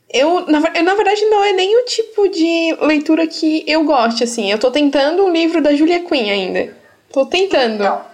eu, 0.08 0.46
na, 0.46 0.60
na 0.60 0.94
verdade, 0.94 1.24
não 1.26 1.42
é 1.42 1.52
nem 1.52 1.76
o 1.76 1.84
tipo 1.84 2.28
de 2.28 2.76
leitura 2.80 3.26
que 3.26 3.64
eu 3.66 3.82
gosto, 3.82 4.22
assim. 4.22 4.52
Eu 4.52 4.58
tô 4.58 4.70
tentando 4.70 5.24
um 5.24 5.32
livro 5.32 5.60
da 5.60 5.74
Julia 5.74 6.04
Quinn 6.04 6.30
ainda. 6.30 6.83
Tô 7.14 7.24
tentando. 7.26 7.74
Então, 7.76 8.06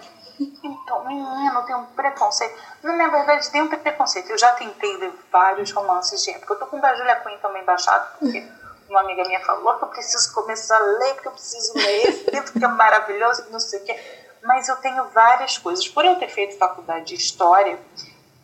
então 0.63 1.05
menino, 1.07 1.55
eu 1.55 1.63
tenho 1.63 1.79
um 1.79 1.85
preconceito. 1.85 2.55
Na 2.83 3.07
verdade, 3.07 3.49
tem 3.49 3.63
um 3.63 3.67
preconceito. 3.67 4.29
Eu 4.29 4.37
já 4.37 4.51
tentei 4.51 4.95
ler 4.97 5.11
vários 5.31 5.71
romances 5.71 6.23
de 6.23 6.29
época. 6.29 6.53
Eu 6.53 6.59
tô 6.59 6.67
com 6.67 6.77
o 6.77 6.81
da 6.81 6.93
Julia 6.93 7.15
Quinn 7.15 7.35
também 7.39 7.65
baixado, 7.65 8.19
porque 8.19 8.47
uma 8.87 8.99
amiga 8.99 9.23
minha 9.23 9.39
falou 9.39 9.75
que 9.79 9.85
eu 9.85 9.87
preciso 9.87 10.31
começar 10.35 10.77
a 10.77 10.79
ler, 10.79 11.15
porque 11.15 11.29
eu 11.29 11.31
preciso 11.31 11.73
ler 11.73 12.09
esse 12.09 12.29
livro 12.29 12.53
que 12.53 12.63
é 12.63 12.67
maravilhoso, 12.67 13.47
não 13.49 13.59
sei 13.59 13.79
o 13.79 13.85
quê. 13.85 13.99
Mas 14.43 14.69
eu 14.69 14.75
tenho 14.75 15.03
várias 15.05 15.57
coisas. 15.57 15.87
Por 15.87 16.05
eu 16.05 16.17
ter 16.17 16.29
feito 16.29 16.59
faculdade 16.59 17.05
de 17.05 17.15
História 17.15 17.79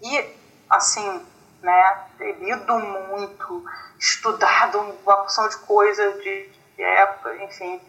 e, 0.01 0.25
assim, 0.67 1.23
né, 1.61 2.03
ter 2.17 2.33
lido 2.39 2.79
muito, 3.09 3.63
estudado 3.99 4.79
uma 4.79 5.17
porção 5.17 5.47
de 5.49 5.57
coisas 5.57 6.15
de, 6.23 6.49
de 6.75 6.81
época, 6.81 7.35
enfim. 7.43 7.79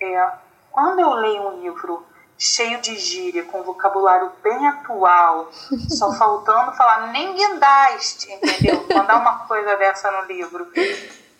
É, 0.00 0.32
quando 0.70 1.00
eu 1.00 1.10
leio 1.14 1.42
um 1.48 1.60
livro 1.60 2.06
cheio 2.38 2.80
de 2.80 2.96
gíria, 2.96 3.44
com 3.44 3.64
vocabulário 3.64 4.30
bem 4.42 4.66
atual, 4.68 5.50
só 5.90 6.12
faltando 6.16 6.72
falar 6.72 7.08
nem 7.08 7.34
guindaste, 7.34 8.32
entendeu? 8.32 8.86
Mandar 8.94 9.16
uma 9.16 9.46
coisa 9.46 9.76
dessa 9.76 10.10
no 10.10 10.26
livro. 10.26 10.70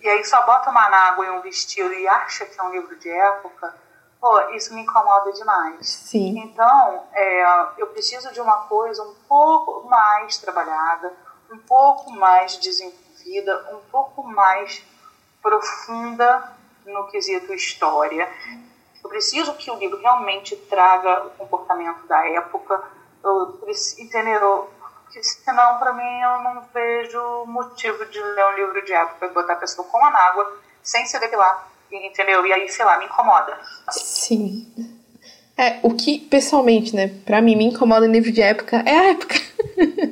E 0.01 0.09
aí 0.09 0.25
só 0.25 0.45
bota 0.45 0.71
uma 0.71 0.83
água 0.83 1.25
e 1.25 1.31
um 1.31 1.41
vestido 1.41 1.93
e 1.93 2.09
acha 2.09 2.45
que 2.45 2.59
é 2.59 2.63
um 2.63 2.73
livro 2.73 2.97
de 2.97 3.09
época, 3.09 3.75
pô, 4.21 4.41
isso 4.51 4.75
me 4.75 4.83
incomoda 4.83 5.33
demais. 5.33 5.89
Sim. 5.89 6.39
Então, 6.41 7.07
é, 7.13 7.67
eu 7.79 7.87
preciso 7.89 8.33
de 8.33 8.41
uma 8.41 8.67
coisa 8.67 9.03
um 9.03 9.15
pouco 9.29 9.89
mais 9.89 10.37
trabalhada, 10.39 11.13
um 11.53 11.59
pouco 11.59 12.11
mais 12.11 12.57
desenvolvida, 12.57 13.69
um 13.73 13.91
pouco 13.91 14.23
mais 14.23 14.85
profunda 15.41 16.53
no 16.85 17.07
quesito 17.07 17.53
história. 17.53 18.29
Eu 19.09 19.11
preciso 19.11 19.55
que 19.55 19.71
o 19.71 19.79
livro 19.79 19.99
realmente 19.99 20.55
traga 20.55 21.25
o 21.25 21.31
comportamento 21.31 22.07
da 22.07 22.29
época, 22.29 22.79
eu 23.25 23.59
entendeu? 23.99 24.69
Porque 25.03 25.25
senão, 25.25 25.79
para 25.79 25.95
mim, 25.95 26.21
eu 26.21 26.43
não 26.43 26.63
vejo 26.75 27.47
motivo 27.47 28.05
de 28.05 28.21
ler 28.21 28.47
um 28.53 28.57
livro 28.57 28.85
de 28.85 28.93
época 28.93 29.25
e 29.25 29.31
botar 29.31 29.55
a 29.55 29.57
pessoa 29.57 29.89
com 29.89 30.05
a 30.05 30.11
água, 30.11 30.59
sem 30.83 31.07
se 31.07 31.19
depilar, 31.19 31.69
entendeu? 31.91 32.45
E 32.45 32.53
aí, 32.53 32.69
sei 32.69 32.85
lá, 32.85 32.99
me 32.99 33.07
incomoda. 33.07 33.59
Sim. 33.91 34.71
É, 35.57 35.79
o 35.83 35.95
que, 35.95 36.19
pessoalmente, 36.19 36.95
né, 36.95 37.11
pra 37.25 37.41
mim 37.41 37.57
me 37.57 37.65
incomoda 37.65 38.05
em 38.05 38.13
livro 38.13 38.31
de 38.31 38.43
época 38.43 38.83
é 38.85 38.99
a 38.99 39.05
época. 39.09 39.37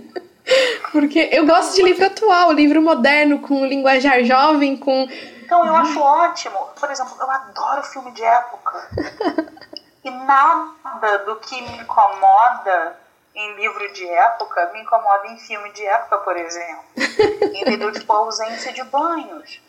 Porque 0.90 1.28
eu 1.32 1.44
gosto 1.44 1.76
de 1.76 1.82
livro 1.82 2.06
atual, 2.06 2.50
livro 2.50 2.80
moderno, 2.80 3.40
com 3.40 3.66
linguajar 3.66 4.24
jovem, 4.24 4.74
com 4.74 5.06
então 5.46 5.64
eu 5.64 5.76
acho 5.76 6.00
ótimo. 6.00 6.58
Por 6.78 6.90
exemplo, 6.90 7.16
eu 7.20 7.30
adoro 7.30 7.82
filme 7.84 8.10
de 8.10 8.22
época. 8.22 8.88
E 10.04 10.10
nada 10.10 11.18
do 11.24 11.34
que 11.40 11.60
me 11.62 11.78
incomoda 11.78 12.96
em 13.34 13.56
livro 13.56 13.92
de 13.92 14.08
época 14.08 14.70
me 14.72 14.80
incomoda 14.80 15.26
em 15.26 15.36
filme 15.36 15.72
de 15.72 15.84
época, 15.84 16.18
por 16.18 16.36
exemplo. 16.36 16.84
Entendeu? 17.42 17.90
Tipo, 17.90 18.12
a 18.12 18.18
ausência 18.18 18.72
de 18.72 18.84
banhos. 18.84 19.60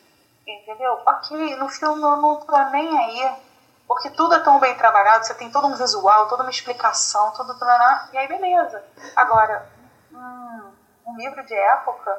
Entendeu? 0.45 1.01
Ok, 1.07 1.55
no 1.55 1.67
filme 1.69 2.03
eu 2.03 2.17
não 2.17 2.39
tô 2.41 2.55
nem 2.65 2.99
aí. 2.99 3.35
Porque 3.87 4.11
tudo 4.11 4.35
é 4.35 4.39
tão 4.41 4.59
bem 4.59 4.75
trabalhado, 4.75 5.25
você 5.25 5.33
tem 5.33 5.49
todo 5.49 5.65
um 5.65 5.75
visual, 5.75 6.27
toda 6.27 6.43
uma 6.43 6.51
explicação, 6.51 7.31
tudo. 7.31 7.57
E 8.13 8.17
aí, 8.19 8.27
beleza. 8.27 8.83
Agora, 9.15 9.67
hum, 10.11 10.71
um 11.07 11.17
livro 11.17 11.43
de 11.43 11.55
época 11.55 12.15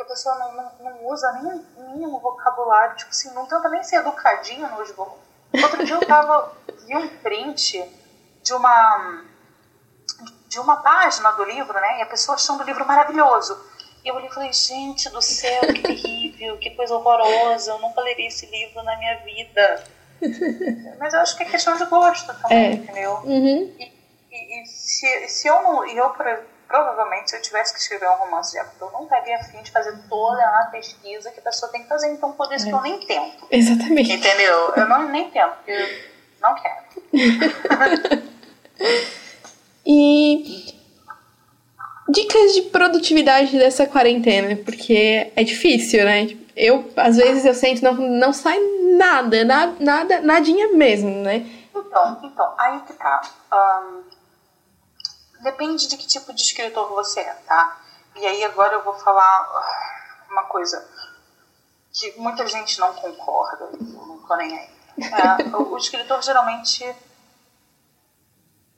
que 0.00 0.02
a 0.02 0.06
pessoa 0.06 0.34
não, 0.36 0.52
não, 0.52 0.72
não 0.80 1.06
usa 1.06 1.30
nem 1.32 1.52
o 1.76 1.90
mínimo 1.90 2.18
vocabulário, 2.20 2.96
tipo 2.96 3.10
assim, 3.10 3.32
não 3.34 3.46
tenta 3.46 3.68
nem 3.68 3.82
ser 3.82 3.96
educadinha 3.96 4.68
no 4.68 4.82
esgoto. 4.82 5.18
Outro 5.62 5.84
dia 5.84 5.94
eu 5.94 6.06
tava, 6.06 6.52
vi 6.86 6.96
um 6.96 7.08
print 7.18 7.84
de 8.42 8.54
uma 8.54 9.24
de 10.48 10.58
uma 10.58 10.78
página 10.78 11.30
do 11.32 11.44
livro, 11.44 11.72
né? 11.74 12.00
E 12.00 12.02
a 12.02 12.06
pessoa 12.06 12.34
achando 12.34 12.62
o 12.62 12.66
livro 12.66 12.84
maravilhoso. 12.84 13.56
E 14.04 14.08
eu 14.08 14.16
olhei 14.16 14.28
e 14.28 14.32
falei, 14.32 14.52
gente 14.52 15.08
do 15.10 15.22
céu, 15.22 15.60
que 15.72 15.80
terrível, 15.80 16.58
que 16.58 16.70
coisa 16.70 16.94
horrorosa, 16.94 17.70
eu 17.70 17.78
nunca 17.78 18.00
leria 18.00 18.26
esse 18.26 18.46
livro 18.46 18.82
na 18.82 18.96
minha 18.96 19.16
vida. 19.18 19.84
Mas 20.98 21.14
eu 21.14 21.20
acho 21.20 21.36
que 21.36 21.44
é 21.44 21.46
questão 21.46 21.76
de 21.76 21.84
gosto 21.84 22.26
também, 22.26 22.58
é. 22.58 22.72
entendeu? 22.72 23.12
Uhum. 23.22 23.76
E, 23.78 23.92
e, 24.32 24.62
e, 24.62 24.66
se, 24.66 25.28
se 25.28 25.46
eu 25.46 25.62
não. 25.62 25.86
Eu, 25.86 26.10
por, 26.10 26.26
provavelmente, 26.70 27.28
se 27.28 27.36
eu 27.36 27.42
tivesse 27.42 27.74
que 27.74 27.80
escrever 27.80 28.08
um 28.08 28.14
romance 28.14 28.52
de 28.52 28.58
época, 28.58 28.76
eu 28.80 28.92
não 28.92 29.02
estaria 29.02 29.36
afim 29.36 29.60
de 29.60 29.72
fazer 29.72 29.92
toda 30.08 30.40
a 30.60 30.68
pesquisa 30.70 31.32
que 31.32 31.40
a 31.40 31.42
pessoa 31.42 31.70
tem 31.72 31.82
que 31.82 31.88
fazer. 31.88 32.12
Então, 32.12 32.30
por 32.30 32.50
isso 32.52 32.66
é. 32.66 32.68
que 32.68 32.74
eu 32.74 32.80
nem 32.80 33.00
tento. 33.00 33.44
Exatamente. 33.50 34.12
Entendeu? 34.12 34.72
Eu 34.76 34.88
não, 34.88 35.08
nem 35.08 35.28
tento, 35.30 35.52
porque 35.56 35.72
eu 35.72 35.88
não 36.40 36.54
quero. 36.54 36.80
e 39.84 40.72
dicas 42.08 42.54
de 42.54 42.62
produtividade 42.62 43.58
dessa 43.58 43.84
quarentena, 43.84 44.56
porque 44.64 45.32
é 45.34 45.42
difícil, 45.42 46.04
né? 46.04 46.28
Eu, 46.56 46.88
às 46.96 47.16
vezes, 47.16 47.44
eu 47.44 47.54
sento 47.54 47.82
não, 47.82 47.94
não 47.94 48.32
sai 48.32 48.58
nada, 48.96 49.44
nada, 49.44 49.74
nada, 49.80 50.20
nadinha 50.20 50.68
mesmo, 50.68 51.10
né? 51.22 51.44
Então, 51.74 52.20
então 52.22 52.54
aí 52.56 52.80
que 52.80 52.92
tá. 52.92 53.22
Um, 53.52 54.19
depende 55.40 55.88
de 55.88 55.96
que 55.96 56.06
tipo 56.06 56.32
de 56.32 56.42
escritor 56.42 56.88
você 56.88 57.20
é, 57.20 57.34
tá? 57.46 57.80
E 58.16 58.26
aí 58.26 58.44
agora 58.44 58.74
eu 58.74 58.84
vou 58.84 58.94
falar 58.94 59.96
uma 60.30 60.44
coisa 60.44 60.86
que 61.92 62.18
muita 62.18 62.46
gente 62.46 62.78
não 62.78 62.92
concorda, 62.94 63.70
eu 63.72 64.06
não 64.06 64.18
tô 64.26 64.36
nem 64.36 64.58
aí. 64.58 64.80
É, 64.98 65.56
o, 65.56 65.76
escritor 65.76 66.22
geralmente 66.22 66.84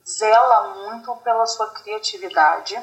zela 0.07 0.75
muito 0.75 1.15
pela 1.17 1.45
sua 1.45 1.69
criatividade 1.71 2.79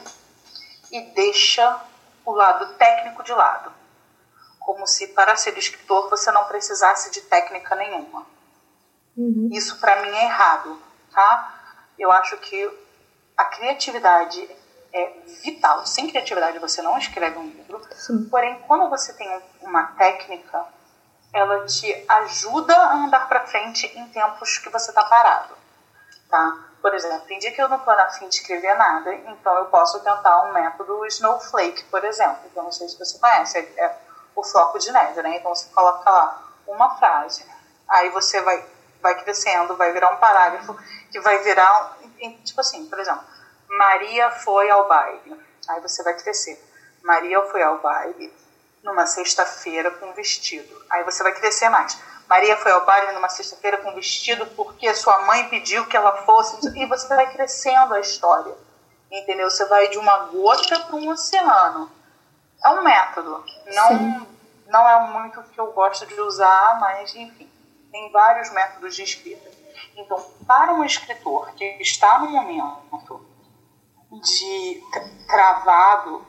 e 0.91 1.01
deixa 1.13 1.81
o 2.25 2.33
lado 2.33 2.75
técnico 2.75 3.23
de 3.23 3.33
lado. 3.33 3.73
Como 4.59 4.87
se 4.87 5.09
para 5.09 5.37
ser 5.37 5.57
escritor 5.57 6.09
você 6.09 6.31
não 6.31 6.45
precisasse 6.45 7.11
de 7.11 7.23
técnica 7.23 7.75
nenhuma. 7.75 8.27
Uhum. 9.17 9.49
Isso 9.53 9.79
para 9.81 10.03
mim 10.03 10.09
é 10.09 10.25
errado, 10.25 10.81
tá? 11.13 11.55
Eu 11.99 12.11
acho 12.13 12.37
que 12.39 12.90
a 13.41 13.45
criatividade 13.47 14.49
é 14.93 15.13
vital. 15.43 15.87
Sem 15.87 16.09
criatividade 16.09 16.59
você 16.59 16.83
não 16.83 16.99
escreve 16.99 17.39
um 17.39 17.47
livro. 17.47 17.81
Sim. 17.95 18.29
Porém, 18.29 18.61
quando 18.67 18.91
você 18.91 19.15
tem 19.15 19.43
uma 19.63 19.85
técnica, 19.85 20.67
ela 21.33 21.65
te 21.65 22.05
ajuda 22.07 22.77
a 22.77 22.95
andar 22.97 23.29
para 23.29 23.47
frente 23.47 23.87
em 23.97 24.07
tempos 24.09 24.59
que 24.59 24.69
você 24.69 24.91
está 24.91 25.05
parado, 25.05 25.55
tá? 26.29 26.67
Por 26.83 26.95
exemplo, 26.95 27.21
tem 27.27 27.39
dia 27.39 27.53
que 27.53 27.63
eu 27.63 27.69
não 27.69 27.79
estou 27.79 27.95
afim 27.95 28.29
de 28.29 28.37
escrever 28.37 28.75
nada, 28.75 29.15
então 29.15 29.55
eu 29.59 29.67
posso 29.67 30.01
tentar 30.01 30.43
um 30.43 30.53
método 30.53 31.07
Snowflake, 31.07 31.85
por 31.85 32.05
exemplo. 32.05 32.41
Então, 32.47 32.65
não 32.65 32.73
sei 32.73 32.89
se 32.89 32.99
você 32.99 33.19
conhece, 33.19 33.59
é, 33.59 33.85
é 33.85 33.99
o 34.35 34.43
floco 34.43 34.79
de 34.79 34.91
neve, 34.91 35.23
né? 35.23 35.37
Então, 35.37 35.55
você 35.55 35.69
coloca 35.73 36.11
lá 36.11 36.43
uma 36.67 36.97
frase, 36.97 37.45
aí 37.89 38.11
você 38.11 38.41
vai, 38.43 38.65
vai 39.01 39.15
crescendo, 39.23 39.77
vai 39.77 39.93
virar 39.93 40.11
um 40.11 40.17
parágrafo, 40.17 40.77
que 41.11 41.21
vai 41.21 41.39
virar, 41.39 41.97
tipo 42.45 42.61
assim, 42.61 42.87
por 42.87 42.99
exemplo, 42.99 43.25
Maria 43.69 44.31
foi 44.31 44.71
ao 44.71 44.89
baile. 44.89 45.41
Aí 45.69 45.81
você 45.81 46.03
vai 46.03 46.15
crescer. 46.15 46.63
Maria 47.03 47.41
foi 47.47 47.63
ao 47.63 47.79
baile 47.79 48.33
numa 48.83 49.07
sexta-feira 49.07 49.91
com 49.93 50.13
vestido. 50.13 50.85
Aí 50.91 51.05
você 51.05 51.23
vai 51.23 51.33
crescer 51.33 51.69
mais. 51.69 51.99
Maria 52.29 52.57
foi 52.57 52.73
ao 52.73 52.85
baile 52.85 53.13
numa 53.13 53.29
sexta-feira 53.29 53.79
com 53.79 53.95
vestido 53.95 54.47
porque 54.57 54.95
sua 54.95 55.23
mãe 55.23 55.49
pediu 55.49 55.87
que 55.87 55.97
ela 55.97 56.25
fosse. 56.25 56.57
E 56.79 56.87
você 56.87 57.09
vai 57.09 57.33
crescendo 57.33 57.95
a 57.95 58.01
história. 58.01 58.55
Entendeu? 59.11 59.51
Você 59.51 59.65
vai 59.67 59.89
de 59.89 59.99
uma 59.99 60.27
gota 60.27 60.79
para 60.81 60.97
um 60.97 61.11
oceano. 61.11 61.91
É 62.65 62.69
um 62.71 62.83
método. 62.83 63.45
Não, 63.75 64.27
não 64.67 64.89
é 64.89 65.01
muito 65.11 65.43
que 65.45 65.61
eu 65.61 65.73
gosto 65.73 66.07
de 66.07 66.21
usar, 66.21 66.79
mas 66.81 67.15
enfim. 67.15 67.51
Tem 67.91 68.11
vários 68.13 68.51
métodos 68.51 68.95
de 68.95 69.03
escrita. 69.03 69.51
Então, 69.97 70.19
para 70.47 70.73
um 70.75 70.85
escritor 70.85 71.53
que 71.55 71.65
está 71.81 72.19
no 72.19 72.31
momento 72.31 73.25
de 74.13 74.83
travado, 75.27 76.27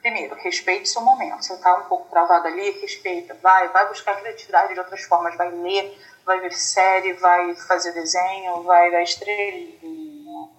primeiro, 0.00 0.34
respeite 0.36 0.88
seu 0.88 1.00
momento. 1.00 1.42
Se 1.42 1.52
está 1.54 1.76
um 1.76 1.84
pouco 1.84 2.10
travado 2.10 2.48
ali, 2.48 2.70
respeita, 2.80 3.34
vai, 3.42 3.68
vai 3.68 3.88
buscar 3.88 4.16
criatividade 4.16 4.74
de 4.74 4.80
outras 4.80 5.02
formas, 5.04 5.36
vai 5.36 5.50
ler, 5.50 5.98
vai 6.24 6.40
ver 6.40 6.52
série, 6.52 7.14
vai 7.14 7.54
fazer 7.54 7.92
desenho, 7.92 8.62
vai 8.64 8.90
dar 8.90 9.02
estrelinha. 9.02 10.50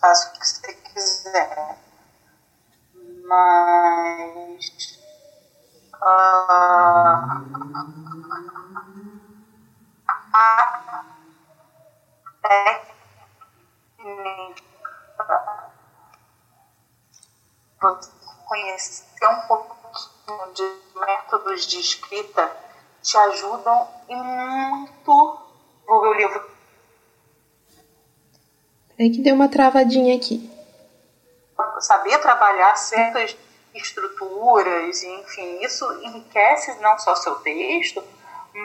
Faça 0.00 0.28
o 0.28 0.32
que 0.32 0.46
você 0.46 0.72
quiser. 0.72 1.78
Mas. 3.24 4.98
Uh, 6.00 7.48
a 10.38 11.04
técnica 12.42 12.88
conhecer 18.46 19.26
um 19.26 19.40
pouquinho 19.46 20.52
de 20.54 21.00
métodos 21.00 21.66
de 21.66 21.80
escrita 21.80 22.50
te 23.02 23.16
ajudam 23.16 23.88
e 24.08 24.14
muito. 24.14 25.38
Vou 25.86 26.02
ver 26.02 26.08
o 26.08 26.14
livro. 26.14 26.50
É 28.98 29.08
que 29.08 29.20
deu 29.20 29.34
uma 29.34 29.48
travadinha 29.48 30.16
aqui. 30.16 30.50
Saber 31.80 32.18
trabalhar 32.18 32.74
certas 32.76 33.36
estruturas, 33.74 35.02
enfim, 35.02 35.64
isso 35.64 35.84
enriquece 36.02 36.74
não 36.80 36.98
só 36.98 37.14
seu 37.14 37.36
texto, 37.36 38.02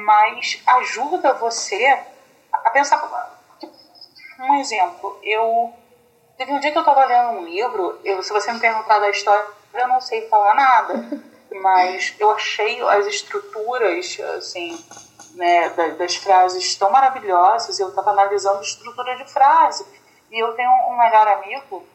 mas 0.03 0.61
ajuda 0.65 1.33
você 1.33 1.99
a 2.51 2.69
pensar. 2.69 3.39
Um 4.39 4.55
exemplo, 4.55 5.19
eu 5.23 5.73
Teve 6.37 6.51
um 6.51 6.59
dia 6.59 6.71
que 6.71 6.77
eu 6.77 6.81
estava 6.81 7.05
lendo 7.05 7.39
um 7.39 7.45
livro, 7.45 7.99
eu, 8.03 8.21
se 8.23 8.33
você 8.33 8.51
me 8.51 8.59
perguntar 8.59 8.99
da 8.99 9.09
história, 9.09 9.45
eu 9.73 9.87
não 9.87 10.01
sei 10.01 10.27
falar 10.27 10.55
nada, 10.55 11.21
mas 11.61 12.15
eu 12.19 12.31
achei 12.31 12.81
as 12.81 13.05
estruturas, 13.05 14.19
assim, 14.37 14.83
né, 15.35 15.69
das, 15.69 16.15
frases 16.15 16.75
tão 16.75 16.89
maravilhosas, 16.89 17.79
eu 17.79 17.89
estava 17.89 18.11
analisando 18.11 18.59
a 18.59 18.61
estrutura 18.61 19.15
de 19.15 19.31
frase. 19.31 19.85
E 20.31 20.39
eu 20.39 20.53
tenho 20.55 20.69
um 20.89 20.97
melhor 20.97 21.27
amigo, 21.27 21.85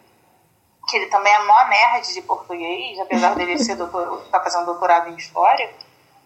que 0.89 0.97
ele 0.97 1.07
também 1.07 1.35
é 1.35 1.43
mó 1.43 1.65
nerd 1.65 2.15
de 2.15 2.23
português, 2.23 2.99
apesar 3.01 3.35
dele 3.35 3.59
ser 3.59 3.75
doutor, 3.75 4.25
tá 4.31 4.41
fazendo 4.41 4.67
doutorado 4.67 5.11
em 5.11 5.17
história. 5.17 5.69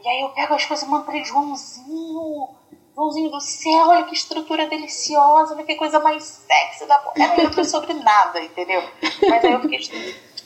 E 0.03 0.09
aí 0.09 0.21
eu 0.21 0.31
pego 0.31 0.55
as 0.55 0.65
coisas 0.65 0.87
e 0.87 0.91
mando 0.91 1.05
pra 1.05 1.15
ele, 1.15 1.25
Joãozinho, 1.25 2.49
Joãozinho 2.95 3.31
do 3.31 3.41
céu, 3.41 3.89
olha 3.89 4.05
que 4.05 4.15
estrutura 4.15 4.67
deliciosa, 4.69 5.55
olha 5.55 5.65
que 5.65 5.77
coisa 5.77 6.01
mais 6.01 6.25
sexy 6.25 6.87
da 6.87 6.99
porra. 6.99 7.15
Um 7.19 7.37
livro 7.37 7.65
sobre 7.65 7.95
nada, 7.95 8.41
entendeu? 8.41 8.83
Mas 9.29 9.45
aí 9.45 9.53
eu 9.53 9.61
fiquei 9.61 9.81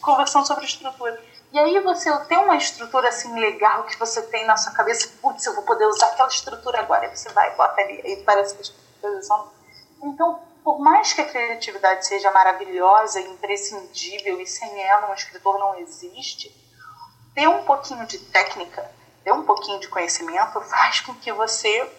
conversando 0.00 0.46
sobre 0.46 0.64
estrutura. 0.66 1.20
E 1.52 1.58
aí 1.58 1.80
você 1.80 2.14
tem 2.26 2.38
uma 2.38 2.56
estrutura 2.56 3.08
assim 3.08 3.32
legal 3.38 3.84
que 3.84 3.98
você 3.98 4.20
tem 4.22 4.44
na 4.44 4.56
sua 4.56 4.72
cabeça, 4.72 5.08
putz, 5.22 5.46
eu 5.46 5.54
vou 5.54 5.64
poder 5.64 5.86
usar 5.86 6.08
aquela 6.08 6.28
estrutura 6.28 6.80
agora. 6.80 7.06
Aí 7.06 7.16
você 7.16 7.30
vai 7.30 7.52
e 7.52 7.56
bota 7.56 7.80
ali, 7.80 8.02
aí 8.04 8.22
parece 8.24 8.54
que 8.54 8.60
as 8.60 8.72
coisas 9.00 9.26
são. 9.26 9.48
Então, 10.02 10.38
por 10.62 10.78
mais 10.78 11.12
que 11.12 11.22
a 11.22 11.28
criatividade 11.28 12.06
seja 12.06 12.30
maravilhosa, 12.30 13.20
imprescindível 13.20 14.40
e 14.40 14.46
sem 14.46 14.82
ela 14.82 15.10
um 15.10 15.14
escritor 15.14 15.58
não 15.58 15.76
existe, 15.76 16.54
ter 17.34 17.48
um 17.48 17.64
pouquinho 17.64 18.04
de 18.06 18.18
técnica, 18.18 18.90
ter 19.26 19.32
um 19.32 19.42
pouquinho 19.42 19.80
de 19.80 19.88
conhecimento 19.88 20.60
faz 20.60 21.00
com 21.00 21.12
que 21.14 21.32
você 21.32 21.90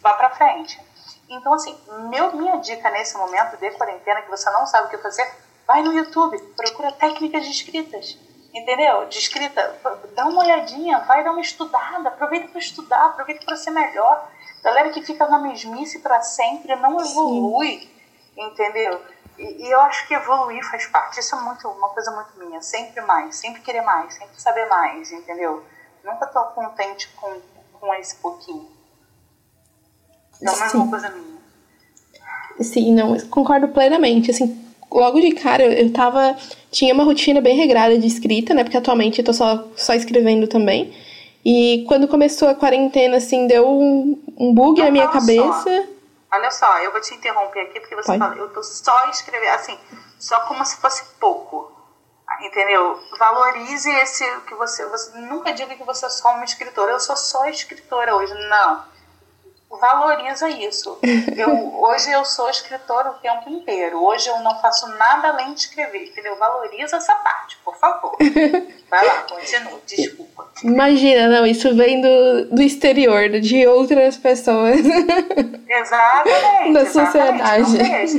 vá 0.00 0.14
para 0.14 0.30
frente. 0.30 0.80
Então, 1.28 1.52
assim, 1.52 1.78
meu, 2.08 2.34
minha 2.34 2.56
dica 2.56 2.88
nesse 2.88 3.18
momento 3.18 3.58
de 3.58 3.70
quarentena, 3.72 4.22
que 4.22 4.30
você 4.30 4.48
não 4.50 4.66
sabe 4.66 4.86
o 4.86 4.88
que 4.88 4.96
fazer, 4.96 5.30
vai 5.66 5.82
no 5.82 5.92
YouTube, 5.92 6.38
procura 6.56 6.90
técnicas 6.92 7.44
de 7.44 7.50
escritas, 7.50 8.18
entendeu? 8.54 9.06
De 9.08 9.18
escrita, 9.18 9.78
dá 10.14 10.24
uma 10.24 10.42
olhadinha, 10.42 11.00
vai 11.00 11.22
dar 11.22 11.32
uma 11.32 11.42
estudada, 11.42 12.08
aproveita 12.08 12.48
para 12.48 12.58
estudar, 12.58 13.04
aproveita 13.08 13.44
para 13.44 13.56
ser 13.56 13.70
melhor. 13.70 14.26
Galera 14.62 14.88
que 14.88 15.02
fica 15.02 15.28
na 15.28 15.38
mesmice 15.38 15.98
para 15.98 16.22
sempre 16.22 16.74
não 16.76 16.98
evolui, 16.98 17.80
Sim. 17.80 17.90
entendeu? 18.38 19.02
E, 19.36 19.66
e, 19.66 19.70
eu 19.70 19.80
acho 19.82 20.08
que 20.08 20.14
evoluir 20.14 20.64
faz 20.70 20.86
parte. 20.86 21.20
Isso 21.20 21.34
é 21.34 21.40
muito, 21.40 21.68
uma 21.68 21.90
coisa 21.90 22.10
muito 22.12 22.38
minha. 22.38 22.62
Sempre 22.62 23.02
mais, 23.02 23.36
sempre 23.36 23.60
querer 23.60 23.82
mais, 23.82 24.14
sempre 24.14 24.40
saber 24.40 24.66
mais, 24.66 25.12
entendeu? 25.12 25.62
Nunca 26.04 26.26
tô 26.26 26.44
contente 26.46 27.08
com, 27.16 27.40
com 27.80 27.94
esse 27.94 28.16
pouquinho. 28.16 28.68
Não, 30.40 30.52
é 30.52 30.70
uma 30.74 30.90
coisa 30.90 31.08
minha. 31.10 31.34
Sim, 32.60 32.92
não, 32.92 33.18
concordo 33.28 33.68
plenamente. 33.68 34.30
Assim, 34.30 34.62
logo 34.90 35.20
de 35.20 35.32
cara 35.32 35.64
eu 35.64 35.92
tava. 35.92 36.36
Tinha 36.70 36.92
uma 36.92 37.04
rotina 37.04 37.40
bem 37.40 37.56
regrada 37.56 37.98
de 37.98 38.06
escrita, 38.06 38.52
né? 38.52 38.62
Porque 38.62 38.76
atualmente 38.76 39.18
eu 39.18 39.24
tô 39.24 39.32
só, 39.32 39.66
só 39.76 39.94
escrevendo 39.94 40.46
também. 40.46 40.94
E 41.44 41.84
quando 41.88 42.08
começou 42.08 42.48
a 42.48 42.54
quarentena, 42.54 43.16
assim, 43.16 43.46
deu 43.46 43.68
um, 43.68 44.22
um 44.36 44.54
bug 44.54 44.78
não, 44.78 44.86
na 44.86 44.90
minha 44.90 45.08
cabeça. 45.08 45.62
Só. 45.62 45.94
Olha 46.32 46.50
só, 46.50 46.78
eu 46.80 46.90
vou 46.90 47.00
te 47.00 47.14
interromper 47.14 47.60
aqui 47.60 47.80
porque 47.80 47.94
você 47.94 48.06
Pode. 48.06 48.18
fala, 48.18 48.34
eu 48.36 48.48
tô 48.52 48.62
só 48.62 49.08
escrevendo, 49.08 49.50
assim, 49.50 49.78
só 50.18 50.40
como 50.40 50.64
se 50.64 50.76
fosse 50.78 51.04
pouco. 51.20 51.73
Entendeu? 52.44 53.02
Valorize 53.18 53.90
esse 53.90 54.24
que 54.42 54.54
você, 54.54 54.84
você. 54.86 55.18
Nunca 55.18 55.52
diga 55.52 55.74
que 55.74 55.82
você 55.82 56.06
é 56.06 56.10
só 56.10 56.34
uma 56.34 56.44
escritora. 56.44 56.92
Eu 56.92 57.00
sou 57.00 57.16
só 57.16 57.46
escritora 57.46 58.14
hoje. 58.14 58.34
Não 58.34 58.93
valoriza 59.80 60.48
isso. 60.48 60.98
Eu, 61.36 61.74
hoje 61.80 62.10
eu 62.10 62.24
sou 62.24 62.48
escritora 62.50 63.10
o 63.10 63.14
tempo 63.14 63.48
inteiro. 63.50 64.02
Hoje 64.02 64.28
eu 64.28 64.38
não 64.40 64.60
faço 64.60 64.88
nada 64.96 65.28
além 65.28 65.54
de 65.54 65.60
escrever, 65.60 66.06
entendeu? 66.06 66.36
Valoriza 66.36 66.96
essa 66.96 67.14
parte, 67.14 67.56
por 67.64 67.76
favor. 67.76 68.16
Vai 68.90 69.06
lá, 69.06 69.22
continue, 69.22 69.80
desculpa. 69.86 70.48
Imagina, 70.62 71.28
não, 71.28 71.46
isso 71.46 71.74
vem 71.74 72.00
do, 72.00 72.54
do 72.54 72.62
exterior, 72.62 73.28
de 73.40 73.66
outras 73.66 74.16
pessoas. 74.16 74.80
Exatamente. 75.68 76.72
da 76.72 76.86
sociedade. 76.86 77.76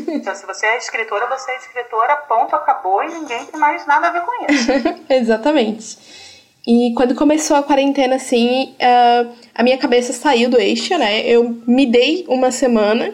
Então, 0.07 0.35
se 0.35 0.45
você 0.45 0.65
é 0.65 0.77
escritora, 0.77 1.27
você 1.27 1.51
é 1.51 1.57
escritora, 1.57 2.17
ponto, 2.17 2.55
acabou, 2.55 3.03
e 3.03 3.07
ninguém 3.07 3.45
tem 3.45 3.59
mais 3.59 3.85
nada 3.85 4.07
a 4.07 4.11
ver 4.11 4.21
com 4.21 4.45
isso. 4.51 4.71
Exatamente. 5.09 6.24
E 6.67 6.93
quando 6.95 7.13
começou 7.13 7.55
a 7.55 7.63
quarentena, 7.63 8.15
assim, 8.15 8.73
uh, 8.73 9.31
a 9.53 9.63
minha 9.63 9.77
cabeça 9.77 10.11
saiu 10.13 10.49
do 10.49 10.59
eixo, 10.59 10.97
né? 10.97 11.21
Eu 11.21 11.61
me 11.67 11.85
dei 11.85 12.25
uma 12.27 12.51
semana 12.51 13.13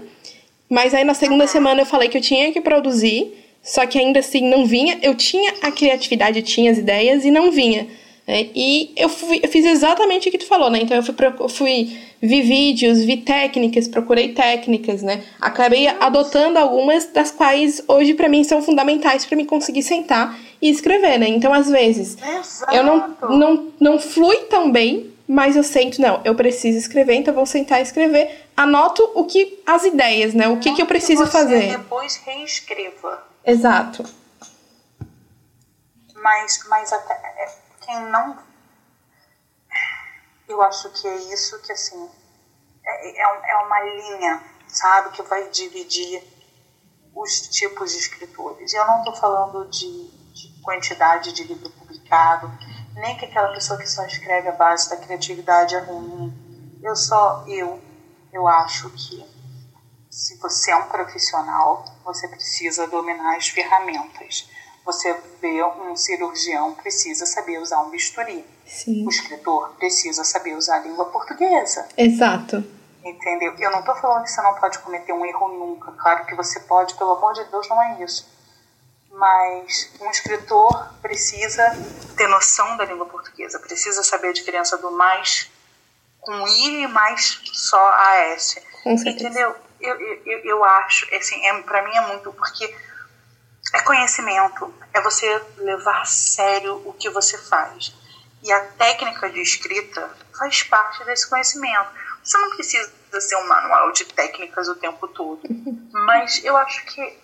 Mas 0.70 0.94
aí 0.94 1.04
na 1.04 1.14
segunda 1.14 1.46
semana 1.48 1.82
eu 1.82 1.86
falei 1.86 2.08
que 2.08 2.18
eu 2.18 2.22
tinha 2.22 2.50
que 2.54 2.62
produzir, 2.62 3.34
só 3.62 3.86
que 3.86 4.00
ainda 4.00 4.20
assim 4.20 4.50
não 4.50 4.66
vinha. 4.66 4.98
Eu 5.02 5.14
tinha 5.16 5.54
a 5.62 5.70
criatividade, 5.70 6.40
eu 6.40 6.46
tinha 6.46 6.72
as 6.72 6.78
ideias 6.78 7.26
e 7.26 7.30
não 7.30 7.52
vinha. 7.52 7.88
Né? 8.26 8.48
E 8.56 8.92
eu, 8.96 9.10
fui, 9.10 9.42
eu 9.44 9.50
fiz 9.50 9.66
exatamente 9.66 10.30
o 10.30 10.32
que 10.32 10.38
tu 10.38 10.46
falou, 10.46 10.70
né? 10.70 10.80
Então 10.82 10.96
eu 10.96 11.04
fui, 11.04 11.16
eu 11.40 11.50
fui 11.50 11.98
vi 12.22 12.42
vídeos, 12.42 13.04
vi 13.04 13.18
técnicas, 13.18 13.88
procurei 13.90 14.30
técnicas, 14.30 15.04
né? 15.04 15.24
Acabei 15.42 15.88
adotando 15.88 16.58
algumas 16.58 17.06
das 17.08 17.32
quais 17.32 17.84
hoje 17.86 18.14
para 18.14 18.30
mim 18.30 18.44
são 18.46 18.62
fundamentais 18.62 19.26
para 19.26 19.36
me 19.36 19.44
conseguir 19.44 19.84
sentar 19.84 20.40
e 20.62 20.70
escrever, 20.70 21.18
né? 21.18 21.28
Então 21.28 21.54
às 21.54 21.70
vezes 21.70 22.18
Exato. 22.22 22.74
eu 22.74 22.84
não, 22.84 23.18
não, 23.30 23.74
não 23.80 24.00
flui 24.00 24.38
tão 24.46 24.72
bem, 24.72 25.16
mas 25.28 25.56
eu 25.56 25.64
sento, 25.64 26.02
não, 26.02 26.22
eu 26.26 26.36
preciso 26.36 26.78
escrever, 26.78 27.16
então 27.16 27.34
vou 27.34 27.46
sentar 27.46 27.80
e 27.80 27.84
escrever. 27.84 28.50
Anoto 28.56 29.10
o 29.16 29.26
que 29.26 29.64
as 29.66 29.86
ideias, 29.86 30.34
né? 30.34 30.48
O 30.48 30.60
que, 30.60 30.74
que 30.76 30.82
eu 30.82 30.86
preciso 30.86 31.26
você 31.26 31.32
fazer. 31.32 31.78
Depois 31.78 32.18
reescreva. 32.18 33.24
Exato. 33.46 34.04
Mas, 36.16 36.64
mas 36.68 36.94
até, 36.94 37.14
é, 37.14 37.56
quem 37.86 38.00
não. 38.10 38.38
Eu 40.48 40.62
acho 40.62 40.90
que 40.90 41.08
é 41.08 41.16
isso 41.34 41.60
que, 41.62 41.72
assim, 41.72 42.10
é, 42.86 43.22
é, 43.22 43.52
é 43.52 43.56
uma 43.58 43.82
linha, 43.84 44.44
sabe, 44.68 45.12
que 45.12 45.22
vai 45.24 45.50
dividir 45.50 46.22
os 47.16 47.48
tipos 47.50 47.92
de 47.92 47.98
escritores. 48.00 48.74
Eu 48.74 48.86
não 48.86 49.00
estou 49.00 49.16
falando 49.16 49.68
de, 49.70 50.10
de 50.10 50.21
quantidade 50.62 51.34
de 51.34 51.44
livro 51.44 51.70
publicado, 51.72 52.52
nem 52.96 53.18
que 53.18 53.26
aquela 53.26 53.54
pessoa 53.54 53.80
que 53.80 53.90
só 53.90 54.06
escreve 54.06 54.48
a 54.48 54.54
base 54.54 54.90
da 54.90 54.98
criatividade 54.98 55.76
é 55.76 55.80
ruim. 55.80 56.80
Eu 56.82 56.96
só, 56.96 57.46
eu, 57.48 57.80
eu 58.34 58.48
acho 58.48 58.90
que 58.92 59.24
se 60.10 60.38
você 60.38 60.72
é 60.72 60.76
um 60.76 60.90
profissional, 60.90 61.86
você 62.04 62.28
precisa 62.28 62.86
dominar 62.88 63.38
as 63.38 63.48
ferramentas. 63.48 64.50
Você 64.86 65.16
vê 65.40 65.64
um 65.64 65.96
cirurgião 65.96 66.74
precisa 66.74 67.26
saber 67.26 67.60
usar 67.60 67.82
um 67.82 67.90
bisturi. 67.90 68.46
Sim. 68.66 69.06
O 69.06 69.10
escritor 69.10 69.76
precisa 69.76 70.24
saber 70.24 70.56
usar 70.56 70.78
a 70.78 70.80
língua 70.80 71.06
portuguesa. 71.06 71.88
Exato. 71.96 72.64
Entendeu? 73.04 73.56
Eu 73.58 73.72
não 73.72 73.80
estou 73.80 73.96
falando 73.96 74.24
que 74.24 74.32
você 74.32 74.42
não 74.42 74.56
pode 74.56 74.80
cometer 74.80 75.14
um 75.14 75.26
erro 75.26 75.48
nunca. 75.48 75.92
Claro 75.94 76.26
que 76.26 76.36
você 76.36 76.60
pode, 76.62 76.96
pelo 76.96 77.12
amor 77.12 77.34
de 77.34 77.44
Deus, 77.46 77.68
não 77.70 77.82
é 77.82 78.04
isso. 78.04 78.28
Mas 79.12 79.92
um 80.00 80.10
escritor 80.10 80.94
precisa 81.02 81.64
ter 82.16 82.28
noção 82.28 82.78
da 82.78 82.86
língua 82.86 83.06
portuguesa, 83.06 83.60
precisa 83.60 84.04
saber 84.04 84.30
a 84.30 84.34
diferença 84.34 84.78
do 84.78 84.92
mais 84.92 85.52
com 86.22 86.48
I 86.48 86.84
e 86.84 86.88
mais 86.88 87.42
só 87.52 87.92
AS. 87.92 88.58
Entendeu? 88.86 89.56
Eu, 89.80 90.00
eu, 90.00 90.40
eu 90.40 90.64
acho, 90.64 91.14
assim, 91.16 91.46
é, 91.46 91.62
para 91.64 91.82
mim 91.82 91.96
é 91.96 92.08
muito, 92.08 92.32
porque 92.34 92.74
é 93.74 93.82
conhecimento, 93.82 94.74
é 94.94 95.02
você 95.02 95.42
levar 95.58 96.02
a 96.02 96.06
sério 96.06 96.82
o 96.86 96.94
que 96.94 97.10
você 97.10 97.38
faz. 97.38 97.94
E 98.44 98.52
a 98.52 98.60
técnica 98.60 99.30
de 99.30 99.42
escrita 99.42 100.10
faz 100.38 100.64
parte 100.64 101.04
desse 101.06 101.30
conhecimento. 101.30 101.90
Você 102.24 102.38
não 102.38 102.50
precisa 102.52 102.92
ser 103.20 103.36
um 103.38 103.48
manual 103.48 103.92
de 103.92 104.06
técnicas 104.06 104.68
o 104.68 104.76
tempo 104.76 105.08
todo, 105.08 105.42
mas 105.92 106.44
eu 106.44 106.56
acho 106.58 106.86
que 106.86 107.21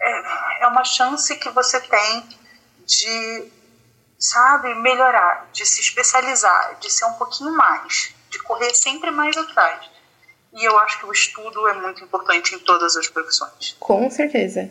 é, 0.00 0.64
é 0.64 0.66
uma 0.66 0.84
chance 0.84 1.34
que 1.36 1.48
você 1.50 1.80
tem 1.80 2.24
de, 2.86 3.44
sabe, 4.18 4.74
melhorar, 4.76 5.48
de 5.52 5.64
se 5.66 5.80
especializar, 5.80 6.76
de 6.80 6.90
ser 6.90 7.04
um 7.06 7.12
pouquinho 7.14 7.52
mais, 7.56 8.14
de 8.30 8.38
correr 8.42 8.74
sempre 8.74 9.10
mais 9.10 9.36
atrás. 9.36 9.78
E 10.52 10.64
eu 10.64 10.76
acho 10.78 10.98
que 10.98 11.06
o 11.06 11.12
estudo 11.12 11.68
é 11.68 11.74
muito 11.74 12.02
importante 12.02 12.54
em 12.54 12.58
todas 12.58 12.96
as 12.96 13.06
profissões. 13.08 13.76
Com 13.78 14.10
certeza. 14.10 14.68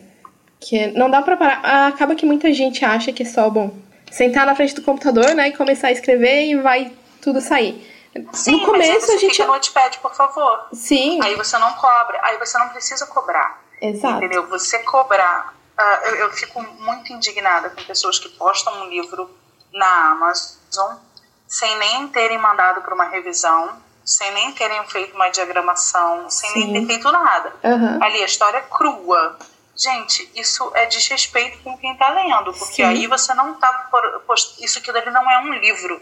Que 0.60 0.88
não 0.88 1.10
dá 1.10 1.22
pra 1.22 1.38
parar. 1.38 1.88
Acaba 1.88 2.14
que 2.14 2.26
muita 2.26 2.52
gente 2.52 2.84
acha 2.84 3.12
que 3.12 3.22
é 3.22 3.26
só, 3.26 3.48
bom, 3.48 3.74
sentar 4.10 4.44
na 4.44 4.54
frente 4.54 4.74
do 4.74 4.82
computador, 4.82 5.34
né, 5.34 5.48
e 5.48 5.56
começar 5.56 5.88
a 5.88 5.92
escrever 5.92 6.50
e 6.50 6.56
vai 6.60 6.92
tudo 7.22 7.40
sair. 7.40 7.86
Sim, 8.32 8.52
no 8.52 8.66
começo 8.66 8.90
mas 8.90 8.90
aí 8.90 9.00
você 9.00 9.12
a 9.12 9.18
gente. 9.18 9.32
fica 9.32 9.46
no 9.46 9.52
Notepad, 9.54 9.98
por 10.00 10.14
favor. 10.14 10.68
Sim, 10.74 11.20
Aí 11.22 11.34
você 11.36 11.56
não 11.58 11.72
cobra, 11.74 12.18
aí 12.24 12.36
você 12.38 12.58
não 12.58 12.68
precisa 12.70 13.06
cobrar. 13.06 13.62
Exato. 13.80 14.16
Entendeu? 14.18 14.46
Você 14.48 14.78
cobrar. 14.80 15.54
ah, 15.76 16.00
eu, 16.04 16.14
eu 16.16 16.30
fico 16.32 16.60
muito 16.62 17.12
indignada 17.12 17.70
com 17.70 17.82
pessoas 17.84 18.18
que 18.18 18.28
postam 18.30 18.82
um 18.82 18.88
livro 18.88 19.30
na 19.72 20.10
Amazon 20.12 20.96
sem 21.48 21.76
nem 21.78 22.08
terem 22.08 22.38
mandado 22.38 22.80
para 22.82 22.94
uma 22.94 23.04
revisão, 23.04 23.76
sem 24.04 24.30
nem 24.32 24.52
terem 24.52 24.84
feito 24.86 25.14
uma 25.16 25.28
diagramação, 25.30 26.30
sem 26.30 26.50
Sim. 26.50 26.72
nem 26.72 26.86
ter 26.86 26.94
feito 26.94 27.10
nada. 27.10 27.52
Aham. 27.64 27.98
Ali, 28.02 28.22
a 28.22 28.26
história 28.26 28.58
é 28.58 28.60
crua. 28.70 29.36
Gente, 29.76 30.30
isso 30.34 30.70
é 30.74 30.86
desrespeito 30.86 31.58
com 31.64 31.76
quem 31.78 31.96
tá 31.96 32.10
lendo, 32.10 32.52
porque 32.52 32.74
Sim. 32.76 32.82
aí 32.84 33.06
você 33.06 33.32
não 33.34 33.54
tá. 33.54 33.88
post- 34.26 34.62
Isso 34.62 34.78
aqui 34.78 34.92
dali 34.92 35.10
não 35.10 35.28
é 35.30 35.38
um 35.38 35.52
livro, 35.54 36.00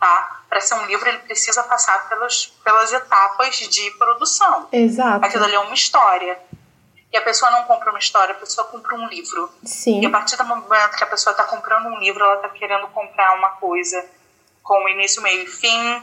tá? 0.00 0.40
Para 0.48 0.60
ser 0.62 0.74
um 0.74 0.86
livro, 0.86 1.06
ele 1.08 1.18
precisa 1.18 1.62
passar 1.64 2.08
pelas, 2.08 2.46
pelas 2.64 2.92
etapas 2.92 3.56
de 3.56 3.90
produção. 3.92 4.66
Exato. 4.72 5.24
Aquilo 5.26 5.44
ali 5.44 5.54
é 5.54 5.58
uma 5.60 5.74
história. 5.74 6.38
E 7.12 7.16
a 7.16 7.22
pessoa 7.22 7.50
não 7.50 7.64
compra 7.64 7.90
uma 7.90 7.98
história, 7.98 8.32
a 8.34 8.38
pessoa 8.38 8.66
compra 8.66 8.94
um 8.94 9.08
livro. 9.08 9.50
E 9.62 9.66
a 9.66 9.68
Sim, 9.68 10.10
partir 10.10 10.36
do 10.36 10.44
momento 10.44 10.96
que 10.96 11.04
a 11.04 11.06
pessoa 11.06 11.32
está 11.32 11.44
comprando 11.44 11.86
um 11.86 11.98
livro, 11.98 12.22
ela 12.22 12.36
está 12.36 12.48
querendo 12.50 12.86
comprar 12.88 13.34
uma 13.36 13.50
coisa 13.50 14.04
com 14.62 14.86
início, 14.90 15.22
meio 15.22 15.42
e 15.42 15.46
fim, 15.46 16.02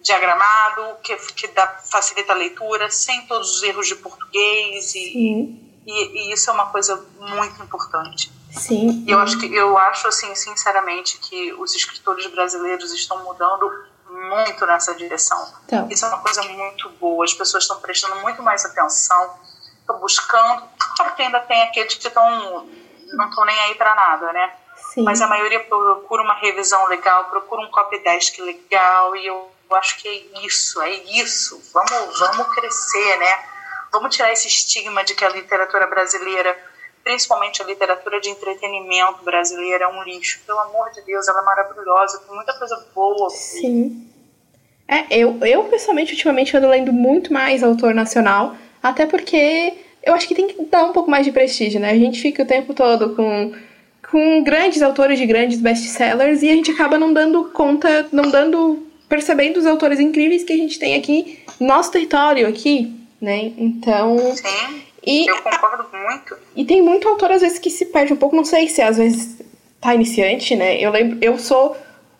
diagramado, 0.00 0.96
que, 1.02 1.14
que 1.34 1.48
dá, 1.48 1.66
facilita 1.66 2.32
a 2.32 2.36
leitura, 2.36 2.88
sem 2.90 3.26
todos 3.26 3.56
os 3.56 3.62
erros 3.62 3.86
de 3.86 3.96
português. 3.96 4.94
E, 4.94 5.12
sim, 5.12 5.80
e, 5.86 6.30
e 6.30 6.32
isso 6.32 6.48
é 6.48 6.52
uma 6.52 6.66
coisa 6.70 7.04
muito 7.18 7.62
importante. 7.62 8.32
sim. 8.50 9.04
E 9.06 9.10
eu 9.10 9.18
acho, 9.18 9.38
que, 9.38 9.54
eu 9.54 9.76
acho 9.76 10.08
assim, 10.08 10.34
sinceramente, 10.34 11.18
que 11.18 11.52
os 11.54 11.74
escritores 11.74 12.26
brasileiros 12.28 12.92
estão 12.92 13.22
mudando 13.24 13.70
muito 14.08 14.64
nessa 14.64 14.94
direção. 14.94 15.52
Então, 15.66 15.88
Isso 15.90 16.04
é 16.04 16.08
uma 16.08 16.18
coisa 16.18 16.42
muito 16.42 16.88
boa. 16.90 17.24
As 17.24 17.34
pessoas 17.34 17.64
estão 17.64 17.78
prestando 17.80 18.16
muito 18.22 18.42
mais 18.42 18.64
atenção, 18.64 19.38
estão 19.86 19.98
buscando. 19.98 20.62
Claro 20.96 21.14
que 21.14 21.22
ainda 21.22 21.40
tem 21.40 21.62
aqueles 21.62 21.94
que 21.94 22.08
estão 22.08 22.68
não 23.12 23.28
estão 23.28 23.44
nem 23.44 23.58
aí 23.60 23.74
para 23.76 23.94
nada, 23.94 24.32
né? 24.32 24.52
sim. 24.96 25.02
Mas 25.02 25.20
a 25.20 25.26
maioria 25.26 25.60
procura 25.60 26.22
uma 26.22 26.34
revisão 26.34 26.86
legal, 26.88 27.26
procura 27.26 27.62
um 27.62 27.70
copy 27.70 27.98
desk 27.98 28.40
legal 28.40 29.14
e 29.14 29.26
eu 29.26 29.50
acho 29.72 29.98
que 29.98 30.08
é 30.08 30.44
isso, 30.44 30.80
é 30.80 30.90
isso. 30.90 31.60
Vamos, 31.72 32.18
vamos 32.18 32.54
crescer, 32.54 33.18
né? 33.18 33.38
Vamos 33.92 34.16
tirar 34.16 34.32
esse 34.32 34.48
estigma 34.48 35.04
de 35.04 35.14
que 35.14 35.24
a 35.24 35.28
literatura 35.28 35.86
brasileira, 35.86 36.56
principalmente 37.04 37.62
a 37.62 37.66
literatura 37.66 38.20
de 38.20 38.30
entretenimento 38.30 39.22
brasileira, 39.22 39.84
é 39.84 39.88
um 39.88 40.02
lixo. 40.02 40.40
Pelo 40.46 40.60
amor 40.60 40.90
de 40.92 41.02
Deus, 41.02 41.28
ela 41.28 41.40
é 41.40 41.44
maravilhosa, 41.44 42.20
tem 42.20 42.34
muita 42.34 42.54
coisa 42.54 42.86
boa. 42.94 43.28
Sim. 43.30 44.10
É, 44.88 45.04
eu, 45.10 45.38
eu 45.44 45.64
pessoalmente, 45.64 46.12
ultimamente, 46.12 46.56
ando 46.56 46.68
lendo 46.68 46.92
muito 46.92 47.32
mais 47.32 47.62
autor 47.62 47.92
nacional, 47.92 48.56
até 48.88 49.06
porque 49.06 49.74
eu 50.02 50.14
acho 50.14 50.28
que 50.28 50.34
tem 50.34 50.46
que 50.46 50.64
dar 50.66 50.84
um 50.84 50.92
pouco 50.92 51.10
mais 51.10 51.24
de 51.24 51.32
prestígio, 51.32 51.80
né? 51.80 51.90
A 51.90 51.98
gente 51.98 52.20
fica 52.20 52.42
o 52.42 52.46
tempo 52.46 52.72
todo 52.72 53.14
com, 53.16 53.52
com 54.10 54.44
grandes 54.44 54.80
autores 54.82 55.18
de 55.18 55.26
grandes 55.26 55.60
best-sellers 55.60 56.42
e 56.42 56.50
a 56.50 56.54
gente 56.54 56.70
acaba 56.70 56.98
não 56.98 57.12
dando 57.12 57.50
conta, 57.52 58.06
não 58.12 58.30
dando, 58.30 58.86
percebendo 59.08 59.58
os 59.58 59.66
autores 59.66 59.98
incríveis 59.98 60.44
que 60.44 60.52
a 60.52 60.56
gente 60.56 60.78
tem 60.78 60.94
aqui, 60.94 61.40
no 61.58 61.66
nosso 61.66 61.90
território 61.90 62.46
aqui, 62.46 62.92
né? 63.20 63.52
Então, 63.58 64.16
Sim, 64.36 64.82
e 65.04 65.26
eu 65.28 65.42
concordo 65.42 65.86
muito. 65.92 66.36
e 66.54 66.64
tem 66.64 66.80
muito 66.80 67.08
autor, 67.08 67.32
às 67.32 67.40
vezes, 67.40 67.58
que 67.58 67.70
se 67.70 67.86
perde 67.86 68.12
um 68.12 68.16
pouco. 68.16 68.36
Não 68.36 68.44
sei 68.44 68.68
se 68.68 68.80
às 68.82 68.96
vezes 68.96 69.38
tá 69.80 69.94
iniciante, 69.94 70.54
né? 70.54 70.80
Eu 70.80 70.90
lembro, 70.90 71.18
eu 71.20 71.38
sou. 71.38 71.76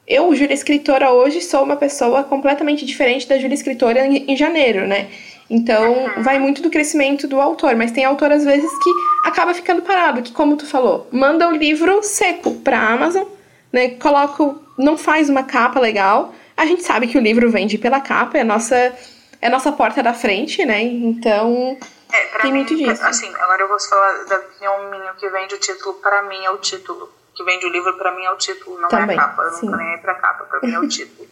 Eu, 0.06 0.32
Júlia 0.36 0.54
Escritora, 0.54 1.12
hoje 1.12 1.40
sou 1.40 1.64
uma 1.64 1.74
pessoa 1.74 2.22
completamente 2.22 2.86
diferente 2.86 3.26
da 3.28 3.38
Júlia 3.38 3.54
Escritora 3.54 4.06
em, 4.06 4.24
em 4.30 4.36
janeiro, 4.36 4.86
né? 4.86 5.08
Então, 5.48 6.10
vai 6.22 6.38
muito 6.38 6.60
do 6.60 6.70
crescimento 6.70 7.28
do 7.28 7.40
autor, 7.40 7.76
mas 7.76 7.92
tem 7.92 8.04
autor, 8.04 8.32
às 8.32 8.44
vezes, 8.44 8.70
que 8.82 8.90
acaba 9.24 9.54
ficando 9.54 9.80
parado, 9.82 10.20
que, 10.22 10.32
como 10.32 10.56
tu 10.56 10.66
falou, 10.66 11.08
manda 11.12 11.48
o 11.48 11.52
livro 11.52 12.02
seco 12.02 12.54
pra 12.56 12.78
Amazon, 12.80 13.24
né? 13.72 13.90
Coloca. 13.90 14.56
não 14.76 14.96
faz 14.98 15.28
uma 15.30 15.44
capa 15.44 15.78
legal. 15.78 16.34
A 16.56 16.66
gente 16.66 16.82
sabe 16.82 17.06
que 17.06 17.16
o 17.16 17.20
livro 17.20 17.50
vende 17.50 17.78
pela 17.78 18.00
capa, 18.00 18.38
é 18.38 18.40
a 18.40 18.44
nossa, 18.44 18.74
é 18.76 19.46
a 19.46 19.50
nossa 19.50 19.70
porta 19.70 20.02
da 20.02 20.12
frente, 20.12 20.64
né? 20.64 20.82
Então. 20.82 21.76
É, 22.12 22.38
Tem 22.38 22.50
mim, 22.52 22.58
muito 22.58 22.74
disso. 22.76 23.02
Assim, 23.04 23.28
agora 23.38 23.62
eu 23.62 23.68
vou 23.68 23.78
falar 23.78 24.24
da 24.24 24.36
opinião 24.36 24.90
minha, 24.90 25.12
que 25.12 25.28
vende 25.28 25.54
o 25.54 25.58
título, 25.58 25.94
pra 25.94 26.22
mim 26.22 26.44
é 26.44 26.50
o 26.50 26.56
título. 26.58 27.08
Que 27.34 27.44
vende 27.44 27.66
o 27.66 27.68
livro, 27.68 27.92
pra 27.98 28.14
mim 28.16 28.24
é 28.24 28.30
o 28.30 28.36
título, 28.36 28.80
não 28.80 28.88
Também, 28.88 29.16
é 29.16 29.20
a 29.20 29.22
capa. 29.22 29.42
Eu 29.42 29.50
sim. 29.52 29.66
não 29.66 29.72
tô 29.72 29.78
nem 29.78 29.94
aí 29.94 29.98
pra 29.98 30.14
capa, 30.14 30.44
pra 30.44 30.60
mim 30.66 30.74
é 30.74 30.78
o 30.80 30.88
título. 30.88 31.28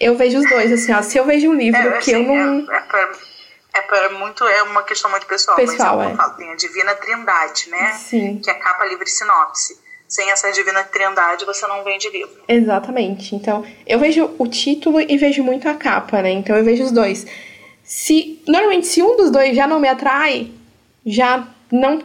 Eu 0.00 0.14
vejo 0.16 0.38
os 0.38 0.48
dois, 0.48 0.72
assim, 0.72 0.92
ó. 0.94 1.02
Se 1.02 1.18
eu 1.18 1.24
vejo 1.24 1.50
um 1.50 1.54
livro 1.54 1.78
É, 1.80 1.98
que 1.98 2.12
eu 2.12 2.20
assim, 2.20 2.26
não. 2.26 2.72
é, 2.72 2.76
é, 2.76 2.80
pra, 2.80 3.08
é 3.72 3.80
pra 3.82 4.10
muito, 4.10 4.44
é 4.44 4.62
uma 4.64 4.82
questão 4.82 5.10
muito 5.10 5.26
pessoal, 5.26 5.56
Pessoal, 5.56 5.96
mas 5.98 6.08
é 6.08 6.12
é. 6.12 6.16
falo, 6.16 6.34
tem 6.34 6.50
a 6.50 6.56
Divina 6.56 6.94
Trindade, 6.94 7.70
né? 7.70 7.92
Sim, 7.92 8.40
Que 8.42 8.50
é 8.50 8.54
capa 8.54 8.84
livre 8.84 9.08
sinopse. 9.08 9.78
Sem 10.08 10.28
essa 10.30 10.50
Divina 10.50 10.82
Trindade, 10.82 11.44
você 11.44 11.66
não 11.68 11.84
vende 11.84 12.08
livro. 12.10 12.42
exatamente. 12.48 13.34
Então, 13.36 13.64
eu 13.86 13.98
vejo 14.00 14.34
o 14.38 14.46
título 14.48 15.00
e 15.00 15.16
vejo 15.16 15.44
muito 15.44 15.68
a 15.68 15.74
capa, 15.74 16.20
né? 16.20 16.30
Então, 16.30 16.56
eu 16.56 16.64
vejo 16.64 16.82
os 16.82 16.90
dois. 16.90 17.24
Se 17.84 18.42
normalmente 18.46 18.86
se 18.88 19.02
um 19.02 19.16
dos 19.16 19.30
dois 19.30 19.54
já 19.56 19.66
não 19.66 19.78
me 19.78 19.88
atrai, 19.88 20.52
já 21.06 21.46
não 21.70 22.02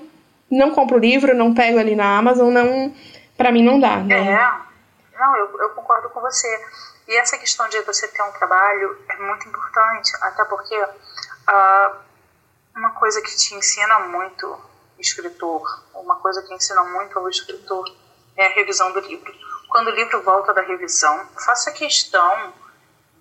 não 0.51 0.71
compro 0.71 0.97
o 0.97 0.99
livro, 0.99 1.35
não 1.35 1.53
pego 1.53 1.79
ali 1.79 1.95
na 1.95 2.17
Amazon, 2.17 2.53
não 2.53 2.93
para 3.35 3.51
mim 3.51 3.63
não 3.63 3.79
dá, 3.79 3.97
né? 3.97 4.31
É. 4.33 5.19
Não, 5.19 5.35
eu, 5.37 5.59
eu 5.59 5.69
concordo 5.69 6.09
com 6.09 6.21
você. 6.21 6.47
E 7.07 7.15
essa 7.17 7.37
questão 7.37 7.67
de 7.69 7.81
você 7.81 8.07
ter 8.07 8.21
um 8.21 8.31
trabalho 8.31 8.97
é 9.09 9.17
muito 9.17 9.47
importante, 9.47 10.11
até 10.21 10.43
porque 10.45 10.75
uh, 11.47 11.95
uma 12.75 12.91
coisa 12.91 13.21
que 13.21 13.35
te 13.35 13.55
ensina 13.55 13.99
muito 13.99 14.57
escritor, 14.99 15.83
uma 15.93 16.15
coisa 16.15 16.41
que 16.41 16.53
ensina 16.53 16.83
muito 16.83 17.17
ao 17.17 17.29
escritor 17.29 17.85
é 18.37 18.47
a 18.47 18.49
revisão 18.49 18.91
do 18.91 18.99
livro. 18.99 19.33
Quando 19.69 19.87
o 19.87 19.91
livro 19.91 20.21
volta 20.21 20.53
da 20.53 20.61
revisão, 20.61 21.27
faça 21.43 21.71
questão 21.71 22.53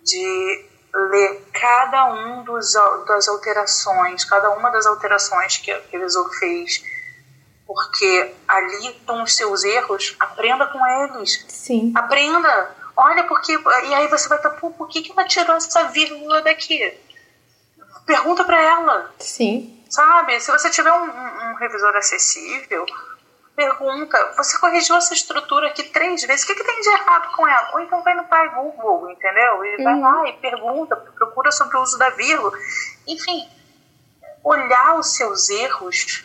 de 0.03 0.67
ler 0.95 1.43
cada 1.53 2.07
um 2.07 2.45
dos 2.45 2.73
das 3.07 3.27
alterações, 3.29 4.25
cada 4.25 4.51
uma 4.51 4.71
das 4.71 4.87
alterações 4.87 5.57
que 5.57 5.73
o 5.73 5.83
revisor 5.91 6.31
fez, 6.39 6.85
porque 7.67 8.35
ali 8.47 8.89
estão 8.89 9.23
os 9.23 9.35
seus 9.35 9.65
erros, 9.65 10.15
aprenda 10.21 10.67
com 10.67 10.87
eles. 10.87 11.45
Sim. 11.49 11.93
Aprenda. 11.97 12.75
Olha, 12.97 13.25
porque. 13.25 13.53
E 13.53 13.95
aí 13.95 14.07
você 14.09 14.29
vai 14.29 14.39
estar, 14.39 14.51
pô, 14.51 14.71
por 14.71 14.87
que, 14.89 15.03
que 15.03 15.13
ela 15.13 15.25
tirou 15.25 15.57
essa 15.57 15.85
vírgula 15.85 16.43
daqui? 16.43 16.97
Pergunta 18.07 18.45
para 18.45 18.61
ela. 18.61 19.15
Sim. 19.19 19.83
Sabe? 19.89 20.41
Se 20.41 20.51
você 20.51 20.71
tiver 20.71 20.93
um, 20.93 21.05
um, 21.05 21.51
um, 21.51 21.55
revisor 21.55 21.95
acessível, 21.97 22.85
pergunta: 23.55 24.33
você 24.37 24.59
corrigiu 24.59 24.97
essa 24.97 25.15
estrutura 25.15 25.69
aqui 25.69 25.85
três 25.85 26.23
vezes, 26.23 26.45
o 26.45 26.47
que, 26.47 26.55
que 26.55 26.65
tem 26.65 26.81
de 26.81 26.89
errado 26.89 27.35
com 27.35 27.47
ela? 27.47 27.71
Ou 27.75 27.81
então 27.81 28.03
vai 28.03 28.15
no 28.15 28.25
pai 28.25 28.49
Google, 28.51 29.11
entendeu? 29.11 29.65
E 29.65 29.77
uhum. 29.77 29.85
vai 29.85 30.01
lá 30.01 30.29
e 30.29 30.33
pergunta, 30.35 30.97
procura 30.97 31.51
sobre 31.53 31.77
o 31.77 31.83
uso 31.83 31.99
da 31.99 32.11
vírgula. 32.11 32.53
Enfim, 33.07 33.49
olhar 34.43 34.99
os 34.99 35.15
seus 35.15 35.49
erros 35.49 36.25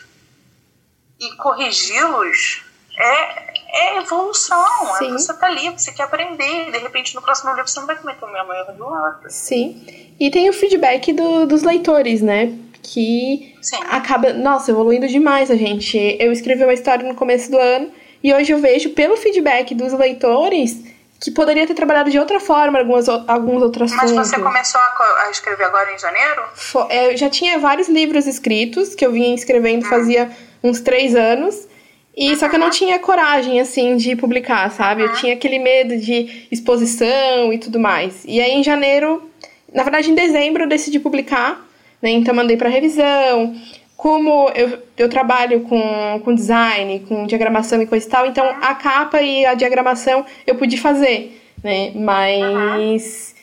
e 1.18 1.36
corrigi-los 1.36 2.69
é, 2.98 3.96
é 3.96 3.98
evolução. 3.98 4.64
É, 5.00 5.08
você 5.10 5.32
tá 5.34 5.46
ali, 5.46 5.70
você 5.70 5.92
quer 5.92 6.04
aprender. 6.04 6.70
De 6.70 6.78
repente, 6.78 7.14
no 7.14 7.22
próximo 7.22 7.50
livro, 7.50 7.68
você 7.68 7.80
não 7.80 7.86
vai 7.86 7.96
cometer 7.96 8.24
o 8.24 8.32
mesmo 8.32 8.52
erro 8.52 8.72
do 8.72 8.84
outro. 8.84 9.30
Sim. 9.30 10.14
E 10.18 10.30
tem 10.30 10.48
o 10.48 10.52
feedback 10.52 11.12
do, 11.12 11.46
dos 11.46 11.62
leitores, 11.62 12.20
né? 12.20 12.52
Que 12.82 13.56
Sim. 13.60 13.78
acaba. 13.90 14.32
Nossa, 14.32 14.70
evoluindo 14.70 15.06
demais 15.06 15.50
a 15.50 15.56
gente. 15.56 15.96
Eu 16.18 16.32
escrevi 16.32 16.64
uma 16.64 16.74
história 16.74 17.06
no 17.06 17.14
começo 17.14 17.50
do 17.50 17.58
ano 17.58 17.90
e 18.22 18.34
hoje 18.34 18.52
eu 18.52 18.58
vejo, 18.58 18.90
pelo 18.90 19.16
feedback 19.16 19.74
dos 19.74 19.92
leitores, 19.92 20.78
que 21.18 21.30
poderia 21.30 21.66
ter 21.66 21.74
trabalhado 21.74 22.10
de 22.10 22.18
outra 22.18 22.38
forma 22.38 22.78
algumas, 22.78 23.08
alguns 23.08 23.62
outros 23.62 23.92
Mas 23.92 24.10
você 24.10 24.38
começou 24.38 24.80
a, 24.80 25.24
a, 25.24 25.30
escrever 25.30 25.64
agora 25.64 25.92
em 25.92 25.98
janeiro? 25.98 26.42
É, 26.88 27.12
eu 27.12 27.16
já 27.16 27.30
tinha 27.30 27.58
vários 27.58 27.88
livros 27.88 28.26
escritos 28.26 28.94
que 28.94 29.04
eu 29.04 29.12
vinha 29.12 29.34
escrevendo 29.34 29.86
hum. 29.86 29.88
fazia 29.88 30.30
uns 30.62 30.80
três 30.80 31.14
anos. 31.14 31.68
E 32.16 32.36
só 32.36 32.48
que 32.48 32.56
eu 32.56 32.60
não 32.60 32.70
tinha 32.70 32.98
coragem, 32.98 33.60
assim, 33.60 33.96
de 33.96 34.16
publicar, 34.16 34.70
sabe? 34.70 35.02
Eu 35.02 35.12
tinha 35.14 35.34
aquele 35.34 35.58
medo 35.58 35.96
de 35.96 36.46
exposição 36.50 37.52
e 37.52 37.58
tudo 37.58 37.78
mais. 37.78 38.24
E 38.26 38.40
aí, 38.40 38.52
em 38.52 38.64
janeiro, 38.64 39.30
na 39.72 39.82
verdade, 39.82 40.10
em 40.10 40.14
dezembro, 40.14 40.64
eu 40.64 40.68
decidi 40.68 40.98
publicar, 40.98 41.66
né? 42.02 42.10
Então, 42.10 42.34
mandei 42.34 42.56
para 42.56 42.68
revisão. 42.68 43.54
Como 43.96 44.50
eu, 44.54 44.78
eu 44.96 45.08
trabalho 45.08 45.60
com, 45.60 46.20
com 46.24 46.34
design, 46.34 47.00
com 47.08 47.26
diagramação 47.26 47.80
e 47.80 47.86
coisa 47.86 48.06
e 48.06 48.10
tal, 48.10 48.26
então 48.26 48.46
a 48.60 48.74
capa 48.74 49.20
e 49.20 49.44
a 49.44 49.54
diagramação 49.54 50.24
eu 50.46 50.54
pude 50.54 50.76
fazer, 50.78 51.40
né? 51.62 51.92
Mas. 51.94 53.34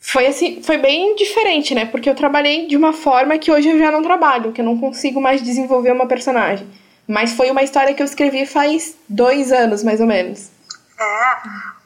Foi 0.00 0.26
assim, 0.26 0.62
foi 0.62 0.78
bem 0.78 1.14
diferente, 1.16 1.74
né? 1.74 1.84
Porque 1.84 2.08
eu 2.08 2.14
trabalhei 2.14 2.66
de 2.66 2.76
uma 2.76 2.92
forma 2.92 3.38
que 3.38 3.50
hoje 3.50 3.68
eu 3.68 3.78
já 3.78 3.90
não 3.90 4.02
trabalho, 4.02 4.52
que 4.52 4.60
eu 4.60 4.64
não 4.64 4.78
consigo 4.78 5.20
mais 5.20 5.42
desenvolver 5.42 5.92
uma 5.92 6.06
personagem. 6.06 6.66
Mas 7.08 7.32
foi 7.32 7.50
uma 7.50 7.62
história 7.62 7.94
que 7.94 8.02
eu 8.02 8.06
escrevi 8.06 8.44
faz 8.44 8.94
dois 9.08 9.50
anos, 9.50 9.82
mais 9.82 9.98
ou 9.98 10.06
menos. 10.06 10.50
É, 11.00 11.36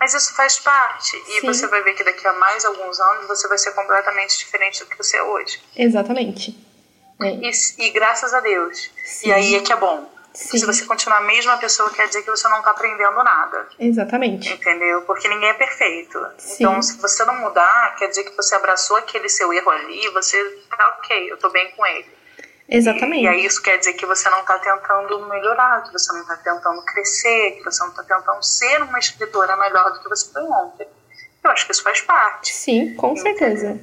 mas 0.01 0.15
isso 0.15 0.35
faz 0.35 0.59
parte. 0.59 1.17
E 1.29 1.41
Sim. 1.41 1.47
você 1.47 1.67
vai 1.69 1.81
ver 1.83 1.95
que 1.95 2.03
daqui 2.03 2.27
a 2.27 2.33
mais 2.33 2.65
alguns 2.65 2.99
anos 2.99 3.29
você 3.29 3.47
vai 3.47 3.57
ser 3.57 3.71
completamente 3.73 4.37
diferente 4.37 4.81
do 4.81 4.87
que 4.87 4.97
você 4.97 5.19
é 5.19 5.23
hoje. 5.23 5.63
Exatamente. 5.77 6.59
É. 7.21 7.29
E, 7.35 7.51
e, 7.79 7.91
graças 7.91 8.35
a 8.35 8.41
Deus. 8.41 8.91
Sim. 9.05 9.29
E 9.29 9.33
aí 9.33 9.55
é 9.55 9.61
que 9.61 9.73
é 9.73 9.77
bom. 9.77 10.11
Sim. 10.35 10.59
Se 10.59 10.67
você 10.67 10.85
continuar 10.87 11.19
a 11.19 11.21
mesma 11.21 11.57
pessoa, 11.59 11.91
quer 11.91 12.09
dizer 12.09 12.23
que 12.23 12.31
você 12.31 12.49
não 12.49 12.59
está 12.59 12.71
aprendendo 12.71 13.23
nada. 13.23 13.69
Exatamente. 13.79 14.51
Entendeu? 14.51 15.03
Porque 15.03 15.29
ninguém 15.29 15.51
é 15.51 15.55
perfeito. 15.55 16.19
Sim. 16.39 16.65
Então, 16.65 16.83
se 16.83 16.97
você 16.97 17.25
não 17.27 17.37
mudar, 17.39 17.95
quer 17.97 18.09
dizer 18.09 18.25
que 18.25 18.35
você 18.35 18.55
abraçou 18.55 18.97
aquele 18.97 19.29
seu 19.29 19.53
erro 19.53 19.71
ali, 19.71 20.09
você 20.09 20.43
tá 20.71 20.97
ok, 20.99 21.31
eu 21.31 21.37
tô 21.37 21.51
bem 21.51 21.71
com 21.73 21.87
ele. 21.87 22.22
Exatamente. 22.75 23.21
E, 23.21 23.25
e 23.25 23.29
aí 23.29 23.45
isso 23.45 23.63
quer 23.63 23.77
dizer 23.77 23.93
que 23.93 24.07
você 24.07 24.31
não 24.31 24.41
está 24.41 24.59
tentando 24.59 25.29
melhorar, 25.29 25.83
que 25.85 25.93
você 25.93 26.11
não 26.13 26.23
está 26.23 26.37
tentando 26.37 26.83
crescer, 26.87 27.59
que 27.59 27.65
você 27.65 27.83
não 27.83 27.91
está 27.91 28.03
tentando 28.03 28.43
ser 28.43 28.83
uma 28.83 28.99
escritora 28.99 29.55
melhor 29.59 29.93
do 29.93 30.01
que 30.01 30.09
você 30.09 30.33
foi 30.33 30.43
ontem. 30.43 30.87
Eu 31.45 31.51
acho 31.51 31.67
que 31.67 31.73
isso 31.73 31.83
faz 31.83 32.01
parte. 32.01 32.53
Sim, 32.55 32.95
com 32.95 33.15
certeza. 33.15 33.79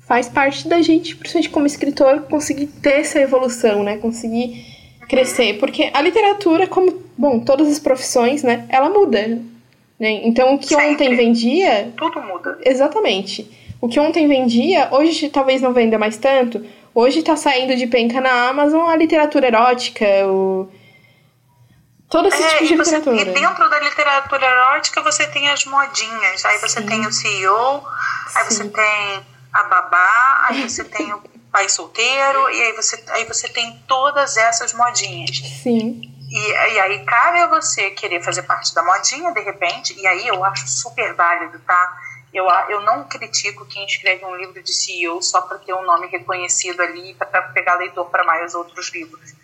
Faz 0.00 0.28
parte 0.28 0.66
da 0.66 0.82
gente, 0.82 1.14
principalmente 1.14 1.50
como 1.50 1.66
escritor, 1.66 2.22
conseguir 2.22 2.66
ter 2.66 3.00
essa 3.00 3.20
evolução, 3.20 3.84
né? 3.84 3.98
Conseguir 3.98 4.66
crescer. 5.08 5.52
Uhum. 5.52 5.60
Porque 5.60 5.90
a 5.94 6.00
literatura, 6.02 6.66
como, 6.66 7.04
bom, 7.16 7.38
todas 7.38 7.68
as 7.68 7.78
profissões, 7.78 8.42
né? 8.42 8.66
Ela 8.68 8.88
muda. 8.88 9.40
Né? 10.00 10.10
Então, 10.24 10.54
o 10.54 10.58
que 10.58 10.68
Sempre. 10.68 10.86
ontem 10.86 11.14
vendia... 11.14 11.92
Tudo 11.96 12.20
muda. 12.20 12.58
Exatamente. 12.64 13.48
O 13.80 13.88
que 13.88 14.00
ontem 14.00 14.26
vendia, 14.26 14.88
hoje 14.90 15.28
talvez 15.28 15.60
não 15.60 15.72
venda 15.72 15.98
mais 15.98 16.16
tanto, 16.16 16.64
Hoje 16.94 17.20
está 17.20 17.36
saindo 17.36 17.74
de 17.74 17.86
penca 17.86 18.20
na 18.20 18.48
Amazon 18.48 18.88
a 18.88 18.96
literatura 18.96 19.46
erótica, 19.46 20.04
o... 20.26 20.70
todo 22.10 22.28
esse 22.28 22.42
é, 22.42 22.48
tipo 22.48 22.64
de 22.64 22.76
você, 22.76 22.96
literatura. 22.96 23.30
E 23.30 23.32
dentro 23.32 23.70
da 23.70 23.80
literatura 23.80 24.46
erótica 24.46 25.02
você 25.02 25.26
tem 25.28 25.48
as 25.48 25.64
modinhas. 25.64 26.44
Aí 26.44 26.58
você 26.58 26.80
Sim. 26.80 26.86
tem 26.86 27.06
o 27.06 27.12
CEO, 27.12 27.82
aí 28.34 28.44
Sim. 28.44 28.50
você 28.50 28.68
tem 28.68 29.26
a 29.52 29.62
babá, 29.64 30.46
aí 30.48 30.68
você 30.68 30.84
tem 30.84 31.12
o 31.14 31.22
pai 31.50 31.68
solteiro, 31.68 32.50
e 32.50 32.62
aí 32.62 32.72
você, 32.72 33.02
aí 33.08 33.24
você 33.24 33.48
tem 33.48 33.82
todas 33.88 34.36
essas 34.36 34.74
modinhas. 34.74 35.38
Sim. 35.62 36.02
E, 36.30 36.50
e 36.74 36.80
aí 36.80 37.04
cabe 37.04 37.40
a 37.40 37.46
você 37.46 37.90
querer 37.90 38.22
fazer 38.22 38.42
parte 38.42 38.74
da 38.74 38.82
modinha, 38.82 39.32
de 39.32 39.40
repente, 39.40 39.98
e 39.98 40.06
aí 40.06 40.26
eu 40.26 40.42
acho 40.44 40.66
super 40.66 41.14
válido, 41.14 41.58
tá? 41.60 42.01
Eu, 42.32 42.48
eu 42.68 42.80
não 42.80 43.04
critico 43.04 43.66
quem 43.66 43.84
escreve 43.84 44.24
um 44.24 44.34
livro 44.36 44.62
de 44.62 44.72
CEO 44.72 45.22
só 45.22 45.42
para 45.42 45.58
ter 45.58 45.74
um 45.74 45.84
nome 45.84 46.06
reconhecido 46.06 46.80
ali 46.80 47.14
para 47.14 47.42
pegar 47.48 47.74
leitor 47.74 48.08
para 48.08 48.24
mais 48.24 48.54
outros 48.54 48.90
livros. 48.90 49.34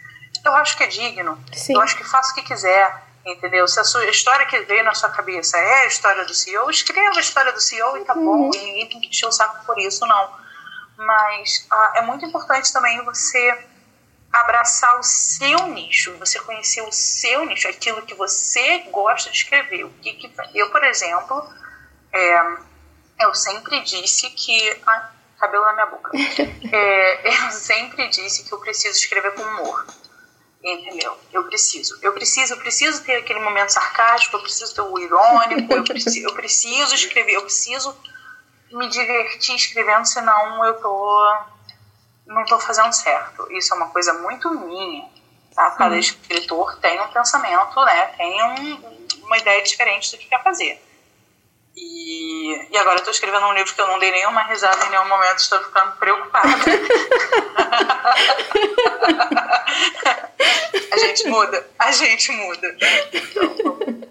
Eu 0.45 0.55
acho 0.55 0.77
que 0.77 0.85
é 0.85 0.87
digno. 0.87 1.39
Sim. 1.53 1.75
Eu 1.75 1.81
acho 1.83 1.97
que 1.97 2.05
faça 2.05 2.33
o 2.33 2.35
que 2.35 2.43
quiser, 2.43 3.03
entendeu? 3.27 3.69
Se 3.69 3.79
a 3.79 3.85
sua 3.85 4.07
história 4.07 4.47
que 4.47 4.59
veio 4.61 4.83
na 4.85 4.95
sua 4.95 5.11
cabeça 5.11 5.59
é 5.59 5.83
a 5.83 5.87
história 5.87 6.25
do 6.25 6.35
CEO, 6.35 6.71
escreva 6.71 7.19
a 7.19 7.21
história 7.21 7.53
do 7.53 7.61
CEO 7.61 7.99
e 7.99 8.05
tá 8.05 8.15
uhum. 8.15 8.25
bom. 8.25 8.51
E 8.55 8.65
ninguém 8.65 8.89
tem 8.89 9.01
que 9.01 9.09
encher 9.09 9.27
o 9.27 9.33
saco 9.33 9.67
por 9.67 9.79
isso, 9.79 10.07
não. 10.07 10.33
Mas 10.97 11.67
ah, 11.71 11.93
é 11.97 12.03
muito 12.03 12.25
importante 12.25 12.73
também 12.73 13.05
você 13.05 13.67
abraçar 14.33 14.99
o 14.99 15.03
seu 15.03 15.67
nicho, 15.69 16.17
você 16.19 16.39
conhecer 16.41 16.83
o 16.83 16.93
seu 16.93 17.47
nicho, 17.47 17.69
aquilo 17.69 18.03
que 18.03 18.15
você 18.15 18.81
gosta 18.91 19.31
de 19.31 19.37
escrever. 19.37 19.85
O 19.85 19.91
que, 19.91 20.13
que 20.15 20.33
eu, 20.55 20.71
por 20.71 20.85
exemplo, 20.85 21.47
é, 22.13 22.57
eu 23.21 23.35
sempre 23.35 23.81
disse 23.83 24.31
que. 24.31 24.81
Ai, 24.87 25.09
cabelo 25.39 25.65
na 25.65 25.73
minha 25.73 25.87
boca. 25.87 26.11
É, 26.71 27.29
eu 27.29 27.51
sempre 27.51 28.09
disse 28.09 28.45
que 28.45 28.53
eu 28.53 28.59
preciso 28.59 28.99
escrever 28.99 29.33
com 29.35 29.43
humor. 29.43 29.87
Entendeu? 30.63 31.17
Eu 31.33 31.45
preciso. 31.45 31.99
Eu 32.03 32.13
preciso, 32.13 32.53
eu 32.53 32.59
preciso 32.59 33.03
ter 33.05 33.17
aquele 33.17 33.41
momento 33.41 33.71
sarcástico, 33.71 34.37
eu 34.37 34.43
preciso 34.43 34.75
ter 34.75 34.83
o 34.83 34.99
irônico, 34.99 35.73
eu 35.73 35.85
preciso, 35.85 36.27
eu 36.27 36.35
preciso 36.35 36.95
escrever, 36.95 37.35
eu 37.35 37.43
preciso 37.43 37.97
me 38.71 38.89
divertir 38.89 39.55
escrevendo, 39.55 40.05
senão 40.05 40.65
eu 40.65 40.75
tô. 40.75 41.37
não 42.27 42.45
tô 42.45 42.59
fazendo 42.59 42.93
certo. 42.93 43.51
Isso 43.53 43.73
é 43.73 43.77
uma 43.77 43.89
coisa 43.89 44.13
muito 44.15 44.51
minha. 44.51 45.09
Tá? 45.55 45.71
Cada 45.71 45.95
hum. 45.95 45.99
escritor 45.99 46.77
tem 46.81 47.01
um 47.01 47.09
pensamento, 47.09 47.85
né? 47.85 48.07
Tem 48.17 48.43
um, 48.45 48.99
uma 49.23 49.39
ideia 49.39 49.63
diferente 49.63 50.11
do 50.11 50.19
que 50.19 50.27
quer 50.27 50.43
fazer. 50.43 50.83
E, 51.81 52.69
e 52.73 52.77
agora 52.77 52.97
eu 52.97 52.99
estou 52.99 53.13
escrevendo 53.13 53.47
um 53.47 53.53
livro 53.53 53.73
que 53.73 53.81
eu 53.81 53.87
não 53.87 54.01
dei 54.01 54.11
nenhuma 54.11 54.43
risada 54.43 54.85
em 54.87 54.91
nenhum 54.91 55.07
momento, 55.09 55.39
estou 55.39 55.63
ficando 55.63 55.93
preocupada. 55.93 56.49
a 60.91 60.97
gente 60.99 61.29
muda, 61.29 61.67
a 61.79 61.93
gente 61.93 62.33
muda. 62.33 62.77
Então, 63.13 63.79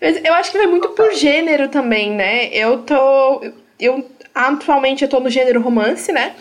Mas 0.00 0.24
eu 0.24 0.34
acho 0.34 0.52
que 0.52 0.58
vai 0.58 0.66
muito 0.68 0.90
por 0.90 1.12
gênero 1.12 1.68
também, 1.68 2.12
né? 2.12 2.48
Eu 2.52 2.82
tô. 2.82 3.42
Eu 3.80 4.08
atualmente 4.34 5.02
eu 5.02 5.08
tô 5.08 5.18
no 5.18 5.30
gênero 5.30 5.60
romance, 5.60 6.12
né? 6.12 6.36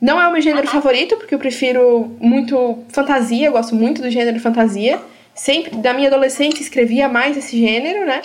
Não 0.00 0.20
é 0.20 0.26
o 0.26 0.32
meu 0.32 0.40
gênero 0.40 0.66
favorito, 0.66 1.16
porque 1.16 1.34
eu 1.34 1.38
prefiro 1.38 2.16
muito 2.18 2.84
fantasia, 2.90 3.46
eu 3.46 3.52
gosto 3.52 3.74
muito 3.74 4.02
do 4.02 4.10
gênero 4.10 4.40
fantasia 4.40 5.00
sempre, 5.34 5.76
da 5.76 5.92
minha 5.92 6.08
adolescência, 6.08 6.62
escrevia 6.62 7.08
mais 7.08 7.36
esse 7.36 7.58
gênero, 7.58 8.06
né? 8.06 8.22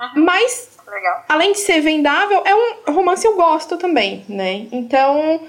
Uhum. 0.00 0.24
Mas, 0.24 0.70
Legal. 0.86 1.24
além 1.28 1.52
de 1.52 1.58
ser 1.58 1.80
vendável, 1.80 2.42
é 2.44 2.54
um 2.54 2.92
romance 2.92 3.26
eu 3.26 3.34
gosto 3.34 3.76
também, 3.76 4.24
né? 4.28 4.66
Então, 4.72 5.40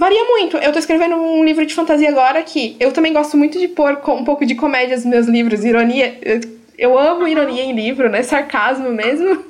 Varia 0.00 0.24
muito. 0.24 0.56
Eu 0.56 0.72
tô 0.72 0.78
escrevendo 0.78 1.16
um 1.16 1.44
livro 1.44 1.66
de 1.66 1.74
fantasia 1.74 2.08
agora 2.08 2.42
que 2.42 2.76
eu 2.80 2.92
também 2.92 3.12
gosto 3.12 3.36
muito 3.36 3.58
de 3.58 3.68
pôr 3.68 4.00
um 4.08 4.24
pouco 4.24 4.46
de 4.46 4.54
comédia 4.54 4.96
nos 4.96 5.04
meus 5.04 5.26
livros, 5.26 5.64
ironia. 5.64 6.18
Eu 6.78 6.98
amo 6.98 7.28
ironia 7.28 7.62
em 7.62 7.72
livro, 7.72 8.08
né? 8.08 8.22
Sarcasmo 8.22 8.90
mesmo. 8.90 9.44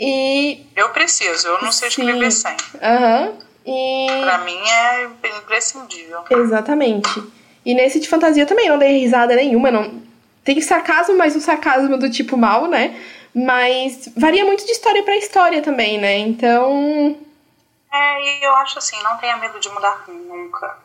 E. 0.00 0.64
Eu 0.74 0.88
preciso, 0.88 1.48
eu 1.48 1.62
não 1.62 1.70
sei 1.70 1.88
escrever 1.88 2.32
sem. 2.32 2.56
Aham. 2.82 3.26
Uhum. 3.26 3.44
E... 3.66 4.06
Pra 4.22 4.38
mim 4.38 4.58
é 4.58 5.04
imprescindível. 5.38 6.24
Exatamente. 6.30 7.22
E 7.64 7.74
nesse 7.74 7.98
de 8.00 8.08
fantasia 8.08 8.46
também 8.46 8.68
não 8.68 8.78
dei 8.78 9.00
risada 9.00 9.34
nenhuma, 9.34 9.70
não. 9.70 10.02
Tem 10.44 10.60
sarcasmo, 10.60 11.16
mas 11.16 11.34
um 11.34 11.40
sarcasmo 11.40 11.96
do 11.96 12.10
tipo 12.10 12.36
mal, 12.36 12.66
né? 12.66 13.00
Mas 13.34 14.08
varia 14.16 14.44
muito 14.44 14.64
de 14.64 14.72
história 14.72 15.02
para 15.02 15.16
história 15.16 15.62
também, 15.62 15.98
né? 15.98 16.18
Então. 16.18 17.18
É, 17.92 18.22
e 18.22 18.44
eu 18.44 18.54
acho 18.56 18.78
assim, 18.78 19.02
não 19.02 19.16
tenha 19.16 19.36
medo 19.38 19.58
de 19.58 19.68
mudar 19.70 20.04
nunca. 20.06 20.78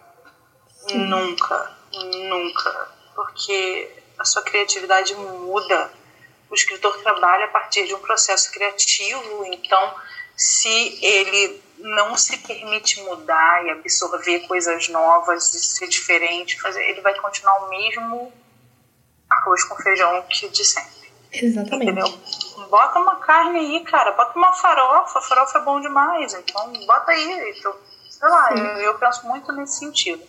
Sim. 0.88 0.98
Nunca. 0.98 1.72
Nunca. 1.94 2.88
Porque 3.16 3.92
a 4.18 4.26
sua 4.26 4.42
criatividade 4.42 5.14
muda. 5.16 5.92
O 6.50 6.56
escritor 6.56 6.98
trabalha 7.04 7.46
a 7.46 7.50
partir 7.50 7.86
de 7.86 7.94
um 7.94 8.00
processo 8.00 8.52
criativo, 8.52 9.46
então 9.46 9.94
se 10.36 10.98
ele 11.00 11.62
não 11.80 12.18
se 12.18 12.38
permite 12.38 13.02
mudar 13.04 13.66
e 13.66 13.70
absorver 13.72 14.42
coisas 14.48 14.90
novas 14.90 15.54
e 15.54 15.60
ser 15.60 15.88
diferente, 15.88 16.60
fazer, 16.62 16.82
ele 16.84 17.02
vai 17.02 17.16
continuar 17.16 17.66
o 17.66 17.70
mesmo 17.70 18.32
arroz 19.30 19.64
com 19.64 19.76
feijão 19.76 20.24
que 20.30 20.50
de 20.50 20.66
sempre. 20.66 21.10
Exatamente. 21.32 21.92
Entendeu? 21.92 22.68
Bota 22.70 23.00
uma 23.00 23.16
carne 23.18 23.60
aí, 23.60 23.84
cara, 23.84 24.12
bota 24.12 24.38
uma 24.38 24.52
farofa, 24.54 25.22
farofa 25.22 25.60
é 25.60 25.62
bom 25.62 25.80
demais, 25.80 26.34
então 26.34 26.74
bota 26.86 27.12
aí, 27.12 27.54
então, 27.58 27.76
sei 28.10 28.28
lá, 28.28 28.52
eu, 28.52 28.66
eu, 28.82 28.98
penso 28.98 29.26
muito 29.28 29.52
nesse 29.54 29.80
sentido. 29.80 30.22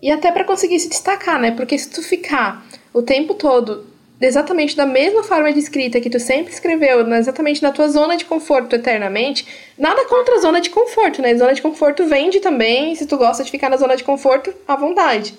E 0.00 0.10
até 0.10 0.32
para 0.32 0.44
conseguir 0.44 0.80
se 0.80 0.88
destacar, 0.88 1.38
né? 1.38 1.50
Porque 1.50 1.78
se 1.78 1.90
tu 1.90 2.02
ficar 2.02 2.64
o 2.92 3.02
tempo 3.02 3.34
todo 3.34 3.86
exatamente 4.20 4.76
da 4.76 4.84
mesma 4.84 5.22
forma 5.22 5.52
de 5.52 5.58
escrita 5.58 6.00
que 6.00 6.10
tu 6.10 6.20
sempre 6.20 6.52
escreveu, 6.52 7.10
exatamente 7.14 7.62
na 7.62 7.72
tua 7.72 7.88
zona 7.88 8.16
de 8.16 8.24
conforto 8.24 8.76
eternamente, 8.76 9.46
nada 9.78 10.04
contra 10.06 10.34
a 10.34 10.38
zona 10.38 10.60
de 10.60 10.68
conforto, 10.70 11.22
né? 11.22 11.34
Zona 11.34 11.54
de 11.54 11.62
conforto 11.62 12.06
vende 12.06 12.40
também, 12.40 12.94
se 12.94 13.06
tu 13.06 13.16
gosta 13.16 13.42
de 13.42 13.50
ficar 13.50 13.70
na 13.70 13.76
zona 13.76 13.96
de 13.96 14.04
conforto, 14.04 14.52
à 14.68 14.76
vontade. 14.76 15.34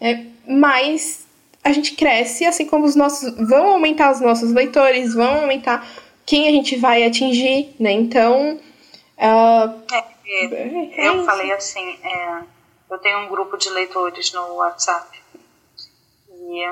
É, 0.00 0.24
mas 0.48 1.26
a 1.62 1.72
gente 1.72 1.94
cresce, 1.94 2.44
assim 2.44 2.66
como 2.66 2.86
os 2.86 2.96
nossos. 2.96 3.34
vão 3.48 3.66
aumentar 3.72 4.10
os 4.10 4.20
nossos 4.20 4.50
leitores, 4.52 5.14
vão 5.14 5.42
aumentar 5.42 5.86
quem 6.24 6.48
a 6.48 6.50
gente 6.50 6.76
vai 6.76 7.04
atingir, 7.04 7.74
né? 7.78 7.92
Então. 7.92 8.58
Uh, 9.18 9.82
é, 9.90 11.06
eu 11.06 11.24
falei 11.24 11.52
assim, 11.52 11.98
é, 12.02 12.42
eu 12.90 12.98
tenho 12.98 13.18
um 13.18 13.28
grupo 13.28 13.56
de 13.56 13.68
leitores 13.70 14.32
no 14.32 14.54
WhatsApp. 14.54 15.20
E 16.30 16.64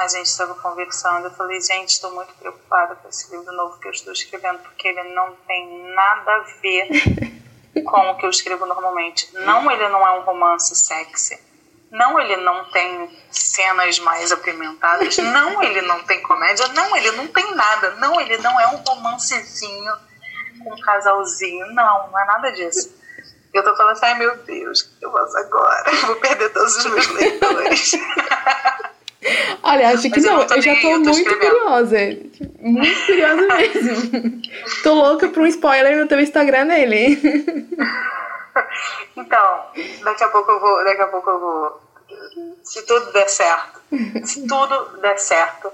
a 0.00 0.08
gente 0.08 0.26
estava 0.26 0.54
conversando, 0.54 1.26
eu 1.26 1.30
falei, 1.32 1.60
gente, 1.60 1.90
estou 1.90 2.10
muito 2.12 2.32
preocupada 2.34 2.94
com 2.94 3.08
esse 3.08 3.30
livro 3.30 3.52
novo 3.52 3.78
que 3.78 3.86
eu 3.86 3.92
estou 3.92 4.12
escrevendo, 4.12 4.58
porque 4.60 4.88
ele 4.88 5.14
não 5.14 5.32
tem 5.46 5.94
nada 5.94 6.32
a 6.32 6.40
ver 6.62 6.88
com 7.84 8.10
o 8.10 8.16
que 8.16 8.24
eu 8.24 8.30
escrevo 8.30 8.64
normalmente. 8.64 9.28
Não, 9.34 9.70
ele 9.70 9.88
não 9.88 10.06
é 10.06 10.18
um 10.18 10.22
romance 10.22 10.74
sexy. 10.74 11.38
Não, 11.90 12.18
ele 12.18 12.36
não 12.36 12.64
tem 12.70 13.10
cenas 13.30 13.98
mais 13.98 14.32
apimentadas. 14.32 15.18
Não, 15.18 15.62
ele 15.62 15.82
não 15.82 16.02
tem 16.04 16.22
comédia. 16.22 16.66
Não, 16.68 16.96
ele 16.96 17.10
não 17.12 17.26
tem 17.26 17.54
nada. 17.54 17.90
Não, 17.96 18.20
ele 18.20 18.38
não 18.38 18.58
é 18.60 18.68
um 18.68 18.76
romancezinho 18.76 19.92
com 20.62 20.72
um 20.72 20.80
casalzinho. 20.80 21.66
Não, 21.74 22.08
não 22.10 22.18
é 22.18 22.24
nada 22.24 22.52
disso. 22.52 22.94
Eu 23.52 23.64
tô 23.64 23.74
falando 23.76 23.92
assim, 23.92 24.06
ai 24.06 24.14
meu 24.14 24.36
Deus, 24.44 24.80
o 24.80 24.98
que 24.98 25.04
eu 25.04 25.10
faço 25.10 25.36
agora? 25.36 25.90
Eu 25.90 26.06
vou 26.06 26.16
perder 26.16 26.52
todos 26.52 26.76
os 26.76 26.86
meus 26.86 27.08
leitores. 27.08 27.92
Olha, 29.62 29.90
acho 29.90 30.10
que 30.10 30.20
não, 30.20 30.42
eu, 30.42 30.48
eu 30.48 30.62
já 30.62 30.74
tô, 30.76 30.88
eu 30.88 31.02
tô 31.02 31.10
muito 31.10 31.38
curiosa. 31.38 31.98
Muito 32.60 33.06
curiosa 33.06 33.46
mesmo. 33.56 34.42
tô 34.82 34.94
louca 34.94 35.28
pra 35.28 35.42
um 35.42 35.46
spoiler 35.46 35.98
no 35.98 36.08
teu 36.08 36.20
Instagram 36.20 36.64
nele. 36.64 37.20
então, 39.16 39.66
daqui 40.02 40.24
a 40.24 40.28
pouco 40.28 40.50
eu 40.50 40.60
vou. 40.60 40.84
Daqui 40.84 41.02
a 41.02 41.08
pouco 41.08 41.30
eu 41.30 41.40
vou. 41.40 41.80
Se 42.64 42.86
tudo 42.86 43.12
der 43.12 43.28
certo. 43.28 43.80
Se 44.24 44.46
tudo 44.46 44.98
der 45.00 45.18
certo. 45.18 45.70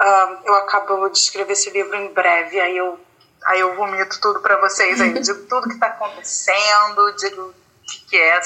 Um, 0.00 0.46
eu 0.46 0.54
acabo 0.54 1.08
de 1.10 1.18
escrever 1.18 1.52
esse 1.52 1.70
livro 1.70 1.94
em 1.94 2.12
breve, 2.12 2.58
aí 2.58 2.76
eu, 2.76 2.98
aí 3.44 3.60
eu 3.60 3.76
vomito 3.76 4.20
tudo 4.20 4.40
para 4.40 4.56
vocês 4.56 5.00
aí, 5.00 5.12
digo 5.20 5.44
tudo 5.46 5.68
que 5.68 5.78
tá 5.78 5.88
acontecendo, 5.88 7.12
digo 7.18 7.42
o 7.42 7.54
que, 7.86 8.06
que 8.08 8.16
é. 8.16 8.40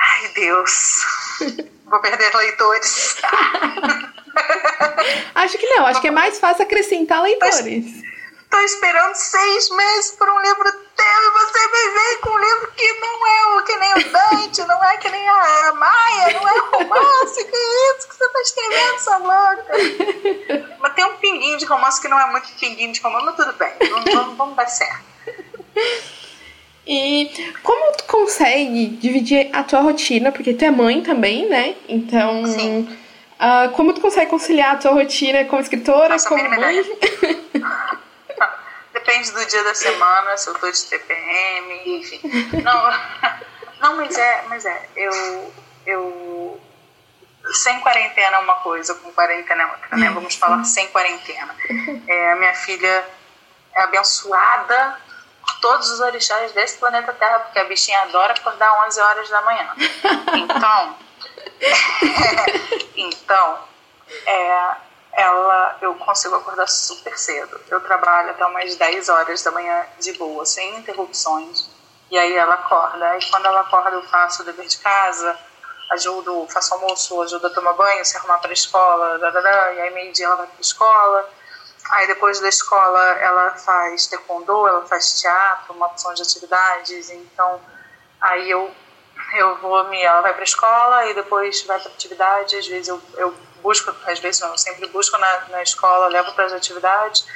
Ai, 0.00 0.28
Deus. 0.34 1.06
Vou 1.92 2.00
perder 2.00 2.34
leitores. 2.34 3.16
acho 5.34 5.58
que 5.58 5.66
não, 5.66 5.84
acho 5.84 6.00
que 6.00 6.08
é 6.08 6.10
mais 6.10 6.38
fácil 6.38 6.62
acrescentar 6.62 7.22
leitores. 7.22 7.84
Tô 8.50 8.58
esperando 8.60 9.14
seis 9.14 9.68
meses 9.68 10.12
por 10.12 10.26
um 10.26 10.40
livro 10.40 10.72
teu 10.72 11.04
e 11.04 11.30
você 11.32 11.58
me 11.66 11.90
vem 11.92 12.20
com 12.22 12.30
um 12.30 12.38
livro 12.38 12.72
que 12.74 12.92
não 12.94 13.26
é 13.26 13.46
o 13.56 13.64
que 13.64 13.76
nem 13.76 13.92
o 13.92 14.10
Dante, 14.10 14.64
não 14.64 14.82
é 14.82 14.96
que 14.96 15.10
nem 15.10 15.28
a 15.28 15.72
Maia, 15.74 16.32
não 16.32 16.48
é 16.48 16.58
romance, 16.60 17.44
que 17.44 17.56
isso 17.56 18.08
que 18.08 18.16
você 18.16 18.26
tá 18.26 18.40
escrevendo, 18.40 18.98
sua 18.98 19.18
louca? 19.18 19.72
Mas 20.80 20.94
tem 20.94 21.04
um 21.04 21.16
pinguinho 21.18 21.58
de 21.58 21.66
romance 21.66 22.00
que 22.00 22.08
não 22.08 22.18
é 22.18 22.24
muito 22.30 22.48
pinguinho 22.58 22.94
de 22.94 23.02
romance, 23.02 23.26
mas 23.26 23.36
tudo 23.36 23.52
bem, 23.52 23.74
vamos, 23.90 24.14
vamos, 24.14 24.36
vamos 24.38 24.56
dar 24.56 24.66
certo. 24.66 25.04
E 26.86 27.30
como 27.62 27.96
tu 27.96 28.04
consegue 28.04 28.88
dividir 28.88 29.50
a 29.52 29.62
tua 29.62 29.80
rotina, 29.80 30.32
porque 30.32 30.52
tu 30.52 30.64
é 30.64 30.70
mãe 30.70 31.00
também, 31.00 31.48
né? 31.48 31.76
Então, 31.88 32.42
uh, 32.44 33.70
como 33.74 33.92
tu 33.92 34.00
consegue 34.00 34.30
conciliar 34.30 34.74
a 34.74 34.78
tua 34.78 34.92
rotina 34.92 35.44
como 35.44 35.62
escritora, 35.62 36.08
Nossa, 36.08 36.28
como 36.28 36.42
mãe? 36.50 36.82
Depende 38.92 39.30
do 39.32 39.46
dia 39.46 39.62
da 39.64 39.74
semana, 39.74 40.36
se 40.36 40.48
eu 40.48 40.54
tô 40.54 40.70
de 40.70 40.84
TPM, 40.84 41.98
enfim. 41.98 42.20
Não, 42.62 42.92
não 43.80 43.96
mas 43.96 44.18
é, 44.18 44.44
mas 44.48 44.66
é, 44.66 44.88
eu, 44.96 45.52
eu 45.86 46.60
sem 47.54 47.80
quarentena 47.80 48.36
é 48.36 48.40
uma 48.40 48.54
coisa, 48.56 48.94
com 48.96 49.12
quarentena 49.12 49.62
é 49.62 49.66
outra, 49.66 49.96
né? 49.96 50.10
Vamos 50.10 50.34
falar 50.34 50.64
sem 50.64 50.88
quarentena. 50.88 51.54
É, 52.06 52.32
a 52.32 52.36
minha 52.36 52.54
filha 52.54 53.04
é 53.74 53.82
abençoada 53.82 55.00
todos 55.62 55.88
os 55.92 56.00
orixás 56.00 56.52
desse 56.52 56.76
planeta 56.76 57.12
Terra, 57.14 57.38
porque 57.38 57.58
a 57.60 57.64
bichinha 57.64 58.02
adora 58.02 58.34
acordar 58.34 58.84
11 58.86 59.00
horas 59.00 59.30
da 59.30 59.40
manhã. 59.42 59.74
Então, 60.34 60.96
então 62.96 63.58
é, 64.26 64.76
ela, 65.12 65.78
eu 65.80 65.94
consigo 65.94 66.34
acordar 66.34 66.66
super 66.68 67.16
cedo. 67.16 67.58
Eu 67.70 67.80
trabalho 67.80 68.30
até 68.30 68.44
umas 68.44 68.74
10 68.74 69.08
horas 69.08 69.42
da 69.42 69.52
manhã 69.52 69.86
de 70.00 70.12
boa, 70.14 70.44
sem 70.44 70.76
interrupções. 70.76 71.70
E 72.10 72.18
aí 72.18 72.34
ela 72.34 72.54
acorda. 72.54 73.16
E 73.16 73.30
quando 73.30 73.46
ela 73.46 73.60
acorda, 73.60 73.90
eu 73.96 74.02
faço 74.08 74.42
o 74.42 74.44
dever 74.44 74.66
de 74.66 74.78
casa, 74.78 75.38
ajudo, 75.92 76.46
faço 76.52 76.74
almoço, 76.74 77.22
ajudo 77.22 77.46
a 77.46 77.50
tomar 77.50 77.74
banho, 77.74 78.04
se 78.04 78.16
arrumar 78.16 78.38
para 78.38 78.50
a 78.50 78.52
escola, 78.52 79.18
e 79.74 79.80
aí 79.80 79.94
meio-dia 79.94 80.26
ela 80.26 80.36
vai 80.36 80.46
para 80.46 80.58
a 80.58 80.60
escola 80.60 81.41
Aí 81.92 82.06
depois 82.06 82.40
da 82.40 82.48
escola 82.48 83.00
ela 83.18 83.50
faz 83.50 84.06
taekwondo, 84.06 84.66
ela 84.66 84.86
faz 84.86 85.20
teatro, 85.20 85.74
uma 85.74 85.88
opção 85.88 86.14
de 86.14 86.22
atividades. 86.22 87.10
Então 87.10 87.60
aí 88.18 88.50
eu 88.50 88.70
eu 89.34 89.56
vou 89.58 89.84
me 89.84 90.00
ela 90.00 90.22
vai 90.22 90.32
para 90.32 90.42
a 90.42 90.44
escola 90.44 91.06
e 91.10 91.14
depois 91.14 91.62
vai 91.64 91.78
para 91.78 91.92
atividade. 91.92 92.56
Às 92.56 92.66
vezes 92.66 92.88
eu, 92.88 92.98
eu 93.18 93.34
busco, 93.62 93.94
às 94.06 94.18
vezes 94.20 94.40
não, 94.40 94.52
eu 94.52 94.58
sempre 94.58 94.88
busco 94.88 95.18
na, 95.18 95.48
na 95.50 95.62
escola, 95.62 96.08
levo 96.08 96.32
para 96.32 96.46
as 96.46 96.54
atividades. 96.54 97.26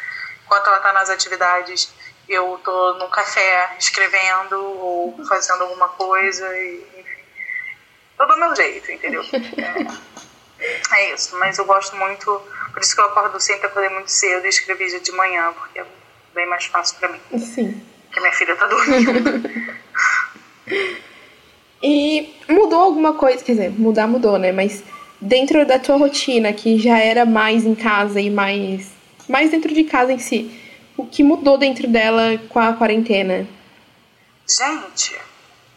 Enquanto 0.47 0.69
ela 0.69 0.79
está 0.79 0.91
nas 0.91 1.11
atividades, 1.11 1.93
eu 2.27 2.59
tô 2.65 2.95
no 2.95 3.11
café 3.11 3.77
escrevendo 3.79 4.59
ou 4.59 5.23
fazendo 5.29 5.65
alguma 5.65 5.91
coisa 5.91 6.49
e 6.57 6.79
enfim, 6.97 8.27
do 8.27 8.39
meu 8.39 8.57
jeito, 8.57 8.91
entendeu? 8.91 9.23
É, 9.23 10.16
é 10.59 11.15
isso. 11.15 11.37
Mas 11.39 11.59
eu 11.59 11.65
gosto 11.65 11.97
muito 11.97 12.41
por 12.73 12.83
isso 12.83 12.95
que 12.95 13.01
eu 13.01 13.07
acordo 13.07 13.41
sempre, 13.41 13.67
acordei 13.67 13.89
muito 13.91 14.11
cedo 14.11 14.45
e 14.45 14.49
escrevi 14.51 14.89
já 14.91 14.99
de 14.99 15.11
manhã, 15.13 15.51
porque 15.53 15.81
é 15.81 15.87
bem 16.35 16.47
mais 16.47 16.67
fácil 16.67 16.99
para 16.99 17.09
mim. 17.09 17.21
Sim. 17.39 17.81
Porque 18.05 18.21
minha 18.21 18.33
filha 18.33 18.55
tá 18.55 18.67
dormindo. 18.67 19.51
e 21.83 22.35
mudou 22.49 22.81
alguma 22.81 23.15
coisa, 23.15 23.43
quer 23.43 23.53
dizer, 23.53 23.71
mudar 23.71 24.07
mudou, 24.07 24.39
né? 24.39 24.53
Mas 24.53 24.85
dentro 25.19 25.65
da 25.65 25.79
tua 25.79 25.97
rotina, 25.97 26.53
que 26.53 26.79
já 26.79 26.99
era 26.99 27.25
mais 27.25 27.65
em 27.65 27.75
casa 27.75 28.21
e 28.21 28.29
mais, 28.29 28.91
mais 29.27 29.51
dentro 29.51 29.73
de 29.73 29.85
casa 29.85 30.13
em 30.13 30.19
si, 30.19 30.51
o 30.99 31.07
que 31.07 31.23
mudou 31.23 31.57
dentro 31.57 31.89
dela 31.89 32.39
com 32.51 32.59
a 32.59 32.75
quarentena? 32.75 33.49
Gente, 34.47 35.19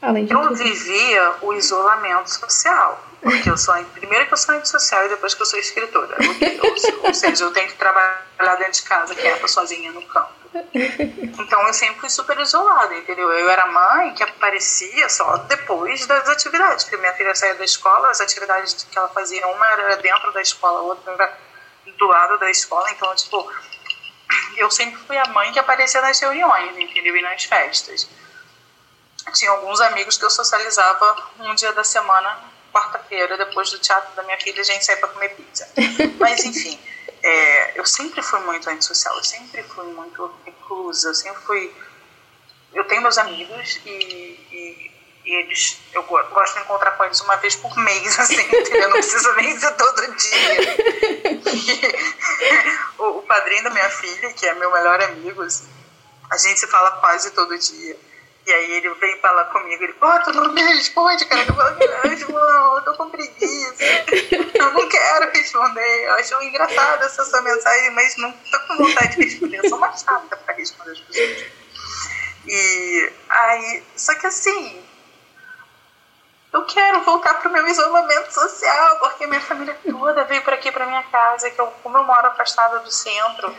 Além 0.02 0.26
de 0.26 0.34
eu 0.34 0.42
tudo. 0.42 0.56
vivia 0.56 1.34
o 1.42 1.54
isolamento 1.54 2.30
social. 2.30 3.09
Porque 3.22 3.50
eu 3.50 3.58
sou, 3.58 3.76
primeiro 3.86 4.28
que 4.28 4.34
eu 4.34 4.38
sou 4.38 4.56
antissocial 4.56 5.06
e 5.06 5.10
depois 5.10 5.34
que 5.34 5.42
eu 5.42 5.46
sou 5.46 5.60
escritora. 5.60 6.16
Ou, 6.64 7.08
ou, 7.08 7.14
seja, 7.14 7.44
eu 7.44 7.52
tenho 7.52 7.68
que 7.68 7.76
trabalhar 7.76 8.56
dentro 8.58 8.74
de 8.74 8.84
casa, 8.84 9.14
quieta, 9.14 9.48
sozinha 9.48 9.92
no 9.92 10.02
campo. 10.04 10.40
Então 11.40 11.68
eu 11.68 11.74
sempre 11.74 12.00
fui 12.00 12.10
super 12.10 12.40
isolada, 12.40 12.96
entendeu? 12.96 13.32
Eu 13.32 13.50
era 13.50 13.68
mãe 13.68 14.14
que 14.14 14.24
aparecia 14.24 15.08
só 15.10 15.38
depois 15.38 16.06
das 16.08 16.28
atividades, 16.30 16.86
porque 16.86 16.98
minha 16.98 17.14
filha 17.14 17.36
saía 17.36 17.56
da 17.56 17.66
escola, 17.66 18.10
as 18.10 18.22
atividades 18.22 18.74
que 18.90 18.98
ela 18.98 19.10
fazia, 19.10 19.46
uma 19.48 19.68
era 19.74 19.98
dentro 19.98 20.32
da 20.32 20.42
escola, 20.42 20.82
outra 20.82 21.14
era 21.14 21.38
do 21.98 22.08
lado 22.08 22.40
da 22.40 22.50
escola, 22.50 22.90
então, 22.92 23.14
tipo, 23.16 23.52
eu 24.58 24.72
sempre 24.72 25.00
fui 25.06 25.18
a 25.18 25.26
mãe 25.28 25.52
que 25.52 25.60
aparecia 25.60 26.02
nas 26.02 26.20
reuniões, 26.20 26.78
entendeu? 26.78 27.16
E 27.16 27.22
nas 27.22 27.44
festas. 27.44 28.08
Tinha 29.34 29.52
alguns 29.52 29.80
amigos 29.82 30.18
que 30.18 30.26
eu 30.26 30.30
socializava 30.30 31.30
um 31.40 31.54
dia 31.54 31.72
da 31.74 31.84
semana, 31.84 32.40
quarta-feira, 32.72 33.38
depois 33.38 33.70
do 33.72 33.80
teatro 33.80 34.16
da 34.16 34.24
minha 34.24 34.38
filha, 34.40 34.62
a 34.62 34.64
gente 34.64 34.86
saía 34.86 35.00
para 35.00 35.10
comer 35.10 35.30
pizza. 35.30 35.68
Mas, 36.20 36.44
enfim, 36.44 36.80
é, 37.22 37.80
eu 37.80 37.86
sempre 37.86 38.22
fui 38.22 38.40
muito 38.42 38.70
antissocial, 38.70 39.16
eu 39.18 39.24
sempre 39.24 39.64
fui 39.64 39.86
muito 39.94 40.32
reclusa, 40.46 41.10
eu 41.10 41.16
sempre 41.16 41.42
fui. 41.44 41.74
Eu 42.74 42.84
tenho 42.86 43.02
meus 43.02 43.18
amigos 43.18 43.80
e, 43.86 43.90
e, 43.90 44.92
e 45.26 45.36
eles. 45.36 45.80
Eu 45.94 46.04
gosto 46.04 46.56
de 46.56 46.62
encontrar 46.62 46.92
com 46.92 47.06
eles 47.06 47.20
uma 47.22 47.36
vez 47.38 47.56
por 47.56 47.76
mês, 47.78 48.18
assim, 48.20 48.42
entendeu? 48.42 48.90
Não 48.90 48.98
precisa 48.98 49.34
nem 49.36 49.58
ser 49.60 49.76
todo 49.76 50.16
dia. 50.16 50.62
E, 52.42 53.02
o, 53.02 53.20
o 53.20 53.22
padrinho 53.24 53.64
da 53.64 53.70
minha 53.72 53.90
filha, 53.90 54.34
que 54.34 54.46
é 54.46 54.54
meu 54.54 54.72
melhor 54.72 55.02
amigo, 55.02 55.42
assim, 55.42 55.68
a 56.30 56.38
gente 56.38 56.60
se 56.60 56.68
fala 56.68 56.92
quase 56.92 57.32
todo 57.32 57.58
dia. 57.58 57.98
E 58.50 58.52
aí 58.52 58.72
ele 58.72 58.90
vem 58.96 59.16
falar 59.20 59.46
comigo, 59.46 59.84
ele, 59.84 59.94
pô, 59.94 60.08
tu 60.22 60.34
não 60.34 60.52
me 60.52 60.60
responde, 60.64 61.24
cara. 61.28 61.46
Eu 61.48 61.54
falo, 61.54 62.16
João, 62.18 62.78
eu 62.78 62.82
tô 62.82 62.96
com 62.96 63.08
preguiça. 63.12 63.84
Eu 64.56 64.72
não 64.74 64.90
quero 64.90 65.32
responder. 65.32 66.08
Eu 66.08 66.14
acho 66.16 66.42
engraçado 66.42 67.04
essa 67.04 67.26
sua 67.26 67.44
mensagem, 67.44 67.92
mas 67.92 68.18
não 68.18 68.32
tô 68.32 68.60
com 68.62 68.78
vontade 68.78 69.18
de 69.18 69.24
responder. 69.24 69.58
Eu 69.58 69.70
sou 69.70 69.78
uma 69.78 69.96
chata 69.96 70.36
pra 70.36 70.56
responder 70.56 70.94
as 70.94 71.00
pessoas. 71.00 71.46
E 72.48 73.14
aí, 73.30 73.84
só 73.96 74.16
que 74.16 74.26
assim, 74.26 74.84
eu 76.52 76.66
quero 76.66 77.04
voltar 77.04 77.36
pro 77.36 77.52
meu 77.52 77.68
isolamento 77.68 78.34
social, 78.34 78.98
porque 78.98 79.28
minha 79.28 79.42
família 79.42 79.78
toda 79.88 80.24
veio 80.24 80.42
para 80.42 80.56
aqui, 80.56 80.72
para 80.72 80.88
minha 80.88 81.04
casa, 81.04 81.52
que 81.52 81.62
eu, 81.62 81.68
como 81.84 82.00
eu 82.00 82.04
moro 82.04 82.26
afastada 82.26 82.80
do 82.80 82.90
centro, 82.90 83.56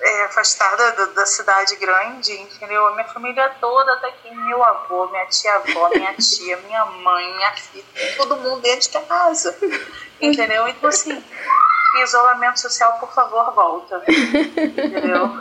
é, 0.00 0.24
afastada 0.24 0.92
da, 0.92 1.04
da, 1.06 1.26
cidade 1.26 1.76
grande, 1.76 2.32
entendeu? 2.32 2.86
A 2.86 2.92
minha 2.92 3.08
família 3.08 3.48
toda 3.60 3.96
tá 3.96 4.08
aqui, 4.08 4.34
meu 4.34 4.62
avô, 4.62 5.08
minha 5.08 5.26
tia-avó, 5.26 5.88
minha 5.90 6.14
tia, 6.14 6.56
minha 6.58 6.84
mãe, 6.86 7.34
minha 7.34 7.52
filha, 7.52 7.84
todo 8.16 8.36
mundo 8.36 8.60
dentro 8.60 8.90
de 8.90 9.00
casa, 9.06 9.56
entendeu? 10.20 10.68
Então, 10.68 10.88
assim, 10.88 11.22
isolamento 12.02 12.60
social, 12.60 12.98
por 13.00 13.12
favor, 13.12 13.52
volta, 13.52 14.02
entendeu? 14.06 15.36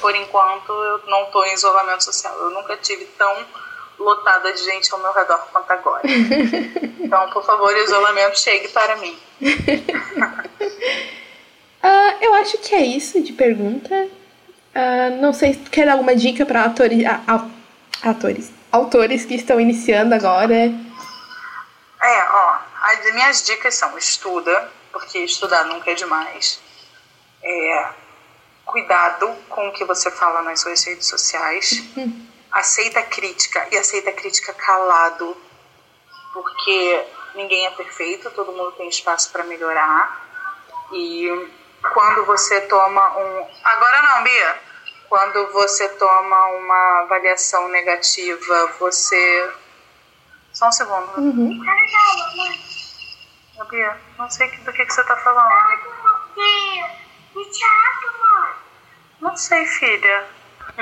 Por 0.00 0.14
enquanto, 0.14 0.72
eu 0.72 1.02
não 1.06 1.26
tô 1.26 1.44
em 1.44 1.52
isolamento 1.54 2.02
social. 2.04 2.34
Eu 2.38 2.50
nunca 2.50 2.76
tive 2.78 3.04
tão 3.18 3.46
lotada 3.98 4.52
de 4.52 4.64
gente 4.64 4.92
ao 4.92 4.98
meu 4.98 5.12
redor 5.12 5.38
quanto 5.52 5.70
agora. 5.70 6.02
Então, 6.98 7.30
por 7.30 7.44
favor, 7.44 7.76
isolamento 7.76 8.38
chegue 8.38 8.68
para 8.68 8.96
mim. 8.96 9.18
Uh, 11.82 12.16
eu 12.20 12.34
acho 12.34 12.58
que 12.58 12.74
é 12.74 12.84
isso 12.84 13.22
de 13.22 13.32
pergunta. 13.32 14.08
Uh, 14.74 15.20
não 15.20 15.32
sei 15.32 15.54
se 15.54 15.60
quer 15.60 15.86
dar 15.86 15.92
alguma 15.92 16.14
dica 16.14 16.44
para 16.44 16.64
atores, 16.64 17.04
atores, 18.02 18.52
autores 18.70 19.24
que 19.24 19.34
estão 19.34 19.58
iniciando 19.58 20.14
agora. 20.14 20.54
É, 22.02 22.22
ó, 22.30 22.58
as 22.82 23.12
minhas 23.12 23.42
dicas 23.42 23.74
são 23.74 23.96
estuda, 23.98 24.70
porque 24.92 25.18
estudar 25.18 25.64
nunca 25.64 25.90
é 25.90 25.94
demais. 25.94 26.60
É, 27.42 27.88
cuidado 28.64 29.34
com 29.48 29.68
o 29.68 29.72
que 29.72 29.84
você 29.84 30.10
fala 30.10 30.42
nas 30.42 30.60
suas 30.60 30.84
redes 30.84 31.08
sociais. 31.08 31.82
Uhum. 31.96 32.26
Aceita 32.52 33.02
crítica 33.02 33.66
e 33.70 33.76
aceita 33.76 34.12
crítica 34.12 34.52
calado, 34.52 35.36
porque 36.32 37.06
ninguém 37.34 37.66
é 37.66 37.70
perfeito, 37.70 38.30
todo 38.30 38.52
mundo 38.52 38.72
tem 38.72 38.88
espaço 38.88 39.30
para 39.30 39.44
melhorar. 39.44 40.28
E 40.92 41.48
quando 41.92 42.24
você 42.26 42.60
toma 42.62 43.18
um. 43.18 43.48
Agora 43.64 44.02
não, 44.02 44.22
Bia. 44.24 44.58
Quando 45.08 45.52
você 45.52 45.88
toma 45.90 46.46
uma 46.48 47.00
avaliação 47.00 47.68
negativa, 47.68 48.66
você. 48.78 49.52
Só 50.52 50.68
um 50.68 50.72
segundo. 50.72 51.18
Uhum. 51.18 51.60
Bia, 53.68 53.96
não 54.18 54.28
sei 54.30 54.50
do 54.50 54.72
que, 54.72 54.84
que 54.84 54.92
você 54.92 55.04
tá 55.04 55.16
falando. 55.16 55.78
Do 57.34 57.44
teatro, 57.44 58.18
mãe. 58.20 58.50
Não 59.20 59.36
sei, 59.36 59.64
filha. 59.66 60.26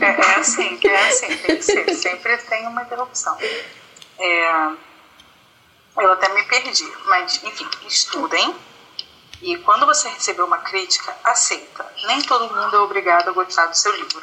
é, 0.00 0.04
é, 0.04 0.34
assim, 0.36 0.78
é 0.84 1.08
assim, 1.08 1.36
tem 1.38 1.56
que 1.56 1.62
ser. 1.62 1.94
Sempre 1.94 2.36
tem 2.36 2.66
uma 2.66 2.82
interrupção. 2.82 3.36
É 4.18 4.87
eu 6.00 6.12
até 6.12 6.28
me 6.32 6.42
perdi, 6.44 6.90
mas 7.06 7.42
enfim, 7.42 7.68
estudem. 7.86 8.54
E 9.40 9.56
quando 9.58 9.86
você 9.86 10.08
receber 10.08 10.42
uma 10.42 10.58
crítica, 10.58 11.16
aceita. 11.22 11.86
Nem 12.06 12.20
todo 12.22 12.52
mundo 12.52 12.76
é 12.76 12.80
obrigado 12.80 13.28
a 13.28 13.32
gostar 13.32 13.66
do 13.66 13.76
seu 13.76 13.92
livro. 13.94 14.22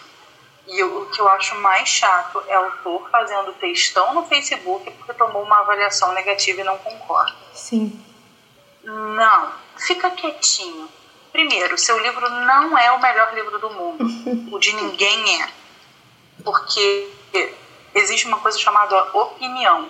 E 0.68 0.80
eu, 0.80 1.03
o 1.03 1.06
que 1.07 1.22
eu 1.22 1.27
acho 1.30 1.56
mais 1.56 1.88
chato 1.88 2.43
é 2.47 2.60
o 2.60 2.65
autor 2.65 3.10
fazendo 3.10 3.53
textão 3.53 4.14
no 4.14 4.26
Facebook 4.26 4.89
porque 4.91 5.14
tomou 5.14 5.43
uma 5.43 5.60
avaliação 5.60 6.11
negativa 6.14 6.61
e 6.61 6.64
não 6.64 6.77
concorda. 6.80 7.35
Sim. 7.53 8.03
Não, 8.84 9.52
fica 9.77 10.10
quietinho. 10.11 10.89
Primeiro, 11.31 11.77
seu 11.77 11.99
livro 11.99 12.30
não 12.30 12.77
é 12.77 12.91
o 12.91 13.02
melhor 13.02 13.34
livro 13.34 13.60
do 13.60 13.69
mundo. 13.69 14.06
o 14.52 14.60
de 14.60 14.73
ninguém 14.73 15.41
é. 15.41 15.49
Porque 16.43 17.10
existe 17.93 18.27
uma 18.27 18.39
coisa 18.39 18.57
chamada 18.57 19.03
opinião. 19.14 19.89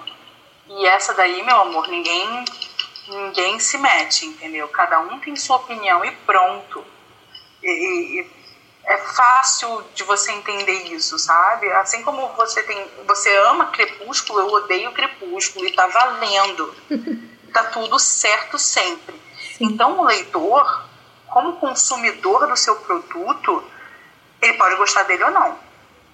E 0.67 0.85
essa 0.87 1.13
daí, 1.13 1.43
meu 1.43 1.61
amor, 1.61 1.87
ninguém 1.87 2.45
ninguém 3.07 3.59
se 3.59 3.77
mete, 3.77 4.25
entendeu? 4.25 4.67
Cada 4.69 4.99
um 4.99 5.19
tem 5.19 5.35
sua 5.35 5.57
opinião 5.57 6.03
e 6.03 6.11
pronto. 6.11 6.83
E, 7.61 7.69
e, 8.21 8.31
é 8.85 8.97
fácil 8.97 9.83
de 9.95 10.03
você 10.03 10.31
entender 10.31 10.93
isso, 10.93 11.17
sabe? 11.17 11.71
Assim 11.73 12.03
como 12.03 12.27
você 12.29 12.61
tem, 12.63 12.87
você 13.05 13.35
ama 13.37 13.67
Crepúsculo, 13.67 14.39
eu 14.39 14.47
odeio 14.47 14.91
Crepúsculo 14.91 15.65
e 15.65 15.73
tá 15.73 15.87
valendo. 15.87 16.75
tá 17.51 17.63
tudo 17.65 17.97
certo 17.97 18.59
sempre. 18.59 19.19
Então 19.59 19.99
o 19.99 20.05
leitor, 20.05 20.85
como 21.27 21.57
consumidor 21.57 22.47
do 22.47 22.55
seu 22.55 22.75
produto, 22.75 23.63
ele 24.41 24.53
pode 24.53 24.75
gostar 24.75 25.03
dele 25.03 25.23
ou 25.23 25.31
não. 25.31 25.64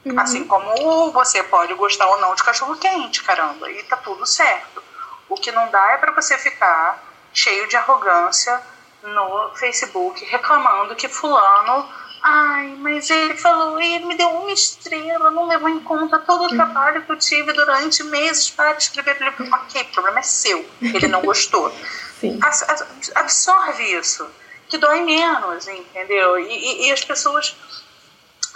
Uhum. 0.03 0.19
Assim 0.19 0.44
como 0.45 1.11
você 1.11 1.44
pode 1.44 1.73
gostar 1.76 2.07
ou 2.07 2.19
não 2.19 2.34
de 2.34 2.44
cachorro 2.44 2.76
quente, 2.76 3.23
caramba, 3.23 3.69
e 3.69 3.84
tá 3.84 3.98
tudo 3.98 4.26
certo. 4.26 4.82
O 5.30 5.36
que 5.36 5.52
não 5.52 5.69
dá 5.69 5.91
é 5.91 5.98
para 5.98 6.11
você 6.11 6.38
ficar 6.38 7.02
cheio 7.34 7.68
de 7.68 7.78
arrogância 7.78 8.61
no 9.03 9.52
Facebook 9.56 10.23
reclamando 10.26 10.95
que 10.95 11.07
fulano, 11.07 11.88
ai, 12.22 12.76
mas 12.80 13.10
ele 13.10 13.36
falou, 13.38 13.80
ele 13.80 14.06
me 14.06 14.15
deu 14.15 14.30
uma 14.30 14.52
estrela, 14.52 15.32
não 15.32 15.48
levou 15.48 15.69
em 15.69 15.80
conta 15.80 16.19
todo 16.19 16.41
o 16.41 16.44
uhum. 16.44 16.56
trabalho 16.56 17.03
que 17.03 17.11
eu 17.11 17.18
tive 17.18 17.53
durante 17.53 18.03
meses 18.03 18.49
para 18.49 18.78
escrever 18.78 19.18
o 19.22 19.23
livro. 19.23 19.56
Ok, 19.56 19.82
o 19.82 19.94
problema 19.94 20.19
é 20.19 20.23
seu, 20.23 20.68
ele 20.82 21.07
não 21.07 21.22
gostou. 21.22 21.73
Absorve 23.15 23.84
isso, 23.84 24.28
que 24.68 24.78
dói 24.78 25.02
menos, 25.02 25.68
entendeu? 25.68 26.40
E, 26.40 26.48
e, 26.48 26.88
e 26.88 26.91
as 26.91 27.03
pessoas 27.03 27.56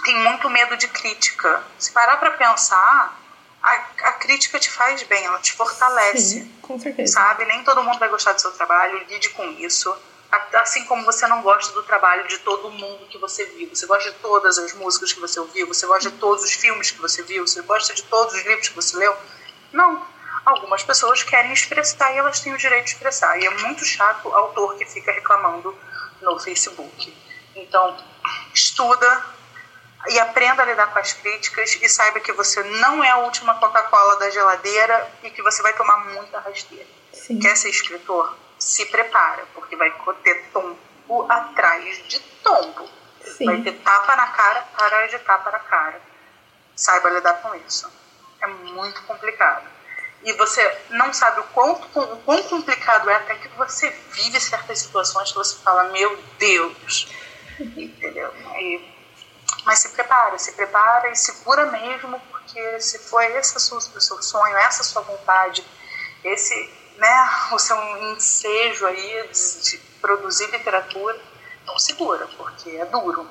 tem 0.03 0.17
muito 0.17 0.49
medo 0.49 0.77
de 0.77 0.87
crítica. 0.87 1.63
Se 1.77 1.91
parar 1.91 2.17
para 2.17 2.31
pensar, 2.31 3.19
a, 3.61 3.71
a, 3.71 4.11
crítica 4.13 4.59
te 4.59 4.69
faz 4.69 5.01
bem, 5.03 5.25
ela 5.25 5.39
te 5.39 5.53
fortalece. 5.53 6.41
Sim, 6.41 6.51
com 6.61 6.79
certeza. 6.79 7.13
Sabe? 7.13 7.45
Nem 7.45 7.63
todo 7.63 7.83
mundo 7.83 7.97
vai 7.97 8.09
gostar 8.09 8.33
do 8.33 8.41
seu 8.41 8.51
trabalho, 8.51 9.05
lide 9.09 9.29
com 9.29 9.43
isso. 9.51 9.95
Assim 10.53 10.83
como 10.85 11.05
você 11.05 11.25
não 11.27 11.41
gosta 11.41 11.73
do 11.73 11.81
trabalho 11.83 12.27
de 12.27 12.39
todo 12.39 12.69
mundo 12.69 13.07
que 13.07 13.17
você 13.17 13.45
viu. 13.45 13.69
Você 13.73 13.85
gosta 13.85 14.11
de 14.11 14.17
todas 14.17 14.57
as 14.57 14.73
músicas 14.73 15.13
que 15.13 15.19
você 15.19 15.39
ouviu, 15.39 15.67
você 15.67 15.87
gosta 15.87 16.11
de 16.11 16.17
todos 16.17 16.43
os 16.43 16.51
filmes 16.51 16.91
que 16.91 17.01
você 17.01 17.23
viu, 17.23 17.47
você 17.47 17.61
gosta 17.61 17.93
de 17.93 18.03
todos 18.03 18.33
os 18.35 18.45
livros 18.45 18.69
que 18.69 18.75
você 18.75 18.97
leu. 18.97 19.15
Não. 19.71 20.05
Algumas 20.45 20.83
pessoas 20.83 21.23
querem 21.23 21.51
expressar 21.53 22.13
e 22.13 22.17
elas 22.17 22.39
têm 22.39 22.53
o 22.53 22.57
direito 22.57 22.85
de 22.85 22.91
expressar. 22.91 23.39
E 23.39 23.45
é 23.45 23.49
muito 23.49 23.83
chato 23.83 24.27
o 24.27 24.35
autor 24.35 24.77
que 24.77 24.85
fica 24.85 25.11
reclamando 25.11 25.75
no 26.21 26.37
Facebook. 26.39 27.17
Então, 27.55 27.97
estuda, 28.53 29.34
e 30.09 30.19
aprenda 30.19 30.61
a 30.61 30.65
lidar 30.65 30.87
com 30.87 30.99
as 30.99 31.13
críticas 31.13 31.77
e 31.81 31.89
saiba 31.89 32.19
que 32.19 32.31
você 32.33 32.61
não 32.63 33.03
é 33.03 33.09
a 33.09 33.17
última 33.17 33.55
Coca-Cola 33.55 34.17
da 34.17 34.29
geladeira 34.29 35.09
e 35.23 35.29
que 35.29 35.41
você 35.41 35.61
vai 35.61 35.73
tomar 35.73 36.05
muita 36.05 36.39
rasteira. 36.39 36.87
Sim. 37.13 37.39
Quer 37.39 37.55
ser 37.55 37.69
escritor? 37.69 38.35
Se 38.59 38.85
prepara, 38.85 39.45
porque 39.53 39.75
vai 39.75 39.91
ter 40.23 40.49
tombo 40.53 41.31
atrás 41.31 42.07
de 42.07 42.19
tombo. 42.43 42.89
Sim. 43.21 43.45
Vai 43.45 43.61
ter 43.61 43.73
tapa 43.73 44.15
na 44.15 44.27
cara, 44.27 44.61
para 44.77 45.07
de 45.07 45.19
tapa 45.19 45.51
na 45.51 45.59
cara. 45.59 46.01
Saiba 46.75 47.09
lidar 47.09 47.41
com 47.41 47.55
isso. 47.55 47.91
É 48.41 48.47
muito 48.47 49.01
complicado. 49.03 49.65
e 50.25 50.33
você 50.33 50.77
não 50.89 51.13
sabe 51.13 51.39
o 51.39 51.43
quão, 51.45 51.73
o 51.73 52.17
quão 52.17 52.41
complicado 52.43 53.09
é 53.09 53.15
até 53.15 53.35
que 53.35 53.47
você 53.49 53.89
vive 54.11 54.39
certas 54.39 54.79
situações 54.79 55.29
que 55.31 55.37
você 55.37 55.55
fala, 55.57 55.85
meu 55.91 56.17
Deus, 56.39 57.07
entendeu? 57.59 58.33
E, 58.57 58.94
mas 59.65 59.79
se 59.79 59.89
prepara, 59.89 60.37
se 60.37 60.51
prepara 60.53 61.09
e 61.09 61.15
segura 61.15 61.65
mesmo, 61.71 62.21
porque 62.31 62.79
se 62.79 62.99
for 62.99 63.21
esse 63.23 63.57
o 63.57 63.59
seu 63.59 64.21
sonho, 64.21 64.55
essa 64.57 64.83
sua 64.83 65.01
vontade, 65.01 65.63
esse, 66.23 66.69
né, 66.97 67.29
o 67.51 67.59
seu 67.59 67.77
ensejo 68.11 68.85
aí 68.85 69.27
de, 69.31 69.71
de 69.71 69.77
produzir 69.99 70.49
literatura, 70.51 71.19
não 71.65 71.79
segura, 71.79 72.27
porque 72.37 72.69
é 72.69 72.85
duro. 72.85 73.27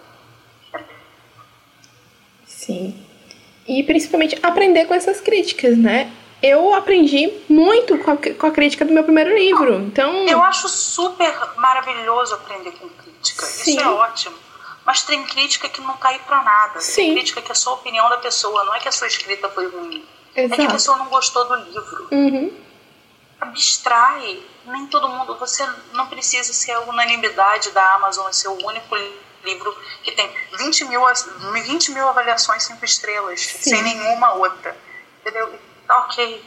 Sim. 2.47 3.07
E 3.67 3.83
principalmente 3.85 4.39
aprender 4.43 4.87
com 4.87 4.95
essas 4.95 5.21
críticas, 5.21 5.79
né? 5.79 6.13
Eu 6.43 6.75
aprendi 6.75 7.33
muito 7.49 7.97
com 7.99 8.11
a, 8.11 8.17
com 8.17 8.47
a 8.47 8.51
crítica 8.51 8.85
do 8.85 8.93
meu 8.93 9.05
primeiro 9.05 9.35
livro. 9.35 9.77
Então. 9.77 10.27
Eu 10.29 10.43
acho 10.43 10.69
super 10.69 11.33
maravilhoso 11.57 12.35
aprender 12.35 12.73
com 12.73 12.89
crítica. 12.89 13.47
Sim. 13.47 13.77
Isso 13.77 13.81
é 13.81 13.89
ótimo. 13.89 14.44
Mas 14.85 15.03
tem 15.03 15.25
crítica 15.25 15.69
que 15.69 15.81
não 15.81 15.97
cai 15.97 16.19
pra 16.21 16.43
nada. 16.43 16.81
Sim. 16.81 17.07
Tem 17.07 17.15
crítica 17.15 17.43
que 17.43 17.53
é 17.53 17.55
só 17.55 17.71
a 17.71 17.75
opinião 17.75 18.09
da 18.11 18.19
pessoa, 18.19 18.65
não 18.65 18.75
é 18.75 18.81
que 18.81 18.89
a 18.89 18.93
sua 18.93 19.07
escrita 19.07 19.49
foi 19.49 19.69
ruim. 19.69 20.07
Exato. 20.35 20.55
É 20.55 20.65
que 20.65 20.71
a 20.71 20.75
pessoa 20.75 20.97
não 20.99 21.07
gostou 21.07 21.45
do 21.47 21.55
livro. 21.57 22.09
Uhum. 22.11 22.61
Abstrai. 23.41 24.43
Nem 24.67 24.87
todo 24.87 25.09
mundo. 25.09 25.37
Você 25.39 25.67
não 25.93 26.07
precisa 26.09 26.53
ser 26.53 26.73
a 26.73 26.81
unanimidade 26.81 27.71
da 27.71 27.95
Amazon, 27.95 28.31
ser 28.33 28.49
o 28.49 28.67
único 28.67 28.97
livro 29.45 29.77
que 30.03 30.13
tem 30.13 30.31
20 30.59 30.85
mil, 30.87 31.03
20 31.53 31.93
mil 31.93 32.09
avaliações 32.09 32.65
cinco 32.65 32.85
estrelas, 32.85 33.41
Sim. 33.41 33.71
sem 33.71 33.83
nenhuma 33.83 34.35
outra. 34.35 34.77
Entendeu? 35.21 35.59
Ok. 35.89 36.45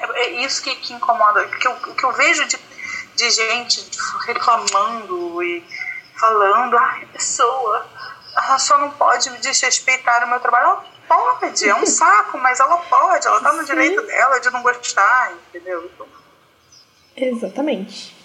É, 0.00 0.20
é 0.20 0.44
isso 0.44 0.62
que, 0.62 0.74
que 0.76 0.92
incomoda. 0.92 1.42
O 1.42 1.58
que 1.58 1.66
eu, 1.66 1.76
que 1.76 2.04
eu 2.04 2.12
vejo 2.12 2.46
de, 2.46 2.56
de 3.16 3.30
gente 3.30 3.84
reclamando 4.26 5.42
e 5.42 5.64
falando, 6.20 6.76
ah, 6.76 6.98
a 7.02 7.06
pessoa 7.12 7.86
ela 8.36 8.58
só 8.58 8.78
não 8.78 8.90
pode 8.90 9.30
desrespeitar 9.38 10.24
o 10.24 10.28
meu 10.28 10.40
trabalho. 10.40 10.66
Ela 10.66 11.34
pode, 11.34 11.68
é 11.68 11.74
um 11.74 11.86
saco, 11.86 12.38
mas 12.38 12.60
ela 12.60 12.76
pode, 12.76 13.26
ela 13.26 13.40
tá 13.40 13.52
no 13.52 13.64
direito 13.64 14.00
dela 14.02 14.38
de 14.38 14.50
não 14.50 14.62
gostar, 14.62 15.32
entendeu? 15.48 15.90
Então... 15.92 16.06
Exatamente. 17.16 18.20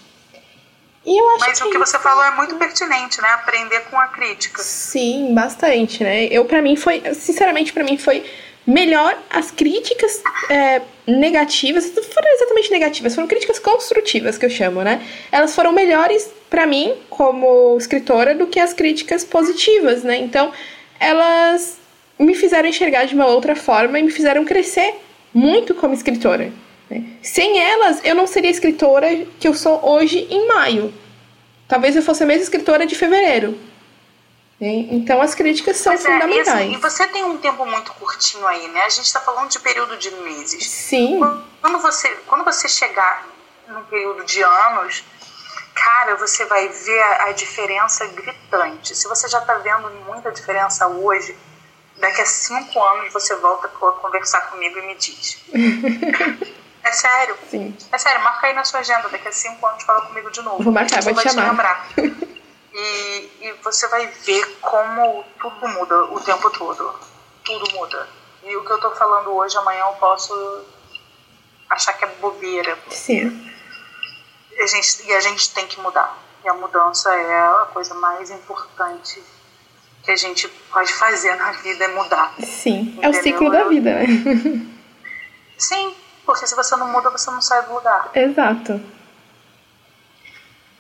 Mas 1.39 1.61
o 1.61 1.69
que 1.69 1.77
você 1.77 1.99
falou 1.99 2.23
é 2.23 2.31
muito 2.31 2.55
pertinente, 2.55 3.21
né? 3.21 3.27
Aprender 3.29 3.81
com 3.91 3.99
a 3.99 4.07
crítica. 4.07 4.63
Sim, 4.63 5.35
bastante, 5.35 6.03
né? 6.03 6.25
Eu, 6.25 6.45
para 6.45 6.63
mim, 6.63 6.75
foi, 6.75 7.13
sinceramente, 7.13 7.71
para 7.71 7.83
mim 7.83 7.95
foi 7.95 8.25
melhor 8.65 9.15
as 9.29 9.51
críticas 9.51 10.23
é, 10.49 10.81
negativas, 11.05 11.93
não 11.93 12.03
foram 12.03 12.27
exatamente 12.33 12.71
negativas, 12.71 13.13
foram 13.13 13.27
críticas 13.27 13.59
construtivas 13.59 14.37
que 14.39 14.45
eu 14.45 14.49
chamo, 14.49 14.81
né? 14.81 15.05
Elas 15.31 15.53
foram 15.53 15.71
melhores 15.71 16.27
para 16.55 16.65
mim 16.65 16.95
como 17.09 17.75
escritora 17.77 18.33
do 18.33 18.47
que 18.47 18.61
as 18.61 18.73
críticas 18.73 19.25
positivas, 19.25 20.03
né? 20.03 20.15
Então, 20.15 20.53
elas 20.97 21.77
me 22.17 22.33
fizeram 22.33 22.69
enxergar 22.69 23.03
de 23.03 23.13
uma 23.13 23.25
outra 23.25 23.57
forma 23.57 23.99
e 23.99 24.03
me 24.03 24.09
fizeram 24.09 24.45
crescer 24.45 24.95
muito 25.33 25.75
como 25.75 25.93
escritora. 25.93 26.53
Né? 26.89 27.03
Sem 27.21 27.59
elas, 27.59 27.99
eu 28.05 28.15
não 28.15 28.25
seria 28.25 28.49
a 28.49 28.53
escritora 28.53 29.25
que 29.37 29.45
eu 29.45 29.53
sou 29.53 29.85
hoje 29.85 30.25
em 30.31 30.47
maio. 30.47 30.93
Talvez 31.67 31.93
eu 31.93 32.01
fosse 32.01 32.23
a 32.23 32.25
mesma 32.25 32.43
escritora 32.43 32.87
de 32.87 32.95
fevereiro. 32.95 33.59
Né? 34.57 34.87
Então 34.91 35.21
as 35.21 35.35
críticas 35.35 35.75
são 35.75 35.91
pois 35.91 36.05
fundamentais. 36.05 36.47
É, 36.47 36.51
e, 36.51 36.67
assim, 36.67 36.73
e, 36.75 36.77
você 36.77 37.05
tem 37.07 37.25
um 37.25 37.37
tempo 37.37 37.65
muito 37.65 37.91
curtinho 37.95 38.47
aí, 38.47 38.65
né? 38.69 38.83
A 38.83 38.89
gente 38.89 39.07
está 39.07 39.19
falando 39.19 39.49
de 39.49 39.59
período 39.59 39.97
de 39.97 40.09
meses. 40.11 40.69
Sim. 40.69 41.19
Quando 41.59 41.79
você, 41.79 42.07
quando 42.25 42.45
você 42.45 42.69
chegar 42.69 43.27
num 43.67 43.83
período 43.83 44.23
de 44.23 44.41
anos, 44.41 45.03
cara, 45.75 46.15
você 46.15 46.45
vai 46.45 46.67
ver 46.69 47.01
a, 47.01 47.25
a 47.25 47.31
diferença 47.33 48.07
gritante. 48.07 48.95
Se 48.95 49.07
você 49.07 49.27
já 49.27 49.39
está 49.39 49.55
vendo 49.55 49.89
muita 50.05 50.31
diferença 50.31 50.87
hoje, 50.87 51.37
daqui 51.97 52.21
a 52.21 52.25
cinco 52.25 52.81
anos 52.81 53.13
você 53.13 53.35
volta 53.35 53.67
a 53.67 53.69
conversar 53.69 54.49
comigo 54.49 54.79
e 54.79 54.81
me 54.87 54.95
diz. 54.95 55.43
É 56.85 56.91
sério. 56.91 57.35
Sim. 57.49 57.75
É 57.91 57.97
sério, 57.97 58.21
marca 58.21 58.45
aí 58.45 58.53
na 58.53 58.63
sua 58.63 58.81
agenda. 58.81 59.09
Daqui 59.09 59.27
a 59.27 59.31
cinco 59.31 59.65
anos 59.65 59.83
fala 59.83 60.01
comigo 60.01 60.29
de 60.29 60.39
novo. 60.43 60.63
Vou 60.63 60.71
marcar, 60.71 61.01
vou 61.01 61.15
te 61.15 61.23
chamar. 61.23 61.41
Te 61.41 61.49
lembrar. 61.49 61.87
e, 62.71 63.29
e 63.41 63.55
você 63.63 63.87
vai 63.87 64.05
ver 64.05 64.45
como 64.61 65.25
tudo 65.39 65.67
muda 65.67 66.03
o 66.13 66.19
tempo 66.19 66.47
todo. 66.51 66.93
Tudo 67.43 67.73
muda. 67.73 68.07
E 68.43 68.55
o 68.55 68.63
que 68.63 68.71
eu 68.71 68.79
tô 68.79 68.91
falando 68.91 69.35
hoje, 69.35 69.57
amanhã 69.57 69.83
eu 69.85 69.93
posso 69.93 70.63
achar 71.67 71.93
que 71.93 72.05
é 72.05 72.07
bobeira. 72.21 72.77
Sim. 72.91 73.51
A 74.65 74.67
gente, 74.67 75.05
e 75.05 75.13
a 75.13 75.19
gente 75.19 75.53
tem 75.53 75.67
que 75.67 75.79
mudar. 75.79 76.17
E 76.43 76.49
a 76.49 76.53
mudança 76.55 77.13
é 77.13 77.37
a 77.39 77.67
coisa 77.71 77.93
mais 77.93 78.31
importante 78.31 79.21
que 80.03 80.09
a 80.09 80.15
gente 80.15 80.47
pode 80.73 80.91
fazer 80.91 81.35
na 81.35 81.51
vida, 81.51 81.83
é 81.83 81.87
mudar. 81.89 82.33
Sim, 82.39 82.79
Entendeu? 82.79 83.03
é 83.03 83.09
o 83.09 83.13
ciclo 83.13 83.51
da 83.51 83.63
vida, 83.65 83.93
né? 83.93 84.05
Sim, 85.55 85.93
porque 86.25 86.47
se 86.47 86.55
você 86.55 86.75
não 86.77 86.91
muda, 86.91 87.11
você 87.11 87.29
não 87.29 87.43
sai 87.43 87.61
do 87.61 87.75
lugar. 87.75 88.09
Exato. 88.15 88.81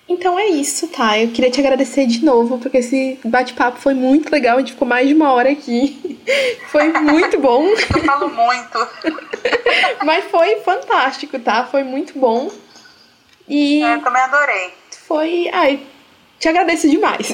Então 0.09 0.39
é 0.39 0.47
isso, 0.47 0.87
tá? 0.87 1.19
Eu 1.19 1.29
queria 1.29 1.51
te 1.51 1.59
agradecer 1.59 2.07
de 2.07 2.25
novo, 2.25 2.57
porque 2.57 2.79
esse 2.79 3.19
bate-papo 3.23 3.79
foi 3.79 3.93
muito 3.93 4.31
legal. 4.31 4.57
A 4.57 4.61
gente 4.61 4.73
ficou 4.73 4.87
mais 4.87 5.07
de 5.07 5.13
uma 5.13 5.31
hora 5.31 5.51
aqui. 5.51 6.19
Foi 6.69 6.91
muito 6.91 7.39
bom. 7.39 7.67
Eu 7.69 8.03
falo 8.03 8.29
muito. 8.29 8.87
Mas 10.03 10.25
foi 10.25 10.59
fantástico, 10.61 11.39
tá? 11.39 11.65
Foi 11.65 11.83
muito 11.83 12.17
bom. 12.17 12.51
E. 13.47 13.81
Eu 13.81 14.01
também 14.01 14.21
adorei. 14.21 14.73
Foi. 15.07 15.49
Ai, 15.53 15.85
te 16.39 16.47
agradeço 16.49 16.89
demais. 16.89 17.29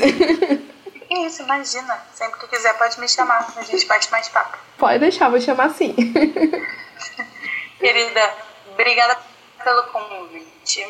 Isso, 1.10 1.42
imagina. 1.42 2.02
Sempre 2.14 2.40
que 2.40 2.48
quiser, 2.48 2.78
pode 2.78 3.00
me 3.00 3.08
chamar. 3.08 3.54
A 3.58 3.64
gente 3.64 3.86
bate 3.86 4.10
mais 4.12 4.30
papo. 4.30 4.58
Pode 4.78 5.00
deixar, 5.00 5.30
vou 5.30 5.42
chamar 5.42 5.70
sim. 5.72 5.94
Querida, 7.80 8.34
obrigada 8.72 9.18
pelo 9.64 9.84
convite. 9.88 10.88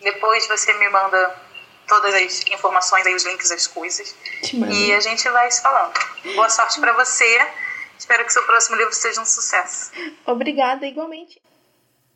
Depois 0.00 0.46
você 0.46 0.72
me 0.74 0.88
manda 0.88 1.34
todas 1.88 2.14
as 2.14 2.46
informações 2.46 3.04
aí, 3.06 3.14
os 3.14 3.24
links 3.24 3.48
das 3.48 3.66
coisas. 3.66 4.14
E 4.70 4.92
a 4.92 5.00
gente 5.00 5.28
vai 5.30 5.50
se 5.50 5.60
falando. 5.60 5.92
Boa 6.34 6.48
sorte 6.48 6.78
para 6.80 6.92
você. 6.92 7.48
Espero 7.98 8.24
que 8.24 8.32
seu 8.32 8.44
próximo 8.44 8.76
livro 8.76 8.92
seja 8.94 9.20
um 9.20 9.26
sucesso. 9.26 9.90
Obrigada, 10.24 10.86
igualmente. 10.86 11.42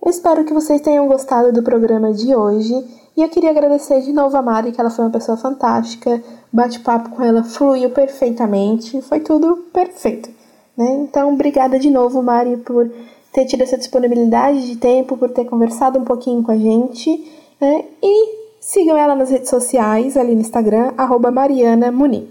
Espero 0.05 0.45
que 0.45 0.53
vocês 0.53 0.83
tenham 0.83 1.09
gostado 1.09 1.51
do 1.51 1.63
programa 1.63 2.13
de 2.13 2.37
hoje. 2.37 2.75
E 3.17 3.23
eu 3.23 3.29
queria 3.31 3.51
agradecer 3.51 4.03
de 4.03 4.13
novo 4.13 4.37
a 4.37 4.43
Mari, 4.43 4.71
que 4.71 4.79
ela 4.79 4.91
foi 4.91 5.03
uma 5.03 5.11
pessoa 5.11 5.35
fantástica. 5.35 6.23
Bate-papo 6.53 7.09
com 7.09 7.23
ela 7.23 7.43
fluiu 7.43 7.89
perfeitamente. 7.89 9.01
Foi 9.01 9.21
tudo 9.21 9.57
perfeito. 9.73 10.29
Né? 10.77 11.07
Então, 11.09 11.33
obrigada 11.33 11.79
de 11.79 11.89
novo, 11.89 12.23
Mari, 12.23 12.59
por 12.59 12.91
ter 13.33 13.47
tido 13.47 13.63
essa 13.63 13.79
disponibilidade 13.79 14.67
de 14.67 14.77
tempo, 14.77 15.17
por 15.17 15.31
ter 15.31 15.47
conversado 15.47 15.99
um 15.99 16.05
pouquinho 16.05 16.43
com 16.43 16.53
a 16.53 16.57
gente. 16.59 17.33
Né? 17.59 17.87
E 18.03 18.45
sigam 18.61 18.99
ela 18.99 19.15
nas 19.15 19.31
redes 19.31 19.49
sociais, 19.49 20.19
ali 20.19 20.35
no 20.35 20.43
Instagram, 20.43 20.93
Mariana 21.33 21.91
Muni. 21.91 22.29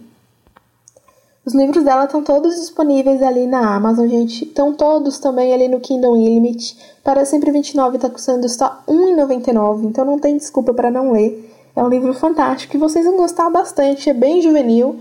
Os 1.45 1.53
livros 1.53 1.83
dela 1.83 2.05
estão 2.05 2.23
todos 2.23 2.55
disponíveis 2.55 3.21
ali 3.21 3.45
na 3.45 3.75
Amazon, 3.75 4.07
gente. 4.07 4.45
Estão 4.45 4.73
todos 4.73 5.19
também 5.19 5.53
ali 5.53 5.67
no 5.67 5.81
Kindle 5.81 6.13
Unlimited. 6.13 6.77
Para 7.03 7.25
sempre 7.25 7.51
29 7.51 7.97
está 7.97 8.09
custando 8.09 8.47
só 8.47 8.81
R$1,99, 8.87 9.83
então 9.83 10.05
não 10.05 10.17
tem 10.17 10.37
desculpa 10.37 10.73
para 10.73 10.89
não 10.89 11.11
ler. 11.11 11.53
É 11.75 11.83
um 11.83 11.89
livro 11.89 12.13
fantástico 12.13 12.75
e 12.75 12.79
vocês 12.79 13.05
vão 13.05 13.17
gostar 13.17 13.49
bastante, 13.49 14.09
é 14.09 14.13
bem 14.13 14.41
juvenil. 14.41 14.95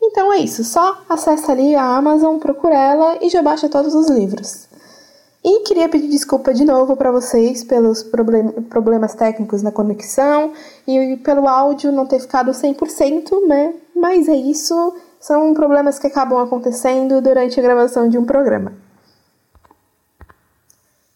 Então 0.00 0.32
é 0.32 0.38
isso, 0.38 0.62
só 0.62 0.98
acessa 1.08 1.52
ali 1.52 1.74
a 1.74 1.96
Amazon, 1.96 2.36
procura 2.38 2.74
ela 2.74 3.18
e 3.20 3.28
já 3.28 3.40
baixa 3.40 3.68
todos 3.68 3.94
os 3.94 4.08
livros. 4.08 4.68
E 5.44 5.60
queria 5.60 5.88
pedir 5.88 6.08
desculpa 6.08 6.54
de 6.54 6.64
novo 6.64 6.96
para 6.96 7.10
vocês 7.10 7.64
pelos 7.64 8.02
problem 8.04 8.50
problemas 8.68 9.14
técnicos 9.14 9.62
na 9.62 9.72
conexão 9.72 10.52
e 10.86 11.16
pelo 11.16 11.48
áudio 11.48 11.90
não 11.90 12.06
ter 12.06 12.20
ficado 12.20 12.52
100%, 12.52 13.46
né? 13.48 13.74
Mas 13.94 14.28
é 14.28 14.36
isso, 14.36 14.94
são 15.22 15.54
problemas 15.54 16.00
que 16.00 16.08
acabam 16.08 16.42
acontecendo 16.42 17.20
durante 17.22 17.58
a 17.58 17.62
gravação 17.62 18.08
de 18.08 18.18
um 18.18 18.24
programa. 18.24 18.72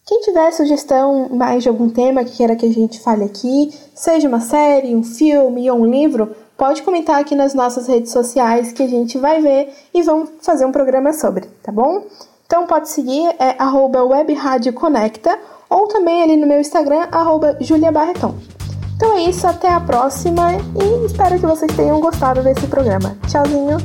Quem 0.05 0.21
tiver 0.21 0.49
sugestão 0.51 1.27
mais 1.29 1.61
de 1.61 1.67
algum 1.67 1.89
tema 1.89 2.23
que 2.23 2.37
queira 2.37 2.55
que 2.55 2.65
a 2.65 2.71
gente 2.71 3.01
fale 3.01 3.25
aqui, 3.25 3.77
seja 3.93 4.25
uma 4.29 4.39
série, 4.39 4.95
um 4.95 5.03
filme 5.03 5.69
ou 5.69 5.79
um 5.79 5.85
livro, 5.85 6.33
pode 6.57 6.81
comentar 6.83 7.19
aqui 7.19 7.35
nas 7.35 7.53
nossas 7.53 7.87
redes 7.87 8.13
sociais 8.13 8.71
que 8.71 8.81
a 8.81 8.87
gente 8.87 9.17
vai 9.17 9.41
ver 9.41 9.73
e 9.93 10.01
vamos 10.01 10.29
fazer 10.41 10.65
um 10.65 10.71
programa 10.71 11.11
sobre, 11.11 11.45
tá 11.61 11.73
bom? 11.73 12.05
Então 12.45 12.65
pode 12.65 12.87
seguir, 12.87 13.27
é 13.37 13.55
arroba 13.59 14.05
webradioconecta 14.05 15.37
ou 15.69 15.87
também 15.87 16.23
ali 16.23 16.37
no 16.37 16.47
meu 16.47 16.61
Instagram, 16.61 17.09
arroba. 17.11 17.57
Então 18.97 19.15
é 19.15 19.25
isso, 19.25 19.45
até 19.45 19.71
a 19.71 19.79
próxima 19.79 20.53
e 20.53 21.05
espero 21.05 21.39
que 21.39 21.45
vocês 21.45 21.71
tenham 21.75 22.01
gostado 22.01 22.41
desse 22.41 22.65
programa. 22.65 23.15
Tchauzinho! 23.27 23.77